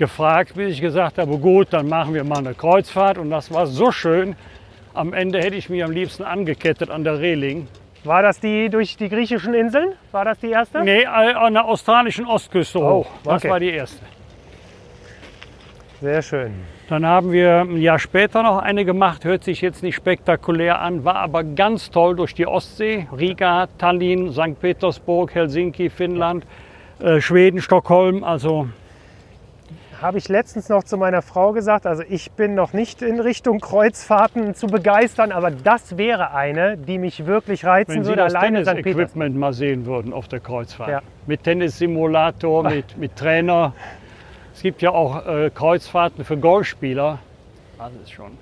gefragt, 0.00 0.54
bis 0.56 0.72
ich 0.72 0.80
gesagt 0.80 1.18
habe, 1.18 1.38
gut, 1.38 1.68
dann 1.70 1.88
machen 1.88 2.14
wir 2.14 2.24
mal 2.24 2.38
eine 2.38 2.54
Kreuzfahrt. 2.54 3.18
Und 3.18 3.30
das 3.30 3.52
war 3.52 3.68
so 3.68 3.92
schön. 3.92 4.34
Am 4.94 5.12
Ende 5.12 5.38
hätte 5.38 5.54
ich 5.54 5.70
mich 5.70 5.84
am 5.84 5.92
liebsten 5.92 6.24
angekettet 6.24 6.90
an 6.90 7.04
der 7.04 7.20
Reling. 7.20 7.68
War 8.02 8.22
das 8.22 8.40
die 8.40 8.70
durch 8.70 8.96
die 8.96 9.10
griechischen 9.10 9.52
Inseln? 9.52 9.92
War 10.10 10.24
das 10.24 10.38
die 10.38 10.50
erste? 10.50 10.82
Nee, 10.82 11.02
äh, 11.02 11.06
an 11.06 11.52
der 11.52 11.66
australischen 11.66 12.26
Ostküste 12.26 12.80
hoch. 12.80 13.06
Das 13.24 13.34
okay. 13.34 13.50
war 13.50 13.60
die 13.60 13.70
erste. 13.70 14.02
Sehr 16.00 16.22
schön. 16.22 16.54
Dann 16.88 17.04
haben 17.04 17.30
wir 17.30 17.60
ein 17.60 17.76
Jahr 17.76 17.98
später 17.98 18.42
noch 18.42 18.58
eine 18.58 18.86
gemacht, 18.86 19.24
hört 19.24 19.44
sich 19.44 19.60
jetzt 19.60 19.82
nicht 19.82 19.94
spektakulär 19.94 20.80
an, 20.80 21.04
war 21.04 21.16
aber 21.16 21.44
ganz 21.44 21.90
toll 21.90 22.16
durch 22.16 22.34
die 22.34 22.46
Ostsee. 22.46 23.06
Riga, 23.16 23.68
Tallinn, 23.76 24.32
St. 24.32 24.58
Petersburg, 24.58 25.34
Helsinki, 25.34 25.90
Finnland, 25.90 26.46
äh, 27.00 27.20
Schweden, 27.20 27.60
Stockholm. 27.60 28.24
Also 28.24 28.66
Habe 30.00 30.16
ich 30.16 30.28
letztens 30.28 30.70
noch 30.70 30.82
zu 30.84 30.96
meiner 30.96 31.20
Frau 31.20 31.52
gesagt, 31.52 31.86
also 31.86 32.02
ich 32.08 32.30
bin 32.32 32.54
noch 32.54 32.72
nicht 32.72 33.02
in 33.02 33.20
Richtung 33.20 33.60
Kreuzfahrten 33.60 34.54
zu 34.54 34.66
begeistern, 34.66 35.30
aber 35.30 35.50
das 35.50 35.98
wäre 35.98 36.32
eine, 36.32 36.78
die 36.78 36.96
mich 36.98 37.26
wirklich 37.26 37.66
reizen 37.66 37.96
wenn 37.96 38.04
Sie 38.04 38.10
würde, 38.10 38.22
das 38.22 38.34
alleine 38.34 38.64
St. 38.64 38.76
Petersburg. 38.76 38.84
Tennis-Equipment 38.84 39.36
mal 39.36 39.52
sehen 39.52 39.84
würden 39.84 40.14
auf 40.14 40.26
der 40.28 40.40
Kreuzfahrt. 40.40 40.88
Ja. 40.88 41.02
Mit 41.26 41.44
Tennissimulator, 41.44 42.62
mit, 42.62 42.96
mit 42.96 43.14
Trainer. 43.16 43.74
Es 44.54 44.62
gibt 44.62 44.80
ja 44.80 44.90
auch 44.90 45.26
äh, 45.26 45.50
Kreuzfahrten 45.50 46.24
für 46.24 46.38
Golfspieler. 46.38 47.18
Das 47.76 47.90
ist 48.02 48.12
schon. 48.12 48.38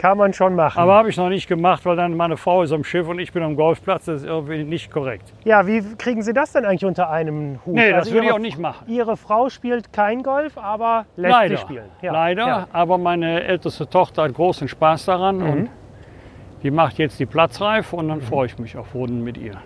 Kann 0.00 0.16
man 0.16 0.32
schon 0.32 0.54
machen. 0.54 0.78
Aber 0.78 0.94
habe 0.94 1.10
ich 1.10 1.18
noch 1.18 1.28
nicht 1.28 1.46
gemacht, 1.46 1.84
weil 1.84 1.94
dann 1.94 2.16
meine 2.16 2.38
Frau 2.38 2.62
ist 2.62 2.72
am 2.72 2.84
Schiff 2.84 3.06
und 3.06 3.18
ich 3.18 3.34
bin 3.34 3.42
am 3.42 3.54
Golfplatz. 3.54 4.06
Das 4.06 4.22
ist 4.22 4.26
irgendwie 4.26 4.64
nicht 4.64 4.90
korrekt. 4.90 5.30
ja, 5.44 5.66
wie 5.66 5.82
kriegen 5.98 6.22
Sie 6.22 6.32
das 6.32 6.52
denn 6.52 6.64
eigentlich 6.64 6.86
unter 6.86 7.10
einem 7.10 7.60
Hut? 7.66 7.74
Nee, 7.74 7.90
das 7.90 7.98
Also 8.06 8.12
würde 8.14 8.26
ich 8.28 8.32
auch 8.32 8.38
nicht 8.38 8.58
machen. 8.58 8.86
Ihre 8.88 9.18
Frau 9.18 9.50
spielt 9.50 9.92
kein 9.92 10.22
Golf, 10.22 10.56
aber 10.56 11.04
lässt 11.16 11.32
Leider, 11.32 11.56
sie 11.58 11.62
spielen. 11.62 11.84
Ja. 12.00 12.12
leider. 12.14 12.46
Ja. 12.46 12.58
Mhm. 12.60 12.64
Aber 12.72 12.96
meine 12.96 13.42
älteste 13.44 13.86
Tochter 13.90 14.22
hat 14.22 14.32
großen 14.32 14.68
Spaß 14.68 15.04
daran 15.04 15.42
und 15.42 15.68
die 16.62 16.70
macht 16.70 16.96
jetzt 16.98 17.20
die 17.20 17.26
Platzreife 17.26 17.94
und 17.96 18.08
dann 18.08 18.22
freue 18.22 18.46
ich 18.46 18.58
mich 18.58 18.78
auf 18.78 18.94
Runden 18.94 19.22
mit 19.22 19.36
ihr. 19.36 19.56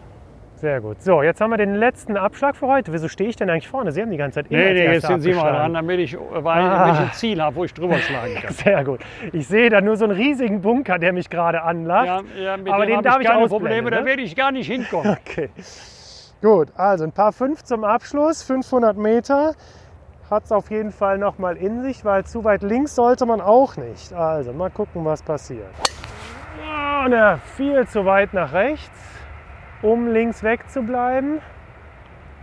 Sehr 0.65 0.81
gut. 0.81 1.03
So, 1.03 1.23
jetzt 1.23 1.43
haben 1.43 1.51
wir 1.51 1.59
den 1.59 1.75
letzten 1.75 2.17
Abschlag 2.17 2.57
für 2.57 2.67
heute. 2.67 2.91
Wieso 2.91 3.07
stehe 3.09 3.29
ich 3.29 3.37
denn 3.37 3.51
eigentlich 3.51 3.69
vorne? 3.69 3.93
Sie 3.93 4.01
haben 4.01 4.11
die 4.11 4.17
ganze 4.17 4.37
Zeit 4.37 4.51
immer 4.51 4.63
Nee, 4.63 4.73
nee, 4.73 4.93
jetzt 4.95 5.07
sind 5.07 5.21
Sie 5.21 5.35
mal 5.35 5.53
dran, 5.53 5.75
damit 5.75 6.01
ich, 6.01 6.17
weil 6.19 6.63
Ah. 6.63 6.91
ich 6.95 7.01
ein 7.01 7.13
Ziel 7.13 7.43
habe, 7.43 7.55
wo 7.57 7.65
ich 7.65 7.75
drüber 7.75 7.99
schlagen 7.99 8.35
kann. 8.43 8.51
Sehr 8.51 8.83
gut. 8.83 9.01
Ich 9.35 9.47
sehe 9.47 9.69
da 9.69 9.83
nur 9.83 9.99
so 9.99 10.07
einen 10.07 10.15
riesigen 10.15 10.63
Bunker, 10.63 10.99
der 10.99 11.13
mich 11.13 11.29
gerade 11.29 11.61
anlacht. 11.61 12.25
Ja, 12.35 12.57
ja, 12.57 12.73
Aber 12.73 12.87
den 12.87 13.03
darf 13.03 13.17
ich 13.17 13.25
ich 13.25 13.29
keine 13.31 13.47
Probleme, 13.47 13.91
ne? 13.91 13.97
da 13.99 14.05
werde 14.07 14.23
ich 14.23 14.35
gar 14.35 14.53
nicht 14.53 14.67
hinkommen. 14.69 15.19
Okay. 15.27 15.51
Gut, 16.41 16.69
also 16.77 17.05
ein 17.05 17.13
paar 17.13 17.35
fünf 17.35 17.63
zum 17.63 17.85
Abschluss, 17.85 18.43
500 18.43 18.97
Meter. 18.97 19.53
Hat 20.31 20.45
es 20.45 20.53
auf 20.53 20.71
jeden 20.71 20.93
Fall 20.93 21.19
noch 21.19 21.37
mal 21.39 21.59
in 21.59 21.83
sich, 21.83 22.07
weil 22.07 22.25
zu 22.25 22.43
weit 22.43 22.63
links 22.63 22.95
sollte 22.95 23.27
man 23.27 23.43
auch 23.43 23.77
nicht. 23.77 24.15
Also 24.15 24.55
mal 24.55 24.71
gucken, 24.71 25.05
was 25.05 25.23
passiert. 25.23 25.67
Oh, 26.59 27.07
na, 27.11 27.37
viel 27.59 27.87
zu 27.87 28.07
weit 28.07 28.33
nach 28.33 28.55
rechts, 28.55 28.89
um 29.85 30.09
links 30.09 30.43
weg 30.43 30.69
zu 30.71 30.83
bleiben. 30.83 31.41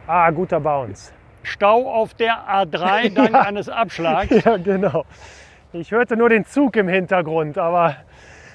Ah, 0.07 0.29
guter 0.29 0.59
Bounce. 0.59 1.11
Stau 1.43 1.91
auf 1.91 2.13
der 2.13 2.47
A3 2.47 3.13
dank 3.13 3.35
eines 3.35 3.67
Abschlags. 3.67 4.29
Ja, 4.45 4.57
genau. 4.57 5.05
Ich 5.73 5.91
hörte 5.91 6.15
nur 6.15 6.29
den 6.29 6.45
Zug 6.45 6.75
im 6.75 6.87
Hintergrund, 6.87 7.57
aber 7.57 7.97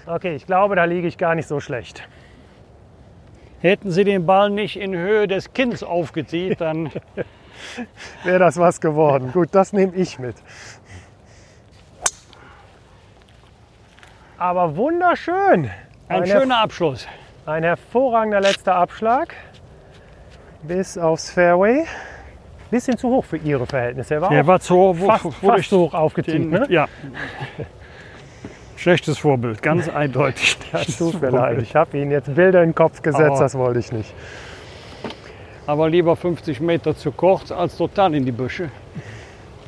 okay, 0.07 0.35
ich 0.37 0.47
glaube, 0.47 0.77
da 0.77 0.85
liege 0.85 1.09
ich 1.09 1.19
gar 1.19 1.35
nicht 1.35 1.49
so 1.49 1.61
schlecht. 1.61 2.09
Hätten 3.61 3.91
Sie 3.91 4.05
den 4.05 4.25
Ball 4.27 4.51
nicht 4.51 4.79
in 4.79 4.95
Höhe 4.95 5.27
des 5.27 5.53
Kinns 5.53 5.83
aufgezieht, 5.83 6.61
dann 6.61 6.91
Wäre 8.25 8.39
das 8.39 8.59
was 8.59 8.81
geworden. 8.81 9.33
Gut, 9.33 9.49
das 9.53 9.73
nehme 9.73 9.95
ich 9.95 10.19
mit. 10.19 10.37
Aber 14.39 14.77
wunderschön. 14.77 15.71
ein 16.09 16.23
Ein, 16.23 16.27
schöner 16.27 16.59
Abschluss. 16.59 17.09
Ein 17.47 17.63
hervorragender 17.63 18.41
letzter 18.41 18.75
Abschlag. 18.75 19.35
Bis 20.63 20.99
aufs 20.99 21.31
Fairway. 21.31 21.85
Bisschen 22.71 22.99
zu 22.99 23.09
hoch 23.09 23.25
für 23.25 23.37
Ihre 23.37 23.65
Verhältnisse. 23.67 24.15
Er 24.15 24.21
war 24.23 24.31
Der 24.31 24.47
war 24.47 24.59
so, 24.61 24.95
wo, 24.99 25.07
fast, 25.07 25.25
wo 25.25 25.31
fast 25.31 25.61
ich 25.61 25.69
so 25.69 25.93
hoch 25.93 26.13
den, 26.15 26.51
Ne? 26.51 26.67
Ja. 26.69 26.89
Schlechtes 28.77 29.19
Vorbild, 29.19 29.63
ganz 29.63 29.89
eindeutig. 29.89 30.59
Das 30.73 30.99
tut 30.99 31.21
mir 31.23 31.31
leid. 31.31 31.63
Ich 31.63 31.75
habe 31.75 31.97
Ihnen 31.97 32.11
jetzt 32.11 32.35
Bilder 32.35 32.63
in 32.63 32.71
den 32.71 32.75
Kopf 32.75 33.01
gesetzt, 33.01 33.25
Aber- 33.31 33.39
das 33.39 33.55
wollte 33.57 33.79
ich 33.79 33.93
nicht. 33.93 34.13
Aber 35.69 35.89
lieber 35.89 36.15
50 36.15 36.61
Meter 36.61 36.97
zu 36.97 37.11
kurz 37.11 37.51
als 37.51 37.77
total 37.77 38.15
in 38.15 38.25
die 38.25 38.33
Büsche. 38.33 38.71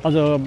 Also 0.03 0.39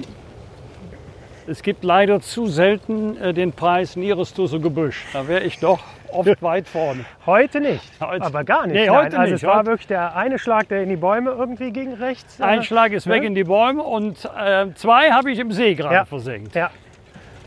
es 1.47 1.61
gibt 1.61 1.83
leider 1.83 2.21
zu 2.21 2.47
selten 2.47 3.17
äh, 3.21 3.33
den 3.33 3.51
Preis 3.51 3.93
to 3.95 4.47
the 4.47 4.59
Gebüsch. 4.59 5.05
Da 5.13 5.27
wäre 5.27 5.43
ich 5.43 5.59
doch 5.59 5.79
oft 6.11 6.41
weit 6.41 6.67
vorne. 6.67 7.05
Heute 7.25 7.59
nicht. 7.59 7.83
Heute- 7.99 8.25
Aber 8.25 8.43
gar 8.43 8.65
nicht. 8.67 8.75
Nee, 8.75 8.87
Nein, 8.87 8.95
heute 8.95 9.19
also 9.19 9.33
nicht. 9.33 9.43
es 9.43 9.47
war 9.47 9.57
Heute- 9.59 9.67
wirklich 9.67 9.87
der 9.87 10.15
eine 10.15 10.39
Schlag, 10.39 10.67
der 10.69 10.83
in 10.83 10.89
die 10.89 10.95
Bäume 10.95 11.31
irgendwie 11.31 11.71
ging 11.71 11.93
rechts. 11.93 12.39
äh, 12.39 12.43
Ein 12.43 12.63
Schlag 12.63 12.91
ist 12.93 13.07
weg 13.07 13.21
ne? 13.21 13.27
in 13.27 13.35
die 13.35 13.43
Bäume 13.43 13.83
und 13.83 14.23
äh, 14.37 14.67
zwei 14.75 15.11
habe 15.11 15.31
ich 15.31 15.39
im 15.39 15.51
See 15.51 15.75
gerade 15.75 15.95
Ja. 15.95 16.05
versenkt. 16.05 16.55
Ja. 16.55 16.69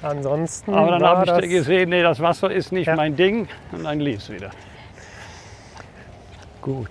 Ansonsten 0.02 0.74
Aber 0.74 0.98
dann 0.98 1.02
habe 1.26 1.44
ich 1.46 1.50
gesehen, 1.50 1.88
nee, 1.88 2.02
das 2.02 2.20
Wasser 2.20 2.50
ist 2.50 2.70
nicht 2.70 2.86
Ja. 2.86 2.96
mein 2.96 3.16
Ding 3.16 3.48
und 3.72 3.84
dann 3.84 3.98
lief 4.00 4.18
es 4.18 4.30
wieder. 4.30 4.50
Gut. 6.60 6.90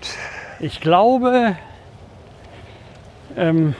Ich 0.60 0.80
glaube, 0.82 1.56
ähm, 3.38 3.76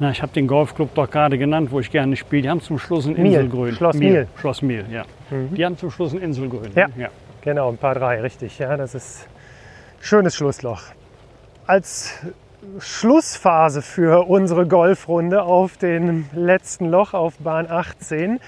na, 0.00 0.10
ich 0.10 0.22
habe 0.22 0.32
den 0.32 0.46
Golfclub 0.46 0.94
doch 0.94 1.10
gerade 1.10 1.38
genannt, 1.38 1.70
wo 1.70 1.78
ich 1.80 1.90
gerne 1.90 2.16
spiele. 2.16 2.42
Die 2.42 2.50
haben 2.50 2.60
zum 2.60 2.78
Schluss 2.78 3.06
ein 3.06 3.14
Miel, 3.14 3.26
Inselgrün. 3.26 3.74
Schloss 3.74 3.96
Miel. 3.96 4.26
Schloss 4.38 4.62
Miel, 4.62 4.84
ja. 4.90 5.04
Die 5.30 5.64
haben 5.64 5.78
zum 5.78 5.90
Schluss 5.90 6.12
ein 6.12 6.20
Inselgrün. 6.20 6.72
Ja. 6.74 6.88
ja. 6.96 7.08
Genau, 7.42 7.70
ein 7.70 7.76
paar 7.76 7.94
drei, 7.94 8.20
richtig. 8.20 8.58
Ja, 8.58 8.76
das 8.76 8.94
ist 8.94 9.26
ein 9.26 10.04
schönes 10.04 10.34
Schlussloch. 10.34 10.82
Als 11.66 12.24
Schlussphase 12.78 13.82
für 13.82 14.28
unsere 14.28 14.66
Golfrunde 14.66 15.42
auf 15.42 15.76
dem 15.76 16.26
letzten 16.34 16.86
Loch 16.86 17.14
auf 17.14 17.36
Bahn 17.38 17.70
18. 17.70 18.40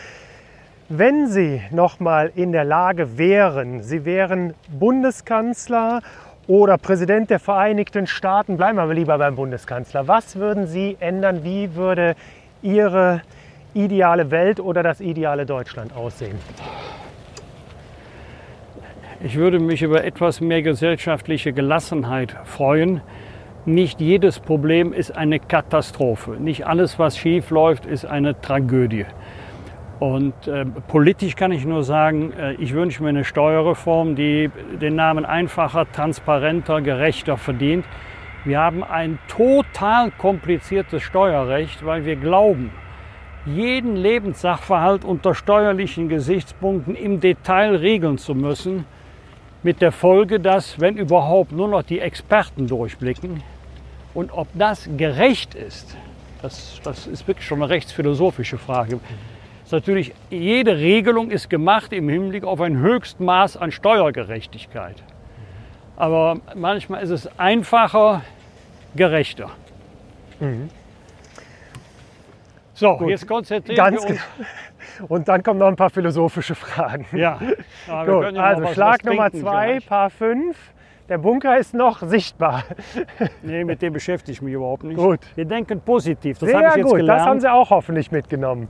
Wenn 0.88 1.28
Sie 1.28 1.62
noch 1.70 2.00
mal 2.00 2.32
in 2.34 2.52
der 2.52 2.64
Lage 2.64 3.18
wären, 3.18 3.82
Sie 3.82 4.04
wären 4.04 4.54
Bundeskanzler 4.68 6.00
oder 6.48 6.78
Präsident 6.78 7.30
der 7.30 7.40
Vereinigten 7.40 8.06
Staaten, 8.06 8.56
bleiben 8.56 8.76
wir 8.76 8.94
lieber 8.94 9.18
beim 9.18 9.36
Bundeskanzler. 9.36 10.06
Was 10.06 10.36
würden 10.36 10.66
Sie 10.66 10.96
ändern? 11.00 11.42
Wie 11.42 11.74
würde 11.74 12.14
Ihre 12.62 13.22
ideale 13.74 14.30
Welt 14.30 14.60
oder 14.60 14.82
das 14.82 15.00
ideale 15.00 15.44
Deutschland 15.44 15.94
aussehen? 15.94 16.38
Ich 19.20 19.36
würde 19.36 19.58
mich 19.58 19.82
über 19.82 20.04
etwas 20.04 20.40
mehr 20.40 20.62
gesellschaftliche 20.62 21.52
Gelassenheit 21.52 22.36
freuen. 22.44 23.00
Nicht 23.64 24.00
jedes 24.00 24.38
Problem 24.38 24.92
ist 24.92 25.16
eine 25.16 25.40
Katastrophe. 25.40 26.32
Nicht 26.32 26.66
alles, 26.66 26.98
was 26.98 27.18
schief 27.18 27.50
läuft, 27.50 27.86
ist 27.86 28.04
eine 28.04 28.40
Tragödie. 28.40 29.06
Und 29.98 30.46
äh, 30.46 30.66
politisch 30.88 31.36
kann 31.36 31.52
ich 31.52 31.64
nur 31.64 31.82
sagen, 31.82 32.32
äh, 32.32 32.52
ich 32.54 32.74
wünsche 32.74 33.02
mir 33.02 33.08
eine 33.08 33.24
Steuerreform, 33.24 34.14
die 34.14 34.50
den 34.80 34.94
Namen 34.94 35.24
einfacher, 35.24 35.90
transparenter, 35.90 36.82
gerechter 36.82 37.38
verdient. 37.38 37.86
Wir 38.44 38.60
haben 38.60 38.84
ein 38.84 39.18
total 39.26 40.10
kompliziertes 40.10 41.02
Steuerrecht, 41.02 41.84
weil 41.84 42.04
wir 42.04 42.16
glauben, 42.16 42.70
jeden 43.46 43.96
Lebenssachverhalt 43.96 45.04
unter 45.04 45.34
steuerlichen 45.34 46.08
Gesichtspunkten 46.08 46.94
im 46.94 47.20
Detail 47.20 47.76
regeln 47.76 48.18
zu 48.18 48.34
müssen. 48.34 48.84
Mit 49.62 49.80
der 49.80 49.92
Folge, 49.92 50.40
dass, 50.40 50.78
wenn 50.78 50.96
überhaupt, 50.96 51.52
nur 51.52 51.68
noch 51.68 51.82
die 51.82 52.00
Experten 52.00 52.66
durchblicken. 52.66 53.42
Und 54.14 54.30
ob 54.32 54.48
das 54.54 54.88
gerecht 54.96 55.54
ist, 55.54 55.96
das, 56.42 56.80
das 56.84 57.06
ist 57.06 57.26
wirklich 57.26 57.46
schon 57.46 57.62
eine 57.62 57.70
rechtsphilosophische 57.70 58.58
Frage. 58.58 59.00
Ist 59.66 59.72
natürlich, 59.72 60.14
jede 60.30 60.76
Regelung 60.76 61.32
ist 61.32 61.50
gemacht 61.50 61.92
im 61.92 62.08
Hinblick 62.08 62.44
auf 62.44 62.60
ein 62.60 62.78
Höchstmaß 62.78 63.56
an 63.56 63.72
Steuergerechtigkeit. 63.72 65.02
Aber 65.96 66.36
manchmal 66.54 67.02
ist 67.02 67.10
es 67.10 67.36
einfacher, 67.36 68.22
gerechter. 68.94 69.50
So, 72.74 72.96
Gut. 72.96 73.08
jetzt 73.08 73.26
konzentrieren 73.26 73.76
Ganz 73.76 74.04
wir 74.04 74.10
uns. 74.10 74.20
Und 75.08 75.26
dann 75.26 75.42
kommen 75.42 75.58
noch 75.58 75.66
ein 75.66 75.74
paar 75.74 75.90
philosophische 75.90 76.54
Fragen. 76.54 77.04
Ja, 77.10 77.40
wir 77.40 77.56
Gut, 78.06 78.34
ja 78.36 78.42
also 78.44 78.62
was- 78.62 78.72
Schlag 78.74 79.00
was 79.00 79.04
Nummer 79.04 79.32
zwei, 79.32 79.66
gleich. 79.72 79.86
Paar 79.88 80.10
fünf. 80.10 80.56
Der 81.08 81.18
Bunker 81.18 81.58
ist 81.58 81.74
noch 81.74 82.02
sichtbar. 82.02 82.62
Nee, 83.42 83.64
mit 83.64 83.82
dem 83.82 83.92
beschäftige 83.92 84.30
ich 84.32 84.42
mich 84.42 84.54
überhaupt 84.54 84.84
nicht. 84.84 84.96
Gut. 84.96 85.20
Wir 85.34 85.44
denken 85.44 85.80
positiv. 85.80 86.38
Das 86.38 86.54
habe 86.54 86.68
ich 86.68 86.76
jetzt 86.76 86.84
gut, 86.84 86.96
gelernt. 86.98 87.20
das 87.20 87.26
haben 87.26 87.40
Sie 87.40 87.50
auch 87.52 87.70
hoffentlich 87.70 88.12
mitgenommen. 88.12 88.68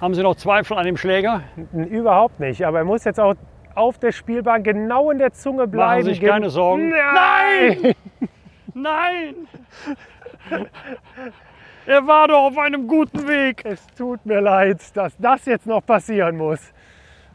Haben 0.00 0.14
Sie 0.14 0.22
noch 0.22 0.36
Zweifel 0.36 0.76
an 0.76 0.84
dem 0.84 0.96
Schläger? 0.96 1.42
Überhaupt 1.72 2.40
nicht, 2.40 2.64
aber 2.64 2.78
er 2.78 2.84
muss 2.84 3.04
jetzt 3.04 3.20
auch 3.20 3.34
auf 3.74 3.98
der 3.98 4.12
Spielbahn 4.12 4.62
genau 4.62 5.10
in 5.10 5.18
der 5.18 5.32
Zunge 5.32 5.66
bleiben. 5.66 5.90
Machen 5.90 6.04
Sie 6.04 6.10
sich 6.10 6.20
keine 6.20 6.50
Sorgen. 6.50 6.90
Nein! 6.90 7.94
Nein! 8.74 9.34
Er 11.86 12.06
war 12.06 12.28
doch 12.28 12.48
auf 12.48 12.58
einem 12.58 12.86
guten 12.86 13.26
Weg. 13.26 13.64
Es 13.64 13.86
tut 13.96 14.24
mir 14.26 14.40
leid, 14.40 14.80
dass 14.94 15.16
das 15.16 15.46
jetzt 15.46 15.66
noch 15.66 15.84
passieren 15.84 16.36
muss. 16.36 16.60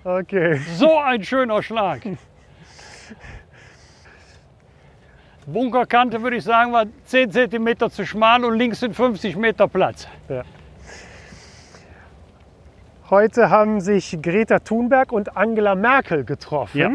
Okay. 0.03 0.55
So 0.75 0.99
ein 0.99 1.23
schöner 1.23 1.63
Schlag. 1.63 2.01
Bunkerkante 5.45 6.21
würde 6.21 6.37
ich 6.37 6.43
sagen, 6.43 6.71
war 6.71 6.85
10 7.05 7.31
cm 7.31 7.89
zu 7.89 8.05
schmal 8.05 8.45
und 8.45 8.57
links 8.57 8.79
sind 8.79 8.95
50 8.95 9.35
Meter 9.35 9.67
Platz. 9.67 10.07
Heute 13.09 13.49
haben 13.49 13.81
sich 13.81 14.17
Greta 14.21 14.59
Thunberg 14.59 15.11
und 15.11 15.35
Angela 15.35 15.75
Merkel 15.75 16.23
getroffen. 16.23 16.77
Ja. 16.77 16.89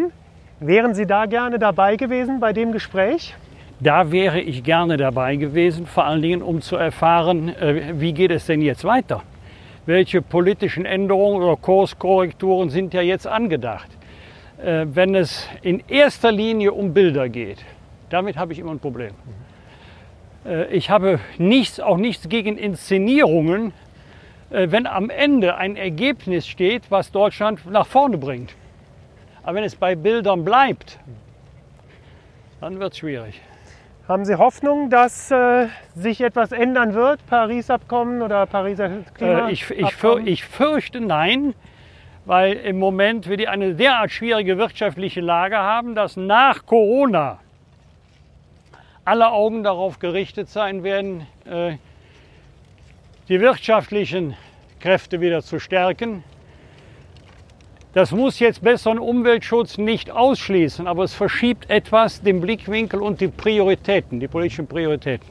Wären 0.59 0.95
Sie 0.95 1.07
da 1.07 1.27
gerne 1.27 1.59
dabei 1.59 1.97
gewesen 1.97 2.41
bei 2.41 2.55
dem 2.55 2.73
Gespräch? 2.73 3.35
Da 3.79 4.11
wäre 4.11 4.41
ich 4.41 4.65
gerne 4.65 4.97
dabei 4.97 5.37
gewesen, 5.37 5.87
vor 5.87 6.07
allen 6.07 6.23
Dingen 6.23 6.43
um 6.43 6.63
zu 6.63 6.77
erfahren, 6.77 7.51
äh, 7.51 7.93
wie 8.01 8.13
geht 8.15 8.31
es 8.31 8.47
denn 8.47 8.63
jetzt 8.63 8.85
weiter? 8.85 9.23
Welche 9.85 10.23
politischen 10.23 10.87
Änderungen 10.87 11.43
oder 11.43 11.57
Kurskorrekturen 11.57 12.71
sind 12.71 12.95
ja 12.95 13.03
jetzt 13.03 13.27
angedacht? 13.27 13.89
Äh, 14.65 14.87
Wenn 14.89 15.15
es 15.15 15.47
in 15.61 15.83
erster 15.89 16.33
Linie 16.33 16.73
um 16.73 16.95
Bilder 16.95 17.29
geht, 17.29 17.59
damit 18.09 18.37
habe 18.39 18.55
ich 18.55 18.59
immer 18.59 18.73
ein 18.73 18.81
Problem. 18.81 19.13
Äh, 20.47 20.75
Ich 20.75 20.89
habe 20.89 21.21
nichts, 21.37 21.79
auch 21.79 21.99
nichts 21.99 22.29
gegen 22.31 22.57
Inszenierungen, 22.57 23.73
wenn 24.51 24.87
am 24.87 25.11
Ende 25.11 25.57
ein 25.57 25.77
Ergebnis 25.77 26.47
steht, 26.47 26.91
was 26.91 27.13
Deutschland 27.13 27.65
nach 27.71 27.87
vorne 27.87 28.19
bringt. 28.19 28.55
Aber 29.43 29.57
wenn 29.57 29.65
es 29.65 29.77
bei 29.77 29.95
Bildern 29.95 30.45
bleibt, 30.45 30.99
dann 32.61 32.79
wird 32.81 32.93
es 32.93 32.99
schwierig. 32.99 33.41
Haben 34.09 34.25
Sie 34.25 34.37
Hoffnung, 34.37 34.89
dass 34.89 35.31
äh, 35.31 35.67
sich 35.95 36.23
etwas 36.23 36.53
ändern 36.53 36.95
wird? 36.95 37.25
Paris-Abkommen 37.27 38.23
oder 38.23 38.47
Pariser 38.47 38.89
Klima? 39.15 39.49
Äh, 39.49 39.53
ich, 39.53 39.71
ich, 39.71 39.95
für, 39.95 40.21
ich 40.21 40.45
fürchte 40.45 41.01
nein, 41.01 41.55
weil 42.25 42.55
im 42.55 42.79
Moment 42.79 43.29
wir 43.29 43.37
die 43.37 43.49
eine 43.49 43.75
derart 43.75 44.11
schwierige 44.11 44.57
wirtschaftliche 44.57 45.21
Lage 45.21 45.59
haben, 45.59 45.95
dass 45.95 46.17
nach 46.17 46.65
Corona 46.65 47.39
alle 49.05 49.31
Augen 49.31 49.63
darauf 49.63 49.99
gerichtet 49.99 50.49
sein 50.49 50.83
werden, 50.85 51.27
äh, 51.45 51.77
die 53.29 53.41
wirtschaftlichen 53.41 54.37
Kräfte 54.81 55.21
wieder 55.21 55.43
zu 55.43 55.59
stärken. 55.59 56.25
Das 57.93 58.13
muss 58.13 58.39
jetzt 58.39 58.63
besseren 58.63 58.99
Umweltschutz 58.99 59.79
nicht 59.79 60.11
ausschließen, 60.11 60.87
aber 60.87 61.05
es 61.05 61.15
verschiebt 61.15 61.69
etwas 61.71 62.23
den 62.23 62.41
Blickwinkel 62.41 63.03
und 63.03 63.21
die 63.21 63.29
Prioritäten, 63.29 64.21
die 64.21 64.29
politischen 64.29 64.67
Prioritäten. 64.67 65.29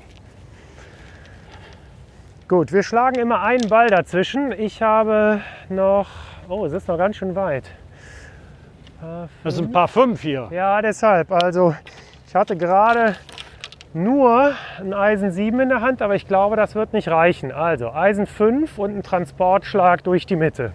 Gut, 2.48 2.72
wir 2.72 2.84
schlagen 2.84 3.20
immer 3.20 3.42
einen 3.42 3.68
Ball 3.68 3.88
dazwischen. 3.88 4.54
Ich 4.54 4.82
habe 4.82 5.42
noch. 5.70 6.08
Oh, 6.48 6.66
es 6.66 6.74
ist 6.74 6.88
noch 6.88 6.98
ganz 6.98 7.18
schön 7.18 7.36
weit. 7.36 7.70
Das 9.44 9.56
sind 9.56 9.66
ein 9.66 9.72
paar 9.72 9.88
fünf 9.88 10.22
hier. 10.22 10.48
Ja, 10.52 10.82
deshalb. 10.82 11.32
Also, 11.32 11.76
ich 12.26 12.34
hatte 12.34 12.56
gerade 12.56 13.16
nur 13.94 14.54
ein 14.80 14.94
Eisen 14.94 15.32
7 15.32 15.60
in 15.60 15.70
der 15.70 15.82
Hand, 15.82 16.02
aber 16.02 16.16
ich 16.16 16.28
glaube, 16.28 16.56
das 16.56 16.76
wird 16.76 16.94
nicht 16.94 17.08
reichen. 17.08 17.52
Also, 17.52 17.92
Eisen 17.92 18.28
5 18.28 18.78
und 18.78 18.98
ein 18.98 19.04
Transportschlag 19.04 20.04
durch 20.04 20.26
die 20.26 20.36
Mitte. 20.36 20.74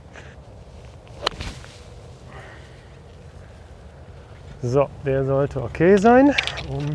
So, 4.63 4.89
der 5.05 5.25
sollte 5.25 5.63
okay 5.63 5.97
sein, 5.97 6.35
um 6.69 6.87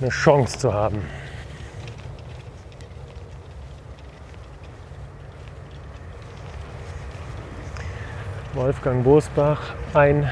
eine 0.00 0.10
Chance 0.10 0.58
zu 0.58 0.74
haben. 0.74 1.02
Wolfgang 8.54 9.04
Bosbach, 9.04 9.60
ein 9.94 10.28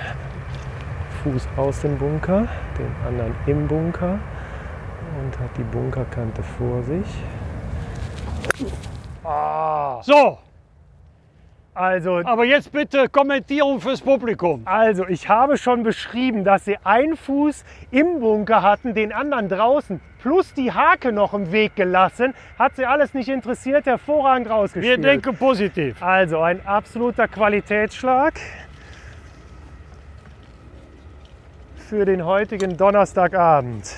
Fuß 1.32 1.48
aus 1.56 1.80
dem 1.80 1.98
Bunker, 1.98 2.46
den 2.78 2.92
anderen 3.06 3.34
im 3.46 3.66
Bunker 3.66 4.18
und 5.20 5.38
hat 5.40 5.50
die 5.56 5.64
Bunkerkante 5.64 6.40
vor 6.42 6.82
sich. 6.84 7.06
So, 10.02 10.38
Also, 11.74 12.22
aber 12.24 12.44
jetzt 12.44 12.70
bitte 12.70 13.08
Kommentierung 13.08 13.80
fürs 13.80 14.00
Publikum. 14.00 14.62
also, 14.66 15.06
ich 15.08 15.28
habe 15.28 15.58
schon 15.58 15.82
beschrieben, 15.82 16.44
dass 16.44 16.64
sie 16.64 16.76
einen 16.84 17.16
Fuß 17.16 17.64
im 17.90 18.20
Bunker 18.20 18.62
hatten, 18.62 18.94
den 18.94 19.12
anderen 19.12 19.48
draußen, 19.48 20.00
plus 20.22 20.54
die 20.54 20.72
Hake 20.72 21.12
noch 21.12 21.34
im 21.34 21.50
Weg 21.50 21.74
gelassen. 21.74 22.34
Hat 22.58 22.76
sie 22.76 22.86
alles 22.86 23.14
nicht 23.14 23.28
interessiert, 23.28 23.86
hervorragend 23.86 24.46
Wir 24.46 24.54
rausgespielt. 24.54 25.04
denken 25.04 25.36
positiv. 25.36 26.00
Also 26.02 26.40
ein 26.40 26.64
absoluter 26.66 27.26
Qualitätsschlag 27.26 28.34
für 31.88 32.04
den 32.04 32.24
heutigen 32.26 32.76
Donnerstagabend. 32.76 33.94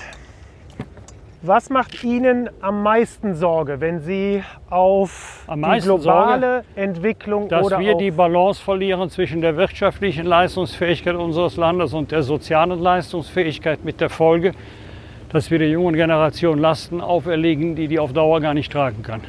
Was 1.41 1.71
macht 1.71 2.03
Ihnen 2.03 2.47
am 2.61 2.83
meisten 2.83 3.33
Sorge, 3.33 3.81
wenn 3.81 3.99
Sie 4.01 4.43
auf 4.69 5.43
die 5.51 5.79
globale 5.79 6.65
Entwicklung 6.75 7.49
dass 7.49 7.65
oder 7.65 7.79
wir 7.79 7.95
die 7.95 8.11
Balance 8.11 8.61
verlieren 8.61 9.09
zwischen 9.09 9.41
der 9.41 9.57
wirtschaftlichen 9.57 10.27
Leistungsfähigkeit 10.27 11.15
unseres 11.15 11.57
Landes 11.57 11.95
und 11.95 12.11
der 12.11 12.21
sozialen 12.21 12.79
Leistungsfähigkeit 12.79 13.83
mit 13.83 13.99
der 14.01 14.11
Folge, 14.11 14.51
dass 15.31 15.49
wir 15.49 15.57
der 15.57 15.69
jungen 15.69 15.95
Generation 15.95 16.59
Lasten 16.59 17.01
auferlegen, 17.01 17.75
die 17.75 17.87
die 17.87 17.97
auf 17.97 18.13
Dauer 18.13 18.39
gar 18.39 18.53
nicht 18.53 18.71
tragen 18.71 19.01
kann. 19.01 19.21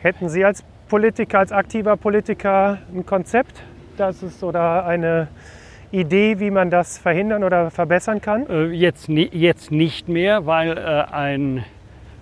Hätten 0.00 0.30
Sie 0.30 0.42
als 0.46 0.64
Politiker, 0.88 1.40
als 1.40 1.52
aktiver 1.52 1.98
Politiker 1.98 2.78
ein 2.94 3.04
Konzept, 3.04 3.62
das 3.98 4.22
ist 4.22 4.42
oder 4.42 4.86
eine 4.86 5.28
Idee, 5.92 6.40
wie 6.40 6.50
man 6.50 6.70
das 6.70 6.98
verhindern 6.98 7.44
oder 7.44 7.70
verbessern 7.70 8.20
kann? 8.20 8.48
Äh, 8.48 8.66
Jetzt, 8.66 9.08
jetzt 9.08 9.70
nicht 9.70 10.08
mehr, 10.08 10.46
weil, 10.46 10.76
äh, 10.76 11.12
ein, 11.12 11.64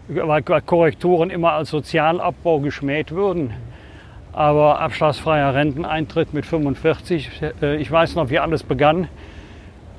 weil 0.08 0.42
Korrekturen 0.42 1.30
immer 1.30 1.52
als 1.52 1.70
Sozialabbau 1.70 2.60
geschmäht 2.60 3.10
würden. 3.12 3.54
Aber 4.32 4.80
abschlagsfreier 4.80 5.54
Renteneintritt 5.54 6.34
mit 6.34 6.44
45, 6.44 7.30
äh, 7.62 7.76
ich 7.76 7.90
weiß 7.90 8.16
noch, 8.16 8.30
wie 8.30 8.38
alles 8.38 8.64
begann 8.64 9.08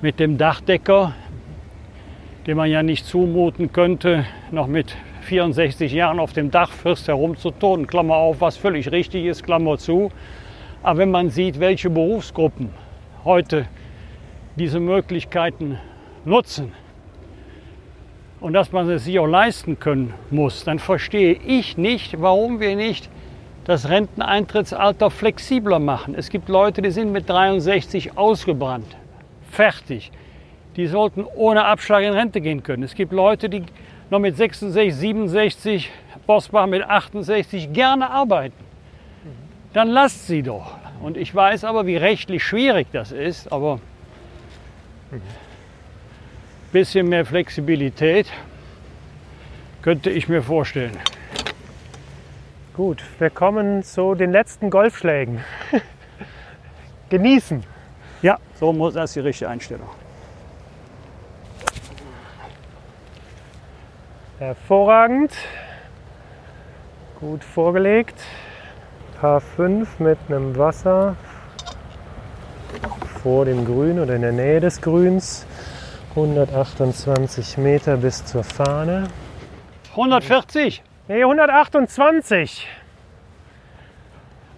mit 0.01 0.19
dem 0.19 0.37
Dachdecker, 0.37 1.13
dem 2.45 2.57
man 2.57 2.69
ja 2.69 2.83
nicht 2.83 3.05
zumuten 3.05 3.71
könnte, 3.71 4.25
noch 4.51 4.67
mit 4.67 4.95
64 5.21 5.91
Jahren 5.91 6.19
auf 6.19 6.33
dem 6.33 6.51
Dach 6.51 6.71
fürst 6.71 7.07
herumzuturnen. 7.07 7.87
Klammer 7.87 8.15
auf, 8.17 8.41
was 8.41 8.57
völlig 8.57 8.91
richtig 8.91 9.25
ist, 9.25 9.43
Klammer 9.43 9.79
zu. 9.79 10.11
Aber 10.83 10.99
wenn 10.99 11.09
man 11.09 11.31
sieht, 11.31 11.59
welche 11.59 11.89
Berufsgruppen 11.89 12.69
heute 13.25 13.67
diese 14.55 14.79
Möglichkeiten 14.79 15.79
nutzen 16.23 16.71
und 18.39 18.53
dass 18.53 18.71
man 18.71 18.87
es 18.89 19.05
sich 19.05 19.17
auch 19.19 19.25
leisten 19.25 19.79
können 19.79 20.13
muss, 20.29 20.63
dann 20.63 20.77
verstehe 20.77 21.33
ich 21.33 21.77
nicht, 21.77 22.21
warum 22.21 22.59
wir 22.59 22.75
nicht 22.75 23.09
das 23.65 23.89
Renteneintrittsalter 23.89 25.09
flexibler 25.09 25.79
machen. 25.79 26.13
Es 26.15 26.29
gibt 26.29 26.49
Leute, 26.49 26.83
die 26.83 26.91
sind 26.91 27.11
mit 27.11 27.27
63 27.27 28.15
ausgebrannt, 28.17 28.95
fertig. 29.49 30.11
Die 30.75 30.85
sollten 30.85 31.25
ohne 31.35 31.65
Abschlag 31.65 32.03
in 32.03 32.13
Rente 32.13 32.41
gehen 32.41 32.61
können. 32.61 32.83
Es 32.83 32.93
gibt 32.93 33.11
Leute, 33.11 33.49
die 33.49 33.63
noch 34.11 34.19
mit 34.19 34.37
66, 34.37 34.93
67, 34.93 35.91
Bosbach 36.27 36.67
mit 36.67 36.83
68 36.83 37.73
gerne 37.73 38.09
arbeiten. 38.09 38.63
Dann 39.73 39.89
lasst 39.89 40.27
sie 40.27 40.43
doch. 40.43 40.77
Und 41.01 41.17
ich 41.17 41.33
weiß 41.33 41.63
aber, 41.63 41.85
wie 41.85 41.97
rechtlich 41.97 42.43
schwierig 42.43 42.87
das 42.91 43.11
ist, 43.11 43.51
aber 43.51 43.79
ein 45.11 45.21
bisschen 46.71 47.09
mehr 47.09 47.25
Flexibilität 47.25 48.27
könnte 49.81 50.09
ich 50.09 50.27
mir 50.27 50.41
vorstellen. 50.41 50.97
Gut, 52.73 53.03
wir 53.19 53.29
kommen 53.29 53.83
zu 53.83 54.15
den 54.15 54.31
letzten 54.31 54.69
Golfschlägen. 54.69 55.43
Genießen. 57.09 57.63
Ja, 58.21 58.39
so 58.59 58.73
muss 58.73 58.95
das 58.95 59.13
die 59.13 59.19
richtige 59.19 59.49
Einstellung. 59.49 59.87
Hervorragend. 64.39 65.31
Gut 67.19 67.43
vorgelegt. 67.43 68.19
Paar 69.19 69.39
5 69.39 69.99
mit 69.99 70.17
einem 70.27 70.57
Wasser 70.57 71.15
vor 73.23 73.45
dem 73.45 73.65
Grün 73.65 73.99
oder 73.99 74.15
in 74.15 74.21
der 74.21 74.33
Nähe 74.33 74.59
des 74.59 74.81
Grüns. 74.81 75.47
128 76.09 77.57
Meter 77.57 77.97
bis 77.97 78.25
zur 78.25 78.43
Fahne. 78.43 79.07
140. 79.91 80.83
Nee, 81.07 81.23
128. 81.23 82.67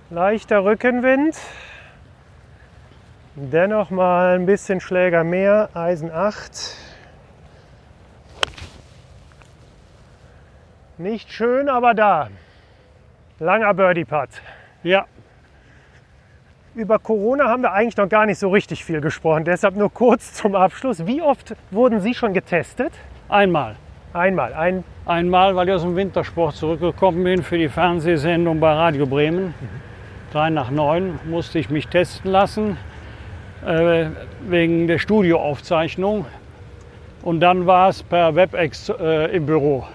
Leichter 0.10 0.64
Rückenwind. 0.64 1.38
Dennoch 3.36 3.92
mal 3.92 4.36
ein 4.36 4.48
bisschen 4.48 4.82
Schläger 4.82 5.24
mehr. 5.24 5.70
Eisen 5.76 6.12
8. 6.12 6.76
Nicht 10.98 11.32
schön, 11.32 11.70
aber 11.70 11.94
da. 11.94 12.30
Langer 13.40 13.74
Birdie-Putt. 13.74 14.30
Ja, 14.84 15.06
Über 16.76 17.00
Corona 17.00 17.46
haben 17.50 17.64
wir 17.64 17.72
eigentlich 17.72 17.98
noch 17.98 18.10
gar 18.10 18.26
nicht 18.26 18.38
so 18.38 18.50
richtig 18.50 18.86
viel 18.86 19.02
gesprochen. 19.02 19.44
Deshalb 19.46 19.76
nur 19.76 19.92
kurz 19.92 20.34
zum 20.34 20.56
Abschluss. 20.56 21.06
Wie 21.08 21.22
oft 21.22 21.56
wurden 21.72 22.00
Sie 22.02 22.14
schon 22.14 22.34
getestet? 22.34 22.94
einmal. 23.30 23.76
Einmal. 24.14 24.54
Ein 24.54 24.84
Einmal, 25.06 25.56
weil 25.56 25.68
ich 25.68 25.74
aus 25.74 25.82
dem 25.84 25.96
Wintersport 25.96 26.56
zurückgekommen 26.56 27.24
bin 27.24 27.44
für 27.44 27.58
die 27.58 27.70
Fernsehsendung 27.70 28.60
bei 28.60 28.74
Radio 28.74 29.06
Bremen. 29.06 29.54
Drei 30.32 30.50
nach 30.50 30.70
neun 30.72 31.20
musste 31.26 31.60
ich 31.60 31.70
mich 31.70 31.88
testen 31.88 32.32
lassen 32.32 32.78
äh, 33.66 34.08
wegen 34.48 34.88
der 34.88 34.98
Studioaufzeichnung. 34.98 36.26
Und 37.24 37.40
dann 37.40 37.66
war 37.66 37.90
es 37.90 38.04
per 38.04 38.36
WebEx 38.36 38.90
äh, 38.90 39.36
im 39.36 39.46
Büro. 39.46 39.86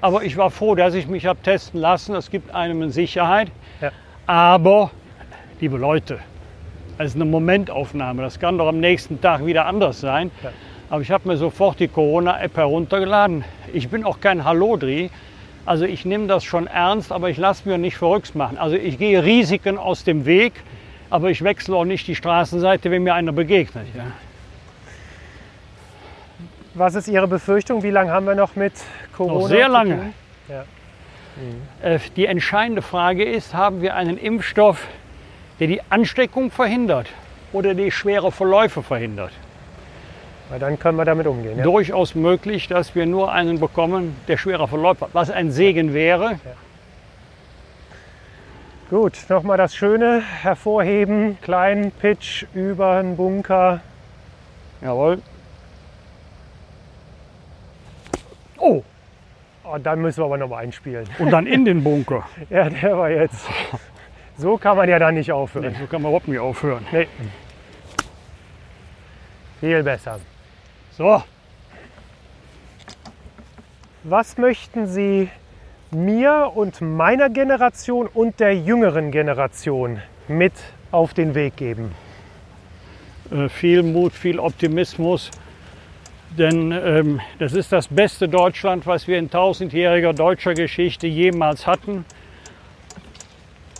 Aber 0.00 0.22
ich 0.22 0.36
war 0.36 0.50
froh, 0.50 0.74
dass 0.74 0.94
ich 0.94 1.08
mich 1.08 1.26
habe 1.26 1.40
testen 1.42 1.80
lassen. 1.80 2.14
Es 2.14 2.30
gibt 2.30 2.54
einem 2.54 2.82
eine 2.82 2.90
Sicherheit. 2.90 3.50
Ja. 3.80 3.90
Aber, 4.26 4.90
liebe 5.60 5.76
Leute, 5.76 6.20
es 6.98 7.10
ist 7.10 7.14
eine 7.16 7.24
Momentaufnahme. 7.24 8.22
Das 8.22 8.38
kann 8.38 8.58
doch 8.58 8.68
am 8.68 8.80
nächsten 8.80 9.20
Tag 9.20 9.44
wieder 9.44 9.66
anders 9.66 10.00
sein. 10.00 10.30
Ja. 10.42 10.50
Aber 10.90 11.02
ich 11.02 11.10
habe 11.10 11.28
mir 11.28 11.36
sofort 11.36 11.80
die 11.80 11.88
Corona-App 11.88 12.56
heruntergeladen. 12.56 13.44
Ich 13.72 13.88
bin 13.88 14.04
auch 14.04 14.20
kein 14.20 14.44
Hallodri. 14.44 15.10
Also 15.66 15.84
ich 15.84 16.04
nehme 16.04 16.28
das 16.28 16.44
schon 16.44 16.66
ernst, 16.66 17.12
aber 17.12 17.28
ich 17.28 17.36
lasse 17.36 17.68
mir 17.68 17.76
nicht 17.76 17.96
verrückt 17.98 18.34
machen. 18.34 18.56
Also 18.56 18.76
ich 18.76 18.98
gehe 18.98 19.22
Risiken 19.22 19.76
aus 19.76 20.02
dem 20.04 20.24
Weg, 20.24 20.54
aber 21.10 21.28
ich 21.30 21.42
wechsle 21.42 21.76
auch 21.76 21.84
nicht 21.84 22.06
die 22.06 22.14
Straßenseite, 22.14 22.90
wenn 22.90 23.02
mir 23.02 23.14
einer 23.14 23.32
begegnet. 23.32 23.86
Ja. 23.94 24.04
Was 26.78 26.94
ist 26.94 27.08
Ihre 27.08 27.26
Befürchtung? 27.26 27.82
Wie 27.82 27.90
lange 27.90 28.12
haben 28.12 28.26
wir 28.26 28.36
noch 28.36 28.54
mit 28.54 28.72
Corona? 29.16 29.40
Noch 29.40 29.48
sehr 29.48 29.68
lange. 29.68 30.12
Ja. 30.48 30.64
Äh, 31.82 31.98
Die 32.16 32.26
entscheidende 32.26 32.82
Frage 32.82 33.24
ist, 33.24 33.52
haben 33.52 33.82
wir 33.82 33.96
einen 33.96 34.16
Impfstoff, 34.16 34.86
der 35.58 35.66
die 35.66 35.80
Ansteckung 35.90 36.52
verhindert 36.52 37.08
oder 37.52 37.74
die 37.74 37.90
schwere 37.90 38.30
Verläufe 38.30 38.84
verhindert? 38.84 39.32
Weil 40.50 40.60
dann 40.60 40.78
können 40.78 40.96
wir 40.96 41.04
damit 41.04 41.26
umgehen. 41.26 41.58
Ja? 41.58 41.64
Durchaus 41.64 42.14
möglich, 42.14 42.68
dass 42.68 42.94
wir 42.94 43.06
nur 43.06 43.32
einen 43.32 43.58
bekommen, 43.58 44.16
der 44.28 44.36
schwerer 44.36 44.68
verläuft, 44.68 45.02
was 45.12 45.30
ein 45.30 45.50
Segen 45.50 45.94
wäre. 45.94 46.38
Gut, 48.88 49.18
nochmal 49.28 49.58
das 49.58 49.74
Schöne 49.74 50.22
hervorheben. 50.42 51.38
Kleinen 51.42 51.90
Pitch 51.90 52.46
über 52.54 53.02
den 53.02 53.16
Bunker. 53.16 53.80
Jawohl. 54.80 55.20
Oh, 58.58 58.82
Oh, 59.64 59.76
dann 59.76 60.00
müssen 60.00 60.20
wir 60.20 60.24
aber 60.24 60.38
nochmal 60.38 60.64
einspielen. 60.64 61.06
und 61.18 61.30
dann 61.30 61.46
in 61.46 61.64
den 61.66 61.84
Bunker. 61.84 62.26
Ja, 62.50 62.70
der 62.70 62.96
war 62.96 63.10
jetzt. 63.10 63.46
So 64.38 64.56
kann 64.56 64.76
man 64.78 64.88
ja 64.88 64.98
dann 64.98 65.14
nicht 65.14 65.26
Nee, 65.26 65.32
aufhören. 65.32 65.74
so 65.78 65.86
kann 65.86 66.00
man 66.00 66.10
überhaupt 66.10 66.28
nicht 66.28 66.38
aufhören. 66.38 66.86
Nee. 66.92 67.06
Viel 69.60 69.82
besser. 69.82 70.20
So, 70.96 71.22
Was 74.04 74.38
möchten 74.38 74.86
Sie 74.86 75.28
mir 75.90 76.52
und 76.54 76.80
meiner 76.80 77.28
Generation 77.30 78.06
und 78.06 78.40
der 78.40 78.56
jüngeren 78.56 79.10
Generation 79.10 80.00
mit 80.28 80.52
auf 80.92 81.14
den 81.14 81.34
Weg 81.34 81.56
geben? 81.56 81.94
äh, 83.30 83.48
viel 83.50 83.82
Mut, 83.82 84.12
viel 84.14 84.38
Optimismus. 84.38 85.30
Denn 86.36 86.72
ähm, 86.72 87.20
das 87.38 87.54
ist 87.54 87.72
das 87.72 87.88
beste 87.88 88.28
Deutschland, 88.28 88.86
was 88.86 89.08
wir 89.08 89.18
in 89.18 89.30
tausendjähriger 89.30 90.12
deutscher 90.12 90.54
Geschichte 90.54 91.06
jemals 91.06 91.66
hatten. 91.66 92.04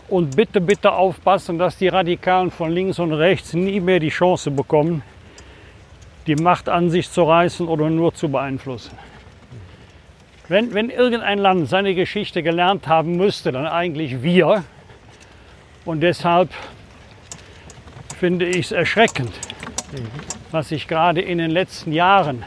Und 0.09 0.37
bitte, 0.37 0.61
bitte 0.61 0.93
aufpassen, 0.93 1.59
dass 1.59 1.77
die 1.77 1.89
Radikalen 1.89 2.51
von 2.51 2.73
links 2.73 2.99
und 2.99 3.13
rechts 3.13 3.53
nie 3.53 3.79
mehr 3.81 4.01
die 4.01 4.09
Chance 4.09 4.51
bekommen, 4.51 5.03
die 6.27 6.37
Macht 6.37 6.69
an 6.69 6.89
sich 6.89 7.11
zu 7.11 7.25
reißen 7.25 7.69
oder 7.69 7.91
nur 7.91 8.15
zu 8.15 8.31
beeinflussen. 8.31 8.97
Wenn, 10.49 10.73
wenn 10.73 10.89
irgendein 10.89 11.39
Land 11.39 11.69
seine 11.69 11.95
Geschichte 11.95 12.43
gelernt 12.43 12.89
haben 12.89 13.17
müsste, 13.19 13.53
dann 13.53 13.67
eigentlich 13.67 14.23
wir. 14.23 14.65
Und 15.85 16.01
deshalb 16.01 16.49
finde 18.19 18.47
ich 18.47 18.67
es 18.67 18.73
erschreckend, 18.73 19.33
was 20.51 20.69
sich 20.69 20.89
gerade 20.89 21.21
in 21.21 21.39
den 21.39 21.51
letzten 21.51 21.93
Jahren 21.93 22.45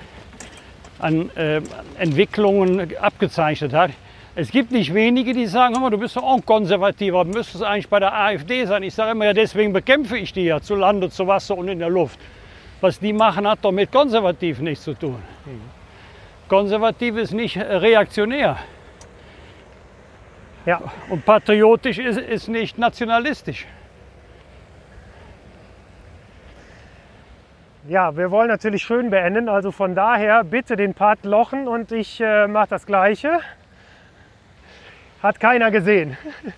an 0.99 1.29
äh, 1.35 1.61
Entwicklungen 1.97 2.95
abgezeichnet 2.97 3.73
hat. 3.73 3.91
Es 4.33 4.49
gibt 4.49 4.71
nicht 4.71 4.93
wenige, 4.93 5.33
die 5.33 5.45
sagen, 5.45 5.73
hör 5.75 5.81
mal, 5.81 5.89
du 5.89 5.97
bist 5.97 6.15
doch 6.15 6.23
auch 6.23 6.35
ein 6.35 6.45
Konservativer, 6.45 7.25
du 7.25 7.31
müsstest 7.31 7.63
eigentlich 7.63 7.89
bei 7.89 7.99
der 7.99 8.13
AfD 8.13 8.65
sein. 8.65 8.83
Ich 8.83 8.93
sage 8.93 9.11
immer, 9.11 9.25
ja, 9.25 9.33
deswegen 9.33 9.73
bekämpfe 9.73 10.17
ich 10.17 10.31
die 10.31 10.45
ja 10.45 10.61
zu 10.61 10.75
Lande, 10.75 11.09
zu 11.09 11.27
Wasser 11.27 11.57
und 11.57 11.67
in 11.67 11.79
der 11.79 11.89
Luft. 11.89 12.19
Was 12.79 12.99
die 12.99 13.13
machen, 13.13 13.47
hat 13.47 13.59
doch 13.61 13.71
mit 13.71 13.91
konservativ 13.91 14.59
nichts 14.59 14.85
zu 14.85 14.93
tun. 14.93 15.21
konservativ 16.47 17.17
ist 17.17 17.33
nicht 17.33 17.57
reaktionär. 17.57 18.57
Ja. 20.65 20.81
Und 21.09 21.25
patriotisch 21.25 21.97
ist, 21.97 22.17
ist 22.17 22.47
nicht 22.47 22.77
nationalistisch. 22.77 23.65
Ja, 27.87 28.15
wir 28.15 28.29
wollen 28.29 28.47
natürlich 28.47 28.83
schön 28.83 29.09
beenden. 29.09 29.49
Also 29.49 29.71
von 29.71 29.95
daher 29.95 30.43
bitte 30.43 30.75
den 30.75 30.93
Part 30.93 31.25
lochen 31.25 31.67
und 31.67 31.91
ich 31.91 32.21
äh, 32.21 32.47
mache 32.47 32.67
das 32.69 32.85
Gleiche. 32.85 33.39
Hat 35.23 35.39
keiner 35.39 35.71
gesehen. 35.71 36.15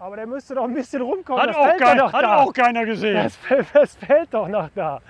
Aber 0.00 0.16
der 0.16 0.26
müsste 0.26 0.56
doch 0.56 0.64
ein 0.64 0.74
bisschen 0.74 1.00
rumkommen. 1.02 1.42
Hat, 1.42 1.50
das 1.50 1.56
auch, 1.56 1.76
kein, 1.76 2.00
hat 2.00 2.22
da. 2.22 2.36
auch 2.38 2.52
keiner 2.52 2.84
gesehen. 2.84 3.14
Das, 3.14 3.38
das 3.72 3.94
fällt 3.96 4.34
doch 4.34 4.48
noch 4.48 4.68
da. 4.74 5.00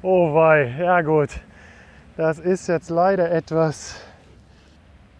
Oh 0.00 0.34
wei, 0.34 0.74
ja 0.78 1.02
gut. 1.02 1.30
Das 2.16 2.38
ist 2.38 2.68
jetzt 2.68 2.88
leider 2.88 3.30
etwas. 3.30 4.07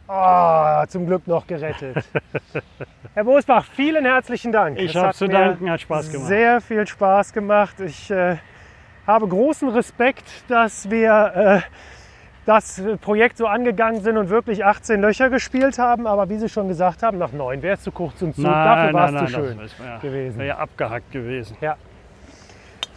Ah, 0.09 0.87
zum 0.89 1.07
Glück 1.07 1.27
noch 1.27 1.47
gerettet. 1.47 2.03
Herr 3.15 3.25
Bosbach, 3.25 3.67
vielen 3.67 4.07
herzlichen 4.07 4.53
Dank. 4.53 4.79
Ich 4.79 4.97
habe 4.97 5.13
zu 5.13 5.29
danken, 5.29 5.71
hat 5.71 5.83
Spaß 5.83 6.11
gemacht. 6.11 6.29
Sehr 6.29 6.61
viel 6.63 6.87
Spaß 6.87 7.35
gemacht. 7.35 7.79
Ich 7.81 8.11
äh, 8.11 8.37
habe 9.07 9.29
großen 9.29 9.69
Respekt, 9.69 10.25
dass 10.49 10.91
wir 10.91 11.33
äh, 11.35 11.61
das 12.47 12.83
Projekt 13.03 13.37
so 13.37 13.47
angegangen 13.47 14.01
sind 14.01 14.17
und 14.17 14.31
wirklich 14.31 14.65
18 14.65 15.03
Löcher 15.03 15.29
gespielt 15.29 15.79
haben. 15.79 16.07
Aber 16.07 16.31
wie 16.31 16.39
Sie 16.39 16.49
schon 16.49 16.69
gesagt 16.69 17.03
haben, 17.03 17.19
nach 17.19 17.33
neun 17.33 17.61
wäre 17.61 17.75
es 17.75 17.83
zu 17.83 17.93
kurz 17.93 18.23
und 18.23 18.35
zu. 18.35 18.43
Dafür 18.43 18.95
war 18.95 19.13
es 19.13 19.21
zu 19.21 19.27
schön 19.29 19.59
das 19.59 19.79
wäre 19.79 19.99
gewesen. 19.99 20.39
wär 20.39 20.47
ja 20.47 20.57
abgehackt 20.57 21.13
gewesen. 21.13 21.55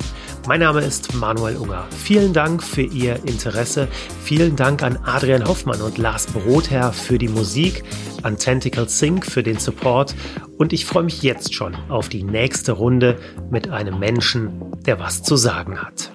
Mein 0.47 0.61
Name 0.61 0.82
ist 0.82 1.15
Manuel 1.15 1.57
Unger. 1.57 1.86
Vielen 1.90 2.35
Dank 2.35 2.62
für 2.62 2.82
Ihr 2.82 3.16
Interesse. 3.24 3.89
Vielen 4.23 4.55
Dank 4.55 4.82
an 4.82 4.98
Adrian 5.03 5.48
Hoffmann 5.48 5.81
und 5.81 5.98
Lars 5.98 6.27
Brotherr 6.27 6.93
für 6.93 7.19
die 7.19 7.28
Musik, 7.28 7.82
an 8.23 8.36
Tentacle 8.36 8.89
Sync 8.89 9.27
für 9.27 9.43
den 9.43 9.59
Support 9.59 10.15
und 10.59 10.73
ich 10.73 10.85
freue 10.85 11.05
mich 11.05 11.23
jetzt 11.23 11.55
schon 11.55 11.74
auf 11.89 12.09
die 12.09 12.23
nächste 12.23 12.73
Runde 12.73 13.16
mit 13.51 13.70
einem 13.70 13.98
Menschen, 13.98 14.73
der 14.85 15.01
was 15.01 15.23
zu 15.23 15.36
sagen 15.36 15.81
hat. 15.81 16.12